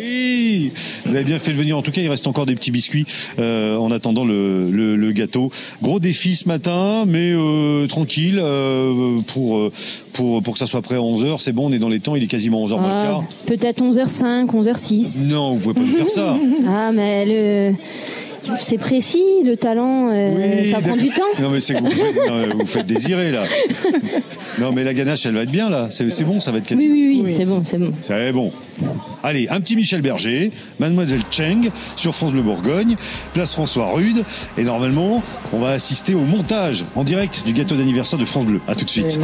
Oui, 0.00 0.72
vous 1.04 1.14
avez 1.14 1.24
bien 1.24 1.38
fait 1.38 1.52
de 1.52 1.56
venir. 1.56 1.76
En 1.76 1.82
tout 1.82 1.90
cas, 1.90 2.00
il 2.00 2.08
reste 2.08 2.26
encore 2.26 2.46
des 2.46 2.54
petits 2.54 2.70
biscuits 2.70 3.06
euh, 3.38 3.76
en 3.76 3.90
attendant 3.90 4.24
le, 4.24 4.70
le, 4.70 4.96
le 4.96 5.12
gâteau. 5.12 5.50
Gros 5.82 6.00
défi 6.00 6.36
ce 6.36 6.48
matin, 6.48 7.04
mais 7.06 7.32
euh, 7.32 7.86
tranquille 7.86 8.38
euh, 8.40 9.20
pour 9.26 9.58
euh, 9.58 9.72
pour 10.12 10.42
pour 10.42 10.52
que 10.54 10.58
ça 10.58 10.66
soit 10.66 10.82
prêt 10.82 10.96
à 10.96 11.02
11 11.02 11.24
h 11.24 11.38
C'est 11.38 11.52
bon, 11.52 11.68
on 11.68 11.72
est 11.72 11.78
dans 11.78 11.88
les 11.88 12.00
temps. 12.00 12.16
Il 12.16 12.22
est 12.22 12.26
quasiment 12.28 12.62
11 12.62 12.72
h 12.72 12.80
moins 12.80 12.88
le 12.88 12.94
Ah, 12.94 13.02
quart. 13.04 13.24
Peut-être 13.46 13.82
11h05, 13.82 14.46
11h06. 14.46 15.26
Non, 15.26 15.54
vous 15.54 15.58
pouvez 15.60 15.74
pas 15.74 15.80
nous 15.80 15.96
faire 15.96 16.10
ça. 16.10 16.36
Ah, 16.68 16.90
mais 16.92 17.26
le... 17.26 17.74
c'est 18.60 18.78
précis, 18.78 19.22
le 19.44 19.56
talent, 19.56 20.08
euh, 20.10 20.34
Oui, 20.36 20.70
ça 20.70 20.80
prend 20.80 20.96
du 20.96 21.10
temps. 21.10 21.22
Non 21.40 21.50
mais 21.50 21.60
c'est 21.60 21.74
que 21.74 21.80
vous 21.80 21.90
faites, 21.90 22.16
non, 22.28 22.46
mais 22.46 22.54
vous 22.60 22.66
faites 22.66 22.86
désirer 22.86 23.30
là. 23.30 23.44
Non 24.58 24.72
mais 24.72 24.84
la 24.84 24.94
ganache, 24.94 25.26
elle 25.26 25.34
va 25.34 25.42
être 25.42 25.50
bien 25.50 25.70
là. 25.70 25.88
C'est 25.90 26.24
bon, 26.24 26.40
ça 26.40 26.52
va 26.52 26.58
être 26.58 26.66
quasi. 26.66 26.86
Oui, 26.86 26.92
oui, 26.92 27.22
oui, 27.24 27.34
c'est 27.36 27.44
bon, 27.44 27.62
c'est 27.64 27.78
bon. 27.78 27.92
C'est 28.00 28.32
bon. 28.32 28.52
Allez, 29.22 29.48
un 29.50 29.60
petit 29.60 29.76
Michel 29.76 30.00
Berger, 30.00 30.50
Mademoiselle 30.78 31.22
Cheng 31.30 31.70
sur 31.96 32.14
France 32.14 32.32
Bleu 32.32 32.42
Bourgogne, 32.42 32.96
place 33.34 33.52
François 33.52 33.92
Rude. 33.92 34.24
Et 34.56 34.64
normalement, 34.64 35.22
on 35.52 35.58
va 35.58 35.70
assister 35.70 36.14
au 36.14 36.20
montage 36.20 36.84
en 36.94 37.04
direct 37.04 37.42
du 37.44 37.52
gâteau 37.52 37.74
d'anniversaire 37.74 38.18
de 38.18 38.24
France 38.24 38.46
Bleu. 38.46 38.60
À 38.66 38.74
tout 38.74 38.84
de 38.84 38.90
suite. 38.90 39.18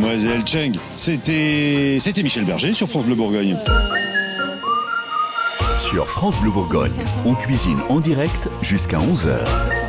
Mademoiselle 0.00 0.46
Cheng. 0.46 0.72
C'était, 0.96 1.98
c'était 2.00 2.22
Michel 2.22 2.44
Berger 2.44 2.72
sur 2.72 2.88
France 2.88 3.04
Bleu 3.04 3.14
Bourgogne. 3.14 3.54
Sur 5.78 6.06
France 6.06 6.40
Bleu 6.40 6.50
Bourgogne, 6.50 6.92
on 7.26 7.34
cuisine 7.34 7.78
en 7.90 8.00
direct 8.00 8.48
jusqu'à 8.62 8.98
11h. 8.98 9.79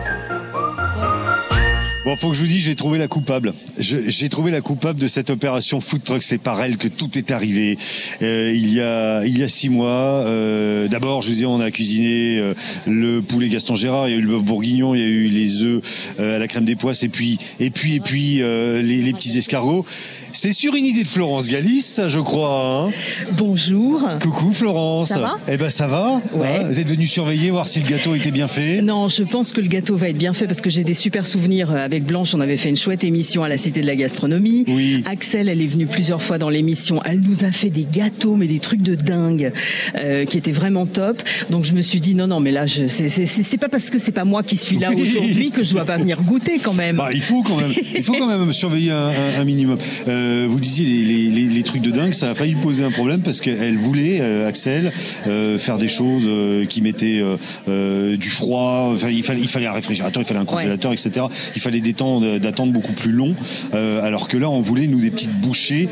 Bon, 2.04 2.16
faut 2.16 2.30
que 2.30 2.34
je 2.36 2.42
vous 2.42 2.48
dise, 2.48 2.64
j'ai 2.64 2.74
trouvé 2.74 2.98
la 2.98 3.08
coupable. 3.08 3.54
J'ai 3.78 4.28
trouvé 4.28 4.50
la 4.50 4.62
coupable 4.62 5.00
de 5.00 5.06
cette 5.06 5.30
opération 5.30 5.80
food 5.82 6.02
truck. 6.02 6.24
C'est 6.24 6.40
par 6.40 6.60
elle 6.64 6.78
que 6.78 6.88
tout 6.88 7.16
est 7.16 7.30
arrivé. 7.30 7.78
Euh, 8.24 8.52
il 8.56 8.74
y 8.74 8.82
a 8.82 9.24
il 9.24 9.38
y 9.38 9.44
a 9.44 9.48
six 9.48 9.70
mois. 9.70 10.26
euh, 10.26 10.88
D'abord, 10.88 11.22
je 11.22 11.28
vous 11.28 11.34
disais, 11.36 11.46
on 11.46 11.60
a 11.60 11.70
cuisiné 11.70 12.40
euh, 12.40 12.56
le 12.88 13.22
poulet 13.22 13.50
Gaston 13.50 13.76
Gérard, 13.76 14.08
il 14.10 14.14
y 14.14 14.16
a 14.16 14.18
eu 14.18 14.22
le 14.22 14.30
bœuf 14.30 14.44
bourguignon, 14.44 14.96
il 14.96 15.02
y 15.02 15.04
a 15.04 15.08
eu 15.08 15.28
les 15.28 15.62
œufs 15.62 15.84
euh, 16.20 16.38
à 16.38 16.40
la 16.40 16.48
crème 16.48 16.66
des 16.66 16.76
poisses, 16.76 17.04
et 17.04 17.10
puis 17.10 17.38
et 17.60 17.70
puis 17.70 17.94
et 17.96 18.00
puis 18.00 18.42
euh, 18.42 18.82
les, 18.82 19.04
les 19.04 19.14
petits 19.14 19.38
escargots. 19.38 19.86
C'est 20.34 20.54
sur 20.54 20.76
une 20.76 20.86
idée 20.86 21.04
de 21.04 21.08
Florence 21.08 21.48
Galis, 21.50 21.98
je 22.08 22.20
crois. 22.20 22.88
hein 22.88 22.92
Bonjour. 23.38 24.02
Coucou 24.22 24.54
Florence. 24.54 25.10
Ça 25.10 25.20
va 25.20 25.38
Eh 25.48 25.58
ben 25.58 25.70
ça 25.70 25.88
va. 25.88 26.22
Ouais. 26.34 26.60
Hein, 26.62 26.68
Vous 26.70 26.80
êtes 26.80 26.88
venu 26.88 27.06
surveiller, 27.06 27.50
voir 27.52 27.68
si 27.68 27.80
le 27.82 27.88
gâteau 27.90 28.16
était 28.16 28.32
bien 28.32 28.48
fait? 28.48 28.82
Non, 28.82 29.08
je 29.10 29.24
pense 29.24 29.52
que 29.52 29.60
le 29.62 29.68
gâteau 29.68 29.98
va 29.98 30.10
être 30.10 30.18
bien 30.18 30.34
fait 30.34 30.48
parce 30.48 30.62
que 30.62 30.70
j'ai 30.70 30.84
des 30.84 30.94
super 30.94 31.28
souvenirs 31.28 31.72
euh, 31.72 31.84
avec 31.86 32.06
Blanche. 32.06 32.34
On 32.34 32.40
avait 32.40 32.56
fait 32.58 32.70
une 32.70 32.78
chouette 32.78 33.04
émission 33.04 33.44
à 33.44 33.50
la 33.50 33.58
Cité 33.58 33.82
de 33.82 33.88
la 33.88 33.96
Gastronomie. 33.96 34.64
Oui. 34.68 35.04
Axel, 35.06 35.50
elle 35.50 35.62
est 35.62 35.66
venue 35.68 35.86
plusieurs 35.86 36.22
fois 36.22 36.38
dans 36.38 36.50
l'émission. 36.50 37.02
Elle 37.04 37.20
nous 37.20 37.44
a 37.44 37.52
fait 37.52 37.70
des 37.70 37.86
gâteaux, 37.92 38.36
mais 38.36 38.48
des 38.48 38.60
trucs 38.60 38.82
de 38.82 38.96
dingue, 38.96 39.52
euh, 40.00 40.24
qui 40.26 40.38
étaient 40.38 40.52
vraiment 40.52 40.86
top. 40.86 41.22
Donc 41.50 41.66
je 41.66 41.74
me 41.74 41.82
suis 41.82 42.00
dit 42.00 42.16
non, 42.16 42.28
non, 42.28 42.40
mais 42.40 42.52
là, 42.52 42.66
je, 42.66 42.88
c'est, 42.88 43.10
c'est, 43.10 43.26
c'est 43.26 43.44
c'est 43.44 43.58
pas 43.58 43.70
parce 43.70 43.90
que 43.90 43.98
c'est 44.00 44.12
pas 44.14 44.24
moi 44.26 44.44
qui 44.44 44.56
suis 44.58 44.78
là 44.80 44.90
Oui. 44.96 45.02
aujourd'hui 45.02 45.52
que 45.52 45.62
je 45.64 45.72
dois 45.74 45.86
pas 45.86 45.98
venir 45.98 46.22
goûter 46.22 46.60
quand 46.64 46.74
même. 46.74 46.96
Bah, 46.96 47.10
il 47.14 47.22
faut 47.22 47.44
quand 47.44 47.58
même, 47.58 47.72
il 47.96 48.04
faut 48.04 48.14
quand 48.14 48.28
même 48.28 48.54
surveiller 48.54 48.92
un, 48.92 49.08
un- 49.10 49.42
un 49.42 49.44
minimum. 49.44 49.78
Euh, 50.08 50.21
vous 50.50 50.60
disiez 50.60 50.86
les, 50.86 51.04
les- 51.04 51.30
les- 51.30 51.54
les 51.56 51.64
trucs 51.64 51.82
de 51.82 51.92
dingue, 51.92 52.14
ça 52.14 52.30
a 52.32 52.34
failli 52.34 52.56
poser 52.56 52.84
un 52.84 52.92
problème 52.92 53.22
parce 53.22 53.40
qu'elle 53.42 53.78
voulait, 53.78 54.20
euh, 54.22 54.48
Axel, 54.48 54.92
euh, 55.28 55.58
faire 55.58 55.78
des 55.78 55.88
choses 55.88 56.24
euh, 56.28 56.66
qui 56.66 56.82
mettaient 56.82 57.20
euh, 57.20 57.38
euh, 57.68 58.18
du 58.18 58.30
froid. 58.30 58.90
Enfin, 58.94 59.10
il 59.10 59.24
fallait, 59.24 59.42
il 59.42 59.48
fallait 59.48 59.68
un 59.68 59.74
réfrigérateur, 59.74 60.22
il 60.22 60.26
fallait 60.26 60.40
un 60.40 60.46
congélateur, 60.46 60.92
etc. 60.94 61.26
Il 61.56 61.62
fallait 61.62 61.82
des 61.82 61.94
temps 61.94 62.22
d'attente 62.22 62.72
beaucoup 62.72 62.94
plus 62.94 63.12
longs, 63.12 63.36
euh, 63.74 64.02
alors 64.04 64.28
que 64.28 64.38
là, 64.38 64.50
on 64.50 64.62
voulait 64.62 64.88
nous 64.88 65.00
des 65.00 65.12
petites 65.12 65.34
bouchées, 65.42 65.88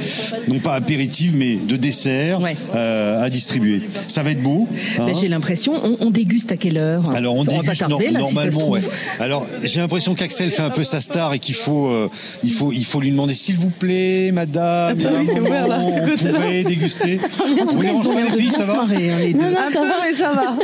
non 0.48 0.60
pas 0.60 0.76
apéritives, 0.76 1.36
mais 1.36 1.56
de 1.56 1.76
dessert 1.76 2.40
euh, 2.76 3.24
à 3.24 3.30
distribuer. 3.30 3.82
Ça 4.08 4.24
va 4.24 4.32
être 4.32 4.42
beau. 4.42 4.68
hein. 4.98 5.06
Ben, 5.08 5.16
J'ai 5.20 5.28
l'impression, 5.28 5.74
on, 5.84 5.98
on 6.08 6.10
déguste 6.12 6.52
à 6.52 6.58
quelle 6.58 6.78
heure? 6.78 7.10
Alors 7.12 7.36
on 7.36 7.44
Ça 7.44 7.52
va 7.52 7.58
pas 7.58 7.64
déguste 7.64 7.80
tarder, 7.88 8.10
là, 8.10 8.20
normalement. 8.20 8.70
ouais. 8.70 8.82
Alors 9.20 9.46
j'ai 9.64 9.80
l'impression 9.80 10.16
qu'Axel 10.16 10.52
fait 10.52 10.62
un 10.62 10.70
peu 10.70 10.84
sa 10.84 11.00
star 11.00 11.34
et 11.34 11.40
qu'il 11.40 11.56
faut, 11.56 11.88
euh, 11.88 12.10
il 12.44 12.52
faut, 12.52 12.72
il 12.72 12.86
faut 12.86 13.00
lui 13.02 13.12
demander 13.12 13.34
s'il 13.34 13.58
vous 13.58 13.70
plaît, 13.70 14.19
madame. 14.32 14.98
Ah 15.00 15.04
bah 15.04 15.10
oui, 15.20 15.28
c'est 15.32 15.40
ouvert, 15.40 15.68
là, 15.68 15.80
on 15.84 15.92
ce 15.92 16.10
côté-là. 16.10 16.40
pourrait 16.40 16.64
déguster. 16.64 17.18
Tout 17.70 17.76
Vous 17.78 17.82
dérange 17.82 18.08
pas 18.08 18.22
les 18.22 18.32
filles, 18.32 18.52
ça 18.52 18.66
va 18.66 18.82
hein, 18.82 18.88
les 18.90 19.34
deux. 19.34 19.40
Un 19.40 19.72
peu, 19.72 19.80
mais 20.04 20.14
ça 20.14 20.32
va. 20.32 20.56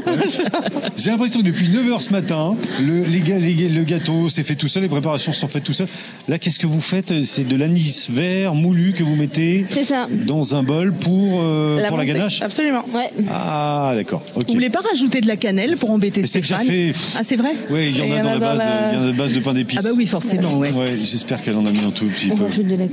J'ai 0.95 1.09
l'impression 1.11 1.41
que 1.41 1.45
depuis 1.45 1.67
9h 1.69 1.99
ce 2.01 2.11
matin, 2.11 2.55
le, 2.81 3.03
les 3.03 3.19
les 3.39 3.69
le 3.69 3.83
gâteau 3.83 4.29
s'est 4.29 4.43
fait 4.43 4.55
tout 4.55 4.67
seul, 4.67 4.83
les 4.83 4.89
préparations 4.89 5.33
sont 5.33 5.47
faites 5.47 5.63
tout 5.63 5.73
seul. 5.73 5.87
Là, 6.27 6.37
qu'est-ce 6.39 6.59
que 6.59 6.67
vous 6.67 6.81
faites? 6.81 7.23
C'est 7.23 7.47
de 7.47 7.55
l'anis 7.55 8.09
vert 8.11 8.55
moulu 8.55 8.93
que 8.93 9.03
vous 9.03 9.15
mettez 9.15 9.65
ça. 9.83 10.07
dans 10.25 10.55
un 10.55 10.63
bol 10.63 10.93
pour, 10.93 11.39
euh, 11.41 11.85
pour 11.87 11.97
la 11.97 12.05
ganache? 12.05 12.41
Absolument. 12.41 12.83
Ouais. 12.93 13.11
Ah, 13.31 13.93
d'accord. 13.95 14.23
Ok. 14.35 14.47
Vous 14.47 14.53
voulez 14.53 14.69
pas 14.69 14.81
rajouter 14.81 15.21
de 15.21 15.27
la 15.27 15.35
cannelle 15.37 15.77
pour 15.77 15.91
embêter 15.91 16.21
Mais 16.21 16.27
c'est 16.27 16.41
déjà 16.41 16.59
fait. 16.59 16.91
Ah, 17.17 17.21
c'est 17.23 17.35
vrai 17.35 17.51
Oui, 17.69 17.93
il 17.95 17.97
y 17.97 18.01
en 18.11 18.15
a 18.15 18.21
dans 18.21 18.31
la 18.31 18.39
base, 18.39 19.05
de 19.05 19.11
base 19.11 19.33
de 19.33 19.39
pain 19.39 19.53
d'épices. 19.53 19.79
Ah 19.79 19.83
bah 19.83 19.89
oui, 19.95 20.05
forcément, 20.05 20.57
ouais. 20.57 20.69
j'espère 21.03 21.41
qu'elle 21.41 21.55
en 21.55 21.65
a 21.65 21.71
mis 21.71 21.83
un 21.85 21.91
tout 21.91 22.05
petit 22.05 22.29
On 22.31 22.37
peu. 22.37 22.45
rajoute 22.45 22.67
de 22.67 22.75
la, 22.75 22.87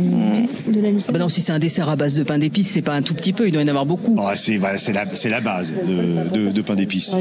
de 0.00 0.72
la, 0.72 0.72
de 0.72 0.80
la 0.80 0.90
liqueur. 0.90 1.04
Ah 1.08 1.12
bah 1.12 1.18
non, 1.18 1.28
si 1.28 1.42
c'est 1.42 1.52
un 1.52 1.58
dessert 1.58 1.88
à 1.88 1.96
base 1.96 2.14
de 2.14 2.22
pain 2.22 2.38
d'épices, 2.38 2.70
c'est 2.70 2.82
pas 2.82 2.94
un 2.94 3.02
tout 3.02 3.14
petit 3.14 3.32
peu, 3.32 3.46
il 3.48 3.52
doit 3.52 3.62
y 3.62 3.64
en 3.64 3.68
avoir 3.68 3.86
beaucoup. 3.86 4.16
Ah, 4.18 4.34
c'est 4.36 4.56
voilà, 4.56 4.76
la, 4.92 5.06
c'est 5.14 5.28
la 5.30 5.40
base 5.40 5.72
de, 5.72 6.38
de, 6.38 6.50
de 6.50 6.62
pain 6.62 6.74
d'épices. 6.74 7.14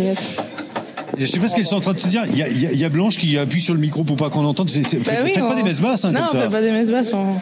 Je 1.17 1.25
sais 1.25 1.39
pas 1.39 1.47
ce 1.47 1.55
qu'elles 1.55 1.65
sont 1.65 1.77
en 1.77 1.81
train 1.81 1.93
de 1.93 1.99
se 1.99 2.07
dire. 2.07 2.23
Il 2.29 2.37
y 2.37 2.43
a, 2.43 2.49
il 2.49 2.61
y 2.61 2.65
a- 2.67 2.71
il 2.71 2.79
y 2.79 2.83
a 2.83 2.89
Blanche 2.89 3.17
qui 3.17 3.37
appuie 3.37 3.61
sur 3.61 3.73
le 3.73 3.79
micro 3.79 4.03
pour 4.03 4.17
pas 4.17 4.29
qu'on 4.29 4.43
entende. 4.45 4.69
C'est- 4.69 4.81
Bah 4.81 5.03
faites 5.03 5.19
oui, 5.23 5.31
faites 5.33 5.47
pas 5.47 5.55
des 5.55 5.63
messes 5.63 5.79
basses 5.81 6.03
hein, 6.03 6.11
non, 6.11 6.19
comme 6.21 6.27
on 6.29 6.31
ça. 6.33 6.41
fait 6.43 6.49
pas 6.49 6.61
des 6.61 6.71
messes 6.71 6.89
basses. 6.89 7.13
on- 7.13 7.35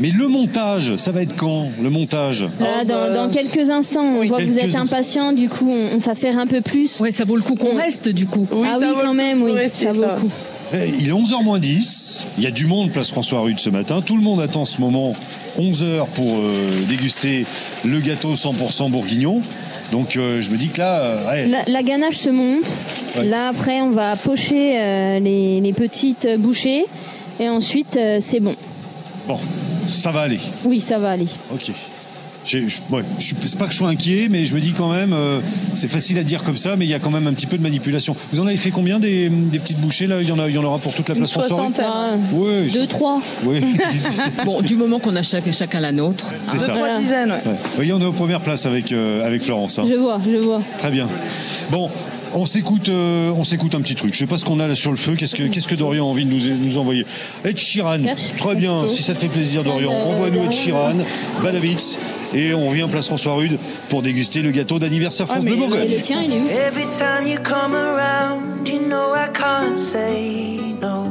Mais 0.00 0.10
le 0.10 0.28
montage, 0.28 0.94
ça 0.96 1.10
va 1.10 1.22
être 1.22 1.34
quand 1.34 1.70
Le 1.82 1.88
montage? 1.90 2.46
Là, 2.60 2.84
dans, 2.84 3.12
dans 3.14 3.30
quelques 3.30 3.70
instants, 3.70 4.02
on 4.02 4.26
voit 4.26 4.38
que 4.38 4.44
vous 4.44 4.58
êtes 4.58 4.66
instants. 4.66 4.82
impatient, 4.82 5.32
du 5.32 5.48
coup, 5.48 5.70
on, 5.70 5.94
on 5.94 5.98
s'affaire 5.98 6.38
un 6.38 6.46
peu 6.46 6.60
plus. 6.60 7.00
Ouais, 7.00 7.10
ça 7.10 7.24
vaut 7.24 7.36
le 7.36 7.42
coup 7.42 7.54
qu'on 7.56 7.74
reste, 7.74 8.08
du 8.08 8.26
coup. 8.26 8.46
ah 8.52 8.76
oui, 8.78 8.86
vaut 8.86 9.00
quand 9.02 9.14
même, 9.14 9.42
oui, 9.42 9.52
ça 9.72 9.92
vaut 9.92 10.02
ça. 10.02 10.14
le 10.16 10.20
coup. 10.20 10.30
Il 10.72 11.08
est 11.08 11.12
11h 11.12 11.42
moins 11.42 11.58
10. 11.58 12.26
Il 12.36 12.44
y 12.44 12.46
a 12.46 12.50
du 12.50 12.66
monde 12.66 12.90
place 12.92 13.10
François 13.10 13.40
Rude 13.40 13.58
ce 13.58 13.70
matin. 13.70 14.02
Tout 14.02 14.16
le 14.16 14.22
monde 14.22 14.40
attend 14.40 14.64
ce 14.64 14.80
moment 14.80 15.14
11h 15.58 16.06
pour 16.14 16.38
euh, 16.38 16.84
déguster 16.88 17.46
le 17.84 18.00
gâteau 18.00 18.34
100% 18.34 18.90
bourguignon. 18.90 19.40
Donc 19.92 20.16
euh, 20.16 20.42
je 20.42 20.50
me 20.50 20.56
dis 20.56 20.68
que 20.68 20.78
là, 20.78 21.00
euh, 21.00 21.30
ouais, 21.30 21.46
La, 21.48 21.64
la 21.66 21.82
ganache 21.82 22.16
se 22.16 22.28
monte. 22.30 22.76
Ouais. 23.16 23.24
Là, 23.24 23.48
après, 23.48 23.80
on 23.80 23.90
va 23.90 24.16
pocher 24.16 24.78
euh, 24.78 25.18
les, 25.20 25.60
les 25.60 25.72
petites 25.72 26.28
bouchées. 26.38 26.84
Et 27.40 27.48
ensuite, 27.48 27.98
c'est 28.20 28.40
bon. 28.40 28.56
bon, 29.28 29.38
ça 29.86 30.10
va 30.10 30.22
aller. 30.22 30.40
Oui, 30.64 30.80
ça 30.80 30.98
va 30.98 31.10
aller. 31.12 31.28
Ok. 31.54 31.70
J'ai- 32.48 32.66
je- 32.66 32.80
ouais, 32.90 33.02
je 33.18 33.24
suis- 33.26 33.36
c'est 33.44 33.58
pas 33.58 33.66
que 33.66 33.72
je 33.72 33.76
sois 33.76 33.90
inquiet, 33.90 34.28
mais 34.30 34.42
je 34.44 34.54
me 34.54 34.60
dis 34.60 34.72
quand 34.72 34.90
même, 34.90 35.12
euh, 35.12 35.40
c'est 35.74 35.86
facile 35.86 36.18
à 36.18 36.22
dire 36.22 36.42
comme 36.42 36.56
ça, 36.56 36.76
mais 36.76 36.86
il 36.86 36.88
y 36.90 36.94
a 36.94 36.98
quand 36.98 37.10
même 37.10 37.26
un 37.26 37.34
petit 37.34 37.46
peu 37.46 37.58
de 37.58 37.62
manipulation. 37.62 38.16
Vous 38.32 38.40
en 38.40 38.46
avez 38.46 38.56
fait 38.56 38.70
combien 38.70 38.98
des, 38.98 39.28
des 39.28 39.58
petites 39.58 39.78
bouchées 39.78 40.06
là? 40.06 40.22
Il 40.22 40.28
y, 40.28 40.32
en 40.32 40.38
a, 40.38 40.48
il 40.48 40.54
y 40.54 40.58
en 40.58 40.64
aura 40.64 40.78
pour 40.78 40.94
toute 40.94 41.08
la 41.10 41.14
Une 41.14 41.20
place 41.20 41.30
soixantaine. 41.32 42.22
Oui, 42.32 42.70
Deux, 42.72 42.86
trois. 42.86 43.20
Oui, 43.44 43.60
Bon, 44.46 44.62
du 44.62 44.76
moment 44.76 44.98
qu'on 44.98 45.14
a 45.16 45.22
chaque- 45.22 45.52
chacun 45.52 45.80
la 45.80 45.92
nôtre. 45.92 46.32
c'est 46.42 46.56
hein. 46.56 46.58
ça. 46.58 46.72
Trois 46.72 46.98
dizaines, 47.00 47.30
ouais. 47.30 47.34
Ouais. 47.50 47.56
Vous 47.62 47.76
voyez, 47.76 47.92
on 47.92 48.00
est 48.00 48.06
aux 48.06 48.12
premières 48.12 48.40
places 48.40 48.64
avec, 48.64 48.92
euh, 48.92 49.26
avec 49.26 49.42
Florence. 49.42 49.78
hein. 49.78 49.84
Je 49.86 49.94
vois, 49.94 50.18
je 50.24 50.36
vois. 50.38 50.62
Très 50.78 50.90
bien. 50.90 51.06
Bon, 51.70 51.90
on 52.34 52.46
s'écoute, 52.46 52.88
euh, 52.88 53.30
on 53.36 53.44
s'écoute 53.44 53.74
un 53.74 53.80
petit 53.82 53.94
truc. 53.94 54.12
Je 54.14 54.18
sais 54.18 54.26
pas 54.26 54.38
ce 54.38 54.44
qu'on 54.44 54.58
a 54.60 54.66
là 54.68 54.74
sur 54.74 54.90
le 54.90 54.96
feu. 54.96 55.14
Qu'est-ce 55.18 55.34
que, 55.34 55.44
qu'est-ce 55.44 55.68
que 55.68 55.74
Dorian 55.74 56.04
a 56.06 56.08
envie 56.10 56.24
de 56.24 56.30
nous, 56.30 56.54
nous 56.64 56.78
envoyer? 56.78 57.04
Ed 57.44 57.56
Sheeran. 57.58 57.98
Merci. 57.98 58.32
Très 58.36 58.54
bien. 58.54 58.86
Si 58.88 59.02
ça 59.02 59.12
te 59.14 59.18
fait 59.18 59.28
plaisir, 59.28 59.64
Dorian, 59.64 59.92
envoie-nous 59.92 60.44
Ed 60.44 60.52
Sheeran, 60.52 60.94
Badabitz, 61.42 61.98
et 62.34 62.54
on 62.54 62.70
vient 62.70 62.88
place 62.88 63.06
François 63.06 63.34
Rude 63.34 63.58
pour 63.88 64.02
déguster 64.02 64.42
le 64.42 64.50
gâteau 64.50 64.78
d'anniversaire 64.78 65.26
France 65.26 65.44
Bleu 65.44 65.56
Bourgogne. 65.56 65.88
Le 65.88 66.00
tien, 66.00 66.22
il 66.22 66.32
est 66.32 66.40
où 66.40 66.46
Every 66.48 66.86
time 66.90 67.26
you 67.26 67.38
come 67.38 67.74
around, 67.74 68.68
you 68.68 68.80
know 68.80 69.14
I 69.14 69.28
can't 69.32 69.78
say 69.78 70.58
no. 70.80 71.06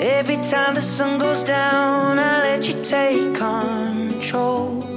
Every 0.00 0.36
time 0.36 0.74
the 0.74 0.80
sun 0.80 1.18
goes 1.18 1.42
down, 1.42 2.18
I 2.18 2.56
let 2.56 2.68
you 2.68 2.74
take 2.82 3.34
control. 3.34 4.87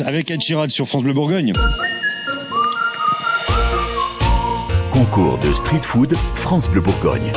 Avec 0.00 0.30
Ed 0.30 0.40
sur 0.70 0.88
France 0.88 1.02
Bleu 1.02 1.12
Bourgogne. 1.12 1.52
Concours 4.90 5.38
de 5.38 5.52
street 5.52 5.82
food 5.82 6.14
France 6.34 6.68
Bleu 6.70 6.80
Bourgogne. 6.80 7.30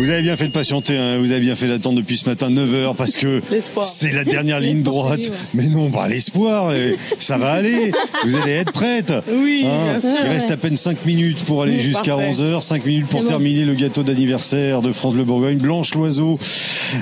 Vous 0.00 0.08
avez 0.08 0.22
bien 0.22 0.34
fait 0.34 0.46
de 0.46 0.52
patienter, 0.52 0.96
hein, 0.96 1.18
vous 1.18 1.30
avez 1.30 1.42
bien 1.42 1.54
fait 1.54 1.68
d'attendre 1.68 1.96
depuis 1.98 2.16
ce 2.16 2.26
matin 2.26 2.48
9h 2.50 2.96
parce 2.96 3.18
que 3.18 3.42
c'est 3.82 4.10
la 4.12 4.24
dernière 4.24 4.58
ligne 4.58 4.80
droite. 4.80 5.30
Mais 5.52 5.66
non, 5.68 5.90
pas 5.90 6.08
l'espoir, 6.08 6.72
ça 7.18 7.36
va 7.36 7.52
aller. 7.52 7.92
Vous 8.24 8.34
allez 8.36 8.52
être 8.52 8.72
prête. 8.72 9.12
Oui, 9.30 9.66
Hein, 9.66 9.98
bien 9.98 10.00
sûr. 10.00 10.20
il 10.24 10.28
reste 10.28 10.50
à 10.50 10.56
peine 10.56 10.78
5 10.78 11.04
minutes 11.04 11.44
pour 11.44 11.62
aller 11.64 11.74
Oui, 11.74 11.80
jusqu'à 11.80 12.16
parfait. 12.16 12.30
11h, 12.30 12.62
5 12.62 12.86
minutes 12.86 13.08
pour 13.08 13.20
bon. 13.20 13.28
terminer 13.28 13.66
le 13.66 13.74
gâteau 13.74 14.02
d'anniversaire 14.02 14.80
de 14.80 14.90
France 14.90 15.12
Bleu 15.12 15.24
Bourgogne. 15.24 15.58
Blanche 15.58 15.92
Loiseau 15.94 16.38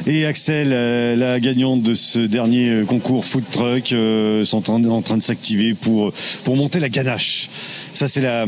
et 0.09 0.27
Axel, 0.27 0.71
euh, 0.73 1.15
la 1.15 1.39
gagnante 1.39 1.83
de 1.83 1.95
ce 1.95 2.19
dernier 2.19 2.69
euh, 2.69 2.85
concours 2.85 3.25
food 3.25 3.45
truck, 3.53 3.93
euh, 3.93 4.43
sont 4.45 4.69
en, 4.71 4.83
en 4.87 5.03
train 5.03 5.17
de 5.17 5.23
s'activer 5.23 5.75
pour, 5.75 6.13
pour 6.43 6.57
monter 6.57 6.81
la 6.81 6.89
ganache. 6.89 7.49
Ça, 7.95 8.09
c'est 8.09 8.21
la, 8.23 8.47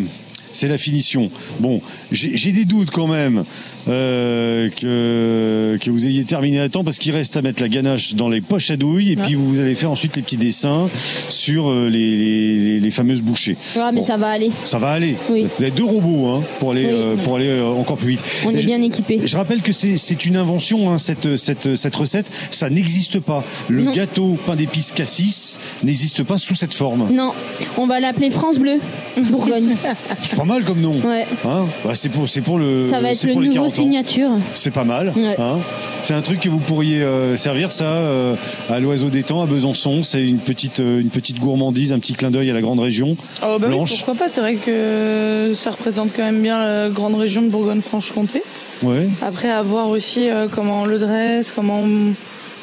c'est 0.53 0.67
la 0.67 0.77
finition. 0.79 1.31
Bon, 1.61 1.81
j'ai 2.11 2.51
des 2.51 2.65
doutes 2.65 2.91
quand 2.91 3.07
même 3.07 3.45
euh, 3.89 4.69
que, 4.69 5.79
que 5.83 5.91
vous 5.91 6.07
ayez 6.07 6.25
terminé 6.25 6.61
à 6.61 6.69
temps 6.69 6.85
parce 6.85 6.99
qu'il 6.99 7.13
reste 7.13 7.37
à 7.37 7.43
mettre 7.43 7.63
la 7.63 7.69
ganache 7.69 8.15
dans 8.15 8.29
les 8.29 8.41
poches 8.41 8.71
à 8.71 8.77
douille 8.77 9.13
et 9.13 9.17
puis 9.17 9.35
vous 9.35 9.61
allez 9.61 9.75
faire 9.75 9.91
ensuite 9.91 10.17
les 10.17 10.23
petits 10.23 10.37
dessins 10.37 10.89
sur 11.29 11.71
euh, 11.71 11.89
les, 11.89 12.17
les, 12.57 12.81
les 12.81 12.91
fameuses 12.91 13.23
bouchées. 13.23 13.57
Ouais, 13.77 13.83
mais 13.93 14.01
Bon. 14.01 14.07
ça 14.07 14.17
va 14.17 14.29
aller. 14.29 14.51
Ça 14.65 14.79
va 14.79 14.91
aller. 14.91 15.15
Oui. 15.31 15.47
Vous 15.57 15.63
avez 15.63 15.73
deux 15.73 15.85
robots 15.85 16.29
hein, 16.29 16.43
pour 16.59 16.73
aller, 16.73 16.87
Oui. 16.87 16.93
euh, 16.93 17.17
pour 17.17 17.37
aller 17.37 17.49
euh, 17.49 17.67
encore 17.67 17.97
plus 17.97 18.11
vite. 18.11 18.21
On 18.47 18.51
est 18.51 18.61
je, 18.63 18.67
bien 18.67 18.81
équipés. 18.83 19.21
je 19.25 19.37
rappelle 19.37 19.61
que 19.63 19.73
c'est 19.73 19.97
c'est 19.97 20.25
une 20.27 20.37
invention, 20.37 20.91
hein, 20.93 20.99
cette, 20.99 21.37
cette, 21.37 21.75
cette 21.77 21.97
recette. 21.97 22.31
Ça 22.51 22.71
n'existe 22.71 23.21
pas. 23.21 23.45
Le 23.69 23.83
Non. 23.83 23.93
gâteau 23.95 24.37
pain 24.47 24.57
d'épices 24.57 24.93
cassis 24.93 25.59
n'existe 25.85 26.23
pas 26.23 26.39
sous 26.39 26.55
cette 26.55 26.75
forme. 26.75 27.09
Non, 27.13 27.33
on 27.79 27.87
va 27.87 28.01
l'appeler 28.01 28.31
France 28.31 28.59
Bleu, 28.59 28.79
Bourgogne. 29.31 29.75
C'est 30.25 30.37
pas 30.37 30.45
mal 30.45 30.65
comme 30.65 30.81
nom. 30.81 30.95
Ouais. 31.05 31.27
Hein 31.47 31.65
Bah, 31.85 31.93
c'est 31.95 32.09
pour, 32.09 32.29
c'est 32.29 32.41
pour 32.41 32.59
le. 32.59 32.89
Ça 32.91 33.01
va 33.01 33.11
être 33.13 33.25
le 33.25 33.35
nouveau 33.35 33.70
40 33.71 33.73
ans. 33.73 33.83
signature. 33.83 34.31
C'est 34.55 34.71
pas 34.73 34.85
mal. 34.85 35.13
Ouais. 35.17 35.35
hein. 35.39 35.59
c'est 36.03 36.15
un 36.15 36.23
truc 36.23 36.41
que 36.41 36.49
vous 36.49 36.59
pourriez 36.59 37.03
euh, 37.03 37.37
servir 37.37 37.73
ça 37.73 37.85
euh, 37.85 38.35
à 38.69 38.81
l'Oiseau 38.81 39.09
des 39.09 39.23
Temps 39.23 39.43
à 39.43 39.47
Besançon. 39.47 40.03
C'est 40.03 40.27
une 40.27 40.39
petite, 40.39 40.81
euh, 40.81 41.01
une 41.01 41.11
petite 41.11 41.39
gourmandise, 41.39 41.93
un 41.93 41.99
petit 41.99 42.13
clin 42.15 42.31
d'œil 42.31 42.51
à 42.51 42.55
la 42.55 42.61
grande 42.61 42.81
région. 42.81 43.17
Oh, 43.43 43.57
bah 43.59 43.59
oui, 43.63 43.67
Blanche. 43.69 43.97
pourquoi 43.97 44.15
pas 44.15 44.29
C'est 44.29 44.41
vrai 44.41 44.55
que 44.57 45.55
ça 45.61 45.71
représente 45.71 46.11
quand 46.17 46.25
même 46.25 46.41
bien 46.43 46.59
la 46.63 46.89
grande 46.91 47.15
région 47.17 47.43
de 47.43 47.49
Bourgogne-Franche-Comté. 47.49 48.43
Ouais. 48.83 49.09
Après, 49.23 49.51
à 49.51 49.63
voir 49.63 49.89
aussi 49.89 50.29
euh, 50.31 50.47
comment 50.55 50.83
on 50.83 50.85
le 50.87 50.99
dresse, 50.99 51.53
comment 51.55 51.81
on- 51.85 52.13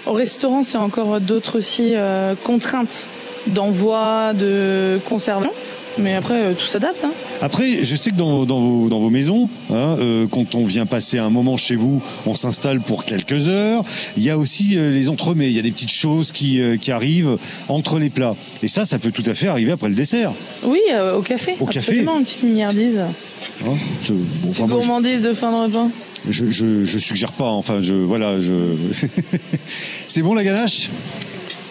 au 0.10 0.14
restaurant, 0.14 0.64
c'est 0.64 0.78
encore 0.78 1.20
d'autres 1.20 1.58
aussi 1.60 1.92
euh, 1.94 2.34
contraintes 2.44 3.06
d'envoi, 3.48 4.34
de 4.34 5.00
conservation. 5.10 5.52
Mais 6.00 6.14
après, 6.14 6.36
euh, 6.44 6.54
tout 6.54 6.68
s'adapte. 6.68 7.04
Hein. 7.04 7.12
Après, 7.42 7.84
je 7.84 7.96
sais 7.96 8.12
que 8.12 8.16
dans, 8.16 8.46
dans, 8.46 8.60
vos, 8.60 8.88
dans 8.90 9.00
vos 9.00 9.10
maisons, 9.10 9.50
hein, 9.72 9.96
euh, 10.00 10.28
quand 10.30 10.54
on 10.56 10.64
vient 10.66 10.86
passer 10.86 11.18
un 11.18 11.30
moment 11.30 11.58
chez 11.58 11.76
vous, 11.76 12.02
on 12.26 12.36
s'installe 12.36 12.80
pour 12.82 13.04
quelques 13.06 13.48
heures. 13.48 13.84
Il 14.16 14.24
y 14.24 14.30
a 14.30 14.38
aussi 14.38 14.78
euh, 14.78 14.92
les 14.92 15.10
entremets. 15.10 15.48
Il 15.48 15.54
y 15.56 15.60
a 15.60 15.64
des 15.64 15.72
petites 15.72 15.92
choses 15.92 16.32
qui, 16.32 16.62
euh, 16.62 16.78
qui 16.78 16.92
arrivent 16.92 17.38
entre 17.68 17.98
les 18.00 18.10
plats. 18.10 18.36
Et 18.64 18.68
ça, 18.68 18.86
ça 18.86 19.00
peut 19.00 19.12
tout 19.12 19.24
à 19.26 19.34
fait 19.34 19.48
arriver 19.48 19.72
après 19.72 19.90
le 19.90 19.96
dessert. 19.96 20.32
Oui, 20.64 20.80
au 21.16 21.22
café. 21.22 21.56
Au 21.60 21.66
café. 21.66 21.80
Absolument, 21.80 22.18
une 22.20 22.26
petite 22.26 22.44
milliardise. 22.44 23.00
Hein, 23.66 23.72
je, 24.04 24.14
bon, 24.14 24.50
enfin, 24.52 24.68
moi, 24.68 24.78
je- 24.82 24.86
Gourmandise 24.86 25.22
de 25.24 25.34
fin 25.34 25.52
de 25.52 25.66
repas. 25.68 25.88
je, 26.30 26.46
je, 26.46 26.86
je 26.86 26.98
suggère 27.00 27.32
pas. 27.32 27.50
Enfin, 27.50 27.82
je 27.82 27.94
voilà, 27.94 28.40
je. 28.40 28.54
C'est 30.08 30.22
bon 30.22 30.34
la 30.34 30.44
ganache? 30.44 30.90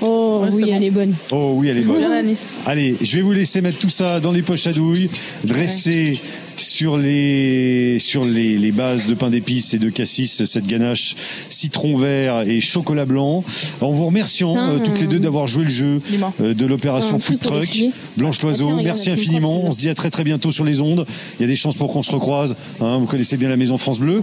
Oh 0.07 0.45
oui, 0.53 0.71
elle 0.73 0.85
est 0.85 0.91
bonne. 0.91 1.15
Oh 1.33 1.55
oui, 1.57 1.69
elle 1.69 1.79
est 1.79 1.83
bonne. 1.83 2.35
Allez, 2.67 2.95
je 3.01 3.17
vais 3.17 3.23
vous 3.23 3.33
laisser 3.33 3.61
mettre 3.61 3.79
tout 3.79 3.89
ça 3.89 4.21
dans 4.21 4.33
les 4.33 4.43
poches 4.43 4.67
à 4.67 4.73
douille, 4.73 5.09
dresser 5.45 6.13
sur 6.57 6.97
les 6.97 7.99
sur 7.99 8.25
les, 8.25 8.57
les 8.57 8.73
bases 8.73 9.07
de 9.07 9.15
pain 9.15 9.29
d'épices 9.29 9.75
et 9.75 9.79
de 9.79 9.91
cassis 9.91 10.43
cette 10.47 10.67
ganache 10.67 11.15
citron 11.51 11.97
vert 11.99 12.43
et 12.49 12.61
chocolat 12.61 13.05
blanc. 13.05 13.45
En 13.81 13.91
vous 13.93 14.07
remerciant 14.07 14.53
Putain, 14.55 14.71
euh, 14.71 14.79
toutes 14.85 15.01
les 15.01 15.07
deux 15.07 15.17
euh, 15.17 15.21
d'avoir 15.21 15.47
joué 15.47 15.65
le 15.65 15.71
jeu 15.71 16.01
euh, 16.41 16.55
de 16.55 16.67
l'opération 16.67 17.19
Food 17.19 17.41
Truck. 17.41 17.79
Blanche 18.17 18.41
Loiseau, 18.41 18.65
Ah, 18.65 18.69
tiens, 18.69 18.77
regarde, 18.79 18.85
merci 18.85 19.11
infiniment. 19.11 19.65
On 19.65 19.73
se 19.73 19.79
dit 19.79 19.89
à 19.91 19.95
très 19.95 20.11
très 20.11 20.25
bientôt 20.25 20.51
sur 20.51 20.65
les 20.65 20.81
ondes. 20.81 21.05
Il 21.39 21.43
y 21.43 21.45
a 21.45 21.49
des 21.49 21.57
chances 21.57 21.77
pour 21.77 21.93
qu'on 21.93 22.03
se 22.03 22.13
recroise. 22.13 22.57
hein. 22.81 22.99
vous 22.99 23.07
connaissez 23.07 23.37
bien 23.37 23.49
la 23.49 23.57
maison 23.57 23.77
France 23.77 23.99
Bleu. 23.99 24.23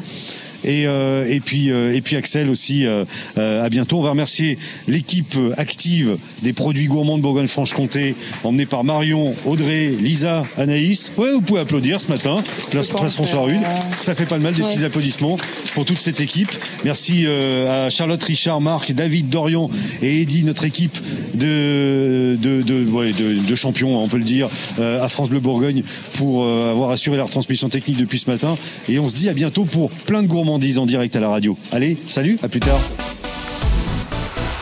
Et, 0.66 0.86
euh, 0.88 1.26
et 1.30 1.40
puis 1.40 1.72
euh, 1.72 1.94
et 1.94 2.02
puis 2.02 2.16
Axel 2.16 2.50
aussi 2.50 2.86
euh, 2.86 3.06
euh, 3.38 3.64
à 3.66 3.70
bientôt. 3.70 3.98
On 4.00 4.02
va 4.02 4.12
remercier 4.12 4.58
l'équipe 4.88 5.36
active 5.58 6.18
des 6.42 6.54
produits 6.54 6.86
gourmands 6.86 7.18
de 7.18 7.22
Bourgogne-Franche-Comté 7.24 8.16
emmenée 8.44 8.66
par 8.66 8.84
Marion 8.84 9.34
Audrey 9.46 9.94
Lisa 10.00 10.44
Anaïs. 10.58 11.12
Ouais 11.18 11.32
vous 11.34 11.42
pouvez 11.42 11.60
applaudir 11.62 12.00
ce 12.02 12.08
matin. 12.08 12.44
Place, 12.72 12.90
place 12.90 13.14
François 13.16 13.42
Rude. 13.42 13.62
ça 13.98 14.16
fait 14.16 14.26
pas 14.26 14.38
le 14.38 14.44
mal 14.44 14.54
des 14.54 14.62
Ouais. 14.64 14.70
petits 14.70 14.86
applaudissements 14.86 15.38
pour 15.74 15.86
toute 15.86 16.00
cette 16.00 16.22
équipe. 16.22 16.50
Merci 16.86 17.24
euh, 17.26 17.88
à 17.88 17.90
Charlotte 17.90 18.24
Richard 18.24 18.62
Marc 18.62 18.92
David 18.94 19.30
Dorian 19.30 19.70
et 20.02 20.22
Eddy 20.22 20.44
notre 20.44 20.66
équipe 20.66 20.98
de 21.48 22.38
de, 22.42 22.62
de, 22.62 22.86
ouais, 22.90 23.12
de, 23.12 23.40
de 23.48 23.56
champions 23.56 23.98
on 24.04 24.08
peut 24.08 24.18
le 24.18 24.24
dire 24.24 24.48
euh, 24.80 25.04
à 25.04 25.08
France 25.08 25.30
Bleu 25.30 25.40
Bourgogne 25.40 25.84
pour 26.14 26.44
euh, 26.44 26.72
avoir 26.72 26.92
assuré 26.92 27.18
la 27.18 27.24
retransmission 27.24 27.70
technique 27.70 27.98
depuis 27.98 28.20
ce 28.20 28.30
matin. 28.30 28.58
Et 28.90 29.00
on 29.00 29.10
se 29.10 29.16
dit 29.16 29.30
à 29.30 29.34
bientôt 29.34 29.66
pour 29.66 29.90
plein 29.90 30.22
de 30.24 30.28
gourmandises 30.54 30.78
en 30.78 30.86
direct 30.86 31.16
à 31.16 31.20
la 31.20 31.30
radio. 31.30 31.58
Allez 31.72 31.98
salut 32.08 32.38
à 32.44 32.48
plus 32.48 32.60
tard 32.60 32.80